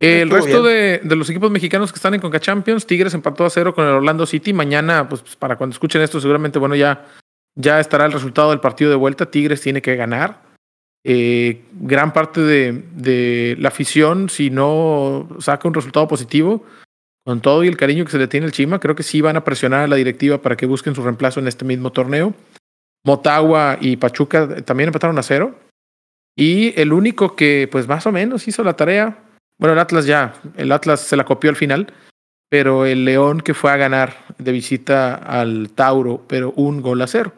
El 0.00 0.28
Estuvo 0.32 0.36
resto 0.36 0.62
de, 0.62 1.00
de 1.02 1.16
los 1.16 1.28
equipos 1.28 1.50
mexicanos 1.50 1.92
que 1.92 1.96
están 1.96 2.14
en 2.14 2.20
Conca 2.20 2.40
Champions, 2.40 2.86
Tigres 2.86 3.12
empató 3.12 3.44
a 3.44 3.50
cero 3.50 3.74
con 3.74 3.84
el 3.86 3.92
Orlando 3.92 4.24
City. 4.26 4.52
Mañana, 4.52 5.08
pues 5.08 5.22
para 5.38 5.56
cuando 5.56 5.74
escuchen 5.74 6.00
esto, 6.00 6.20
seguramente, 6.20 6.58
bueno, 6.58 6.74
ya, 6.74 7.06
ya 7.54 7.80
estará 7.80 8.06
el 8.06 8.12
resultado 8.12 8.50
del 8.50 8.60
partido 8.60 8.90
de 8.90 8.96
vuelta. 8.96 9.30
Tigres 9.30 9.60
tiene 9.60 9.82
que 9.82 9.96
ganar. 9.96 10.42
Eh, 11.04 11.62
gran 11.72 12.12
parte 12.12 12.40
de, 12.42 12.84
de 12.94 13.56
la 13.58 13.68
afición, 13.68 14.28
si 14.28 14.50
no 14.50 15.28
saca 15.38 15.68
un 15.68 15.74
resultado 15.74 16.06
positivo, 16.08 16.64
con 17.24 17.40
todo 17.40 17.62
y 17.64 17.68
el 17.68 17.76
cariño 17.76 18.04
que 18.04 18.10
se 18.10 18.18
le 18.18 18.28
tiene 18.28 18.46
al 18.46 18.52
Chima, 18.52 18.80
creo 18.80 18.94
que 18.94 19.02
sí 19.02 19.20
van 19.20 19.36
a 19.36 19.44
presionar 19.44 19.80
a 19.80 19.86
la 19.86 19.96
directiva 19.96 20.40
para 20.40 20.56
que 20.56 20.66
busquen 20.66 20.94
su 20.94 21.02
reemplazo 21.02 21.40
en 21.40 21.48
este 21.48 21.64
mismo 21.66 21.90
torneo. 21.92 22.34
Motagua 23.04 23.78
y 23.80 23.96
Pachuca 23.96 24.62
también 24.62 24.88
empataron 24.88 25.18
a 25.18 25.22
cero. 25.22 25.58
Y 26.36 26.78
el 26.80 26.92
único 26.92 27.34
que, 27.36 27.68
pues 27.70 27.88
más 27.88 28.06
o 28.06 28.12
menos, 28.12 28.46
hizo 28.48 28.62
la 28.62 28.74
tarea. 28.74 29.18
Bueno, 29.58 29.74
el 29.74 29.78
Atlas 29.78 30.06
ya, 30.06 30.34
el 30.56 30.72
Atlas 30.72 31.00
se 31.00 31.16
la 31.16 31.24
copió 31.24 31.50
al 31.50 31.56
final, 31.56 31.92
pero 32.48 32.86
el 32.86 33.04
León 33.04 33.40
que 33.40 33.52
fue 33.54 33.70
a 33.70 33.76
ganar 33.76 34.14
de 34.38 34.52
visita 34.52 35.14
al 35.14 35.70
Tauro, 35.74 36.24
pero 36.26 36.52
un 36.56 36.80
gol 36.80 37.02
a 37.02 37.06
cero. 37.06 37.32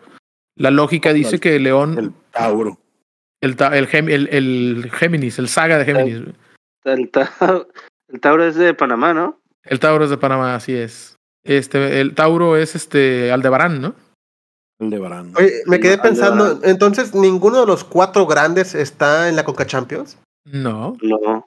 La 0.56 0.70
lógica 0.70 1.12
dice 1.12 1.40
que 1.40 1.56
el 1.56 1.64
León, 1.64 1.98
El 1.98 2.12
Tauro. 2.30 2.78
el, 3.40 3.56
el, 3.58 4.08
el, 4.08 4.28
el 4.28 4.90
Géminis, 4.92 5.38
el 5.38 5.48
saga 5.48 5.78
de 5.78 5.84
Géminis. 5.84 6.22
El, 6.84 7.10
Ta- 7.10 7.32
el 8.08 8.20
Tauro 8.20 8.44
es 8.44 8.54
de 8.56 8.74
Panamá, 8.74 9.14
¿no? 9.14 9.40
el 9.64 9.78
Tauro 9.80 10.04
es 10.04 10.10
de 10.10 10.18
Panamá, 10.18 10.54
así 10.56 10.74
es. 10.74 11.16
Este, 11.44 12.00
el 12.00 12.14
Tauro 12.14 12.56
es 12.56 12.74
este 12.76 13.32
Aldebarán, 13.32 13.80
¿no? 13.80 13.94
El 14.82 14.90
de 14.90 14.98
Barán. 14.98 15.32
Oye, 15.36 15.62
me 15.66 15.78
quedé 15.78 15.94
Aldebarán. 15.94 16.00
pensando, 16.36 16.60
entonces, 16.64 17.14
¿ninguno 17.14 17.60
de 17.60 17.66
los 17.66 17.84
cuatro 17.84 18.26
grandes 18.26 18.74
está 18.74 19.28
en 19.28 19.36
la 19.36 19.44
Conca 19.44 19.64
Champions? 19.64 20.18
No. 20.44 20.96
No. 21.02 21.46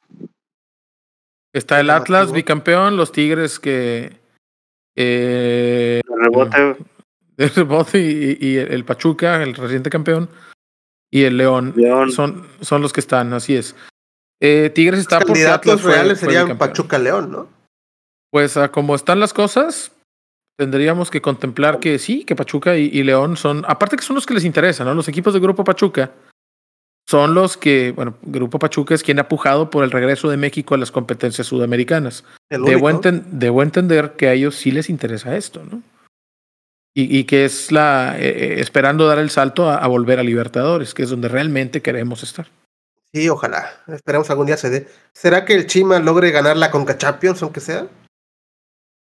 Está 1.54 1.80
el. 1.82 1.90
Atlas 1.90 2.32
bicampeón, 2.32 2.96
los 2.98 3.12
Tigres 3.12 3.60
que 3.60 4.18
eh, 4.96 6.02
El 6.08 6.24
rebote. 6.24 6.78
de 7.38 7.48
rebote 7.50 8.00
y, 8.00 8.38
y 8.40 8.58
el 8.58 8.86
Pachuca, 8.86 9.44
el 9.44 9.54
reciente 9.54 9.90
campeón, 9.90 10.30
y 11.12 11.24
el 11.24 11.38
León. 11.38 11.74
León. 11.76 12.12
Son, 12.12 12.48
son 12.62 12.82
los 12.82 12.94
que 12.94 13.02
están, 13.02 13.34
así 13.34 13.56
es. 13.56 13.76
Eh, 14.42 14.70
Tigres 14.74 15.00
está 15.02 15.16
Los 15.20 15.28
porque 15.28 15.42
candidatos 15.44 15.72
Atlas 15.74 15.82
fue- 15.82 15.94
reales 15.94 16.20
fue 16.20 16.28
serían 16.28 16.46
bicampeón. 16.46 16.70
Pachuca 16.70 16.98
León, 17.00 17.32
¿no? 17.32 17.50
Pues 18.32 18.56
a 18.58 18.72
como 18.72 18.96
están 18.96 19.20
las 19.20 19.34
cosas, 19.34 19.92
tendríamos 20.58 21.12
que 21.12 21.22
contemplar 21.22 21.80
que 21.80 22.00
sí, 22.00 22.24
que 22.24 22.36
Pachuca 22.36 22.78
y, 22.78 22.86
y 22.86 23.04
León 23.04 23.38
son, 23.38 23.64
aparte 23.68 23.98
que 23.98 24.04
son 24.04 24.16
los 24.16 24.26
que 24.26 24.34
les 24.34 24.46
interesa, 24.46 24.84
¿no? 24.84 24.94
Los 24.94 25.08
equipos 25.08 25.34
de 25.34 25.40
Grupo 25.40 25.64
Pachuca 25.64 26.12
son 27.08 27.34
los 27.34 27.56
que, 27.58 27.92
bueno, 27.92 28.18
Grupo 28.24 28.58
Pachuca 28.58 28.96
es 28.96 29.04
quien 29.04 29.20
ha 29.20 29.28
pujado 29.28 29.70
por 29.70 29.84
el 29.84 29.92
regreso 29.92 30.30
de 30.30 30.38
México 30.38 30.74
a 30.74 30.78
las 30.78 30.92
competencias 30.92 31.46
sudamericanas. 31.46 32.24
Debo, 32.50 32.90
enten- 32.90 33.26
debo 33.28 33.62
entender 33.62 34.14
que 34.14 34.28
a 34.28 34.34
ellos 34.34 34.56
sí 34.56 34.72
les 34.72 34.90
interesa 34.90 35.36
esto, 35.38 35.64
¿no? 35.70 35.84
Y, 36.98 37.16
y 37.20 37.26
que 37.26 37.44
es 37.44 37.74
la, 37.74 38.16
eh, 38.18 38.30
eh, 38.30 38.56
esperando 38.62 39.06
dar 39.06 39.20
el 39.20 39.30
salto 39.30 39.70
a, 39.70 39.76
a 39.78 39.88
volver 39.88 40.18
a 40.18 40.24
Libertadores, 40.24 40.94
que 40.94 41.04
es 41.04 41.10
donde 41.10 41.28
realmente 41.28 41.82
queremos 41.82 42.24
estar. 42.24 42.48
Sí, 43.14 43.28
ojalá. 43.30 43.84
Esperamos 43.88 44.30
algún 44.30 44.48
día 44.48 44.58
se 44.58 44.70
dé. 44.70 44.88
¿Será 45.14 45.46
que 45.46 45.54
el 45.54 45.68
Chima 45.68 46.00
logre 46.00 46.32
ganar 46.32 46.58
la 46.58 46.72
Conca 46.72 46.98
Champions, 46.98 47.44
aunque 47.44 47.60
sea? 47.60 47.88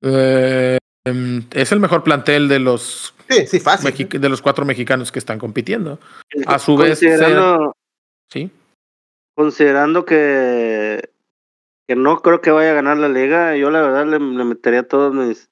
Eh, 0.00 0.78
es 1.04 1.72
el 1.72 1.80
mejor 1.80 2.04
plantel 2.04 2.48
de 2.48 2.58
los, 2.60 3.14
Sí, 3.28 3.46
sí, 3.46 3.60
fácil. 3.60 3.90
mexi- 3.92 4.18
de 4.18 4.28
los 4.28 4.42
cuatro 4.42 4.64
mexicanos 4.64 5.10
que 5.10 5.18
están 5.18 5.38
compitiendo. 5.38 5.98
A 6.46 6.58
su 6.58 6.76
vez, 6.76 7.00
Considerando, 7.00 7.74
Sí. 8.30 8.50
considerando 9.36 10.04
que, 10.04 11.10
que 11.88 11.96
no 11.96 12.20
creo 12.22 12.40
que 12.40 12.50
vaya 12.50 12.70
a 12.70 12.74
ganar 12.74 12.98
la 12.98 13.08
liga, 13.08 13.56
yo 13.56 13.70
la 13.70 13.82
verdad 13.82 14.06
le, 14.06 14.18
le 14.18 14.44
metería 14.44 14.86
todos 14.86 15.12
mis 15.14 15.48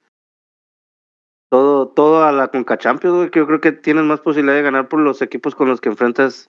todo, 1.52 1.88
todo 1.88 2.22
a 2.22 2.30
la 2.30 2.46
Conca 2.48 2.78
Champions, 2.78 3.16
güey, 3.16 3.30
que 3.30 3.40
yo 3.40 3.46
creo 3.48 3.60
que 3.60 3.72
tienen 3.72 4.06
más 4.06 4.20
posibilidad 4.20 4.54
de 4.54 4.62
ganar 4.62 4.88
por 4.88 5.00
los 5.00 5.20
equipos 5.20 5.56
con 5.56 5.68
los 5.68 5.80
que 5.80 5.88
enfrentas 5.88 6.48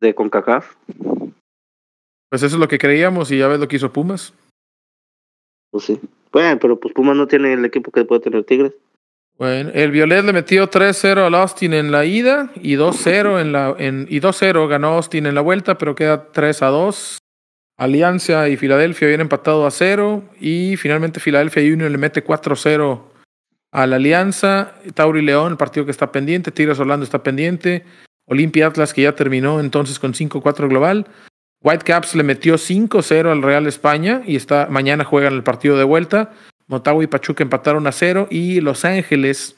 de 0.00 0.14
CONCACAF. 0.14 0.76
Pues 2.30 2.42
eso 2.44 2.54
es 2.54 2.60
lo 2.60 2.68
que 2.68 2.78
creíamos 2.78 3.32
y 3.32 3.38
ya 3.38 3.48
ves 3.48 3.58
lo 3.58 3.66
que 3.66 3.74
hizo 3.76 3.92
Pumas. 3.92 4.34
Pues. 5.84 5.98
Bueno, 6.32 6.58
pero 6.60 6.78
pues 6.78 6.94
Pumas 6.94 7.16
no 7.16 7.26
tiene 7.26 7.52
el 7.52 7.64
equipo 7.64 7.90
que 7.90 8.04
puede 8.04 8.20
tener 8.20 8.44
Tigres. 8.44 8.72
Bueno, 9.38 9.70
el 9.74 9.90
Violet 9.90 10.24
le 10.24 10.32
metió 10.32 10.70
3-0 10.70 11.26
al 11.26 11.34
Austin 11.34 11.74
en 11.74 11.92
la 11.92 12.06
ida 12.06 12.50
y 12.54 12.76
2-0 12.76 13.40
en 13.40 13.52
la 13.52 13.74
en, 13.78 14.06
y 14.08 14.20
2-0 14.20 14.66
ganó 14.66 14.94
Austin 14.94 15.26
en 15.26 15.34
la 15.34 15.42
vuelta, 15.42 15.76
pero 15.76 15.94
queda 15.94 16.32
3-2. 16.32 17.18
Alianza 17.78 18.48
y 18.48 18.56
Filadelfia 18.56 19.06
habían 19.06 19.20
empatado 19.20 19.66
a 19.66 19.70
0 19.70 20.22
y 20.40 20.76
finalmente 20.78 21.20
Filadelfia 21.20 21.62
Union 21.62 21.92
le 21.92 21.98
mete 21.98 22.24
4-0 22.24 23.00
a 23.72 23.86
la 23.86 23.96
Alianza, 23.96 24.72
Tauri 24.94 25.20
León, 25.20 25.52
el 25.52 25.58
partido 25.58 25.84
que 25.84 25.90
está 25.90 26.10
pendiente, 26.10 26.50
Tigres 26.50 26.80
Orlando 26.80 27.04
está 27.04 27.22
pendiente, 27.22 27.84
Olimpia 28.24 28.68
Atlas 28.68 28.94
que 28.94 29.02
ya 29.02 29.14
terminó 29.14 29.60
entonces 29.60 29.98
con 29.98 30.14
5-4 30.14 30.68
global. 30.68 31.06
Whitecaps 31.62 32.14
le 32.14 32.22
metió 32.22 32.54
5-0 32.54 33.30
al 33.30 33.42
Real 33.42 33.66
España 33.66 34.22
y 34.26 34.36
está 34.36 34.66
mañana 34.70 35.04
juegan 35.04 35.34
el 35.34 35.42
partido 35.42 35.76
de 35.76 35.84
vuelta. 35.84 36.32
Motagua 36.68 37.04
y 37.04 37.06
Pachuca 37.06 37.42
empataron 37.42 37.86
a 37.86 37.92
0 37.92 38.28
y 38.30 38.60
Los 38.60 38.84
Ángeles 38.84 39.56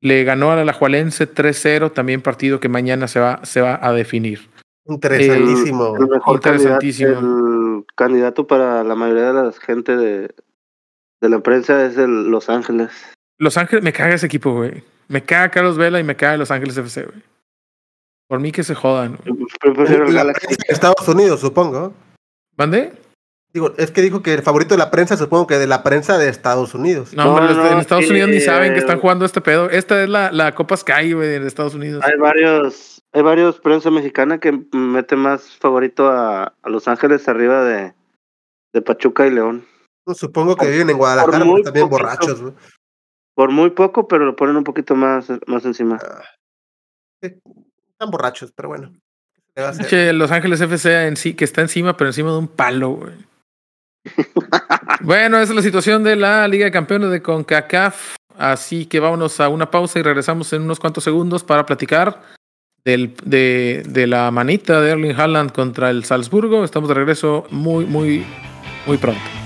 le 0.00 0.24
ganó 0.24 0.50
a 0.50 0.56
la 0.56 0.62
Alajuelense 0.62 1.32
3-0, 1.32 1.92
también 1.92 2.22
partido 2.22 2.60
que 2.60 2.68
mañana 2.68 3.06
se 3.06 3.20
va, 3.20 3.44
se 3.44 3.60
va 3.60 3.78
a 3.82 3.92
definir. 3.92 4.48
Interesantísimo. 4.86 5.96
El 5.96 6.08
mejor 6.08 6.36
Interesantísimo. 6.36 7.14
Candidato, 7.14 7.76
el 7.76 7.84
candidato 7.94 8.46
para 8.46 8.82
la 8.82 8.94
mayoría 8.94 9.32
de 9.32 9.34
la 9.34 9.52
gente 9.52 9.96
de, 9.96 10.34
de 11.20 11.28
la 11.28 11.40
prensa 11.40 11.84
es 11.84 11.96
el 11.98 12.30
Los 12.30 12.48
Ángeles. 12.48 12.90
Los 13.38 13.56
Ángeles, 13.56 13.84
me 13.84 13.92
caga 13.92 14.14
ese 14.14 14.26
equipo, 14.26 14.52
güey. 14.52 14.82
Me 15.08 15.22
caga 15.22 15.50
Carlos 15.50 15.76
Vela 15.76 16.00
y 16.00 16.04
me 16.04 16.16
caga 16.16 16.38
Los 16.38 16.50
Ángeles 16.50 16.76
FC, 16.76 17.04
güey. 17.04 17.22
Por 18.30 18.38
mí 18.38 18.52
que 18.52 18.62
se 18.62 18.76
jodan. 18.76 19.18
Yo 19.24 19.34
prefiero 19.74 20.06
el 20.06 20.14
la 20.14 20.20
Galaxy. 20.20 20.46
prensa 20.46 20.64
de 20.68 20.72
Estados 20.72 21.08
Unidos, 21.08 21.40
supongo. 21.40 21.92
¿Mande? 22.56 22.92
Digo, 23.52 23.72
es 23.76 23.90
que 23.90 24.02
dijo 24.02 24.22
que 24.22 24.32
el 24.34 24.42
favorito 24.42 24.74
de 24.74 24.78
la 24.78 24.92
prensa, 24.92 25.16
supongo 25.16 25.48
que 25.48 25.58
de 25.58 25.66
la 25.66 25.82
prensa 25.82 26.16
de 26.16 26.28
Estados 26.28 26.72
Unidos. 26.72 27.12
No, 27.12 27.24
No, 27.24 27.34
hombre, 27.34 27.56
no, 27.56 27.66
en 27.72 27.78
Estados 27.78 28.08
Unidos 28.08 28.30
ni 28.30 28.38
saben 28.38 28.72
que 28.72 28.78
están 28.78 28.98
eh, 28.98 29.00
jugando 29.00 29.24
este 29.24 29.40
pedo. 29.40 29.68
Esta 29.68 30.00
es 30.04 30.08
la, 30.08 30.30
la 30.30 30.54
Copa 30.54 30.76
Sky, 30.76 31.12
güey, 31.12 31.34
en 31.34 31.44
Estados 31.44 31.74
Unidos. 31.74 32.04
Hay 32.04 32.16
varios, 32.20 33.02
hay 33.12 33.22
varios 33.22 33.58
prensa 33.58 33.90
mexicana 33.90 34.38
que 34.38 34.52
mete 34.70 35.16
más 35.16 35.56
favorito 35.56 36.06
a, 36.08 36.54
a 36.62 36.68
Los 36.70 36.86
Ángeles 36.86 37.26
arriba 37.28 37.64
de, 37.64 37.92
de 38.72 38.82
Pachuca 38.82 39.26
y 39.26 39.30
León. 39.32 39.66
Supongo 40.14 40.54
que 40.54 40.70
viven 40.70 40.90
en 40.90 40.98
Guadalajara 40.98 41.38
también 41.64 41.64
poquito. 41.64 41.88
borrachos. 41.88 42.40
¿no? 42.42 42.54
Por 43.34 43.50
muy 43.50 43.70
poco, 43.70 44.06
pero 44.06 44.24
lo 44.24 44.36
ponen 44.36 44.54
un 44.56 44.64
poquito 44.64 44.94
más, 44.94 45.26
más 45.48 45.64
encima. 45.64 45.98
Están 48.00 48.12
borrachos, 48.12 48.50
pero 48.52 48.70
bueno. 48.70 48.94
Los 49.54 50.30
Ángeles 50.30 50.58
FC 50.58 51.06
en 51.06 51.18
sí, 51.18 51.34
que 51.34 51.44
está 51.44 51.60
encima, 51.60 51.98
pero 51.98 52.08
encima 52.08 52.30
de 52.30 52.38
un 52.38 52.48
palo, 52.48 52.92
güey. 52.92 53.12
bueno, 55.02 55.36
esa 55.36 55.52
es 55.52 55.56
la 55.56 55.60
situación 55.60 56.02
de 56.02 56.16
la 56.16 56.48
Liga 56.48 56.64
de 56.64 56.70
Campeones 56.70 57.10
de 57.10 57.20
CONCACAF. 57.20 58.14
Así 58.38 58.86
que 58.86 59.00
vámonos 59.00 59.38
a 59.38 59.50
una 59.50 59.70
pausa 59.70 59.98
y 59.98 60.02
regresamos 60.02 60.50
en 60.54 60.62
unos 60.62 60.80
cuantos 60.80 61.04
segundos 61.04 61.44
para 61.44 61.66
platicar 61.66 62.22
del, 62.86 63.14
de, 63.22 63.82
de 63.86 64.06
la 64.06 64.30
manita 64.30 64.80
de 64.80 64.92
Erling 64.92 65.20
Haaland 65.20 65.52
contra 65.52 65.90
el 65.90 66.04
Salzburgo. 66.04 66.64
Estamos 66.64 66.88
de 66.88 66.94
regreso 66.94 67.46
muy, 67.50 67.84
muy, 67.84 68.24
muy 68.86 68.96
pronto. 68.96 69.39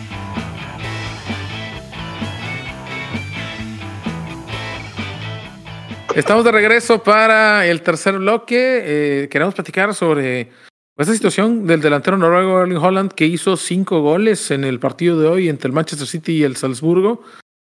Estamos 6.14 6.44
de 6.44 6.52
regreso 6.52 7.02
para 7.02 7.66
el 7.66 7.82
tercer 7.82 8.18
bloque. 8.18 8.82
Eh, 8.84 9.28
queremos 9.28 9.52
platicar 9.52 9.92
sobre 9.94 10.48
esta 10.96 11.12
situación 11.12 11.66
del 11.66 11.80
delantero 11.80 12.16
noruego 12.16 12.62
Erling 12.62 12.78
Holland 12.78 13.12
que 13.12 13.26
hizo 13.26 13.56
cinco 13.56 14.00
goles 14.00 14.52
en 14.52 14.62
el 14.62 14.78
partido 14.78 15.18
de 15.18 15.26
hoy 15.26 15.48
entre 15.48 15.66
el 15.66 15.72
Manchester 15.72 16.06
City 16.06 16.34
y 16.34 16.42
el 16.44 16.54
Salzburgo 16.54 17.24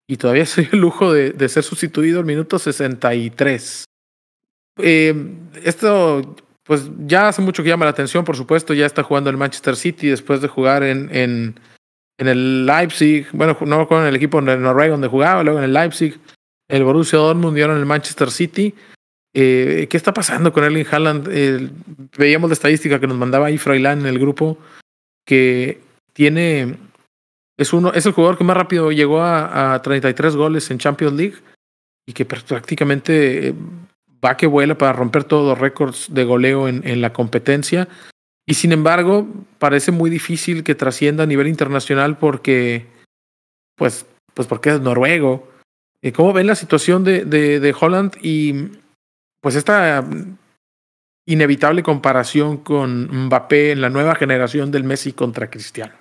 y 0.09 0.17
todavía 0.17 0.47
se 0.47 0.63
dio 0.63 0.71
el 0.73 0.81
lujo 0.81 1.13
de, 1.13 1.49
ser 1.51 1.63
sustituido 1.63 2.19
al 2.19 2.25
minuto 2.25 2.59
63. 2.59 3.85
Eh, 4.79 5.15
esto, 5.63 6.35
pues 6.65 6.89
ya 7.01 7.29
hace 7.29 7.43
mucho 7.43 7.63
que 7.63 7.69
llama 7.69 7.85
la 7.85 7.91
atención, 7.91 8.25
por 8.25 8.39
supuesto, 8.39 8.73
ya 8.73 8.87
está 8.87 9.03
jugando 9.03 9.29
el 9.29 9.37
Manchester 9.37 9.77
City 9.77 10.09
después 10.09 10.41
de 10.41 10.49
jugar 10.49 10.83
en, 10.83 11.15
en, 11.15 11.61
en 12.17 12.27
el 12.27 12.65
Leipzig, 12.65 13.27
bueno, 13.35 13.55
no 13.67 13.87
con 13.87 14.07
el 14.07 14.17
equipo 14.17 14.41
de 14.41 14.57
Noruega 14.57 14.93
donde 14.93 15.09
jugaba, 15.09 15.43
luego 15.43 15.59
en 15.59 15.67
el 15.67 15.75
Leipzig, 15.75 16.19
el 16.71 16.85
Borussia 16.85 17.19
Dortmund 17.19 17.57
y 17.59 17.63
en 17.63 17.71
el 17.71 17.87
Manchester 17.87 18.31
City. 18.31 18.75
Eh, 19.35 19.87
¿Qué 19.91 19.97
está 19.97 20.13
pasando 20.13 20.53
con 20.53 20.65
Erling 20.65 20.87
Haaland? 20.91 21.29
Veíamos 22.17 22.51
la 22.51 22.55
estadística 22.55 22.99
que 22.99 23.07
nos 23.07 23.17
mandaba 23.17 23.47
ahí 23.47 23.59
Froilán 23.59 24.01
en 24.01 24.07
el 24.07 24.19
grupo, 24.19 24.59
que 25.27 25.81
tiene, 26.13 26.77
es, 27.57 27.73
uno, 27.73 27.93
es 27.93 28.07
el 28.07 28.13
jugador 28.13 28.37
que 28.39 28.45
más 28.45 28.57
rápido 28.57 28.91
llegó 28.91 29.21
a, 29.23 29.75
a 29.75 29.83
33 29.83 30.35
goles 30.37 30.71
en 30.71 30.79
Champions 30.79 31.15
League 31.15 31.37
y 32.07 32.13
que 32.13 32.27
pr- 32.27 32.43
prácticamente 32.43 33.49
eh, 33.49 33.55
va 34.25 34.37
que 34.37 34.47
vuela 34.47 34.77
para 34.77 34.93
romper 34.93 35.25
todos 35.25 35.49
los 35.49 35.59
récords 35.59 36.13
de 36.13 36.25
goleo 36.25 36.67
en, 36.69 36.87
en 36.87 37.01
la 37.01 37.13
competencia. 37.13 37.89
Y 38.47 38.55
sin 38.55 38.73
embargo, 38.73 39.29
parece 39.59 39.93
muy 39.93 40.11
difícil 40.11 40.65
que 40.65 40.75
trascienda 40.75 41.23
a 41.23 41.27
nivel 41.27 41.47
internacional 41.47 42.19
porque, 42.19 42.87
pues, 43.77 44.07
pues 44.35 44.49
porque 44.49 44.71
es 44.71 44.81
noruego. 44.81 45.49
Eh, 46.03 46.13
¿Cómo 46.13 46.33
ven 46.33 46.47
la 46.47 46.55
situación 46.55 47.05
de, 47.05 47.25
de, 47.25 47.61
de 47.61 47.75
Holland 47.79 48.17
y 48.23 48.71
pues 49.41 49.55
esta 49.55 50.05
inevitable 51.27 51.83
comparación 51.83 52.59
con 52.59 53.27
Mbappé 53.27 53.73
en 53.73 53.81
la 53.81 53.91
nueva 53.91 54.15
generación 54.15 54.71
del 54.71 54.85
Messi 54.85 55.13
contra 55.13 55.51
Cristiano? 55.51 55.95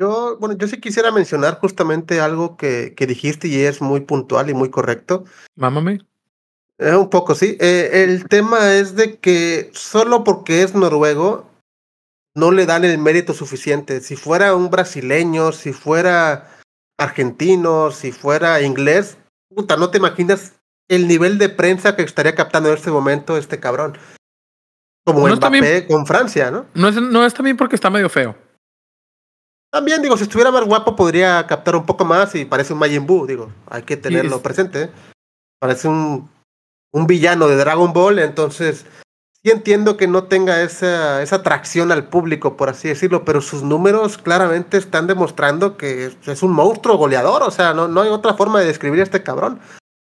Yo, 0.00 0.36
bueno, 0.38 0.56
yo 0.56 0.66
sí 0.66 0.80
quisiera 0.80 1.12
mencionar 1.12 1.58
justamente 1.60 2.20
algo 2.20 2.56
que, 2.56 2.94
que 2.96 3.06
dijiste 3.06 3.48
y 3.48 3.60
es 3.60 3.80
muy 3.80 4.00
puntual 4.00 4.50
y 4.50 4.54
muy 4.54 4.70
correcto. 4.70 5.24
Mámame. 5.54 6.00
Eh, 6.78 6.96
un 6.96 7.10
poco, 7.10 7.34
sí. 7.34 7.56
Eh, 7.60 8.04
el 8.04 8.26
tema 8.26 8.74
es 8.74 8.96
de 8.96 9.18
que 9.18 9.70
solo 9.72 10.24
porque 10.24 10.62
es 10.62 10.74
noruego 10.74 11.48
no 12.34 12.50
le 12.50 12.66
dan 12.66 12.84
el 12.84 12.98
mérito 12.98 13.34
suficiente. 13.34 14.00
Si 14.00 14.16
fuera 14.16 14.56
un 14.56 14.70
brasileño, 14.70 15.52
si 15.52 15.72
fuera 15.72 16.48
argentino, 16.98 17.90
si 17.90 18.12
fuera 18.12 18.60
inglés, 18.62 19.18
puta, 19.54 19.76
no 19.76 19.90
te 19.90 19.98
imaginas 19.98 20.60
el 20.88 21.08
nivel 21.08 21.38
de 21.38 21.48
prensa 21.48 21.96
que 21.96 22.02
estaría 22.02 22.34
captando 22.34 22.68
en 22.68 22.76
este 22.76 22.90
momento 22.90 23.36
este 23.36 23.58
cabrón. 23.60 23.96
Como 25.04 25.20
No, 25.26 25.34
Mbappé 25.36 25.40
también- 25.40 25.86
con 25.88 26.06
Francia, 26.06 26.50
¿no? 26.50 26.66
No 26.74 26.88
es, 26.88 26.96
no 27.00 27.24
es 27.24 27.34
también 27.34 27.56
porque 27.56 27.74
está 27.76 27.90
medio 27.90 28.08
feo. 28.08 28.36
También, 29.72 30.02
digo, 30.02 30.16
si 30.18 30.24
estuviera 30.24 30.50
más 30.50 30.64
guapo 30.64 30.94
podría 30.94 31.46
captar 31.46 31.76
un 31.76 31.86
poco 31.86 32.04
más 32.04 32.34
y 32.34 32.44
parece 32.44 32.74
un 32.74 32.78
Majin 32.78 33.06
Buu, 33.06 33.26
digo, 33.26 33.50
hay 33.68 33.82
que 33.82 33.96
tenerlo 33.96 34.36
es- 34.36 34.42
presente. 34.42 34.90
Parece 35.58 35.88
un, 35.88 36.28
un 36.92 37.06
villano 37.06 37.48
de 37.48 37.56
Dragon 37.56 37.92
Ball, 37.92 38.18
entonces 38.18 38.84
sí 39.44 39.50
entiendo 39.50 39.96
que 39.96 40.06
no 40.06 40.24
tenga 40.24 40.62
esa, 40.62 41.22
esa 41.22 41.36
atracción 41.36 41.90
al 41.90 42.08
público, 42.08 42.56
por 42.56 42.68
así 42.68 42.88
decirlo, 42.88 43.24
pero 43.24 43.40
sus 43.40 43.62
números 43.62 44.18
claramente 44.18 44.76
están 44.76 45.06
demostrando 45.06 45.76
que 45.76 46.06
es, 46.06 46.42
un 46.42 46.52
monstruo 46.52 46.96
goleador, 46.96 47.42
o 47.42 47.50
sea, 47.50 47.74
no, 47.74 47.88
no 47.88 48.02
hay 48.02 48.10
otra 48.10 48.34
forma 48.34 48.60
de 48.60 48.66
describir 48.66 49.00
a 49.00 49.04
este 49.04 49.22
cabrón. 49.22 49.60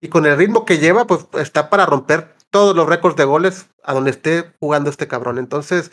Y 0.02 0.10
con 0.10 0.26
el 0.26 0.38
ritmo 0.38 0.66
que 0.66 0.80
lleva, 0.80 1.08
pues 1.08 1.26
está 1.40 1.70
para 1.70 1.86
romper 1.86 2.36
todos 2.50 2.76
los 2.76 2.88
récords 2.88 3.16
de 3.16 3.24
goles 3.24 3.70
a 3.84 3.94
donde 3.94 4.12
esté 4.12 4.54
jugando 4.60 4.90
este 4.90 5.08
cabrón. 5.08 5.38
Entonces, 5.40 5.92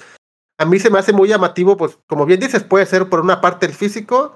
a 0.58 0.66
mí 0.66 0.78
se 0.78 0.90
me 0.90 0.98
hace 0.98 1.12
muy 1.12 1.28
llamativo, 1.28 1.76
pues 1.76 1.98
como 2.06 2.26
bien 2.26 2.40
dices, 2.40 2.62
puede 2.64 2.84
ser 2.84 3.08
por 3.08 3.20
una 3.20 3.40
parte 3.40 3.66
el 3.66 3.72
físico 3.72 4.34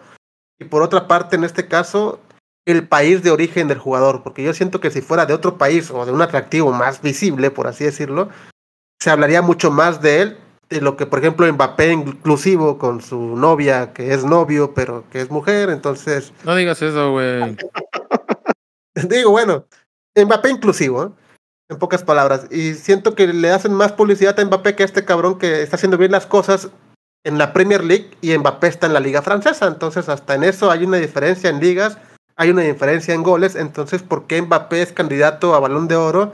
y 0.58 0.64
por 0.64 0.82
otra 0.82 1.06
parte, 1.06 1.36
en 1.36 1.44
este 1.44 1.68
caso, 1.68 2.20
el 2.64 2.88
país 2.88 3.22
de 3.22 3.30
origen 3.30 3.68
del 3.68 3.78
jugador, 3.78 4.22
porque 4.22 4.42
yo 4.42 4.54
siento 4.54 4.80
que 4.80 4.90
si 4.90 5.02
fuera 5.02 5.26
de 5.26 5.34
otro 5.34 5.58
país 5.58 5.90
o 5.90 6.06
de 6.06 6.12
un 6.12 6.22
atractivo 6.22 6.72
más 6.72 7.02
visible, 7.02 7.50
por 7.50 7.66
así 7.66 7.84
decirlo, 7.84 8.30
se 9.04 9.10
hablaría 9.10 9.42
mucho 9.42 9.70
más 9.70 10.00
de 10.00 10.22
él, 10.22 10.38
de 10.70 10.80
lo 10.80 10.96
que, 10.96 11.04
por 11.04 11.18
ejemplo, 11.18 11.46
Mbappé 11.52 11.92
inclusivo 11.92 12.78
con 12.78 13.02
su 13.02 13.36
novia, 13.36 13.92
que 13.92 14.14
es 14.14 14.24
novio, 14.24 14.72
pero 14.72 15.04
que 15.10 15.20
es 15.20 15.30
mujer, 15.30 15.68
entonces, 15.68 16.32
No 16.42 16.56
digas 16.56 16.80
eso, 16.80 17.12
güey. 17.12 17.54
digo, 19.10 19.30
bueno, 19.30 19.66
Mbappé 20.16 20.48
inclusivo, 20.48 21.04
¿eh? 21.04 21.10
en 21.68 21.78
pocas 21.78 22.02
palabras, 22.02 22.46
y 22.50 22.72
siento 22.72 23.14
que 23.14 23.26
le 23.26 23.50
hacen 23.50 23.74
más 23.74 23.92
publicidad 23.92 24.40
a 24.40 24.44
Mbappé 24.46 24.74
que 24.74 24.84
a 24.84 24.86
este 24.86 25.04
cabrón 25.04 25.38
que 25.38 25.60
está 25.60 25.76
haciendo 25.76 25.98
bien 25.98 26.12
las 26.12 26.24
cosas 26.24 26.70
en 27.26 27.36
la 27.36 27.52
Premier 27.52 27.84
League 27.84 28.08
y 28.22 28.34
Mbappé 28.38 28.68
está 28.68 28.86
en 28.86 28.94
la 28.94 29.00
liga 29.00 29.20
francesa, 29.20 29.66
entonces 29.66 30.08
hasta 30.08 30.34
en 30.34 30.44
eso 30.44 30.70
hay 30.70 30.82
una 30.82 30.96
diferencia 30.96 31.50
en 31.50 31.60
ligas, 31.60 31.98
hay 32.36 32.48
una 32.48 32.62
diferencia 32.62 33.12
en 33.12 33.22
goles, 33.22 33.54
entonces 33.54 34.02
¿por 34.02 34.26
qué 34.26 34.40
Mbappé 34.40 34.80
es 34.80 34.92
candidato 34.92 35.54
a 35.54 35.60
balón 35.60 35.88
de 35.88 35.96
oro 35.96 36.32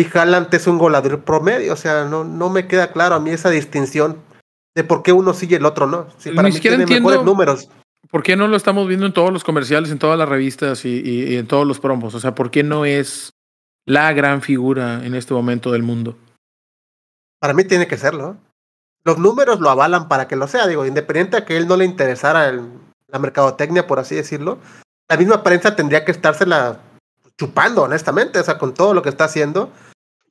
y 0.00 0.06
Haaland 0.16 0.52
es 0.54 0.66
un 0.66 0.78
goleador 0.78 1.20
promedio? 1.24 1.72
O 1.72 1.76
sea, 1.76 2.04
no, 2.04 2.24
no 2.24 2.50
me 2.50 2.66
queda 2.66 2.92
claro 2.92 3.14
a 3.16 3.20
mí 3.20 3.30
esa 3.30 3.50
distinción 3.50 4.18
de 4.76 4.84
por 4.84 5.02
qué 5.02 5.12
uno 5.12 5.34
sigue 5.34 5.56
el 5.56 5.64
otro 5.66 5.86
no. 5.86 6.06
Si 6.18 6.30
para 6.30 6.48
Ni 6.48 6.54
mí 6.54 6.60
tiene 6.60 6.86
mejores 6.86 7.22
números. 7.24 7.68
¿Por 8.10 8.22
qué 8.22 8.36
no 8.36 8.46
lo 8.46 8.56
estamos 8.56 8.86
viendo 8.86 9.06
en 9.06 9.12
todos 9.12 9.32
los 9.32 9.42
comerciales, 9.44 9.90
en 9.90 9.98
todas 9.98 10.18
las 10.18 10.28
revistas 10.28 10.84
y, 10.84 11.00
y- 11.04 11.34
y 11.34 11.36
en 11.36 11.46
todos 11.48 11.66
los 11.66 11.80
promos? 11.80 12.14
O 12.14 12.20
sea, 12.20 12.34
¿por 12.34 12.50
qué 12.50 12.62
no 12.62 12.84
es 12.84 13.32
la 13.86 14.12
gran 14.12 14.40
figura 14.40 15.04
en 15.04 15.14
este 15.14 15.34
momento 15.34 15.72
del 15.72 15.82
mundo? 15.82 16.16
Para 17.40 17.54
mí 17.54 17.64
tiene 17.64 17.86
que 17.88 17.96
serlo. 17.96 18.36
Los 19.04 19.18
números 19.18 19.60
lo 19.60 19.70
avalan 19.70 20.08
para 20.08 20.28
que 20.28 20.36
lo 20.36 20.46
sea. 20.48 20.66
Digo, 20.66 20.86
independiente 20.86 21.36
a 21.36 21.44
que 21.44 21.56
él 21.56 21.66
no 21.66 21.76
le 21.76 21.84
interesara 21.84 22.48
el- 22.48 22.68
la 23.08 23.18
mercadotecnia, 23.18 23.86
por 23.86 23.98
así 23.98 24.14
decirlo, 24.14 24.58
la 25.08 25.16
misma 25.16 25.42
prensa 25.42 25.74
tendría 25.74 26.04
que 26.04 26.12
estársela 26.12 26.80
chupando, 27.38 27.82
honestamente, 27.82 28.38
o 28.38 28.42
sea, 28.44 28.58
con 28.58 28.74
todo 28.74 28.94
lo 28.94 29.02
que 29.02 29.08
está 29.08 29.24
haciendo. 29.24 29.70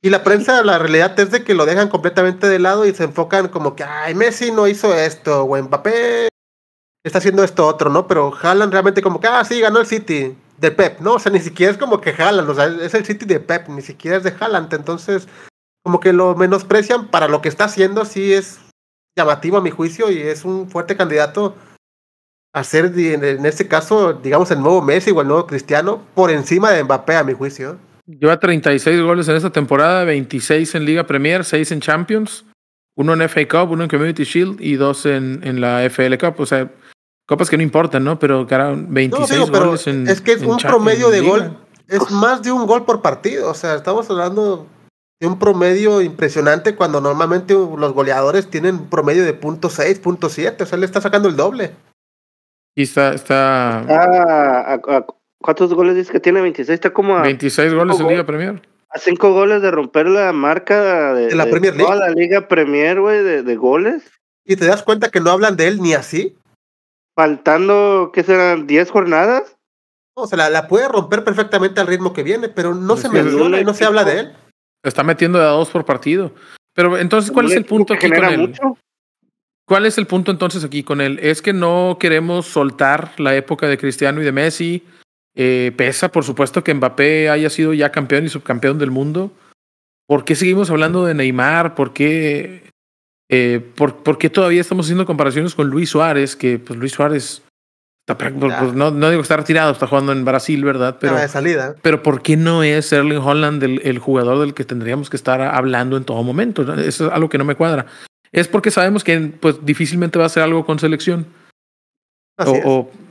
Y 0.00 0.10
la 0.10 0.22
prensa, 0.22 0.62
la 0.62 0.78
realidad 0.78 1.18
es 1.18 1.30
de 1.30 1.42
que 1.42 1.54
lo 1.54 1.66
dejan 1.66 1.88
completamente 1.88 2.48
de 2.48 2.58
lado 2.58 2.86
y 2.86 2.94
se 2.94 3.04
enfocan 3.04 3.48
como 3.48 3.74
que, 3.74 3.82
ay, 3.82 4.14
Messi 4.14 4.52
no 4.52 4.68
hizo 4.68 4.94
esto, 4.94 5.44
o 5.44 5.60
Mbappé 5.60 6.28
está 7.04 7.18
haciendo 7.18 7.42
esto 7.42 7.66
otro, 7.66 7.90
¿no? 7.90 8.06
Pero 8.06 8.32
Haaland 8.40 8.72
realmente 8.72 9.02
como 9.02 9.18
que, 9.20 9.26
ah, 9.26 9.44
sí, 9.44 9.60
ganó 9.60 9.80
el 9.80 9.86
City 9.86 10.36
de 10.58 10.70
Pep, 10.70 11.00
¿no? 11.00 11.14
O 11.14 11.18
sea, 11.18 11.32
ni 11.32 11.40
siquiera 11.40 11.72
es 11.72 11.78
como 11.78 12.00
que 12.00 12.10
Haaland, 12.10 12.48
o 12.48 12.54
sea, 12.54 12.66
es 12.66 12.94
el 12.94 13.04
City 13.04 13.26
de 13.26 13.40
Pep, 13.40 13.68
ni 13.68 13.82
siquiera 13.82 14.16
es 14.16 14.22
de 14.22 14.34
Haaland, 14.38 14.72
entonces 14.72 15.26
como 15.84 16.00
que 16.00 16.12
lo 16.12 16.34
menosprecian 16.34 17.08
para 17.08 17.28
lo 17.28 17.40
que 17.40 17.48
está 17.48 17.64
haciendo, 17.64 18.04
sí 18.04 18.32
es 18.34 18.60
llamativo 19.16 19.56
a 19.56 19.62
mi 19.62 19.70
juicio 19.70 20.10
y 20.10 20.20
es 20.20 20.44
un 20.44 20.70
fuerte 20.70 20.96
candidato 20.96 21.56
a 22.54 22.62
ser, 22.62 22.92
en 22.96 23.46
este 23.46 23.68
caso, 23.68 24.12
digamos, 24.12 24.50
el 24.50 24.60
nuevo 24.60 24.82
Messi 24.82 25.10
o 25.10 25.20
el 25.20 25.28
nuevo 25.28 25.46
Cristiano, 25.46 26.02
por 26.14 26.30
encima 26.30 26.70
de 26.70 26.84
Mbappé, 26.84 27.16
a 27.16 27.24
mi 27.24 27.34
juicio. 27.34 27.78
Lleva 28.08 28.40
36 28.40 29.02
goles 29.02 29.28
en 29.28 29.36
esta 29.36 29.50
temporada, 29.50 30.04
26 30.04 30.74
en 30.74 30.84
Liga 30.86 31.06
Premier, 31.06 31.44
6 31.44 31.72
en 31.72 31.80
Champions, 31.80 32.46
uno 32.96 33.12
en 33.12 33.28
FA 33.28 33.46
Cup, 33.46 33.70
uno 33.70 33.84
en 33.84 33.90
Community 33.90 34.24
Shield 34.24 34.60
y 34.60 34.76
dos 34.76 35.04
en, 35.04 35.40
en 35.44 35.60
la 35.60 35.84
FL 35.84 36.16
Cup. 36.18 36.36
O 36.38 36.46
sea, 36.46 36.70
copas 37.26 37.50
que 37.50 37.58
no 37.58 37.62
importan, 37.62 38.04
¿no? 38.04 38.18
Pero 38.18 38.46
cara, 38.46 38.72
26 38.74 39.10
No, 39.30 39.34
digo, 39.34 39.46
pero 39.52 39.66
goles 39.66 39.86
en. 39.86 40.08
es 40.08 40.20
que 40.22 40.32
es 40.32 40.42
un 40.42 40.56
promedio 40.56 41.10
de 41.10 41.20
gol, 41.20 41.58
es 41.86 42.10
más 42.10 42.42
de 42.42 42.50
un 42.50 42.66
gol 42.66 42.86
por 42.86 43.02
partido, 43.02 43.50
o 43.50 43.54
sea, 43.54 43.74
estamos 43.74 44.08
hablando 44.10 44.66
Tiene 45.20 45.34
un 45.34 45.38
promedio 45.38 46.00
impresionante 46.00 46.76
cuando 46.76 47.00
normalmente 47.00 47.52
los 47.52 47.92
goleadores 47.92 48.48
tienen 48.48 48.76
un 48.76 48.88
promedio 48.88 49.24
de 49.24 49.38
.6, 49.38 50.00
.7, 50.00 50.62
o 50.62 50.66
sea, 50.66 50.78
le 50.78 50.86
está 50.86 51.00
sacando 51.00 51.28
el 51.28 51.36
doble. 51.36 51.74
Y 52.76 52.84
está, 52.84 53.12
está 53.12 53.80
Ah, 53.80 54.74
¿a- 54.86 54.96
a- 54.96 55.06
¿Cuántos 55.40 55.72
goles 55.74 55.94
dices 55.94 56.10
que 56.10 56.20
tiene? 56.20 56.40
26. 56.40 56.74
Está 56.74 56.92
como 56.92 57.16
a, 57.16 57.22
26 57.22 57.74
goles 57.74 58.00
en. 58.00 58.08
Liga 58.08 58.26
Premier. 58.26 58.62
a 58.90 58.98
cinco 58.98 59.32
goles 59.32 59.62
de 59.62 59.70
romper 59.70 60.08
la 60.08 60.32
marca 60.32 61.14
de, 61.14 61.28
De 61.28 61.36
la 61.36 61.46
Premier 61.46 61.76
toda 61.76 61.96
League. 61.96 62.00
la 62.14 62.20
Liga 62.20 62.48
Premier, 62.48 63.00
güey, 63.00 63.22
de, 63.22 63.42
de 63.42 63.56
goles. 63.56 64.02
Y 64.44 64.56
te 64.56 64.66
das 64.66 64.82
cuenta 64.82 65.10
que 65.10 65.20
no 65.20 65.30
hablan 65.30 65.56
de 65.56 65.68
él 65.68 65.80
ni 65.80 65.94
así. 65.94 66.36
Faltando, 67.16 68.10
¿qué 68.14 68.22
serán? 68.22 68.66
¿10 68.66 68.88
jornadas? 68.90 69.56
O 70.14 70.26
sea, 70.26 70.38
la, 70.38 70.50
la 70.50 70.68
puede 70.68 70.88
romper 70.88 71.22
perfectamente 71.22 71.80
al 71.80 71.86
ritmo 71.86 72.12
que 72.12 72.22
viene, 72.22 72.48
pero 72.48 72.74
no 72.74 72.94
Es 72.94 73.00
se 73.00 73.08
menciona 73.08 73.60
y 73.60 73.64
no 73.64 73.74
se 73.74 73.84
habla 73.84 74.04
de 74.04 74.20
él. 74.20 74.32
Está 74.82 75.02
metiendo 75.04 75.38
de 75.38 75.44
a 75.44 75.48
dos 75.48 75.70
por 75.70 75.84
partido. 75.84 76.32
Pero 76.74 76.96
entonces, 76.98 77.30
¿cuál 77.30 77.46
es 77.46 77.52
el 77.56 77.64
punto 77.64 77.94
aquí 77.94 78.08
con 78.08 78.24
él? 78.24 78.38
mucho. 78.38 78.78
¿Cuál 79.66 79.84
es 79.84 79.98
el 79.98 80.06
punto 80.06 80.30
entonces 80.30 80.64
aquí 80.64 80.82
con 80.82 81.00
él? 81.00 81.18
Es 81.20 81.42
que 81.42 81.52
no 81.52 81.98
queremos 82.00 82.46
soltar 82.46 83.12
la 83.18 83.34
época 83.36 83.68
de 83.68 83.76
Cristiano 83.78 84.22
y 84.22 84.24
de 84.24 84.32
Messi. 84.32 84.84
Eh, 85.40 85.72
pesa, 85.76 86.10
por 86.10 86.24
supuesto, 86.24 86.64
que 86.64 86.74
Mbappé 86.74 87.30
haya 87.30 87.48
sido 87.48 87.72
ya 87.72 87.92
campeón 87.92 88.24
y 88.24 88.28
subcampeón 88.28 88.78
del 88.78 88.90
mundo. 88.90 89.30
¿Por 90.08 90.24
qué 90.24 90.34
seguimos 90.34 90.68
hablando 90.68 91.04
de 91.04 91.14
Neymar? 91.14 91.76
¿Por 91.76 91.92
qué, 91.92 92.68
eh, 93.30 93.60
por, 93.76 94.02
por 94.02 94.18
qué 94.18 94.30
todavía 94.30 94.60
estamos 94.60 94.86
haciendo 94.86 95.06
comparaciones 95.06 95.54
con 95.54 95.68
Luis 95.68 95.90
Suárez? 95.90 96.34
Que 96.34 96.58
pues 96.58 96.76
Luis 96.76 96.90
Suárez 96.90 97.42
está, 98.00 98.18
pues, 98.18 98.74
no, 98.74 98.90
no 98.90 99.10
digo 99.10 99.20
que 99.20 99.26
está 99.26 99.36
retirado, 99.36 99.70
está 99.70 99.86
jugando 99.86 100.10
en 100.10 100.24
Brasil, 100.24 100.64
¿verdad? 100.64 100.96
Pero, 101.00 101.14
de 101.14 101.28
salida. 101.28 101.76
pero 101.82 102.02
¿por 102.02 102.20
qué 102.20 102.36
no 102.36 102.64
es 102.64 102.90
Erling 102.92 103.18
Holland 103.18 103.62
el, 103.62 103.80
el 103.84 104.00
jugador 104.00 104.40
del 104.40 104.54
que 104.54 104.64
tendríamos 104.64 105.08
que 105.08 105.16
estar 105.16 105.40
hablando 105.40 105.96
en 105.96 106.04
todo 106.04 106.20
momento? 106.24 106.62
Eso 106.74 107.06
es 107.06 107.12
algo 107.12 107.28
que 107.28 107.38
no 107.38 107.44
me 107.44 107.54
cuadra. 107.54 107.86
Es 108.32 108.48
porque 108.48 108.72
sabemos 108.72 109.04
que 109.04 109.20
pues 109.20 109.64
difícilmente 109.64 110.18
va 110.18 110.24
a 110.24 110.26
hacer 110.26 110.42
algo 110.42 110.66
con 110.66 110.80
selección. 110.80 111.26
Así 112.36 112.50
o, 112.50 112.54
es. 112.56 112.62
o, 112.64 112.90
Y- 112.92 113.07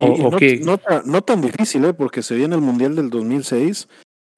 o- 0.00 0.16
y 0.16 0.20
o 0.20 0.30
no, 0.30 0.36
que- 0.38 0.60
no 0.60 0.78
ta- 0.78 1.02
no 1.04 1.22
tan 1.22 1.40
difícil, 1.40 1.84
¿eh? 1.84 1.94
porque 1.94 2.22
se 2.22 2.34
viene 2.34 2.54
el 2.56 2.60
Mundial 2.60 2.96
del 2.96 3.10
2006 3.10 3.88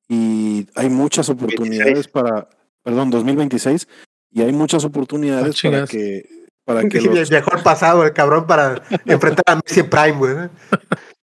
y 0.08 0.66
hay 0.74 0.90
muchas 0.90 1.28
oportunidades 1.28 1.94
26. 1.94 2.08
para, 2.08 2.48
perdón, 2.82 3.10
2026, 3.10 3.88
y 4.30 4.42
hay 4.42 4.52
muchas 4.52 4.84
Ah, 4.84 4.88
oportunidades 4.88 5.42
para 5.44 5.52
chingas. 5.54 5.90
que, 5.90 6.26
para 6.64 6.80
que 6.88 7.00
Sí, 7.00 7.08
los, 7.08 7.30
Viajó 7.30 7.54
al 7.54 7.62
pasado 7.62 8.04
el 8.04 8.12
cabrón 8.12 8.46
para 8.46 8.82
enfrentar 9.06 9.44
a 9.46 9.56
Messi 9.56 9.80
en 9.80 9.90
Prime, 9.90 10.12
güey. 10.18 10.34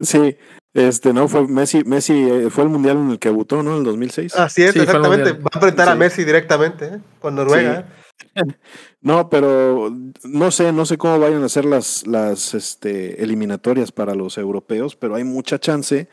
sí, 0.00 0.36
este, 0.74 1.12
no, 1.12 1.28
fue 1.28 1.46
Messi, 1.46 1.84
Messi 1.84 2.12
eh, 2.14 2.50
fue 2.50 2.64
el 2.64 2.70
Mundial 2.70 2.96
en 2.98 3.10
el 3.12 3.18
que 3.18 3.28
debutó, 3.28 3.62
¿no? 3.62 3.72
En 3.72 3.78
el 3.78 3.84
2006. 3.84 4.34
Así 4.36 4.62
es, 4.64 4.72
Sí, 4.72 4.80
exactamente. 4.80 5.32
Va 5.32 5.48
a 5.52 5.56
enfrentar 5.58 5.88
a 5.88 5.92
Sí. 5.92 5.98
Messi 5.98 6.24
directamente 6.24 6.86
¿eh? 6.86 7.00
con 7.20 7.34
Noruega. 7.34 7.86
No, 9.04 9.28
pero 9.28 9.92
no 10.24 10.50
sé, 10.50 10.72
no 10.72 10.86
sé 10.86 10.96
cómo 10.96 11.18
vayan 11.18 11.42
a 11.44 11.48
ser 11.50 11.66
las, 11.66 12.06
las 12.06 12.54
este, 12.54 13.22
eliminatorias 13.22 13.92
para 13.92 14.14
los 14.14 14.38
europeos, 14.38 14.96
pero 14.96 15.14
hay 15.14 15.24
mucha 15.24 15.58
chance 15.60 16.08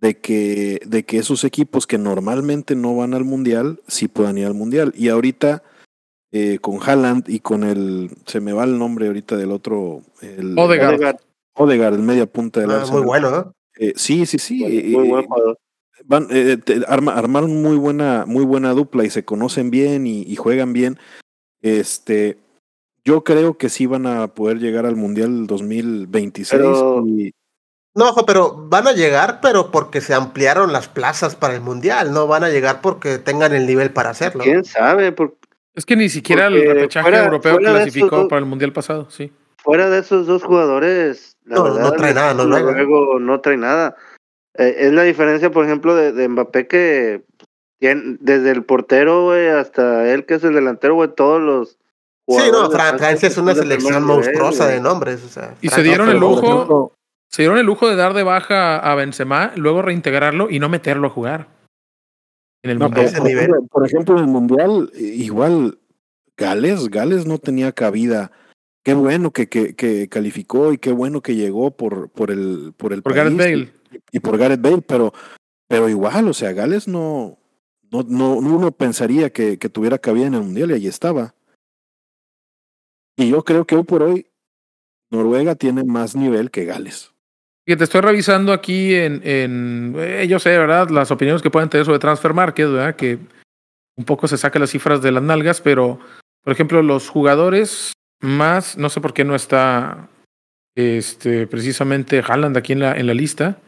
de 0.00 0.18
que, 0.18 0.80
de 0.86 1.04
que 1.04 1.18
esos 1.18 1.44
equipos 1.44 1.86
que 1.86 1.98
normalmente 1.98 2.74
no 2.74 2.96
van 2.96 3.12
al 3.12 3.24
mundial, 3.24 3.82
sí 3.86 4.08
puedan 4.08 4.38
ir 4.38 4.46
al 4.46 4.54
mundial. 4.54 4.94
Y 4.96 5.10
ahorita, 5.10 5.62
eh, 6.32 6.58
con 6.62 6.78
Haaland 6.82 7.28
y 7.28 7.40
con 7.40 7.62
el, 7.62 8.10
se 8.24 8.40
me 8.40 8.54
va 8.54 8.64
el 8.64 8.78
nombre 8.78 9.08
ahorita 9.08 9.36
del 9.36 9.52
otro, 9.52 10.00
el 10.22 10.58
Odegaard. 10.58 10.94
Odegaard, 10.94 11.16
Odegaard, 11.52 11.94
el 11.96 12.02
media 12.02 12.24
punta 12.24 12.60
del 12.60 12.70
Ah, 12.70 12.86
muy 12.90 13.02
bueno, 13.02 13.30
¿no? 13.30 13.52
Eh, 13.78 13.92
sí, 13.96 14.24
sí, 14.24 14.38
sí. 14.38 14.60
muy 14.62 15.06
eh, 15.06 15.10
buen 15.10 15.26
jugador. 15.26 15.58
van, 16.06 16.26
eh, 16.30 16.56
te- 16.56 16.80
arma- 16.88 17.12
armaron 17.12 17.60
muy 17.60 17.76
buena, 17.76 18.24
muy 18.26 18.46
buena 18.46 18.72
dupla 18.72 19.04
y 19.04 19.10
se 19.10 19.26
conocen 19.26 19.70
bien 19.70 20.06
y, 20.06 20.22
y 20.22 20.36
juegan 20.36 20.72
bien. 20.72 20.98
Este, 21.62 22.38
yo 23.04 23.24
creo 23.24 23.56
que 23.58 23.68
sí 23.68 23.86
van 23.86 24.06
a 24.06 24.28
poder 24.28 24.58
llegar 24.58 24.86
al 24.86 24.96
Mundial 24.96 25.46
2026. 25.46 26.60
Pero- 26.60 27.04
y- 27.06 27.32
No, 27.94 28.10
ojo, 28.10 28.24
pero 28.24 28.54
van 28.68 28.86
a 28.86 28.92
llegar, 28.92 29.40
pero 29.42 29.72
porque 29.72 30.00
se 30.00 30.14
ampliaron 30.14 30.72
las 30.72 30.88
plazas 30.88 31.34
para 31.34 31.54
el 31.54 31.60
Mundial. 31.60 32.12
No 32.12 32.28
van 32.28 32.44
a 32.44 32.48
llegar 32.48 32.80
porque 32.80 33.18
tengan 33.18 33.52
el 33.52 33.66
nivel 33.66 33.90
para 33.90 34.10
hacerlo. 34.10 34.44
¿Quién 34.44 34.64
sabe? 34.64 35.10
Por- 35.10 35.36
es 35.74 35.84
que 35.84 35.96
ni 35.96 36.08
siquiera 36.08 36.46
el 36.46 36.54
repechaje 36.66 37.02
fuera- 37.02 37.24
europeo 37.24 37.54
fuera 37.54 37.70
clasificó 37.72 38.16
dos- 38.16 38.28
para 38.28 38.38
el 38.40 38.46
mundial 38.46 38.72
pasado, 38.72 39.10
sí. 39.10 39.32
fuera 39.58 39.90
de 39.90 39.98
esos 40.00 40.26
dos 40.26 40.42
jugadores, 40.44 41.36
la 41.44 41.56
No, 41.56 41.64
verdad, 41.64 41.80
no 41.82 41.92
trae 41.92 42.14
nada, 42.14 42.34
Noruega. 42.34 42.70
noruego 42.72 43.18
no 43.20 43.40
trae 43.40 43.56
nada. 43.56 43.96
Eh, 44.54 44.74
es 44.78 44.92
la 44.92 45.02
diferencia, 45.02 45.50
por 45.50 45.64
ejemplo, 45.64 45.94
de, 45.94 46.12
de 46.12 46.28
Mbappé 46.28 46.66
que 46.68 47.22
desde 47.80 48.50
el 48.50 48.62
portero, 48.64 49.24
güey, 49.24 49.48
hasta 49.48 50.12
él 50.12 50.26
que 50.26 50.34
es 50.34 50.44
el 50.44 50.54
delantero, 50.54 50.94
güey, 50.94 51.10
todos 51.14 51.40
los 51.40 51.78
Sí, 52.28 52.48
no, 52.52 52.70
Fran- 52.70 52.96
Francia 52.98 53.26
es 53.26 53.36
una 53.38 53.54
selección 53.56 54.04
monstruosa 54.04 54.68
de 54.68 54.80
nombres. 54.80 55.24
O 55.24 55.28
sea, 55.28 55.56
Y 55.60 55.68
se 55.68 55.82
dieron 55.82 56.08
el 56.10 56.18
lujo- 56.18 56.92
Se 57.28 57.42
dieron 57.42 57.58
el 57.58 57.66
lujo 57.66 57.88
de 57.88 57.96
dar 57.96 58.12
de 58.14 58.22
baja 58.22 58.76
a 58.78 58.94
Benzema, 58.94 59.52
luego 59.56 59.82
reintegrarlo 59.82 60.48
y 60.48 60.60
no 60.60 60.68
meterlo 60.68 61.08
a 61.08 61.10
jugar. 61.10 61.48
En 62.62 62.70
el 62.72 62.78
no, 62.78 62.84
mundial. 62.86 63.06
ese 63.06 63.16
por, 63.18 63.26
nivel. 63.26 63.44
ejemplo, 63.44 63.66
por 63.70 63.86
ejemplo, 63.86 64.14
en 64.16 64.20
el 64.24 64.26
Mundial, 64.28 64.90
igual 64.94 65.78
Gales, 66.36 66.88
Gales 66.88 67.26
no 67.26 67.38
tenía 67.38 67.72
cabida. 67.72 68.30
Qué 68.84 68.94
bueno 68.94 69.32
que, 69.32 69.48
que, 69.48 69.74
que 69.74 70.08
calificó 70.08 70.72
y 70.72 70.78
qué 70.78 70.92
bueno 70.92 71.22
que 71.22 71.34
llegó 71.34 71.70
por, 71.72 72.10
por 72.10 72.30
el, 72.30 72.74
por 72.76 72.92
el 72.92 73.02
Por 73.02 73.12
país 73.14 73.24
Gareth 73.24 73.38
Bale. 73.38 73.72
y, 74.12 74.16
y 74.18 74.20
por 74.20 74.38
Gareth 74.38 74.60
Bale, 74.60 74.82
pero, 74.86 75.12
pero 75.68 75.88
igual, 75.88 76.28
o 76.28 76.34
sea, 76.34 76.52
Gales 76.52 76.86
no, 76.86 77.38
no, 77.90 78.02
no 78.04 78.34
uno 78.34 78.72
pensaría 78.72 79.30
que, 79.30 79.58
que 79.58 79.68
tuviera 79.68 79.98
cabida 79.98 80.26
en 80.26 80.34
el 80.34 80.42
mundial 80.42 80.70
y 80.70 80.74
ahí 80.74 80.86
estaba. 80.86 81.34
Y 83.16 83.30
yo 83.30 83.44
creo 83.44 83.66
que 83.66 83.76
hoy 83.76 83.84
por 83.84 84.02
hoy 84.02 84.26
Noruega 85.10 85.54
tiene 85.54 85.84
más 85.84 86.14
nivel 86.14 86.50
que 86.50 86.64
Gales. 86.64 87.12
Que 87.66 87.76
te 87.76 87.84
estoy 87.84 88.00
revisando 88.00 88.52
aquí 88.52 88.94
en, 88.94 89.20
en 89.24 89.94
eh, 89.98 90.26
yo 90.28 90.38
sé, 90.38 90.56
¿verdad? 90.56 90.88
Las 90.88 91.10
opiniones 91.10 91.42
que 91.42 91.50
pueden 91.50 91.68
tener 91.68 91.84
sobre 91.84 91.98
Transfer 91.98 92.32
Market, 92.32 92.70
¿verdad? 92.70 92.96
Que 92.96 93.18
un 93.96 94.04
poco 94.04 94.26
se 94.28 94.38
saca 94.38 94.58
las 94.58 94.70
cifras 94.70 95.02
de 95.02 95.12
las 95.12 95.22
nalgas, 95.22 95.60
pero, 95.60 96.00
por 96.42 96.52
ejemplo, 96.52 96.82
los 96.82 97.08
jugadores 97.08 97.92
más, 98.20 98.78
no 98.78 98.88
sé 98.88 99.00
por 99.00 99.12
qué 99.12 99.24
no 99.24 99.34
está 99.34 100.08
este, 100.76 101.46
precisamente 101.46 102.22
Haaland 102.26 102.56
aquí 102.56 102.72
en 102.72 102.80
la, 102.80 102.96
en 102.96 103.06
la 103.06 103.14
lista 103.14 103.60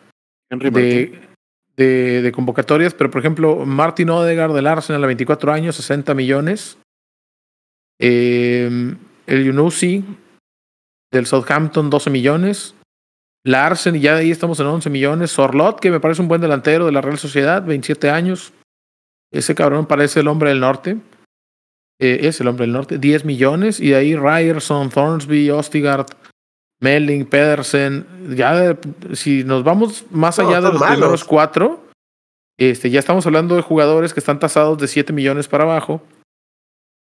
Henry 0.51 0.70
de, 0.70 1.32
de, 1.77 2.32
convocatorias, 2.35 2.94
pero 2.94 3.11
por 3.11 3.20
ejemplo, 3.20 3.65
Martin 3.66 4.11
Odegaard 4.11 4.55
del 4.55 4.66
Arsenal 4.66 5.05
a 5.05 5.07
24 5.07 5.53
años, 5.53 5.77
60 5.77 6.15
millones. 6.15 6.78
Eh, 8.01 8.97
el 9.27 9.44
Yunusi 9.44 10.05
del 11.12 11.27
Southampton, 11.27 11.90
12 11.90 12.11
millones. 12.11 12.74
Larsen, 13.44 14.01
ya 14.01 14.15
de 14.15 14.20
ahí 14.23 14.31
estamos 14.31 14.61
en 14.61 14.66
11 14.66 14.90
millones. 14.90 15.31
Sorlot, 15.31 15.81
que 15.81 15.90
me 15.90 16.01
parece 16.01 16.23
un 16.23 16.28
buen 16.28 16.40
delantero 16.40 16.86
de 16.86 16.93
la 16.93 17.01
Real 17.01 17.19
Sociedad, 17.19 17.65
27 17.65 18.11
años. 18.11 18.53
Ese 19.32 19.55
cabrón 19.55 19.86
parece 19.86 20.20
el 20.20 20.28
hombre 20.28 20.51
del 20.51 20.61
norte. 20.61 20.99
Eh, 22.01 22.20
es 22.23 22.40
el 22.40 22.49
hombre 22.49 22.65
del 22.65 22.73
norte, 22.73 22.99
10 22.99 23.24
millones. 23.24 23.81
Y 23.81 23.90
de 23.90 23.97
ahí 23.97 24.16
Ryerson, 24.16 24.90
Thornsby, 24.90 25.51
Ostigard, 25.51 26.07
Melling, 26.83 27.25
Pedersen. 27.27 28.07
Ya, 28.37 28.77
si 29.15 29.45
nos 29.45 29.65
vamos 29.65 30.05
más 30.11 30.39
No, 30.39 30.49
allá 30.49 30.61
de 30.61 30.73
los 30.73 30.81
malos. 30.81 30.97
primeros 30.97 31.25
cuatro, 31.25 31.85
este, 32.59 32.91
ya 32.91 32.99
estamos 32.99 33.25
hablando 33.27 33.57
de 33.57 33.63
jugadores 33.63 34.13
que 34.13 34.21
están 34.21 34.39
tasados 34.39 34.79
de 34.79 34.89
7 34.89 35.13
millones 35.13 35.49
para 35.49 35.65
abajo 35.65 36.03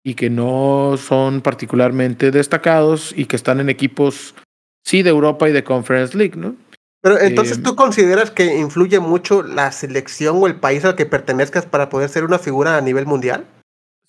y 0.06 0.14
que 0.14 0.30
no 0.30 0.96
son 0.98 1.42
particularmente 1.42 2.32
destacados 2.32 3.14
y 3.18 3.26
que 3.26 3.36
están 3.36 3.60
en 3.60 3.70
equipos, 3.70 4.36
sí, 4.86 5.02
de 5.02 5.10
Europa 5.10 5.50
y 5.50 5.52
de 5.54 5.64
Conference 5.64 6.18
League, 6.18 6.36
¿no? 6.38 6.56
Pero 7.02 7.18
entonces 7.20 7.60
Eh, 7.60 7.62
tú 7.64 7.76
consideras 7.76 8.30
que 8.32 8.58
influye 8.58 9.00
mucho 9.00 9.42
la 9.42 9.72
selección 9.72 10.38
o 10.42 10.48
el 10.48 10.56
país 10.56 10.84
al 10.84 10.96
que 10.96 11.06
pertenezcas 11.06 11.66
para 11.66 11.88
poder 11.90 12.10
ser 12.10 12.26
una 12.26 12.40
figura 12.40 12.76
a 12.78 12.82
nivel 12.82 13.06
mundial? 13.06 13.46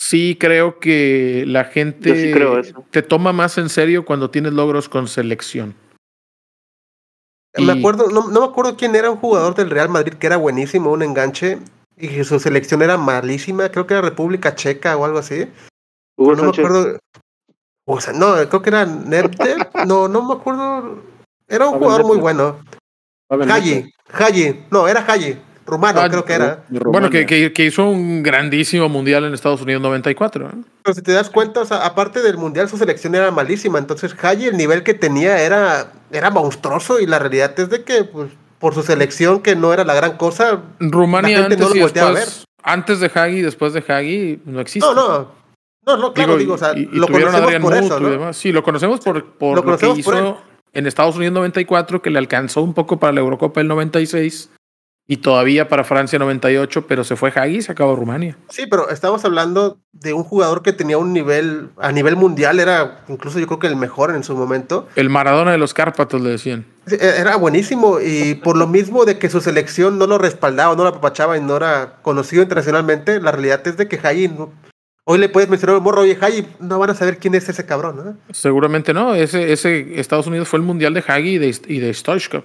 Sí, 0.00 0.34
creo 0.40 0.78
que 0.78 1.44
la 1.46 1.64
gente 1.64 2.16
sí 2.16 2.32
creo 2.32 2.62
te 2.90 3.02
toma 3.02 3.34
más 3.34 3.58
en 3.58 3.68
serio 3.68 4.06
cuando 4.06 4.30
tienes 4.30 4.54
logros 4.54 4.88
con 4.88 5.06
selección. 5.08 5.74
Me 7.54 7.74
Y- 7.74 7.78
acuerdo, 7.78 8.08
no, 8.08 8.28
no 8.28 8.40
me 8.40 8.46
acuerdo 8.46 8.78
quién 8.78 8.96
era 8.96 9.10
un 9.10 9.18
jugador 9.18 9.54
del 9.54 9.68
Real 9.68 9.90
Madrid 9.90 10.14
que 10.14 10.26
era 10.26 10.38
buenísimo, 10.38 10.90
un 10.90 11.02
enganche, 11.02 11.58
y 11.98 12.08
que 12.08 12.24
su 12.24 12.40
selección 12.40 12.80
era 12.80 12.96
malísima, 12.96 13.68
creo 13.68 13.86
que 13.86 13.92
era 13.92 14.00
República 14.00 14.54
Checa 14.54 14.96
o 14.96 15.04
algo 15.04 15.18
así. 15.18 15.46
Hugo 16.16 16.34
no 16.34 16.44
me 16.44 16.48
acuerdo. 16.48 16.98
O 17.84 18.00
sea, 18.00 18.14
no, 18.14 18.36
creo 18.48 18.62
que 18.62 18.70
era 18.70 18.86
Nerter. 18.86 19.68
No, 19.86 20.08
no 20.08 20.26
me 20.26 20.32
acuerdo. 20.32 21.02
Era 21.46 21.68
un 21.68 21.78
jugador 21.78 22.06
muy 22.06 22.16
bueno. 22.16 22.58
Nedved, 23.28 23.84
Haji. 24.14 24.64
No, 24.70 24.88
era 24.88 25.04
Haji. 25.06 25.36
Rumano, 25.70 26.00
Ah, 26.00 26.08
creo 26.08 26.24
que 26.24 26.32
era. 26.34 26.64
Bueno, 26.68 27.08
que, 27.10 27.26
que, 27.26 27.52
que 27.52 27.64
hizo 27.64 27.88
un 27.88 28.22
grandísimo 28.22 28.88
mundial 28.88 29.24
en 29.24 29.34
Estados 29.34 29.62
Unidos 29.62 29.80
94. 29.82 30.46
¿eh? 30.46 30.50
Pero 30.82 30.94
si 30.94 31.02
te 31.02 31.12
das 31.12 31.30
cuenta, 31.30 31.60
o 31.60 31.64
sea, 31.64 31.86
aparte 31.86 32.20
del 32.20 32.36
mundial, 32.36 32.68
su 32.68 32.76
selección 32.76 33.14
era 33.14 33.30
malísima. 33.30 33.78
Entonces, 33.78 34.14
Haji, 34.20 34.46
el 34.46 34.56
nivel 34.56 34.82
que 34.82 34.94
tenía 34.94 35.40
era, 35.40 35.92
era 36.10 36.30
monstruoso. 36.30 37.00
Y 37.00 37.06
la 37.06 37.18
realidad 37.18 37.58
es 37.58 37.70
de 37.70 37.84
que, 37.84 38.04
pues, 38.04 38.30
por 38.58 38.74
su 38.74 38.82
selección, 38.82 39.40
que 39.40 39.56
no 39.56 39.72
era 39.72 39.84
la 39.84 39.94
gran 39.94 40.16
cosa, 40.16 40.60
Rumania 40.78 41.38
La 41.38 41.42
gente 41.44 41.56
no 41.56 41.66
antes 41.66 41.70
lo 41.70 41.76
y 41.76 41.82
volteaba 41.82 42.10
a 42.10 42.14
después, 42.14 42.44
Antes 42.62 43.00
de 43.00 43.10
Hagi, 43.14 43.40
después 43.40 43.72
de 43.72 43.84
Hagi, 43.86 44.42
no 44.44 44.60
existe. 44.60 44.86
No, 44.86 44.94
no. 44.94 45.40
No, 45.86 45.96
no, 45.96 46.12
claro, 46.12 46.36
digo, 46.36 46.54
o 46.54 46.58
sea, 46.58 46.76
y, 46.76 46.80
y 46.82 46.98
lo 46.98 47.06
conocemos 47.06 47.40
Adrian 47.40 47.62
por 47.62 47.74
Mutu 47.74 47.86
eso, 47.86 48.10
demás. 48.10 48.36
Sí, 48.36 48.52
lo 48.52 48.62
conocemos 48.62 49.00
por, 49.00 49.24
por 49.32 49.50
Lo 49.50 49.56
lo, 49.56 49.64
conocemos 49.64 49.94
que 49.94 50.00
hizo 50.00 50.38
en 50.72 50.86
Estados 50.86 51.16
Unidos 51.16 51.32
94, 51.32 52.02
que 52.02 52.10
le 52.10 52.18
alcanzó 52.18 52.62
un 52.62 52.74
poco 52.74 52.98
para 52.98 53.14
la 53.14 53.20
Eurocopa 53.20 53.60
del 53.60 53.68
96 53.68 54.50
y 55.12 55.16
todavía 55.16 55.68
para 55.68 55.82
Francia 55.82 56.20
98, 56.20 56.86
pero 56.86 57.02
se 57.02 57.16
fue 57.16 57.32
Hagi 57.34 57.56
y 57.56 57.62
se 57.62 57.72
acabó 57.72 57.96
Rumania. 57.96 58.36
Sí, 58.48 58.66
pero 58.70 58.88
estamos 58.90 59.24
hablando 59.24 59.78
de 59.92 60.12
un 60.12 60.22
jugador 60.22 60.62
que 60.62 60.72
tenía 60.72 60.98
un 60.98 61.12
nivel, 61.12 61.70
a 61.78 61.90
nivel 61.90 62.14
mundial, 62.14 62.60
era 62.60 63.00
incluso 63.08 63.40
yo 63.40 63.48
creo 63.48 63.58
que 63.58 63.66
el 63.66 63.74
mejor 63.74 64.14
en 64.14 64.22
su 64.22 64.36
momento. 64.36 64.86
El 64.94 65.10
Maradona 65.10 65.50
de 65.50 65.58
los 65.58 65.74
Cárpatos, 65.74 66.20
le 66.20 66.30
decían. 66.30 66.64
E- 66.88 67.16
Era 67.18 67.34
buenísimo 67.34 67.98
y 68.00 68.34
por 68.36 68.56
lo 68.56 68.68
mismo 68.68 69.04
de 69.04 69.18
que 69.18 69.28
su 69.28 69.40
selección 69.40 69.98
no 69.98 70.06
lo 70.06 70.16
respaldaba, 70.16 70.76
no 70.76 70.84
lo 70.84 70.90
apapachaba 70.90 71.36
y 71.36 71.40
no 71.40 71.56
era 71.56 71.96
conocido 72.02 72.42
internacionalmente, 72.44 73.20
la 73.20 73.32
realidad 73.32 73.66
es 73.66 73.76
de 73.76 73.88
que 73.88 73.98
Hayi, 74.00 74.28
no- 74.28 74.52
hoy 75.02 75.18
le 75.18 75.28
puedes 75.28 75.50
mencionar 75.50 75.76
un 75.76 75.82
morro, 75.82 76.02
oye, 76.02 76.16
Hayi, 76.20 76.46
no 76.60 76.78
van 76.78 76.90
a 76.90 76.94
saber 76.94 77.18
quién 77.18 77.34
es 77.34 77.48
ese 77.48 77.66
cabrón, 77.66 77.96
¿no? 77.96 78.16
Seguramente 78.32 78.94
no. 78.94 79.16
Ese, 79.16 79.52
ese 79.52 79.98
Estados 79.98 80.28
Unidos 80.28 80.46
fue 80.46 80.60
el 80.60 80.64
mundial 80.64 80.94
de 80.94 81.02
Hagi 81.04 81.30
y 81.30 81.38
de, 81.38 81.56
y 81.66 81.80
de 81.80 81.92
Stoichkov. 81.92 82.44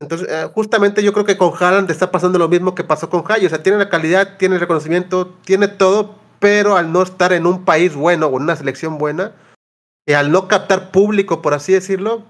¿No? 0.00 0.04
Entonces, 0.04 0.28
eh, 0.30 0.48
justamente 0.54 1.02
yo 1.02 1.12
creo 1.12 1.24
que 1.24 1.36
con 1.36 1.52
Haaland 1.58 1.90
está 1.90 2.10
pasando 2.10 2.38
lo 2.38 2.48
mismo 2.48 2.74
que 2.74 2.84
pasó 2.84 3.10
con 3.10 3.22
Hayi, 3.28 3.46
o 3.46 3.48
sea, 3.48 3.62
tiene 3.62 3.78
la 3.78 3.88
calidad, 3.88 4.36
tiene 4.38 4.54
el 4.56 4.60
reconocimiento, 4.60 5.26
tiene 5.44 5.68
todo, 5.68 6.16
pero 6.38 6.76
al 6.76 6.92
no 6.92 7.02
estar 7.02 7.32
en 7.32 7.46
un 7.46 7.64
país 7.64 7.94
bueno 7.94 8.26
o 8.26 8.36
en 8.36 8.42
una 8.44 8.56
selección 8.56 8.98
buena, 8.98 9.32
y 10.06 10.14
al 10.14 10.32
no 10.32 10.48
captar 10.48 10.90
público, 10.90 11.42
por 11.42 11.54
así 11.54 11.72
decirlo, 11.72 12.22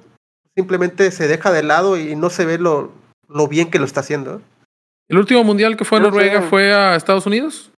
simplemente 0.56 1.10
se 1.12 1.28
deja 1.28 1.52
de 1.52 1.62
lado 1.62 1.96
y 1.96 2.16
no 2.16 2.28
se 2.30 2.44
ve 2.44 2.58
lo, 2.58 2.90
lo 3.28 3.48
bien 3.48 3.70
que 3.70 3.78
lo 3.78 3.84
está 3.84 4.00
haciendo. 4.00 4.42
El 5.08 5.18
último 5.18 5.42
mundial 5.44 5.76
que 5.76 5.84
fue 5.84 5.98
a 5.98 6.00
No 6.02 6.10
Noruega 6.10 6.42
sé. 6.42 6.48
fue 6.48 6.72
a 6.74 6.96
Estados 6.96 7.26
Unidos, 7.26 7.70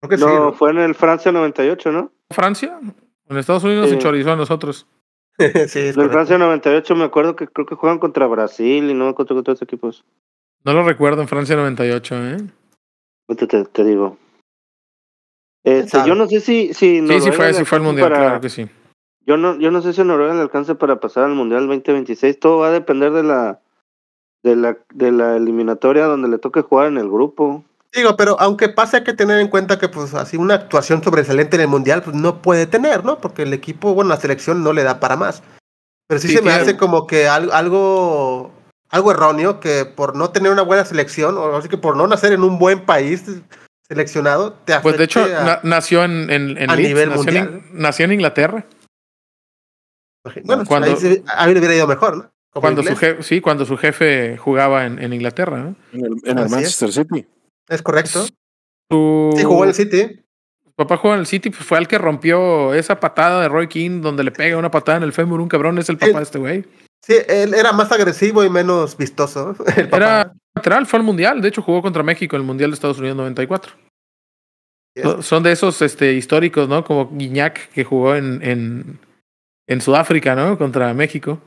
Creo 0.00 0.10
que 0.10 0.16
sí, 0.18 0.24
No, 0.24 0.44
¿no? 0.46 0.52
fue 0.52 0.70
en 0.70 0.78
el 0.78 0.94
Francia 0.94 1.32
98, 1.32 1.90
¿no? 1.90 2.12
Francia. 2.30 2.78
En 3.28 3.36
Estados 3.36 3.64
Unidos 3.64 3.82
nos 3.82 3.90
Sí. 3.90 3.96
enchorizó 3.96 4.30
a 4.32 4.36
nosotros. 4.36 4.86
sí, 5.68 5.78
es 5.78 5.94
correcto. 5.94 6.12
Francia 6.12 6.38
98 6.38 6.96
me 6.96 7.04
acuerdo 7.04 7.36
que 7.36 7.46
creo 7.48 7.66
que 7.66 7.74
juegan 7.76 7.98
contra 7.98 8.26
Brasil 8.26 8.90
y 8.90 8.94
no 8.94 9.14
contra 9.14 9.36
otros 9.36 9.62
equipos. 9.62 10.04
No 10.64 10.72
lo 10.72 10.82
recuerdo 10.84 11.22
en 11.22 11.28
Francia 11.28 11.56
98, 11.56 12.14
¿eh? 12.26 12.36
Ahorita 13.28 13.46
te, 13.46 13.64
te 13.64 13.84
digo. 13.84 14.16
Este, 15.64 15.98
yo 16.06 16.14
no 16.14 16.26
sé 16.26 16.40
si, 16.40 16.72
si 16.74 16.96
Sí, 16.96 17.00
Noruega 17.00 17.20
sí 17.24 17.32
fue, 17.32 17.46
le 17.46 17.54
sí 17.54 17.64
fue 17.64 17.78
el 17.78 17.82
alcance 17.84 17.86
mundial, 17.86 18.08
para- 18.10 18.24
claro 18.24 18.40
que 18.40 18.48
sí. 18.48 18.68
Yo 19.26 19.36
no, 19.36 19.58
yo 19.58 19.70
no 19.70 19.82
sé 19.82 19.92
si 19.92 20.02
Noruega 20.02 20.34
le 20.34 20.40
alcance 20.40 20.74
para 20.74 21.00
pasar 21.00 21.24
al 21.24 21.34
Mundial 21.34 21.66
2026. 21.68 22.40
Todo 22.40 22.58
va 22.60 22.68
a 22.68 22.72
depender 22.72 23.12
de 23.12 23.22
la, 23.22 23.60
de 24.42 24.56
la, 24.56 24.78
de 24.94 25.12
la 25.12 25.36
eliminatoria 25.36 26.06
donde 26.06 26.28
le 26.28 26.38
toque 26.38 26.62
jugar 26.62 26.86
en 26.88 26.96
el 26.96 27.10
grupo. 27.10 27.62
Digo, 27.94 28.16
pero 28.16 28.36
aunque 28.38 28.68
pase 28.68 28.98
hay 28.98 29.04
que 29.04 29.14
tener 29.14 29.40
en 29.40 29.48
cuenta 29.48 29.78
que 29.78 29.88
pues 29.88 30.12
así 30.14 30.36
una 30.36 30.54
actuación 30.54 31.02
sobresaliente 31.02 31.56
en 31.56 31.62
el 31.62 31.68
mundial 31.68 32.02
pues 32.02 32.14
no 32.14 32.42
puede 32.42 32.66
tener, 32.66 33.04
¿no? 33.04 33.18
Porque 33.18 33.42
el 33.42 33.52
equipo, 33.54 33.94
bueno, 33.94 34.10
la 34.10 34.20
selección 34.20 34.62
no 34.62 34.72
le 34.72 34.82
da 34.82 35.00
para 35.00 35.16
más. 35.16 35.42
Pero 36.06 36.20
sí, 36.20 36.28
Sí, 36.28 36.34
se 36.36 36.42
me 36.42 36.52
hace 36.52 36.76
como 36.76 37.06
que 37.06 37.28
al- 37.28 37.50
algo 37.52 38.52
algo 38.90 39.10
erróneo 39.10 39.60
que 39.60 39.84
por 39.84 40.16
no 40.16 40.30
tener 40.30 40.50
una 40.50 40.62
buena 40.62 40.84
selección 40.84 41.36
o 41.36 41.56
así 41.56 41.68
que 41.68 41.76
por 41.76 41.96
no 41.96 42.06
nacer 42.06 42.32
en 42.32 42.42
un 42.42 42.58
buen 42.58 42.86
país 42.86 43.22
seleccionado 43.86 44.54
te 44.64 44.72
afecte 44.72 44.82
Pues 44.88 44.98
de 44.98 45.04
hecho, 45.04 45.24
a- 45.24 45.44
na- 45.44 45.60
nació 45.62 46.04
en, 46.04 46.30
en, 46.30 46.56
en 46.58 46.70
a 46.70 46.76
Leeds, 46.76 46.88
nivel 46.88 47.08
nació, 47.10 47.28
en, 47.30 47.44
mundial. 47.44 47.62
nació 47.72 48.04
en 48.06 48.12
Inglaterra. 48.12 48.66
bueno, 50.44 50.64
cuando- 50.66 50.88
ahí 50.88 50.96
se- 50.96 51.22
a 51.26 51.46
mí 51.46 51.52
le 51.54 51.58
hubiera 51.58 51.74
ido 51.74 51.86
mejor, 51.86 52.16
¿no? 52.16 52.30
Como 52.50 52.62
Cuando 52.62 52.82
su, 52.82 52.96
jefe, 52.96 53.22
sí, 53.22 53.40
cuando 53.42 53.66
su 53.66 53.76
jefe 53.76 54.36
jugaba 54.38 54.86
en, 54.86 54.98
en 54.98 55.12
Inglaterra. 55.12 55.58
¿no? 55.58 55.76
En 55.92 56.04
el, 56.06 56.12
en 56.24 56.50
Manchester 56.50 56.90
City. 56.92 57.26
Es 57.68 57.82
correcto. 57.82 58.26
Su, 58.90 59.32
Sí, 59.36 59.44
jugó 59.44 59.64
en 59.64 59.68
el 59.70 59.74
City. 59.74 60.20
su 60.64 60.72
papá 60.72 60.96
jugó 60.96 61.14
en 61.14 61.20
el 61.20 61.26
City, 61.26 61.50
pues 61.50 61.64
fue 61.64 61.78
el 61.78 61.88
que 61.88 61.98
rompió 61.98 62.72
esa 62.74 62.98
patada 63.00 63.42
de 63.42 63.48
Roy 63.48 63.68
King, 63.68 64.00
donde 64.00 64.24
le 64.24 64.30
pega 64.30 64.56
una 64.56 64.70
patada 64.70 64.98
en 64.98 65.04
el 65.04 65.12
fémur 65.12 65.40
un 65.40 65.48
cabrón, 65.48 65.78
es 65.78 65.88
el 65.88 65.98
papá 65.98 66.18
de 66.18 66.22
este 66.22 66.38
güey. 66.38 66.64
Sí, 67.04 67.14
él 67.28 67.54
era 67.54 67.72
más 67.72 67.92
agresivo 67.92 68.42
y 68.44 68.50
menos 68.50 68.96
vistoso. 68.96 69.54
El. 69.76 69.86
Era 69.94 70.32
lateral, 70.56 70.84
fue 70.86 70.98
al 70.98 71.04
Mundial, 71.04 71.40
de 71.40 71.48
hecho 71.48 71.62
jugó 71.62 71.80
contra 71.80 72.02
México 72.02 72.34
en 72.36 72.42
el 72.42 72.46
Mundial 72.46 72.70
de 72.70 72.74
Estados 72.74 72.98
Unidos 72.98 73.16
94. 73.16 73.72
Sí, 74.96 75.02
So- 75.02 75.22
Son 75.22 75.42
de 75.44 75.52
esos 75.52 75.80
este, 75.80 76.14
históricos, 76.14 76.68
¿no? 76.68 76.82
Como 76.84 77.08
Guiñac, 77.16 77.68
que 77.70 77.84
jugó 77.84 78.16
en, 78.16 78.42
en, 78.42 78.98
en 79.68 79.80
Sudáfrica, 79.80 80.34
¿no? 80.34 80.58
Contra 80.58 80.92
México. 80.92 81.40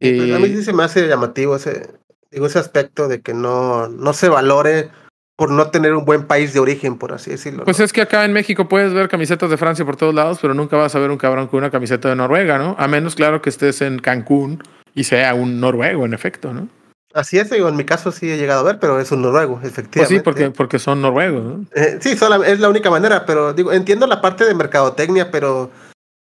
Pues, 0.00 0.32
a 0.32 0.38
mí 0.40 0.48
sí 0.48 0.64
se 0.64 0.72
me 0.72 0.82
hace 0.82 1.06
llamativo 1.06 1.54
ese, 1.56 1.88
digo, 2.34 2.46
ese 2.46 2.58
aspecto 2.58 3.08
de 3.08 3.20
que 3.22 3.32
no, 3.32 3.88
no 3.88 4.12
se 4.12 4.28
valore 4.28 4.90
por 5.36 5.50
no 5.50 5.70
tener 5.70 5.94
un 5.94 6.04
buen 6.04 6.26
país 6.26 6.52
de 6.52 6.60
origen, 6.60 6.96
por 6.98 7.12
así 7.12 7.30
decirlo. 7.30 7.64
Pues 7.64 7.78
¿no? 7.78 7.84
es 7.84 7.92
que 7.92 8.02
acá 8.02 8.24
en 8.24 8.32
México 8.32 8.68
puedes 8.68 8.92
ver 8.92 9.08
camisetas 9.08 9.50
de 9.50 9.56
Francia 9.56 9.84
por 9.84 9.96
todos 9.96 10.14
lados, 10.14 10.38
pero 10.40 10.54
nunca 10.54 10.76
vas 10.76 10.94
a 10.94 10.98
ver 10.98 11.10
un 11.10 11.16
cabrón 11.16 11.48
con 11.48 11.58
una 11.58 11.70
camiseta 11.70 12.08
de 12.08 12.16
Noruega, 12.16 12.58
¿no? 12.58 12.76
A 12.78 12.86
menos, 12.86 13.14
claro, 13.14 13.42
que 13.42 13.50
estés 13.50 13.80
en 13.82 13.98
Cancún 13.98 14.62
y 14.94 15.04
sea 15.04 15.34
un 15.34 15.58
noruego, 15.60 16.04
en 16.04 16.14
efecto, 16.14 16.52
¿no? 16.52 16.68
Así 17.14 17.38
es, 17.38 17.50
digo, 17.50 17.68
en 17.68 17.76
mi 17.76 17.84
caso 17.84 18.10
sí 18.10 18.30
he 18.30 18.36
llegado 18.36 18.60
a 18.60 18.64
ver, 18.64 18.78
pero 18.80 18.98
es 19.00 19.10
un 19.12 19.22
noruego, 19.22 19.60
efectivamente. 19.62 19.98
Pues 19.98 20.08
sí, 20.08 20.20
porque, 20.20 20.50
porque 20.50 20.78
son 20.80 21.00
noruegos, 21.00 21.44
¿no? 21.44 21.64
Eh, 21.74 21.98
sí, 22.00 22.16
sola- 22.16 22.44
es 22.46 22.58
la 22.58 22.68
única 22.68 22.90
manera, 22.90 23.24
pero 23.24 23.52
digo, 23.52 23.72
entiendo 23.72 24.06
la 24.08 24.20
parte 24.20 24.44
de 24.44 24.54
mercadotecnia, 24.54 25.30
pero 25.30 25.70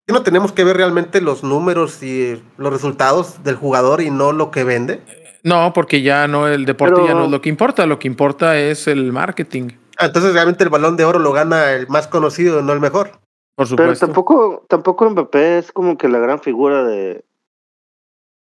¿qué 0.06 0.12
no 0.12 0.22
tenemos 0.22 0.52
que 0.52 0.64
ver 0.64 0.76
realmente 0.76 1.20
los 1.22 1.42
números 1.42 2.02
y 2.02 2.42
los 2.58 2.72
resultados 2.72 3.42
del 3.42 3.56
jugador 3.56 4.02
y 4.02 4.10
no 4.10 4.32
lo 4.32 4.50
que 4.50 4.64
vende? 4.64 5.00
No, 5.46 5.72
porque 5.72 6.02
ya 6.02 6.26
no, 6.26 6.48
el 6.48 6.64
deporte 6.64 6.96
Pero- 6.96 7.06
ya 7.06 7.14
no 7.14 7.24
es 7.26 7.30
lo 7.30 7.40
que 7.40 7.48
importa, 7.48 7.86
lo 7.86 7.98
que 8.00 8.08
importa 8.08 8.58
es 8.58 8.88
el 8.88 9.12
marketing, 9.12 9.68
Ah, 9.98 10.06
entonces 10.06 10.34
realmente 10.34 10.62
el 10.64 10.68
balón 10.70 10.96
de 10.98 11.04
oro 11.06 11.18
lo 11.18 11.32
gana 11.32 11.72
el 11.72 11.86
más 11.88 12.06
conocido, 12.08 12.60
no 12.62 12.72
el 12.74 12.80
mejor. 12.80 13.12
por 13.54 13.66
Pero 13.66 13.66
supuesto. 13.66 14.06
tampoco, 14.06 14.64
tampoco 14.68 15.08
Mbappé 15.08 15.58
es 15.58 15.72
como 15.72 15.96
que 15.96 16.08
la 16.08 16.18
gran 16.18 16.40
figura 16.40 16.84
de. 16.84 17.24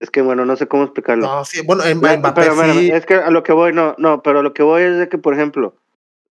Es 0.01 0.11
que 0.11 0.23
bueno, 0.23 0.45
no 0.45 0.57
sé 0.57 0.67
cómo 0.67 0.83
explicarlo. 0.85 1.25
No, 1.27 1.45
sí, 1.45 1.61
bueno, 1.65 1.85
en, 1.85 1.99
Mbappé 1.99 2.33
pero, 2.51 2.73
sí. 2.73 2.91
es 2.91 3.07
que 3.07 3.15
a 3.15 3.31
lo 3.31 3.43
que 3.45 3.53
voy, 3.53 3.73
no, 3.73 3.95
no, 3.99 4.23
pero 4.23 4.41
a 4.41 4.43
lo 4.43 4.53
que 4.55 4.63
voy 4.65 4.83
es 4.83 4.99
de 4.99 5.09
que, 5.09 5.19
por 5.19 5.35
ejemplo, 5.35 5.77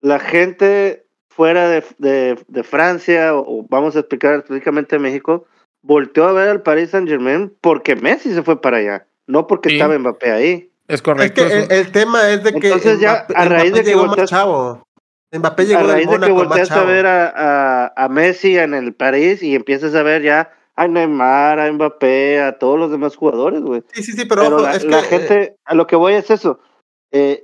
la 0.02 0.18
gente 0.18 1.06
fuera 1.30 1.68
de, 1.68 1.82
de, 1.98 2.38
de 2.48 2.62
Francia, 2.64 3.34
o, 3.34 3.60
o 3.60 3.66
vamos 3.70 3.96
a 3.96 4.00
explicar 4.00 4.34
específicamente 4.34 4.98
México, 4.98 5.46
volteó 5.82 6.26
a 6.26 6.32
ver 6.32 6.48
al 6.48 6.62
Paris 6.62 6.90
Saint 6.90 7.08
Germain 7.08 7.54
porque 7.62 7.96
Messi 7.96 8.34
se 8.34 8.42
fue 8.42 8.60
para 8.60 8.76
allá, 8.78 9.06
no 9.26 9.46
porque 9.46 9.70
Sí. 9.70 9.74
estaba 9.76 9.98
Mbappé 9.98 10.30
ahí. 10.32 10.70
Es 10.88 10.96
Es 10.96 11.02
correcto. 11.02 11.42
que 11.46 11.58
eso. 11.58 11.70
el, 11.70 11.78
el 11.86 11.92
tema 11.92 12.30
es 12.30 12.42
de 12.44 12.52
que 12.52 12.66
Entonces 12.68 13.00
ya, 13.00 13.26
a 13.34 13.44
raíz 13.46 13.72
de 13.72 13.80
que 13.80 13.86
llegó 13.90 14.02
más 14.06 14.10
volteas- 14.16 14.30
chavo. 14.30 14.86
Mbappé 15.32 15.62
A 15.62 15.66
llegó 15.66 15.80
del 15.80 15.90
raíz 15.90 16.10
de 16.10 16.20
que 16.26 16.32
volteas 16.32 16.70
a 16.70 16.84
ver 16.84 17.06
a, 17.06 17.32
a, 17.86 17.92
a 18.04 18.08
Messi 18.08 18.56
en 18.56 18.74
el 18.74 18.94
París 18.94 19.42
y 19.42 19.54
empiezas 19.56 19.94
a 19.96 20.02
ver 20.02 20.22
ya 20.22 20.52
a 20.76 20.86
Neymar, 20.86 21.58
a 21.58 21.72
Mbappé, 21.72 22.40
a 22.40 22.58
todos 22.58 22.78
los 22.78 22.90
demás 22.90 23.16
jugadores, 23.16 23.60
güey. 23.62 23.82
Sí, 23.92 24.02
sí, 24.04 24.12
sí, 24.12 24.24
pero, 24.26 24.42
Pero, 24.42 24.56
ojo, 24.56 24.64
la, 24.64 24.74
es 24.76 24.84
que 24.84 24.90
la 24.90 25.02
gente, 25.02 25.56
a 25.64 25.74
lo 25.74 25.86
que 25.86 25.96
voy 25.96 26.12
es 26.14 26.30
eso. 26.30 26.60
Eh, 27.12 27.42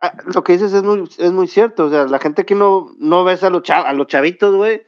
a- 0.00 0.14
lo 0.34 0.42
que 0.42 0.54
dices 0.54 0.72
es 0.72 0.82
muy, 0.82 1.04
es 1.18 1.30
muy 1.30 1.46
cierto. 1.46 1.84
O 1.84 1.90
sea, 1.90 2.04
la 2.06 2.18
gente 2.18 2.42
aquí 2.42 2.54
no, 2.54 2.90
no 2.98 3.22
ves 3.22 3.44
a 3.44 3.50
los, 3.50 3.62
chav- 3.62 3.84
a 3.86 3.92
los 3.92 4.06
chavitos, 4.08 4.54
güey, 4.56 4.82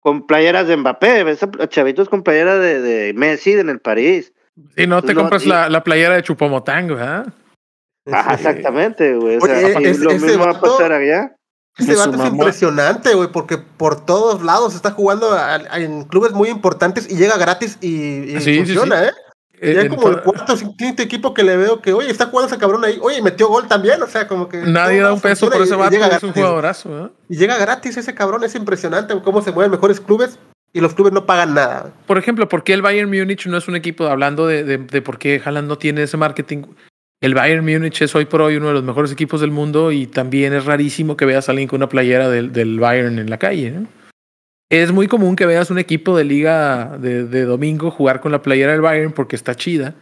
con 0.00 0.26
playeras 0.26 0.68
de 0.68 0.76
Mbappé. 0.78 1.24
Ves 1.24 1.42
a 1.42 1.50
a 1.60 1.68
chavitos 1.68 2.08
con 2.08 2.22
playera 2.22 2.56
de, 2.58 2.80
de 2.80 3.12
Messi 3.12 3.52
en 3.52 3.68
el 3.68 3.80
París. 3.80 4.32
Y 4.76 4.86
no 4.86 5.02
te 5.02 5.14
no, 5.14 5.20
compras 5.22 5.44
y- 5.44 5.48
la, 5.48 5.68
la 5.68 5.82
playera 5.82 6.14
de 6.14 6.22
Chupomotang, 6.22 6.88
¿verdad? 6.88 7.26
Ajá, 8.10 8.34
exactamente, 8.34 9.14
güey. 9.14 9.36
O 9.38 9.40
sea, 9.46 9.60
es- 9.78 9.98
lo 10.00 10.10
ese 10.10 10.26
mismo 10.26 10.44
va 10.44 10.50
a 10.50 10.52
vato- 10.54 10.72
pasar 10.76 10.92
allá. 10.92 11.36
Ese 11.78 11.94
vato 11.94 12.22
es 12.22 12.30
impresionante, 12.30 13.14
güey, 13.14 13.28
porque 13.32 13.56
por 13.56 14.04
todos 14.04 14.42
lados 14.42 14.74
está 14.74 14.90
jugando 14.90 15.30
a- 15.32 15.54
a- 15.54 15.78
en 15.80 16.04
clubes 16.04 16.32
muy 16.32 16.48
importantes 16.50 17.10
y 17.10 17.16
llega 17.16 17.38
gratis 17.38 17.78
y, 17.80 17.88
y 18.34 18.40
Sí, 18.40 18.40
sí, 18.40 18.56
funciona, 18.58 19.04
¿eh? 19.04 19.10
Eh, 19.58 19.74
Ya 19.74 19.82
en 19.82 19.88
como 19.88 20.08
el 20.08 20.16
to- 20.16 20.22
cuarto 20.24 20.54
o 20.54 20.76
quinto 20.76 21.02
equipo 21.02 21.32
que 21.32 21.44
le 21.44 21.56
veo 21.56 21.80
que, 21.80 21.92
oye, 21.92 22.10
está 22.10 22.26
jugando 22.26 22.48
ese 22.48 22.58
cabrón 22.60 22.84
ahí, 22.84 22.98
oye, 23.00 23.22
metió 23.22 23.46
gol 23.48 23.68
también, 23.68 24.02
o 24.02 24.06
sea, 24.08 24.26
como 24.26 24.48
que... 24.48 24.58
Nadie 24.58 25.00
da 25.00 25.12
un 25.12 25.20
peso 25.20 25.46
funciona 25.46 25.56
por 25.56 25.62
ese 25.64 25.76
vato, 26.00 26.16
es 26.16 26.22
un 26.24 26.32
jugadorazo, 26.32 27.06
¿eh? 27.06 27.10
Y 27.28 27.36
llega 27.36 27.56
gratis 27.56 27.96
ese 27.96 28.12
cabrón, 28.12 28.42
es 28.42 28.54
impresionante 28.56 29.14
cómo 29.22 29.40
se 29.40 29.52
mueven 29.52 29.70
mejores 29.70 30.00
clubes 30.00 30.36
y 30.72 30.80
los 30.80 30.94
clubes 30.94 31.12
no 31.12 31.26
pagan 31.26 31.54
nada. 31.54 31.92
Por 32.06 32.18
ejemplo, 32.18 32.48
¿por 32.48 32.64
qué 32.64 32.72
el 32.72 32.82
Bayern 32.82 33.08
Múnich 33.10 33.46
no 33.46 33.56
es 33.56 33.68
un 33.68 33.76
equipo, 33.76 34.06
hablando 34.06 34.46
de, 34.46 34.64
de, 34.64 34.78
de 34.78 35.02
por 35.02 35.18
qué 35.18 35.40
Haaland 35.44 35.68
no 35.68 35.78
tiene 35.78 36.02
ese 36.02 36.16
marketing? 36.16 36.62
El 37.20 37.34
Bayern 37.34 37.64
Múnich 37.64 38.02
es 38.02 38.14
hoy 38.16 38.24
por 38.24 38.40
hoy 38.40 38.56
uno 38.56 38.68
de 38.68 38.74
los 38.74 38.82
mejores 38.82 39.12
equipos 39.12 39.40
del 39.40 39.50
mundo 39.52 39.92
y 39.92 40.06
también 40.06 40.52
es 40.54 40.64
rarísimo 40.64 41.16
que 41.16 41.24
veas 41.24 41.48
a 41.48 41.52
alguien 41.52 41.68
con 41.68 41.76
una 41.78 41.88
playera 41.88 42.28
del, 42.28 42.52
del 42.52 42.80
Bayern 42.80 43.18
en 43.18 43.30
la 43.30 43.38
calle. 43.38 43.70
¿no? 43.70 43.86
Es 44.70 44.90
muy 44.90 45.06
común 45.06 45.36
que 45.36 45.46
veas 45.46 45.70
un 45.70 45.78
equipo 45.78 46.16
de 46.16 46.24
liga 46.24 46.96
de, 46.98 47.24
de 47.24 47.44
domingo 47.44 47.90
jugar 47.90 48.20
con 48.20 48.32
la 48.32 48.42
playera 48.42 48.72
del 48.72 48.80
Bayern 48.80 49.12
porque 49.12 49.36
está 49.36 49.54
chida, 49.54 49.94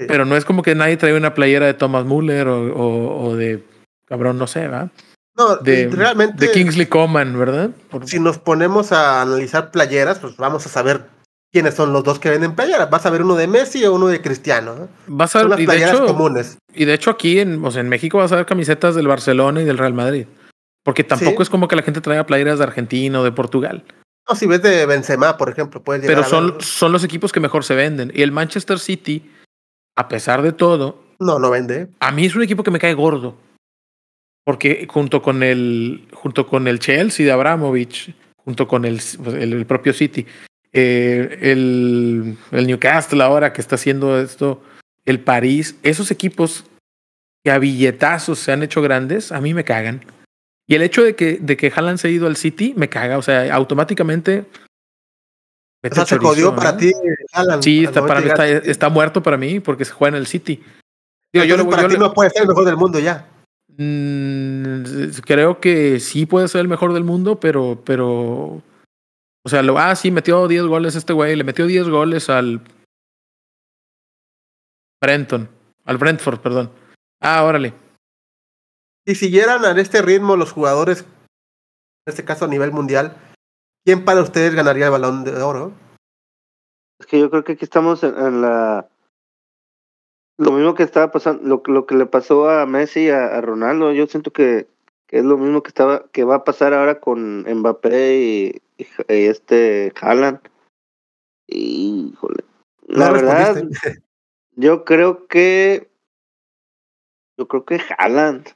Sí. 0.00 0.06
pero 0.06 0.24
no 0.24 0.36
es 0.36 0.44
como 0.44 0.62
que 0.62 0.76
nadie 0.76 0.96
trae 0.96 1.16
una 1.16 1.34
playera 1.34 1.66
de 1.66 1.74
Thomas 1.74 2.04
Müller 2.04 2.46
o, 2.46 2.72
o- 2.72 3.24
o 3.30 3.36
de, 3.36 3.64
cabrón, 4.06 4.38
no 4.38 4.46
sé, 4.46 4.68
¿va? 4.68 4.90
No, 5.38 5.56
De, 5.56 5.88
realmente... 5.88 6.46
de 6.46 6.52
Kingsley 6.52 6.86
Coman, 6.86 7.38
¿verdad? 7.38 7.70
Por- 7.90 8.06
si 8.08 8.18
nos 8.18 8.38
ponemos 8.38 8.90
a 8.92 9.22
analizar 9.22 9.70
playeras, 9.70 10.18
pues 10.18 10.36
vamos 10.36 10.66
a 10.66 10.68
saber 10.68 11.04
quiénes 11.52 11.74
son 11.74 11.92
los 11.92 12.02
dos 12.04 12.18
que 12.18 12.28
venden 12.28 12.54
playeras. 12.56 12.90
Vas 12.90 13.06
a 13.06 13.10
ver 13.10 13.22
uno 13.22 13.36
de 13.36 13.46
Messi 13.46 13.84
o 13.84 13.94
uno 13.94 14.08
de 14.08 14.20
Cristiano. 14.20 14.74
¿no? 14.74 14.88
Vas 15.06 15.36
a 15.36 15.40
Son 15.40 15.50
las 15.50 15.60
playeras 15.60 15.94
hecho, 15.94 16.06
comunes. 16.06 16.58
y 16.74 16.84
de 16.84 16.94
hecho 16.94 17.10
aquí 17.10 17.38
en, 17.38 17.64
o 17.64 17.70
sea, 17.70 17.80
en 17.80 17.88
México 17.88 18.18
vas 18.18 18.32
a 18.32 18.36
ver 18.36 18.46
camisetas 18.46 18.94
del 18.96 19.06
Barcelona 19.06 19.62
y 19.62 19.64
del 19.64 19.78
Real 19.78 19.94
Madrid. 19.94 20.26
Porque 20.84 21.04
tampoco 21.04 21.36
Sí. 21.36 21.42
es 21.42 21.50
como 21.50 21.68
que 21.68 21.76
la 21.76 21.82
gente 21.82 22.00
traiga 22.00 22.26
playeras 22.26 22.58
de 22.58 22.64
Argentina 22.64 23.20
o 23.20 23.24
de 23.24 23.32
Portugal. 23.32 23.84
No, 24.28 24.34
si 24.34 24.46
ves 24.46 24.60
de 24.62 24.86
Benzema, 24.86 25.36
por 25.36 25.48
ejemplo, 25.50 25.82
puedes 25.82 26.02
llegar 26.02 26.16
Pero 26.16 26.28
son, 26.28 26.60
son 26.60 26.92
los 26.92 27.04
equipos 27.04 27.32
que 27.32 27.40
mejor 27.40 27.64
se 27.64 27.74
venden. 27.74 28.10
Y 28.14 28.22
el 28.22 28.32
Manchester 28.32 28.78
City, 28.78 29.30
a 29.96 30.08
pesar 30.08 30.42
de 30.42 30.52
todo, 30.52 31.02
No, 31.20 31.38
no 31.38 31.50
vende. 31.50 31.88
a 32.00 32.10
mí 32.10 32.26
es 32.26 32.34
un 32.34 32.42
equipo 32.42 32.62
que 32.62 32.70
me 32.70 32.78
cae 32.78 32.94
gordo. 32.94 33.36
Porque 34.48 34.86
junto 34.88 35.20
con 35.20 35.42
el, 35.42 36.08
junto 36.10 36.46
con 36.46 36.68
el 36.68 36.78
Chelsea 36.78 37.26
de 37.26 37.32
Abramovich, 37.32 38.14
junto 38.38 38.66
con 38.66 38.86
el, 38.86 38.98
pues, 39.22 39.36
el, 39.36 39.52
el 39.52 39.66
propio 39.66 39.92
City, 39.92 40.24
eh, 40.72 41.38
el, 41.42 42.38
el 42.52 42.66
Newcastle 42.66 43.22
ahora 43.22 43.52
que 43.52 43.60
está 43.60 43.74
haciendo 43.74 44.18
esto, 44.18 44.62
el 45.04 45.20
París, 45.20 45.76
esos 45.82 46.10
equipos 46.10 46.64
que 47.44 47.50
a 47.50 47.58
billetazos 47.58 48.38
se 48.38 48.50
han 48.50 48.62
hecho 48.62 48.80
grandes, 48.80 49.32
a 49.32 49.42
mí 49.42 49.52
me 49.52 49.64
cagan. 49.64 50.02
Y 50.66 50.76
el 50.76 50.80
hecho 50.80 51.04
de 51.04 51.14
que, 51.14 51.36
de 51.38 51.58
que 51.58 51.70
Haaland 51.70 51.98
se 51.98 52.08
ha 52.08 52.10
ido 52.10 52.26
al 52.26 52.36
City 52.36 52.72
me 52.74 52.88
caga. 52.88 53.18
O 53.18 53.22
sea, 53.22 53.54
automáticamente. 53.54 54.46
O 55.84 55.94
sea, 55.94 56.06
se 56.06 56.14
chorizo, 56.14 56.26
jodió 56.26 56.50
¿no? 56.52 56.56
para 56.56 56.74
ti. 56.74 56.90
Sí, 57.60 57.84
está, 57.84 58.06
para 58.06 58.22
mí 58.22 58.28
está, 58.28 58.48
está 58.48 58.88
muerto 58.88 59.22
para 59.22 59.36
mí 59.36 59.60
porque 59.60 59.84
se 59.84 59.92
juega 59.92 60.16
en 60.16 60.22
el 60.22 60.26
City. 60.26 60.64
Digo, 61.34 61.44
yo 61.44 61.68
para 61.68 61.82
yo 61.82 61.88
ti 61.90 61.98
no 61.98 62.14
puede 62.14 62.30
ser 62.30 62.44
el 62.44 62.48
mejor 62.48 62.64
del 62.64 62.78
mundo 62.78 62.98
ya. 62.98 63.28
Mm, 63.80 64.82
creo 65.24 65.60
que 65.60 66.00
sí 66.00 66.26
puede 66.26 66.48
ser 66.48 66.62
el 66.62 66.68
mejor 66.68 66.92
del 66.92 67.04
mundo, 67.04 67.38
pero, 67.38 67.80
pero, 67.84 68.60
o 69.44 69.48
sea, 69.48 69.62
lo, 69.62 69.78
ah, 69.78 69.94
sí, 69.94 70.10
metió 70.10 70.48
10 70.48 70.64
goles 70.64 70.96
este 70.96 71.12
güey, 71.12 71.36
le 71.36 71.44
metió 71.44 71.64
10 71.64 71.88
goles 71.88 72.28
al 72.28 72.60
Brenton, 75.00 75.48
al 75.84 75.96
Brentford, 75.96 76.40
perdón. 76.40 76.72
Ah, 77.20 77.44
órale. 77.44 77.72
Si 79.06 79.14
siguieran 79.14 79.64
a 79.64 79.80
este 79.80 80.02
ritmo 80.02 80.36
los 80.36 80.50
jugadores, 80.50 81.02
en 81.02 82.10
este 82.10 82.24
caso 82.24 82.46
a 82.46 82.48
nivel 82.48 82.72
mundial, 82.72 83.16
¿quién 83.84 84.04
para 84.04 84.22
ustedes 84.22 84.56
ganaría 84.56 84.86
el 84.86 84.90
balón 84.90 85.22
de 85.22 85.40
oro? 85.40 85.72
Es 86.98 87.06
que 87.06 87.20
yo 87.20 87.30
creo 87.30 87.44
que 87.44 87.52
aquí 87.52 87.64
estamos 87.64 88.02
en, 88.02 88.18
en 88.18 88.42
la. 88.42 88.88
Lo 90.38 90.52
mismo 90.52 90.74
que 90.74 90.84
estaba 90.84 91.10
pasando, 91.10 91.42
lo, 91.44 91.62
lo 91.66 91.84
que 91.86 91.96
le 91.96 92.06
pasó 92.06 92.48
a 92.48 92.64
Messi 92.64 93.06
y 93.06 93.10
a, 93.10 93.36
a 93.36 93.40
Ronaldo, 93.40 93.92
yo 93.92 94.06
siento 94.06 94.30
que, 94.30 94.68
que 95.08 95.18
es 95.18 95.24
lo 95.24 95.36
mismo 95.36 95.64
que 95.64 95.68
estaba, 95.68 96.04
que 96.12 96.22
va 96.22 96.36
a 96.36 96.44
pasar 96.44 96.72
ahora 96.74 97.00
con 97.00 97.40
Mbappé 97.42 98.16
y, 98.18 98.62
y, 98.78 98.84
y 99.12 99.26
este 99.26 99.92
Haaland. 100.00 100.38
Y, 101.48 102.12
híjole, 102.12 102.44
la 102.86 103.06
No 103.08 103.12
verdad, 103.14 103.62
yo 104.56 104.84
creo 104.84 105.26
que, 105.26 105.88
yo 107.36 107.48
creo 107.48 107.64
que 107.64 107.80
Haaland. 107.98 108.46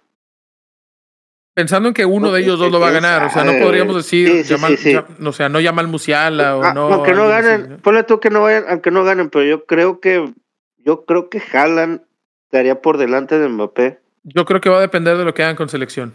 Pensando 1.54 1.88
en 1.88 1.94
que 1.94 2.06
uno 2.06 2.28
No, 2.28 2.32
de 2.32 2.42
ellos 2.42 2.60
dos 2.60 2.70
lo 2.70 2.78
va 2.80 2.88
a 2.88 2.92
ganar, 2.92 3.24
o 3.24 3.28
sea, 3.28 3.44
no 3.44 3.52
eh, 3.52 3.60
podríamos 3.60 3.96
decir, 3.96 4.28
sí, 4.28 4.44
sí, 4.44 4.54
Yamal- 4.54 4.76
sí, 4.76 4.82
sí. 4.84 4.92
ya- 4.92 5.06
o 5.28 5.32
sea, 5.32 5.48
no 5.48 5.60
Yamal 5.60 5.88
Musiala 5.88 6.56
o 6.56 6.62
Ah, 6.62 6.72
no. 6.72 6.86
aunque 6.94 7.12
no 7.12 7.26
ganen, 7.26 7.60
así, 7.60 7.68
¿no? 7.70 7.76
ponle 7.78 8.04
tú 8.04 8.20
que 8.20 8.30
no 8.30 8.42
vayan, 8.42 8.64
aunque 8.68 8.90
no 8.92 9.02
ganen, 9.04 9.28
pero 9.30 9.44
yo 9.44 9.66
creo 9.66 10.00
que, 10.00 10.32
yo 10.84 11.04
creo 11.04 11.28
que 11.30 11.40
Haaland 11.52 12.02
estaría 12.46 12.80
por 12.82 12.98
delante 12.98 13.38
de 13.38 13.48
Mbappé. 13.48 14.00
Yo 14.24 14.44
creo 14.44 14.60
que 14.60 14.68
va 14.70 14.78
a 14.78 14.82
depender 14.82 15.16
de 15.16 15.24
lo 15.24 15.34
que 15.34 15.42
hagan 15.42 15.56
con 15.56 15.68
selección. 15.68 16.14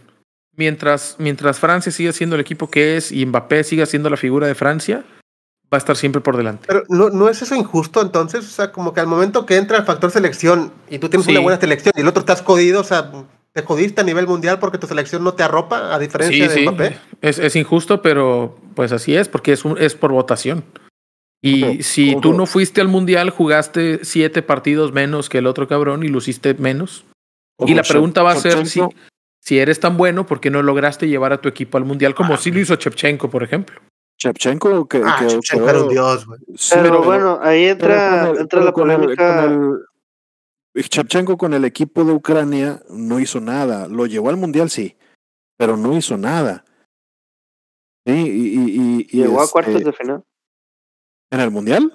Mientras, 0.56 1.16
mientras 1.18 1.58
Francia 1.60 1.92
siga 1.92 2.12
siendo 2.12 2.34
el 2.34 2.40
equipo 2.40 2.68
que 2.70 2.96
es 2.96 3.12
y 3.12 3.24
Mbappé 3.26 3.62
siga 3.64 3.86
siendo 3.86 4.10
la 4.10 4.16
figura 4.16 4.46
de 4.46 4.54
Francia, 4.54 5.04
va 5.72 5.76
a 5.76 5.78
estar 5.78 5.96
siempre 5.96 6.20
por 6.20 6.36
delante. 6.36 6.64
Pero 6.66 6.82
¿no, 6.88 7.10
¿no 7.10 7.28
es 7.28 7.42
eso 7.42 7.54
injusto 7.54 8.00
entonces? 8.02 8.44
O 8.44 8.50
sea, 8.50 8.72
como 8.72 8.92
que 8.92 9.00
al 9.00 9.06
momento 9.06 9.46
que 9.46 9.56
entra 9.56 9.76
el 9.78 9.84
factor 9.84 10.10
selección 10.10 10.72
y 10.88 10.98
tú 10.98 11.08
tienes 11.08 11.26
Sí. 11.26 11.32
una 11.32 11.40
buena 11.40 11.60
selección 11.60 11.92
y 11.96 12.00
el 12.00 12.08
otro 12.08 12.20
estás 12.20 12.42
jodido, 12.42 12.80
o 12.80 12.84
sea, 12.84 13.12
te 13.52 13.62
jodiste 13.62 14.00
a 14.00 14.04
nivel 14.04 14.26
mundial 14.26 14.58
porque 14.58 14.78
tu 14.78 14.86
selección 14.86 15.22
no 15.22 15.34
te 15.34 15.42
arropa, 15.42 15.94
a 15.94 15.98
diferencia 15.98 16.48
de 16.48 16.62
Mbappé. 16.62 16.96
Es, 17.20 17.38
es 17.38 17.54
injusto, 17.54 18.02
pero 18.02 18.56
pues 18.74 18.90
así 18.92 19.14
es, 19.14 19.28
porque 19.28 19.52
es, 19.52 19.64
un- 19.64 19.78
es 19.78 19.94
por 19.94 20.10
votación. 20.12 20.64
Y 21.42 21.82
si 21.84 22.16
tú 22.20 22.32
no 22.32 22.46
fuiste 22.46 22.80
al 22.80 22.88
mundial, 22.88 23.30
jugaste 23.30 24.04
siete 24.04 24.42
partidos 24.42 24.92
menos 24.92 25.28
que 25.28 25.38
el 25.38 25.46
otro 25.46 25.68
cabrón 25.68 26.02
y 26.02 26.08
luciste 26.08 26.54
menos. 26.54 27.04
Y 27.60 27.74
la 27.74 27.82
pregunta 27.82 28.22
va 28.22 28.32
a 28.32 28.36
ser 28.36 28.66
si, 28.66 28.80
si 29.40 29.58
eres 29.58 29.78
tan 29.80 29.96
bueno, 29.96 30.26
¿por 30.26 30.40
qué 30.40 30.50
no 30.50 30.62
lograste 30.62 31.08
llevar 31.08 31.32
a 31.32 31.40
tu 31.40 31.48
equipo 31.48 31.78
al 31.78 31.84
mundial 31.84 32.14
como 32.14 32.36
sí 32.36 32.50
lo 32.50 32.60
hizo 32.60 32.76
Chepchenko, 32.76 33.30
por 33.30 33.42
ejemplo? 33.42 33.80
Shevchenko 34.20 34.88
que, 34.88 35.00
Ah, 35.04 35.16
que- 35.20 35.28
Shevchenko 35.28 35.64
quedó- 35.64 35.70
era 35.76 35.82
un 35.84 35.88
dios, 35.90 36.26
güey. 36.26 36.40
sí, 36.56 36.74
Pero, 36.74 37.02
bueno, 37.04 37.38
ahí 37.40 37.66
entra, 37.66 38.22
con 38.26 38.34
el- 38.36 38.40
entra 38.42 38.60
la 38.64 38.72
con 38.72 38.90
el- 38.90 38.96
polémica. 38.96 39.42
con 39.44 39.84
el- 40.74 40.82
Shevchenko 40.82 41.38
con 41.38 41.54
el 41.54 41.64
equipo 41.64 42.04
de 42.04 42.12
Ucrania 42.12 42.82
no 42.90 43.20
hizo 43.20 43.40
nada. 43.40 43.86
Lo 43.86 44.06
llevó 44.06 44.28
al 44.30 44.36
mundial, 44.36 44.70
sí, 44.70 44.96
pero 45.56 45.76
no 45.76 45.96
hizo 45.96 46.16
nada. 46.16 46.64
Sí, 48.06 48.12
y, 48.12 48.16
y- 48.16 48.70
y- 48.70 49.06
y, 49.10 49.22
Llegó 49.22 49.40
a 49.40 49.44
este, 49.44 49.52
cuartos 49.52 49.84
de 49.84 49.92
final. 49.92 50.24
En 51.30 51.40
el 51.40 51.50
mundial. 51.50 51.92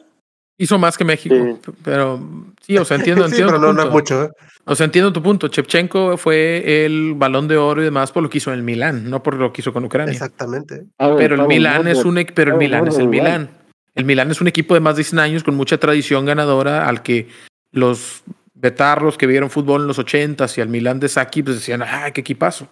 Hizo 0.57 0.77
más 0.77 0.97
que 0.97 1.03
México, 1.03 1.35
Sí. 1.35 1.71
pero 1.83 2.21
sí, 2.61 2.77
o 2.77 2.85
sea, 2.85 2.97
entiendo, 2.97 3.23
sí, 3.27 3.31
entiendo 3.31 3.53
pero 3.53 3.67
tu 3.71 3.73
no, 3.73 3.85
no 3.85 3.91
mucho. 3.91 4.23
¿eh? 4.25 4.29
O 4.65 4.75
sea, 4.75 4.85
entiendo 4.85 5.11
tu 5.11 5.21
punto. 5.21 5.47
Chepchenko 5.47 6.15
fue 6.17 6.85
el 6.85 7.15
balón 7.15 7.47
de 7.47 7.57
oro 7.57 7.81
y 7.81 7.85
demás 7.85 8.11
por 8.11 8.23
lo 8.23 8.29
que 8.29 8.37
hizo 8.37 8.51
en 8.51 8.59
el 8.59 8.63
Milán, 8.63 9.09
no 9.09 9.21
por 9.23 9.35
lo 9.35 9.51
que 9.51 9.61
hizo 9.61 9.73
con 9.73 9.83
Ucrania. 9.83 10.11
Exactamente. 10.13 10.85
Pero 10.97 11.35
el 11.41 11.47
Milán 11.47 11.87
es 11.87 12.05
un 12.05 12.23
pero 12.35 12.53
el 12.53 12.57
Milán 12.59 12.87
es 12.87 12.97
el. 12.97 13.07
Milán. 13.07 13.49
El 13.95 14.05
Milán 14.05 14.31
es 14.31 14.41
un 14.41 14.47
equipo 14.47 14.73
de 14.73 14.79
más 14.79 14.95
de 14.95 15.03
100 15.03 15.19
años 15.19 15.43
con 15.43 15.55
mucha 15.55 15.77
tradición 15.79 16.25
ganadora 16.25 16.87
al 16.87 17.03
que 17.03 17.27
los 17.71 18.23
betarros 18.53 19.17
que 19.17 19.27
vieron 19.27 19.49
fútbol 19.49 19.81
en 19.81 19.87
los 19.87 19.99
80s 19.99 20.57
y 20.57 20.61
al 20.61 20.69
Milán 20.69 20.99
de 20.99 21.09
Saki 21.09 21.43
pues 21.43 21.57
decían, 21.57 21.81
"Ah, 21.83 22.09
qué 22.11 22.21
equipazo." 22.21 22.67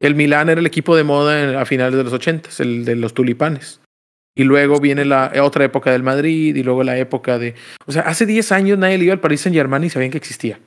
El 0.00 0.14
Milán 0.14 0.50
era 0.50 0.60
el 0.60 0.66
equipo 0.66 0.94
de 0.96 1.04
moda 1.04 1.40
en- 1.42 1.56
a 1.56 1.64
finales 1.64 1.96
de 1.96 2.04
los 2.04 2.12
80s, 2.12 2.60
el 2.60 2.84
de 2.84 2.96
los 2.96 3.14
tulipanes. 3.14 3.80
Y 4.34 4.44
luego 4.44 4.80
viene 4.80 5.04
la 5.04 5.32
otra 5.42 5.64
época 5.64 5.90
del 5.90 6.02
Madrid 6.02 6.56
y 6.56 6.62
luego 6.62 6.82
la 6.82 6.96
época 6.96 7.38
de, 7.38 7.54
o 7.86 7.92
sea, 7.92 8.02
hace 8.02 8.24
10 8.24 8.52
años 8.52 8.78
nadie 8.78 8.98
le 8.98 9.04
iba 9.04 9.12
al 9.12 9.20
Paris 9.20 9.42
Saint-Germain 9.42 9.84
y 9.84 9.90
sabían 9.90 10.10
que 10.10 10.18
existía. 10.18 10.58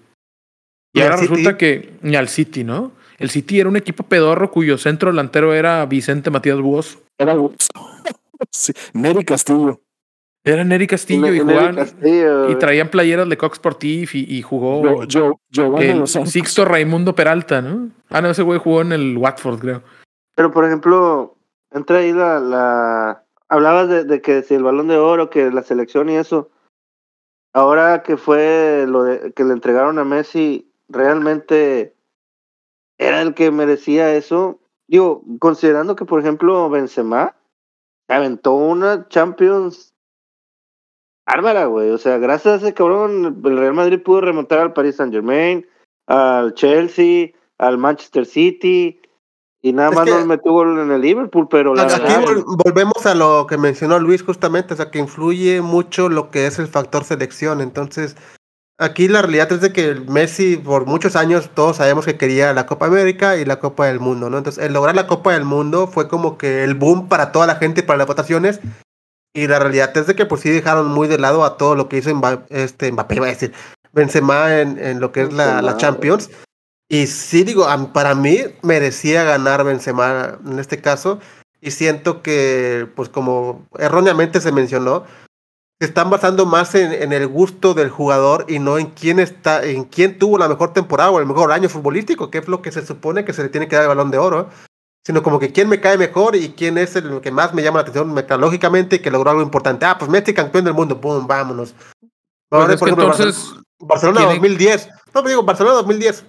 Y 0.94 1.02
ahora 1.02 1.18
City. 1.18 1.30
resulta 1.30 1.58
que 1.58 1.94
ni 2.02 2.16
al 2.16 2.30
City, 2.30 2.64
¿no? 2.64 2.92
El 3.18 3.30
City 3.30 3.60
era 3.60 3.70
un 3.70 3.76
equipo 3.76 4.04
pedorro 4.04 4.52
cuyo 4.52 4.78
centro 4.78 5.10
delantero 5.10 5.54
era 5.54 5.86
Vicente 5.86 6.30
Matías 6.30 6.60
Buoso. 6.60 7.00
Era 7.18 7.36
sí, 8.52 8.74
Neri 8.94 9.26
Castillo. 9.26 9.82
Era 10.44 10.64
Neri 10.64 10.86
Castillo 10.86 11.28
y 11.28 11.32
Neri 11.32 11.40
jugaban 11.40 11.76
Castillo, 11.76 12.50
y 12.52 12.56
traían 12.56 12.90
playeras 12.90 13.28
de 13.28 13.36
Coq 13.36 13.56
Sportif 13.56 14.14
y, 14.14 14.26
y 14.30 14.42
jugó 14.44 15.04
Yo, 15.06 15.40
yo, 15.50 15.78
el. 15.80 16.08
Sixto 16.08 16.66
Raimundo 16.66 17.16
Peralta, 17.16 17.62
¿no? 17.62 17.90
Ah, 18.10 18.22
no, 18.22 18.30
ese 18.30 18.44
güey 18.44 18.60
jugó 18.60 18.82
en 18.82 18.92
el 18.92 19.18
Watford, 19.18 19.60
creo. 19.60 19.82
Pero 20.36 20.52
por 20.52 20.66
ejemplo, 20.66 21.36
entra 21.72 21.98
ahí 21.98 22.14
la, 22.14 22.40
la 22.40 23.25
hablabas 23.50 24.08
de, 24.08 24.22
que 24.22 24.42
si 24.44 24.54
el 24.56 24.64
balón 24.64 24.88
de 24.88 24.98
oro, 24.98 25.30
que 25.30 25.52
la 25.52 25.64
selección 25.64 26.10
y 26.10 26.16
eso. 26.16 26.50
Ahora 27.54 28.04
que 28.04 28.18
fue 28.18 28.86
lo 28.88 29.04
de 29.04 29.32
que 29.34 29.44
le 29.44 29.54
entregaron 29.54 29.98
a 29.98 30.04
Messi, 30.04 30.72
realmente 30.90 31.96
era 32.98 33.22
el 33.22 33.34
que 33.34 33.52
merecía 33.52 34.14
eso. 34.16 34.60
Digo, 34.88 35.24
considerando 35.40 35.96
que 35.96 36.06
por 36.06 36.20
ejemplo 36.20 36.70
Benzema 36.70 37.36
aventó 38.08 38.54
una 38.54 39.08
Champions 39.08 39.96
bárbara, 41.26 41.66
güey. 41.66 41.90
O 41.92 41.98
sea, 41.98 42.18
gracias 42.18 42.56
a 42.56 42.58
ese 42.58 42.74
cabrón, 42.74 43.42
el 43.44 43.58
Real 43.58 43.74
Madrid 43.74 44.02
pudo 44.02 44.22
remontar 44.22 44.60
al 44.60 44.74
Paris 44.74 44.98
Saint 44.98 45.14
Germain, 45.14 45.66
al 46.08 46.54
Chelsea, 46.54 47.32
al 47.58 47.78
Manchester 47.78 48.26
City. 48.26 49.00
Y 49.66 49.74
nada 49.74 49.90
Es 49.90 49.96
más 49.96 50.06
que- 50.06 50.12
nos 50.12 50.28
metió 50.28 50.52
gol 50.52 50.78
en 50.80 50.92
el 50.92 51.02
Liverpool, 51.02 51.48
pero 51.50 51.74
la 51.74 51.84
Aquí 51.84 51.94
verdad, 52.00 52.22
vol- 52.24 52.44
volvemos 52.64 53.04
a 53.08 53.16
lo 53.16 53.48
que 53.48 53.58
mencionó 53.58 53.98
Luis 53.98 54.22
justamente, 54.22 54.76
o 54.76 54.78
sea, 54.78 54.92
que 54.92 55.00
influye 55.00 55.62
mucho 55.62 56.08
lo 56.08 56.30
que 56.30 56.46
es 56.46 56.60
el 56.60 56.68
factor 56.68 57.04
selección. 57.04 57.62
Entonces, 57.62 58.16
aquí 58.80 59.08
la 59.08 59.24
realidad 59.24 59.52
es 59.52 59.62
de 59.62 59.74
que 59.74 59.96
Messi, 60.08 60.58
por 60.58 60.86
muchos 60.86 61.16
años, 61.16 61.50
todos 61.56 61.78
sabemos 61.78 62.06
que 62.06 62.16
quería 62.16 62.54
la 62.54 62.68
Copa 62.68 62.86
América 62.86 63.38
y 63.38 63.46
la 63.46 63.60
Copa 63.60 63.88
del 63.88 64.00
Mundo, 64.00 64.30
¿no? 64.30 64.38
Entonces, 64.38 64.64
el 64.64 64.72
lograr 64.74 64.96
la 64.96 65.08
Copa 65.08 65.34
del 65.34 65.46
Mundo 65.46 65.88
fue 65.88 66.08
como 66.08 66.38
que 66.38 66.64
el 66.64 66.76
boom 66.76 67.08
para 67.10 67.32
toda 67.32 67.48
la 67.48 67.56
gente 67.56 67.80
y 67.82 67.84
para 67.86 67.98
las 67.98 68.06
votaciones. 68.08 68.60
Y 69.34 69.48
la 69.48 69.58
realidad 69.58 69.98
es 69.98 70.06
de 70.06 70.14
que, 70.16 70.28
pues 70.28 70.42
sí, 70.42 70.52
dejaron 70.52 70.92
muy 70.92 71.08
de 71.08 71.18
lado 71.18 71.44
a 71.44 71.58
todo 71.58 71.74
lo 71.74 71.90
que 71.90 71.98
hizo 71.98 72.12
Mba- 72.12 72.46
este, 72.50 72.92
Mbappé, 72.92 73.16
iba 73.16 73.26
a 73.26 73.30
decir, 73.30 73.52
Benzema 73.94 74.60
en, 74.60 74.78
en 74.78 75.00
lo 75.00 75.12
que 75.12 75.24
es 75.24 75.34
la. 75.34 75.76
Champions. 75.78 76.30
Y 76.90 77.08
sí, 77.08 77.44
digo, 77.44 77.68
para 77.94 78.14
mí 78.16 78.40
merecía 78.62 79.24
ganar 79.24 79.64
Benzema 79.64 80.38
en 80.46 80.60
este 80.60 80.82
caso. 80.82 81.20
Y 81.62 81.72
siento 81.72 82.22
que, 82.22 82.88
pues 82.96 83.10
como 83.10 83.66
erróneamente 83.80 84.40
se 84.40 84.52
mencionó, 84.52 85.04
se 85.82 85.88
están 85.88 86.10
basando 86.10 86.46
más 86.46 86.76
en, 86.76 86.94
en 86.94 87.12
el 87.12 87.28
gusto 87.28 87.74
del 87.74 87.90
jugador 87.90 88.46
y 88.48 88.60
no 88.60 88.78
en 88.78 88.88
quién 88.92 89.20
está, 89.20 89.64
en 89.66 89.86
quién 89.86 90.20
tuvo 90.20 90.38
la 90.38 90.48
mejor 90.48 90.74
temporada 90.74 91.10
o 91.10 91.20
el 91.20 91.26
mejor 91.26 91.52
año 91.52 91.68
futbolístico, 91.68 92.30
que 92.30 92.38
es 92.38 92.48
lo 92.48 92.62
que 92.62 92.72
se 92.72 92.86
supone 92.86 93.26
que 93.26 93.34
se 93.34 93.42
le 93.44 93.50
tiene 93.50 93.68
que 93.68 93.76
dar 93.76 93.84
el 93.86 93.90
balón 93.90 94.12
de 94.12 94.18
oro. 94.20 94.50
sino 95.06 95.22
como 95.22 95.40
que 95.40 95.52
quién 95.52 95.70
me 95.70 95.80
cae 95.82 95.98
mejor 96.00 96.36
y 96.36 96.50
quién 96.54 96.78
es 96.80 96.96
el 96.96 97.22
que 97.22 97.30
más 97.32 97.54
me 97.54 97.62
llama 97.62 97.78
la 97.78 97.82
atención 97.82 98.12
meteorológicamente 98.14 98.96
y 98.96 99.00
que 99.00 99.12
logró 99.12 99.30
algo 99.32 99.44
importante. 99.44 99.86
Ah, 99.86 99.98
pues 100.00 100.10
Messi 100.10 100.34
campeón 100.34 100.66
del 100.66 100.74
mundo, 100.74 101.00
pum, 101.00 101.28
vámonos. 101.28 101.74
Pues 102.50 102.62
Ahora, 102.62 102.74
es 102.74 102.80
por 102.80 102.90
ejemplo, 102.90 103.06
entonces, 103.12 103.54
Barcelona 103.80 104.20
tiene- 104.22 104.34
2010. 104.34 104.88
No, 104.88 104.94
pero 105.14 105.30
digo, 105.30 105.44
Barcelona 105.44 105.76
2010. 105.76 106.26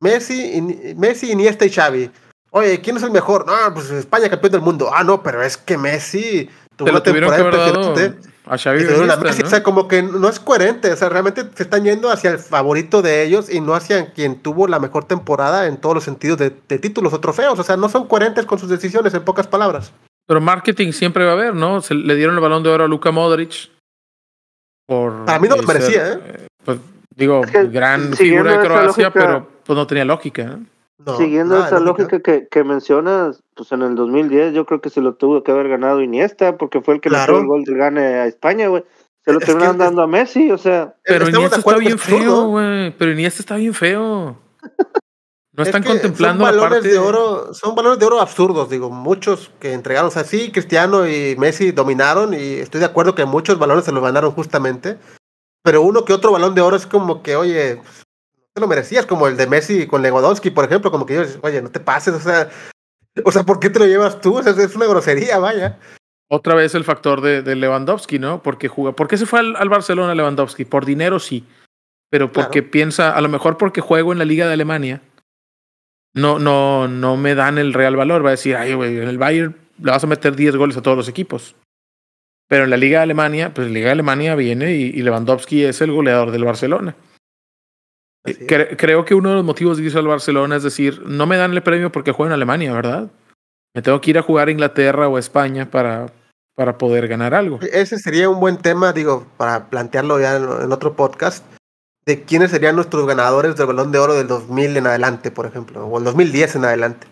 Messi, 0.00 0.94
Messi, 0.96 1.32
Iniesta 1.32 1.64
y 1.66 1.70
Xavi. 1.70 2.10
Oye, 2.52 2.80
¿quién 2.80 2.96
es 2.96 3.02
el 3.02 3.10
mejor? 3.10 3.46
No, 3.46 3.52
pues 3.74 3.90
España 3.90 4.28
campeón 4.28 4.52
del 4.52 4.60
mundo. 4.62 4.90
Ah, 4.92 5.04
no, 5.04 5.22
pero 5.22 5.42
es 5.42 5.56
que 5.56 5.76
Messi 5.78 6.48
tuvo 6.76 6.90
una 6.90 7.02
tuvieron 7.02 7.30
que 7.30 7.36
temporada 7.36 7.68
impresionante. 7.68 8.28
a 8.46 8.58
Xavi 8.58 8.78
a 8.78 8.82
Iniesta, 8.82 9.16
Messi. 9.18 9.42
¿no? 9.42 9.46
O 9.46 9.50
sea, 9.50 9.62
como 9.62 9.86
que 9.88 10.02
no 10.02 10.28
es 10.28 10.40
coherente. 10.40 10.92
O 10.92 10.96
sea, 10.96 11.08
realmente 11.10 11.44
se 11.54 11.62
están 11.62 11.84
yendo 11.84 12.10
hacia 12.10 12.30
el 12.30 12.38
favorito 12.38 13.02
de 13.02 13.22
ellos 13.22 13.48
y 13.52 13.60
no 13.60 13.74
hacia 13.74 14.12
quien 14.12 14.40
tuvo 14.40 14.66
la 14.66 14.80
mejor 14.80 15.04
temporada 15.04 15.66
en 15.66 15.76
todos 15.76 15.94
los 15.94 16.04
sentidos 16.04 16.38
de, 16.38 16.52
de 16.68 16.78
títulos 16.78 17.12
o 17.12 17.20
trofeos. 17.20 17.58
O 17.58 17.62
sea, 17.62 17.76
no 17.76 17.88
son 17.88 18.08
coherentes 18.08 18.46
con 18.46 18.58
sus 18.58 18.68
decisiones, 18.68 19.14
en 19.14 19.22
pocas 19.24 19.46
palabras. 19.46 19.92
Pero 20.26 20.40
marketing 20.40 20.92
siempre 20.92 21.24
va 21.24 21.32
a 21.32 21.34
haber, 21.34 21.54
¿no? 21.54 21.80
Se 21.82 21.94
le 21.94 22.14
dieron 22.16 22.34
el 22.34 22.40
balón 22.40 22.62
de 22.62 22.70
oro 22.70 22.84
a 22.84 22.88
Luka 22.88 23.10
Modric. 23.12 23.70
Por 24.86 25.24
Para 25.24 25.38
mí 25.38 25.48
no 25.48 25.56
lo 25.56 25.62
eh, 25.62 25.66
merecía, 25.66 26.04
ser, 26.06 26.46
Pues 26.64 26.78
digo, 27.14 27.42
Es 27.44 27.50
que, 27.50 27.64
gran 27.66 28.12
figura 28.14 28.52
de 28.58 28.64
Croacia, 28.66 28.86
lógica- 28.86 29.10
pero 29.12 29.48
pues 29.70 29.76
no 29.78 29.86
tenía 29.86 30.04
lógica. 30.04 30.42
¿no? 30.46 30.66
No, 31.06 31.16
Siguiendo 31.16 31.64
esa 31.64 31.78
lógica 31.78 32.18
que, 32.18 32.48
que 32.50 32.64
mencionas, 32.64 33.40
pues 33.54 33.70
en 33.70 33.82
el 33.82 33.94
2010 33.94 34.52
yo 34.52 34.66
creo 34.66 34.80
que 34.80 34.90
se 34.90 35.00
lo 35.00 35.14
tuvo 35.14 35.44
que 35.44 35.52
haber 35.52 35.68
ganado 35.68 36.02
Iniesta, 36.02 36.58
porque 36.58 36.80
fue 36.80 36.94
el 36.94 37.00
que 37.00 37.08
Claro. 37.08 37.34
metió 37.34 37.42
el 37.42 37.46
gol 37.46 37.62
del 37.62 37.76
gane 37.78 38.00
a 38.00 38.26
España, 38.26 38.66
güey. 38.66 38.84
Se 39.24 39.32
lo 39.32 39.38
Es 39.38 39.46
terminaron 39.46 39.76
que- 39.78 39.84
dando 39.84 40.02
a 40.02 40.08
Messi, 40.08 40.50
o 40.50 40.58
sea, 40.58 40.96
Pero 41.04 41.28
Iniesta 41.28 41.58
está 41.58 41.76
bien 41.76 42.00
feo, 42.00 42.48
güey. 42.48 42.90
Pero 42.98 43.12
Iniesta 43.12 43.40
está 43.42 43.54
bien 43.54 43.72
feo. 43.74 44.36
No 45.52 45.62
Es 45.62 45.68
están 45.68 45.82
que 45.84 45.90
contemplando 45.90 46.44
son 46.46 46.56
la 46.56 46.60
parte 46.68 46.88
de 46.88 46.98
oro, 46.98 47.54
son 47.54 47.76
balones 47.76 48.00
de 48.00 48.06
oro 48.06 48.20
absurdos, 48.20 48.68
digo, 48.70 48.90
muchos 48.90 49.52
que 49.60 49.72
entregaron, 49.72 50.08
o 50.08 50.10
sea, 50.10 50.24
sí, 50.24 50.50
Cristiano 50.50 51.06
y 51.08 51.36
Messi 51.38 51.70
dominaron 51.70 52.34
y 52.34 52.54
estoy 52.54 52.80
de 52.80 52.86
acuerdo 52.86 53.14
que 53.14 53.24
muchos 53.24 53.56
balones 53.58 53.84
se 53.84 53.92
los 53.92 54.02
ganaron 54.02 54.32
justamente, 54.32 54.98
pero 55.62 55.82
uno 55.82 56.04
que 56.04 56.12
otro 56.12 56.32
balón 56.32 56.56
de 56.56 56.60
oro 56.62 56.76
es 56.76 56.86
como 56.86 57.22
que, 57.22 57.36
oye, 57.36 57.80
te 58.54 58.60
lo 58.60 58.68
merecías, 58.68 59.06
como 59.06 59.26
el 59.26 59.36
de 59.36 59.46
Messi 59.46 59.86
con 59.86 60.02
Lewandowski, 60.02 60.50
por 60.50 60.64
ejemplo, 60.64 60.90
como 60.90 61.06
que 61.06 61.14
yo, 61.14 61.22
oye, 61.42 61.62
no 61.62 61.70
te 61.70 61.80
pases, 61.80 62.14
o 62.14 62.20
sea, 62.20 62.50
o 63.24 63.32
sea, 63.32 63.44
¿por 63.44 63.60
qué 63.60 63.70
te 63.70 63.78
lo 63.78 63.86
llevas 63.86 64.20
tú? 64.20 64.38
O 64.38 64.42
sea, 64.42 64.52
es 64.52 64.76
una 64.76 64.86
grosería, 64.86 65.38
vaya. 65.38 65.78
Otra 66.28 66.54
vez 66.54 66.74
el 66.74 66.84
factor 66.84 67.20
de, 67.20 67.42
de 67.42 67.56
Lewandowski, 67.56 68.18
¿no? 68.18 68.42
Porque 68.42 68.68
juega, 68.68 68.94
¿Por 68.94 69.08
qué 69.08 69.16
se 69.16 69.26
fue 69.26 69.40
al, 69.40 69.56
al 69.56 69.68
Barcelona 69.68 70.14
Lewandowski? 70.14 70.64
Por 70.64 70.84
dinero 70.84 71.18
sí. 71.18 71.44
Pero 72.08 72.32
porque 72.32 72.62
piensa, 72.62 73.16
a 73.16 73.20
lo 73.20 73.28
mejor 73.28 73.56
porque 73.56 73.80
juego 73.80 74.12
en 74.12 74.18
la 74.18 74.24
Liga 74.24 74.46
de 74.46 74.54
Alemania, 74.54 75.00
no, 76.12 76.38
no, 76.38 76.88
no 76.88 77.16
me 77.16 77.36
dan 77.36 77.58
el 77.58 77.72
real 77.72 77.96
valor. 77.96 78.24
Va 78.24 78.30
a 78.30 78.32
decir, 78.32 78.56
ay, 78.56 78.74
güey, 78.74 78.98
en 78.98 79.08
el 79.08 79.18
Bayern 79.18 79.56
le 79.78 79.90
vas 79.92 80.02
a 80.02 80.08
meter 80.08 80.34
10 80.34 80.56
goles 80.56 80.76
a 80.76 80.82
todos 80.82 80.96
los 80.96 81.08
equipos. 81.08 81.54
Pero 82.48 82.64
en 82.64 82.70
la 82.70 82.76
Liga 82.76 82.98
de 82.98 83.04
Alemania, 83.04 83.54
pues 83.54 83.68
la 83.68 83.72
Liga 83.72 83.86
de 83.86 83.92
Alemania 83.92 84.34
viene 84.34 84.74
y, 84.74 84.82
y 84.86 85.02
Lewandowski 85.02 85.64
es 85.64 85.80
el 85.80 85.92
goleador 85.92 86.32
del 86.32 86.44
Barcelona. 86.44 86.96
Cre- 88.24 88.76
creo 88.76 89.04
que 89.04 89.14
uno 89.14 89.30
de 89.30 89.34
los 89.36 89.44
motivos 89.44 89.78
de 89.78 89.84
irse 89.84 89.98
al 89.98 90.06
Barcelona 90.06 90.56
es 90.56 90.62
decir, 90.62 91.02
no 91.06 91.26
me 91.26 91.36
dan 91.36 91.52
el 91.52 91.62
premio 91.62 91.90
porque 91.90 92.12
juego 92.12 92.28
en 92.28 92.34
Alemania, 92.34 92.72
¿verdad? 92.72 93.08
Me 93.74 93.82
tengo 93.82 94.00
que 94.00 94.10
ir 94.10 94.18
a 94.18 94.22
jugar 94.22 94.48
a 94.48 94.50
Inglaterra 94.50 95.08
o 95.08 95.16
a 95.16 95.20
España 95.20 95.70
para, 95.70 96.06
para 96.56 96.76
poder 96.76 97.08
ganar 97.08 97.34
algo. 97.34 97.60
Ese 97.72 97.98
sería 97.98 98.28
un 98.28 98.40
buen 98.40 98.56
tema, 98.58 98.92
digo, 98.92 99.26
para 99.36 99.70
plantearlo 99.70 100.20
ya 100.20 100.36
en, 100.36 100.42
en 100.44 100.72
otro 100.72 100.94
podcast, 100.94 101.44
de 102.04 102.22
quiénes 102.24 102.50
serían 102.50 102.76
nuestros 102.76 103.06
ganadores 103.06 103.56
del 103.56 103.66
balón 103.68 103.92
de 103.92 103.98
oro 104.00 104.14
del 104.14 104.26
2000 104.26 104.76
en 104.76 104.86
adelante, 104.86 105.30
por 105.30 105.46
ejemplo, 105.46 105.86
o 105.86 105.98
el 105.98 106.04
2010 106.04 106.56
en 106.56 106.64
adelante. 106.64 107.06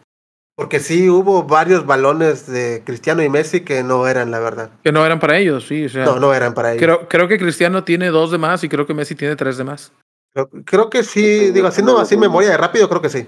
Porque 0.57 0.81
sí 0.81 1.09
hubo 1.09 1.45
varios 1.45 1.87
balones 1.87 2.49
de 2.49 2.83
Cristiano 2.85 3.23
y 3.23 3.29
Messi 3.29 3.61
que 3.61 3.85
no 3.85 4.09
eran, 4.09 4.33
la 4.33 4.41
verdad. 4.41 4.71
Que 4.83 4.91
no 4.91 5.07
eran 5.07 5.21
para 5.21 5.39
ellos, 5.39 5.65
sí. 5.69 5.85
O 5.85 5.89
sea, 5.89 6.05
No, 6.05 6.19
no 6.19 6.35
eran 6.35 6.53
para 6.53 6.73
ellos. 6.73 6.83
Creo, 6.83 7.09
creo 7.09 7.29
que 7.29 7.39
Cristiano 7.39 7.85
tiene 7.85 8.09
dos 8.09 8.33
de 8.33 8.39
más 8.39 8.65
y 8.65 8.69
creo 8.69 8.85
que 8.85 8.93
Messi 8.93 9.15
tiene 9.15 9.37
tres 9.37 9.57
de 9.57 9.63
más. 9.63 9.93
Creo, 10.39 10.51
creo 10.65 10.91
que 10.91 11.03
sí, 11.03 11.51
digo, 11.51 11.67
haciendo 11.67 11.99
así 11.99 12.17
memoria 12.17 12.51
de 12.51 12.57
rápido, 12.57 12.89
creo 12.89 13.03
que 13.03 13.09
sí. 13.09 13.27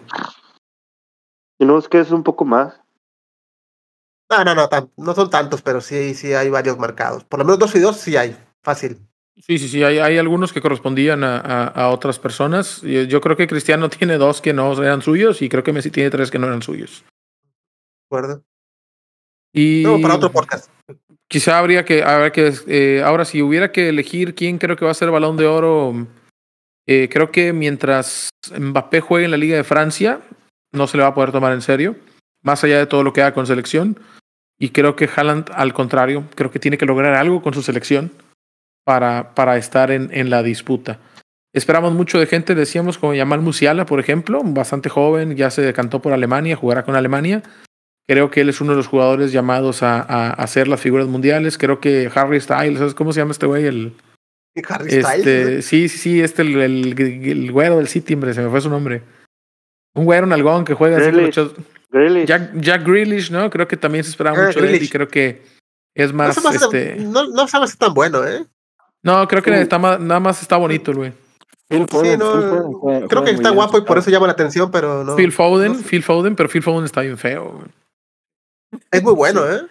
si 1.59 1.67
no 1.67 1.77
es 1.79 1.89
que 1.89 1.99
es 1.99 2.11
un 2.13 2.23
poco 2.23 2.45
más. 2.45 2.75
No, 4.31 4.45
no, 4.45 4.55
no, 4.55 4.69
tan- 4.69 4.93
no 4.97 5.13
son 5.15 5.29
tantos, 5.29 5.61
pero 5.61 5.81
sí, 5.81 6.15
sí 6.15 6.33
hay 6.35 6.51
varios 6.51 6.79
marcados. 6.79 7.25
Por 7.25 7.41
lo 7.41 7.45
menos 7.45 7.59
dos 7.59 7.75
y 7.75 7.81
dos 7.81 7.97
sí 7.97 8.17
hay, 8.17 8.37
fácil. 8.63 9.01
Sí, 9.37 9.59
sí, 9.59 9.69
sí. 9.69 9.83
Hay, 9.83 9.99
hay 9.99 10.19
algunos 10.19 10.53
que 10.53 10.61
correspondían 10.61 11.25
a, 11.25 11.39
a- 11.39 11.67
a 11.67 11.89
otras 11.89 12.21
personas. 12.21 12.81
Yo, 12.83 13.03
yo 13.03 13.21
creo 13.21 13.37
que 13.37 13.49
Cristiano 13.49 13.89
tiene 13.91 14.17
dos 14.17 14.41
que 14.41 14.53
no 14.53 14.73
eran 14.81 15.03
suyos 15.03 15.43
y 15.43 15.49
creo 15.49 15.65
que 15.65 15.73
Messi 15.73 15.91
tiene 15.91 16.11
tres 16.11 16.31
que 16.31 16.39
no 16.39 16.47
eran 16.47 16.63
suyos. 16.63 17.03
¿De 17.03 18.07
acuerdo? 18.07 18.45
Y 19.53 19.83
No, 19.85 20.01
para 20.01 20.15
otro 20.15 20.31
podcast. 20.31 20.71
quizá 21.27 21.59
habría 21.59 21.85
que, 21.85 22.05
habría 22.05 22.31
que 22.31 22.55
eh, 22.69 23.03
ahora 23.05 23.25
si 23.25 23.43
hubiera 23.43 23.73
que 23.73 23.89
elegir 23.89 24.37
quién 24.37 24.59
creo 24.59 24.77
que 24.77 24.85
va 24.85 24.93
a 24.93 24.95
ser 24.95 25.11
balón 25.11 25.37
de 25.37 25.47
oro, 25.49 26.07
eh, 26.93 27.09
creo 27.09 27.31
que 27.31 27.53
mientras 27.53 28.31
Mbappé 28.53 29.01
juegue 29.01 29.27
en 29.27 29.31
la 29.31 29.37
Liga 29.37 29.57
de 29.57 29.63
Francia, 29.63 30.23
no 30.73 30.89
se 30.89 30.97
le 30.97 31.05
va 31.05 31.11
a 31.11 31.15
poder 31.15 31.31
tomar 31.31 31.53
en 31.53 31.63
serio, 31.63 31.95
más 32.43 32.65
allá 32.65 32.79
de 32.79 32.87
todo 32.87 33.05
lo 33.05 33.13
que 33.13 33.23
haga 33.23 33.33
con 33.33 33.47
selección. 33.47 33.97
Y 34.59 34.71
creo 34.71 34.97
que 34.97 35.09
Haaland, 35.09 35.53
al 35.55 35.73
contrario, 35.73 36.25
creo 36.35 36.51
que 36.51 36.59
tiene 36.59 36.79
que 36.79 36.87
lograr 36.87 37.15
algo 37.15 37.43
con 37.43 37.55
su 37.55 37.63
selección 37.63 38.11
para, 38.85 39.37
para 39.37 39.57
estar 39.57 39.93
en, 39.93 40.11
en 40.13 40.31
la 40.31 40.43
disputa. 40.43 40.99
Esperamos 41.55 41.93
mucho 41.93 42.19
de 42.19 42.27
gente, 42.27 42.57
decíamos, 42.57 42.99
como 42.99 43.15
Yamal 43.15 43.41
Musiala, 43.41 43.87
por 43.87 44.01
ejemplo, 44.01 44.41
bastante 44.43 44.89
joven, 44.89 45.37
ya 45.37 45.51
se 45.53 45.63
decantó 45.63 46.03
por 46.03 46.13
Alemania, 46.13 46.57
jugará 46.57 46.85
con 46.85 46.97
Alemania. 46.97 47.45
Creo 48.09 48.33
que 48.33 48.41
él 48.41 48.49
es 48.49 48.61
uno 48.61 48.73
de 48.73 48.79
los 48.79 48.89
jugadores 48.89 49.31
llamados 49.31 49.85
a, 49.85 50.01
a, 50.33 50.47
ser 50.49 50.67
las 50.67 50.81
figuras 50.81 51.07
mundiales. 51.07 51.57
Creo 51.57 51.79
que 51.79 52.11
Harry 52.13 52.41
Styles, 52.41 52.81
¿sabes 52.81 52.95
cómo 52.95 53.13
se 53.13 53.21
llama 53.21 53.31
este 53.31 53.47
güey? 53.47 53.93
Harry 54.69 54.91
Styles. 54.91 55.19
este, 55.27 55.63
sí, 55.63 55.89
sí, 55.89 55.99
sí, 55.99 56.21
este, 56.21 56.43
el, 56.43 56.57
el, 56.61 57.01
el 57.01 57.53
güero 57.53 57.77
del 57.79 57.89
City, 57.89 58.15
hombre, 58.15 58.35
se 58.35 58.43
me 58.43 58.51
fue 58.51 58.61
su 58.61 58.69
nombre. 58.71 59.03
Un 59.95 60.05
güero 60.05 60.27
nalgón 60.27 60.65
que 60.65 60.75
juega 60.75 60.97
así 60.99 61.11
con 61.11 61.15
Grealish. 61.91 62.27
Jack, 62.27 62.53
Jack 62.61 62.85
Grealish, 62.87 63.31
¿no? 63.31 63.51
Creo 63.51 63.67
que 63.67 63.77
también 63.77 64.05
se 64.05 64.11
esperaba 64.11 64.47
mucho 64.47 64.61
de 64.61 64.77
él 64.77 64.83
y 64.83 64.89
creo 64.89 65.09
que 65.09 65.43
es 65.95 66.13
no, 66.13 66.19
más, 66.19 66.35
se 66.37 66.41
me 66.43 66.49
hace- 66.51 66.65
este... 66.65 66.97
no, 66.97 67.27
no 67.29 67.49
se 67.49 67.59
me 67.59 67.65
hace 67.65 67.77
tan 67.77 67.93
bueno, 67.93 68.25
¿eh? 68.27 68.45
No, 69.03 69.27
creo 69.27 69.43
que 69.43 69.53
Sí. 69.55 69.61
está 69.63 69.79
más- 69.79 69.99
nada 69.99 70.21
más 70.21 70.41
está 70.43 70.57
bonito 70.57 70.91
el 70.93 70.97
güey. 70.99 71.13
Phil 71.69 71.81
Sí, 71.83 71.87
Foden, 71.89 72.19
no, 72.19 72.33
Phil 72.33 72.43
Foden 72.43 72.73
juega- 72.73 73.09
creo 73.09 73.25
que 73.25 73.31
está 73.31 73.43
bien, 73.51 73.55
guapo 73.55 73.79
y 73.79 73.83
por 73.83 73.99
eso 73.99 74.11
llama 74.11 74.27
la 74.27 74.33
atención, 74.35 74.71
pero 74.71 75.03
no. 75.05 75.17
Phil 75.17 75.33
Foden, 75.33 75.73
no 75.73 75.79
sé. 75.79 75.85
Phil 75.85 76.03
Foden, 76.03 76.37
pero 76.37 76.49
Phil 76.49 76.63
Foden 76.63 76.85
está 76.85 77.01
bien 77.01 77.19
feo, 77.19 77.53
güey. 77.53 78.81
Es 78.93 79.03
muy 79.03 79.15
bueno, 79.15 79.51
¿eh? 79.51 79.63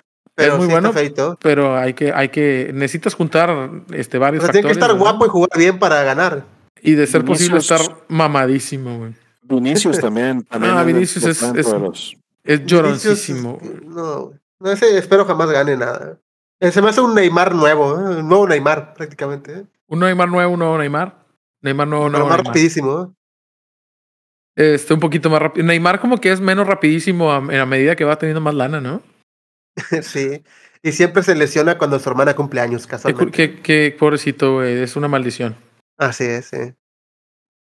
Pero 0.44 0.58
muy 0.58 0.66
sí 0.68 0.72
bueno. 0.72 0.90
está 0.90 1.00
feito. 1.00 1.38
Pero 1.42 1.76
hay 1.78 1.94
que, 1.94 2.12
hay 2.14 2.30
que, 2.30 2.72
necesitas 2.74 3.14
juntar 3.14 3.70
este, 3.94 4.18
O 4.18 4.22
varios 4.22 4.44
sea, 4.44 4.52
tiene 4.52 4.68
que 4.68 4.74
factores, 4.76 4.78
estar 4.78 4.90
¿no? 4.96 5.00
guapo 5.00 5.26
y 5.26 5.30
jugar 5.30 5.50
bien 5.58 5.80
para 5.80 6.04
ganar. 6.04 6.44
Y 6.82 6.94
de 6.94 7.06
ser 7.08 7.24
posible 7.26 7.58
estar 7.60 7.82
mamadísimo, 8.08 8.98
güey. 9.00 9.14
Vinicius 9.44 10.00
también. 10.00 10.44
también 10.50 10.74
Ah, 10.76 10.84
Vinicius 10.84 11.24
es- 11.26 11.42
es- 11.44 11.68
los- 11.74 12.16
Es 12.44 12.66
lloroncísimo. 12.66 13.60
No, 13.86 14.22
güey. 14.28 14.40
no 14.60 14.72
ese 14.72 14.98
espero 14.98 15.26
jamás 15.26 15.50
gane 15.52 15.76
nada. 15.78 16.18
Eh, 16.62 16.72
Se 16.72 16.82
me 16.82 16.90
hace 16.90 17.02
un 17.02 17.16
Neymar 17.16 17.56
nuevo, 17.56 17.94
¿eh? 18.00 18.20
un 18.20 18.28
nuevo 18.28 18.48
Neymar 18.48 18.94
prácticamente. 18.94 19.54
¿eh? 19.60 19.64
Un 19.88 20.00
Neymar 20.00 20.30
nuevo, 20.30 20.54
un 20.54 20.60
nuevo 20.60 20.78
Neymar. 20.78 21.16
Neymar 21.62 21.88
nuevo, 21.88 22.06
Pero 22.06 22.12
nuevo 22.12 22.28
más 22.30 22.38
Neymar. 22.38 22.48
rapidísimo. 22.54 23.14
Este, 24.56 24.94
un 24.94 25.00
poquito 25.00 25.30
más 25.30 25.42
rápido. 25.42 25.66
Neymar 25.66 26.00
como 26.00 26.18
que 26.18 26.32
es 26.32 26.42
menos 26.42 26.68
rapidísimo 26.68 27.32
a, 27.32 27.40
medida 27.42 27.96
que 27.96 28.04
va 28.04 28.18
teniendo 28.18 28.42
más 28.42 28.54
lana, 28.54 28.82
¿no? 28.82 29.02
sí. 30.02 30.44
Y 30.82 30.92
siempre 30.94 31.24
se 31.24 31.36
lesiona 31.36 31.78
cuando 31.78 32.00
su 32.00 32.10
hermana 32.10 32.36
cumple 32.36 32.62
años, 32.62 32.88
casualmente. 32.88 33.32
qué- 33.32 33.62
qué 33.62 33.96
pobrecito, 33.98 34.56
güey. 34.56 34.82
Es 34.82 34.96
una 34.96 35.08
maldición. 35.08 35.56
Así 35.98 36.24
es, 36.24 36.46
sí. 36.46 36.74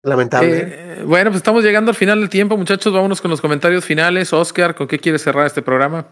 Lamentable. 0.03 0.57
¿eh? 0.57 0.63
Eh, 0.99 1.03
bueno, 1.05 1.29
pues 1.29 1.37
estamos 1.37 1.63
llegando 1.63 1.91
al 1.91 1.95
final 1.97 2.21
del 2.21 2.29
tiempo, 2.29 2.55
muchachos. 2.55 2.93
Vámonos 2.93 3.19
con 3.21 3.29
los 3.29 3.41
comentarios 3.41 3.83
finales. 3.83 4.31
Oscar, 4.31 4.75
¿con 4.75 4.87
qué 4.87 4.99
quieres 4.99 5.21
cerrar 5.21 5.45
este 5.45 5.61
programa? 5.61 6.07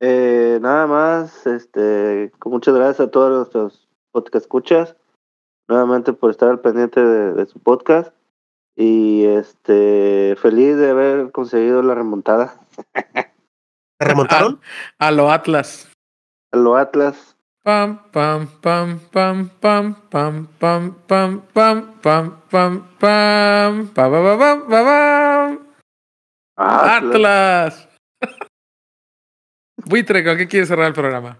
Eh, 0.00 0.58
nada 0.60 0.86
más, 0.86 1.46
este, 1.46 2.30
con 2.38 2.52
muchas 2.52 2.74
gracias 2.74 3.00
a 3.08 3.10
todos 3.10 3.30
nuestros 3.36 3.88
podcast 4.12 4.44
escuchas, 4.44 4.96
nuevamente 5.68 6.12
por 6.12 6.30
estar 6.30 6.50
al 6.50 6.60
pendiente 6.60 7.02
de, 7.02 7.32
de 7.32 7.46
su 7.46 7.58
podcast 7.58 8.14
y 8.76 9.24
este, 9.24 10.36
feliz 10.40 10.76
de 10.76 10.90
haber 10.90 11.32
conseguido 11.32 11.82
la 11.82 11.94
remontada 11.94 12.60
¿Te 13.98 14.04
remontaron? 14.04 14.60
A 14.98 15.10
lo 15.10 15.30
Atlas. 15.30 15.88
a 16.52 16.56
lo 16.56 16.76
Atlas. 16.76 17.36
Pam, 17.64 18.10
pam, 18.12 18.46
pam, 18.60 19.00
pam, 19.10 19.48
pam, 19.60 19.96
pam, 20.08 20.46
pam, 20.58 20.96
pam, 21.06 21.42
pam, 21.52 21.52
pam, 21.52 21.92
pam, 22.00 22.00
pam, 22.00 22.40
pam, 22.48 23.92
pam, 23.92 23.92
pam, 23.92 24.38
pam, 24.38 24.68
pam. 24.68 25.68
Atlas. 26.56 27.88
Buitre, 29.84 30.24
¿con 30.24 30.36
qué 30.36 30.46
quieres 30.46 30.68
cerrar 30.68 30.86
el 30.86 30.94
programa? 30.94 31.38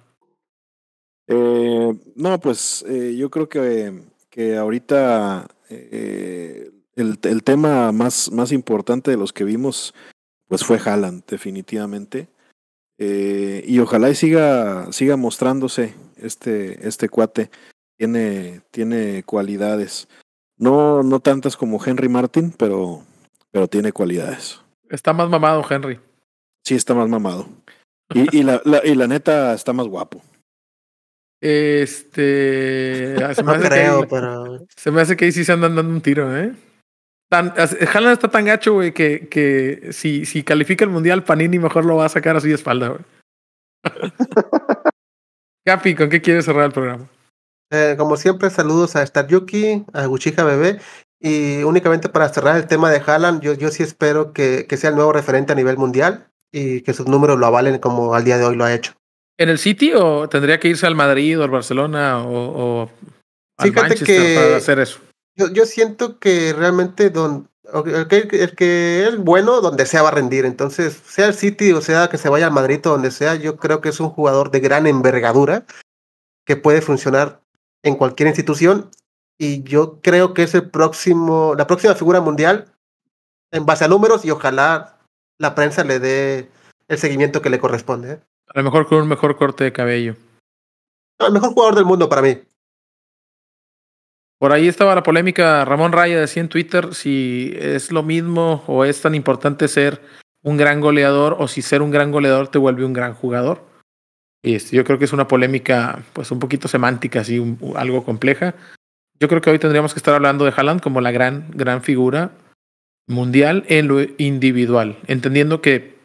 Eh, 1.29 1.95
no, 2.17 2.41
pues 2.41 2.85
eh, 2.89 3.15
yo 3.17 3.31
creo 3.31 3.49
que, 3.49 4.03
que 4.31 4.57
ahorita 4.57 5.47
eh, 5.71 6.71
el, 6.97 7.19
el 7.23 7.43
tema 7.45 7.93
más, 7.93 8.33
más 8.33 8.51
importante 8.51 9.11
de 9.13 9.17
los 9.17 9.33
que 9.33 9.45
vimos 9.45 9.95
pues 10.49 10.65
fue 10.65 10.81
Haaland, 10.85 11.25
definitivamente. 11.27 12.29
Eh, 12.99 13.65
y 13.67 13.79
ojalá 13.79 14.11
y 14.11 14.15
siga, 14.15 14.93
siga 14.93 15.17
mostrándose 15.17 15.95
este, 16.17 16.87
este 16.87 17.09
cuate. 17.09 17.51
Tiene, 17.97 18.61
tiene 18.71 19.23
cualidades. 19.25 20.09
No, 20.57 21.03
no 21.03 21.21
tantas 21.21 21.57
como 21.57 21.85
Henry 21.85 22.09
Martin, 22.09 22.53
pero, 22.57 23.03
pero 23.51 23.69
tiene 23.69 23.93
cualidades. 23.93 24.61
Está 24.91 25.13
más 25.13 25.29
mamado, 25.29 25.65
Henry. 25.69 26.01
Sí, 26.65 26.75
está 26.75 26.95
más 26.95 27.09
mamado. 27.09 27.49
Y, 28.13 28.37
y, 28.39 28.43
la, 28.43 28.61
la, 28.65 28.85
y 28.85 28.95
la 28.95 29.07
neta 29.07 29.55
está 29.55 29.73
más 29.73 29.87
guapo. 29.87 30.23
Este. 31.41 33.15
Se 33.35 33.43
No 33.43 33.53
me, 33.53 33.59
hace 33.59 33.69
creo, 33.69 34.01
que, 34.03 34.07
pero. 34.09 34.67
se 34.77 34.91
me 34.91 35.01
hace 35.01 35.17
que 35.17 35.27
ahí 35.27 35.33
sí 35.33 35.45
se 35.45 35.53
andan 35.53 35.77
dando 35.77 35.93
un 35.93 36.01
tiro, 36.01 36.37
¿eh? 36.37 36.53
Tan, 37.31 37.53
Haaland 37.57 38.13
está 38.15 38.29
tan 38.29 38.47
gacho, 38.47 38.73
güey, 38.75 38.93
que, 38.93 39.29
que 39.29 39.89
si, 39.93 40.25
si 40.25 40.43
califica 40.43 40.85
el 40.85 40.91
mundial, 40.91 41.25
Panini 41.25 41.59
mejor 41.59 41.85
lo 41.85 41.97
va 41.97 42.07
a 42.07 42.09
sacar 42.09 42.37
así 42.37 42.49
de 42.49 42.55
espalda, 42.55 42.89
güey. 42.89 43.01
Capi, 45.67 45.95
¿con 45.95 46.09
qué 46.09 46.23
quieres 46.23 46.45
cerrar 46.47 46.65
el 46.67 46.73
programa? 46.73 47.07
Eh, 47.71 47.97
como 47.99 48.17
siempre, 48.17 48.49
saludos 48.49 48.97
a 48.97 49.03
Star 49.03 49.27
Yuki, 49.27 49.85
a 49.93 50.07
Guchija 50.07 50.43
Bebé. 50.45 50.81
Y 51.21 51.63
únicamente 51.65 52.09
para 52.09 52.29
cerrar 52.29 52.57
el 52.57 52.67
tema 52.67 52.91
de 52.91 53.03
Haaland, 53.05 53.43
yo, 53.43 53.53
yo 53.55 53.69
sí 53.71 53.83
espero 53.83 54.33
que, 54.33 54.67
que 54.69 54.77
sea 54.77 54.91
el 54.91 54.97
nuevo 54.97 55.13
referente 55.13 55.53
a 55.53 55.57
nivel 55.57 55.77
mundial 55.77 56.29
y 56.53 56.81
que 56.83 56.95
sus 56.95 57.09
números 57.09 57.39
lo 57.39 57.45
avalen 57.47 57.79
como 57.79 58.15
al 58.15 58.25
día 58.25 58.39
de 58.39 58.45
hoy 58.45 58.57
lo 58.57 58.65
ha 58.65 58.73
hecho. 58.73 58.93
¿En 59.37 59.49
el 59.49 59.59
City 59.59 59.93
o 59.95 60.29
tendría 60.29 60.59
que 60.59 60.69
irse 60.69 60.87
al 60.87 60.95
Madrid 60.95 61.39
o 61.39 61.43
al 61.45 61.51
Barcelona 61.51 62.23
o, 62.25 62.31
o 62.33 62.91
al 63.59 63.69
Fíjate 63.69 63.89
Manchester 63.89 64.07
que- 64.07 64.35
para 64.37 64.57
hacer 64.57 64.79
eso? 64.79 65.01
Yo, 65.39 65.49
yo 65.49 65.65
siento 65.65 66.19
que 66.19 66.53
realmente 66.53 67.11
don, 67.11 67.49
el, 67.73 68.09
que, 68.09 68.29
el 68.43 68.55
que 68.55 69.07
es 69.07 69.17
bueno, 69.19 69.61
donde 69.61 69.87
sea 69.87 70.03
va 70.03 70.09
a 70.09 70.13
rendir. 70.13 70.45
Entonces, 70.45 71.01
sea 71.07 71.27
el 71.27 71.35
City 71.35 71.73
o 71.73 71.81
sea 71.81 72.09
que 72.09 72.19
se 72.19 72.29
vaya 72.29 72.47
al 72.47 72.53
Madrid 72.53 72.81
o 72.87 72.91
donde 72.91 73.11
sea, 73.11 73.35
yo 73.35 73.57
creo 73.57 73.81
que 73.81 73.91
es 73.91 74.01
un 74.01 74.11
jugador 74.11 74.51
de 74.51 74.61
gran 74.61 74.87
envergadura 74.87 75.65
que 76.45 76.57
puede 76.57 76.83
funcionar 76.83 77.41
en 77.83 77.95
cualquier 77.95 78.29
institución. 78.29 78.91
Y 79.39 79.63
yo 79.63 80.01
creo 80.01 80.35
que 80.35 80.43
es 80.43 80.55
el 80.55 80.69
próximo, 80.69 81.55
la 81.57 81.67
próxima 81.67 81.95
figura 81.95 82.21
mundial 82.21 82.73
en 83.53 83.65
base 83.65 83.85
a 83.85 83.89
números 83.89 84.25
y 84.25 84.31
ojalá 84.31 84.99
la 85.39 85.55
prensa 85.55 85.85
le 85.85 86.01
dé 86.01 86.51
el 86.89 86.99
seguimiento 86.99 87.41
que 87.41 87.51
le 87.51 87.61
corresponde. 87.61 88.13
¿eh? 88.13 88.21
A 88.49 88.59
lo 88.59 88.65
mejor 88.65 88.89
con 88.89 89.03
un 89.03 89.09
mejor 89.09 89.37
corte 89.37 89.65
de 89.65 89.73
cabello. 89.73 90.17
No, 91.21 91.27
El 91.27 91.33
mejor 91.33 91.53
jugador 91.53 91.77
del 91.77 91.85
mundo 91.85 92.09
para 92.09 92.23
mí. 92.23 92.41
Por 94.39 94.53
ahí 94.53 94.69
estaba 94.69 94.95
la 94.95 95.03
polémica. 95.03 95.65
Ramón 95.65 95.93
Raya 95.93 96.21
decía 96.21 96.43
en 96.43 96.49
Twitter 96.49 96.95
si 96.95 97.53
es 97.59 97.91
lo 97.91 98.03
mismo 98.03 98.63
o 98.67 98.85
es 98.85 99.01
tan 99.03 99.15
importante 99.15 99.67
ser 99.69 100.01
un 100.45 100.57
gran 100.57 100.81
goleador 100.81 101.37
o 101.39 101.49
si 101.49 101.63
ser 101.63 101.83
un 101.83 101.91
gran 101.91 102.13
goleador 102.13 102.49
te 102.49 102.59
vuelve 102.59 102.85
un 102.85 102.93
gran 102.93 103.15
jugador. 103.15 103.67
Y 104.45 104.55
este, 104.55 104.77
yo 104.77 104.85
creo 104.85 104.99
que 104.99 105.05
es 105.05 105.13
una 105.13 105.27
polémica, 105.27 106.05
pues 106.13 106.31
un 106.31 106.39
poquito 106.39 106.69
semántica, 106.69 107.21
así, 107.21 107.41
un- 107.41 107.59
algo 107.77 108.05
compleja. 108.05 108.55
Yo 109.19 109.27
creo 109.27 109.41
que 109.41 109.51
hoy 109.51 109.59
tendríamos 109.59 109.93
que 109.93 109.99
estar 109.99 110.15
hablando 110.15 110.45
de 110.45 110.53
Haaland 110.57 110.81
como 110.81 111.01
la 111.01 111.11
gran, 111.11 111.51
gran 111.51 111.83
figura 111.83 112.31
mundial 113.09 113.65
en 113.69 113.89
lo 113.89 114.01
individual, 114.19 114.97
entendiendo 115.09 115.61
que 115.61 115.99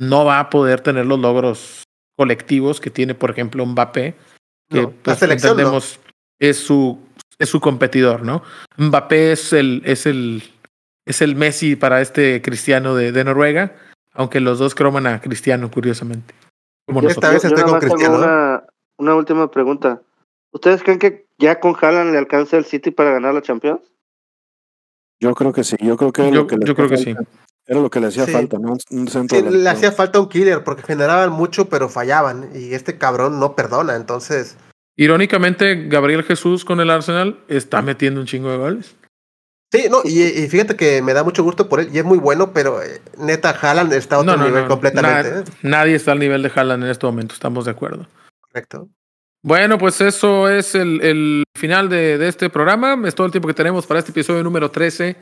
no 0.00 0.24
va 0.24 0.40
a 0.40 0.50
poder 0.50 0.80
tener 0.80 1.06
los 1.06 1.20
logros 1.20 1.84
colectivos 2.16 2.80
que 2.80 2.90
tiene, 2.90 3.14
por 3.14 3.30
ejemplo, 3.30 3.64
Mbappé, 3.64 4.14
que 4.68 4.82
No, 4.82 4.90
pues, 4.90 5.22
no. 5.22 5.32
entendemos 5.32 6.00
es 6.40 6.56
su 6.58 6.98
es 7.40 7.48
su 7.48 7.60
competidor, 7.60 8.22
¿no? 8.22 8.42
Mbappé 8.76 9.32
es 9.32 9.52
el 9.52 9.82
es 9.84 10.06
el 10.06 10.42
es 11.04 11.20
el 11.22 11.34
Messi 11.34 11.74
para 11.74 12.00
este 12.00 12.40
cristiano 12.42 12.94
de, 12.94 13.10
de 13.10 13.24
Noruega, 13.24 13.74
aunque 14.12 14.38
los 14.38 14.58
dos 14.60 14.76
croman 14.76 15.08
a 15.08 15.20
Cristiano 15.20 15.70
curiosamente. 15.70 16.34
Como 16.86 17.00
Esta 17.00 17.32
nosotros. 17.32 17.32
vez 17.32 17.44
estoy 17.44 17.64
con 17.64 17.80
Cristiano. 17.80 18.18
Una, 18.18 18.64
una 18.98 19.14
última 19.16 19.50
pregunta. 19.50 20.02
¿Ustedes 20.52 20.82
creen 20.82 20.98
que 20.98 21.26
ya 21.38 21.58
con 21.58 21.74
Haaland 21.80 22.12
le 22.12 22.18
alcanza 22.18 22.56
el 22.56 22.64
City 22.64 22.90
para 22.90 23.12
ganar 23.12 23.34
la 23.34 23.42
Champions? 23.42 23.80
Yo 25.20 25.34
creo 25.34 25.52
que 25.52 25.64
sí, 25.64 25.76
yo 25.80 25.96
creo 25.96 26.12
que, 26.12 26.22
Yo, 26.30 26.30
lo 26.30 26.46
que 26.46 26.56
le 26.56 26.66
yo 26.66 26.74
creo 26.74 26.88
que 26.88 26.94
hacía 26.94 27.12
sí. 27.12 27.14
falta. 27.14 27.30
Era 27.66 27.80
lo 27.80 27.90
que 27.90 28.00
le 28.00 28.06
hacía 28.08 28.24
Sí. 28.26 28.32
falta, 28.32 28.58
¿no? 28.58 28.76
Un 28.90 29.08
centro 29.08 29.38
Sí, 29.38 29.44
le 29.48 29.68
hacía 29.68 29.92
falta 29.92 30.18
un 30.18 30.28
killer 30.28 30.64
porque 30.64 30.82
generaban 30.82 31.30
mucho, 31.30 31.68
pero 31.68 31.88
fallaban. 31.88 32.50
Y 32.54 32.74
este 32.74 32.98
cabrón 32.98 33.38
no 33.38 33.54
perdona. 33.54 33.96
Entonces, 33.96 34.56
Irónicamente, 35.00 35.86
Gabriel 35.88 36.24
Jesús 36.24 36.62
con 36.62 36.78
el 36.78 36.90
Arsenal 36.90 37.38
está 37.48 37.80
metiendo 37.80 38.20
un 38.20 38.26
chingo 38.26 38.50
de 38.50 38.58
goles. 38.58 38.96
sí, 39.72 39.86
no, 39.90 40.02
y, 40.04 40.20
y 40.20 40.46
fíjate 40.46 40.76
que 40.76 41.00
me 41.00 41.14
da 41.14 41.24
mucho 41.24 41.42
gusto 41.42 41.70
por 41.70 41.80
él. 41.80 41.88
Y 41.90 41.98
es 42.00 42.04
muy 42.04 42.18
bueno, 42.18 42.52
pero 42.52 42.82
eh, 42.82 43.00
neta, 43.16 43.48
Haaland 43.48 43.94
está 43.94 44.16
a 44.16 44.18
otro 44.18 44.36
nivel 44.36 44.66
completamente. 44.66 45.38
¿eh? 45.38 45.54
nadie 45.62 45.94
está 45.94 46.12
al 46.12 46.18
nivel 46.18 46.42
de 46.42 46.52
Haaland 46.54 46.84
en 46.84 46.90
este 46.90 47.06
momento, 47.06 47.32
estamos 47.32 47.64
de 47.64 47.70
acuerdo. 47.70 48.08
Correcto. 48.42 48.90
Bueno, 49.42 49.78
pues 49.78 50.02
eso 50.02 50.50
es 50.50 50.74
el, 50.74 51.00
el 51.00 51.44
final 51.56 51.88
de, 51.88 52.18
de 52.18 52.28
este 52.28 52.50
programa. 52.50 53.00
Es 53.06 53.14
todo 53.14 53.24
el 53.24 53.32
tiempo 53.32 53.48
que 53.48 53.54
tenemos 53.54 53.86
para 53.86 54.00
este 54.00 54.10
episodio 54.10 54.42
número 54.42 54.70
13. 54.70 55.16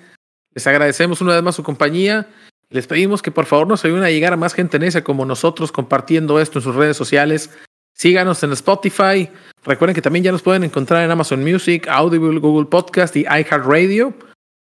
Les 0.55 0.67
agradecemos 0.67 1.21
una 1.21 1.35
vez 1.35 1.43
más 1.45 1.55
su 1.55 1.63
compañía. 1.63 2.27
Les 2.69 2.89
pedimos 2.89 3.23
que 3.23 3.31
por 3.31 3.47
favor 3.47 3.69
nos 3.69 3.85
ayuden 3.85 4.03
a 4.03 4.11
llegar 4.11 4.33
a 4.33 4.37
más 4.37 4.55
gente 4.55 4.81
necia 4.81 5.05
como 5.05 5.25
nosotros 5.25 5.71
compartiendo 5.71 6.41
esto 6.41 6.59
en 6.59 6.65
sus 6.65 6.75
redes 6.75 6.97
sociales. 6.97 7.51
Síganos 7.99 8.41
en 8.45 8.53
Spotify. 8.53 9.29
Recuerden 9.65 9.95
que 9.95 10.03
también 10.03 10.25
ya 10.25 10.31
nos 10.31 10.43
pueden 10.43 10.63
encontrar 10.63 11.03
en 11.03 11.11
Amazon 11.11 11.43
Music, 11.43 11.89
Audible, 11.89 12.39
Google 12.39 12.67
Podcast 12.67 13.17
y 13.17 13.23
iHeartRadio. 13.23 14.15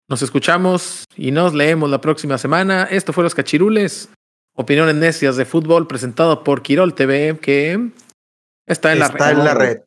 Nos 0.10 0.24
escuchamos 0.24 1.06
y 1.16 1.30
nos 1.30 1.54
leemos 1.54 1.92
la 1.92 2.02
próxima 2.02 2.40
semana. 2.40 2.86
Esto 2.90 3.14
fue 3.14 3.24
Los 3.24 3.36
Cachirules. 3.36 4.10
Opiniones 4.56 4.96
necias 4.96 5.38
de 5.38 5.46
fútbol 5.46 5.86
presentado 5.86 6.44
por 6.44 6.64
Quirol 6.64 6.96
TV, 6.96 7.38
que 7.40 7.92
está 8.66 8.94
en 8.94 9.00
la 9.00 9.06
está 9.06 9.30
red. 9.30 9.38
en 9.38 9.46
la 9.46 9.54
red. 9.54 9.78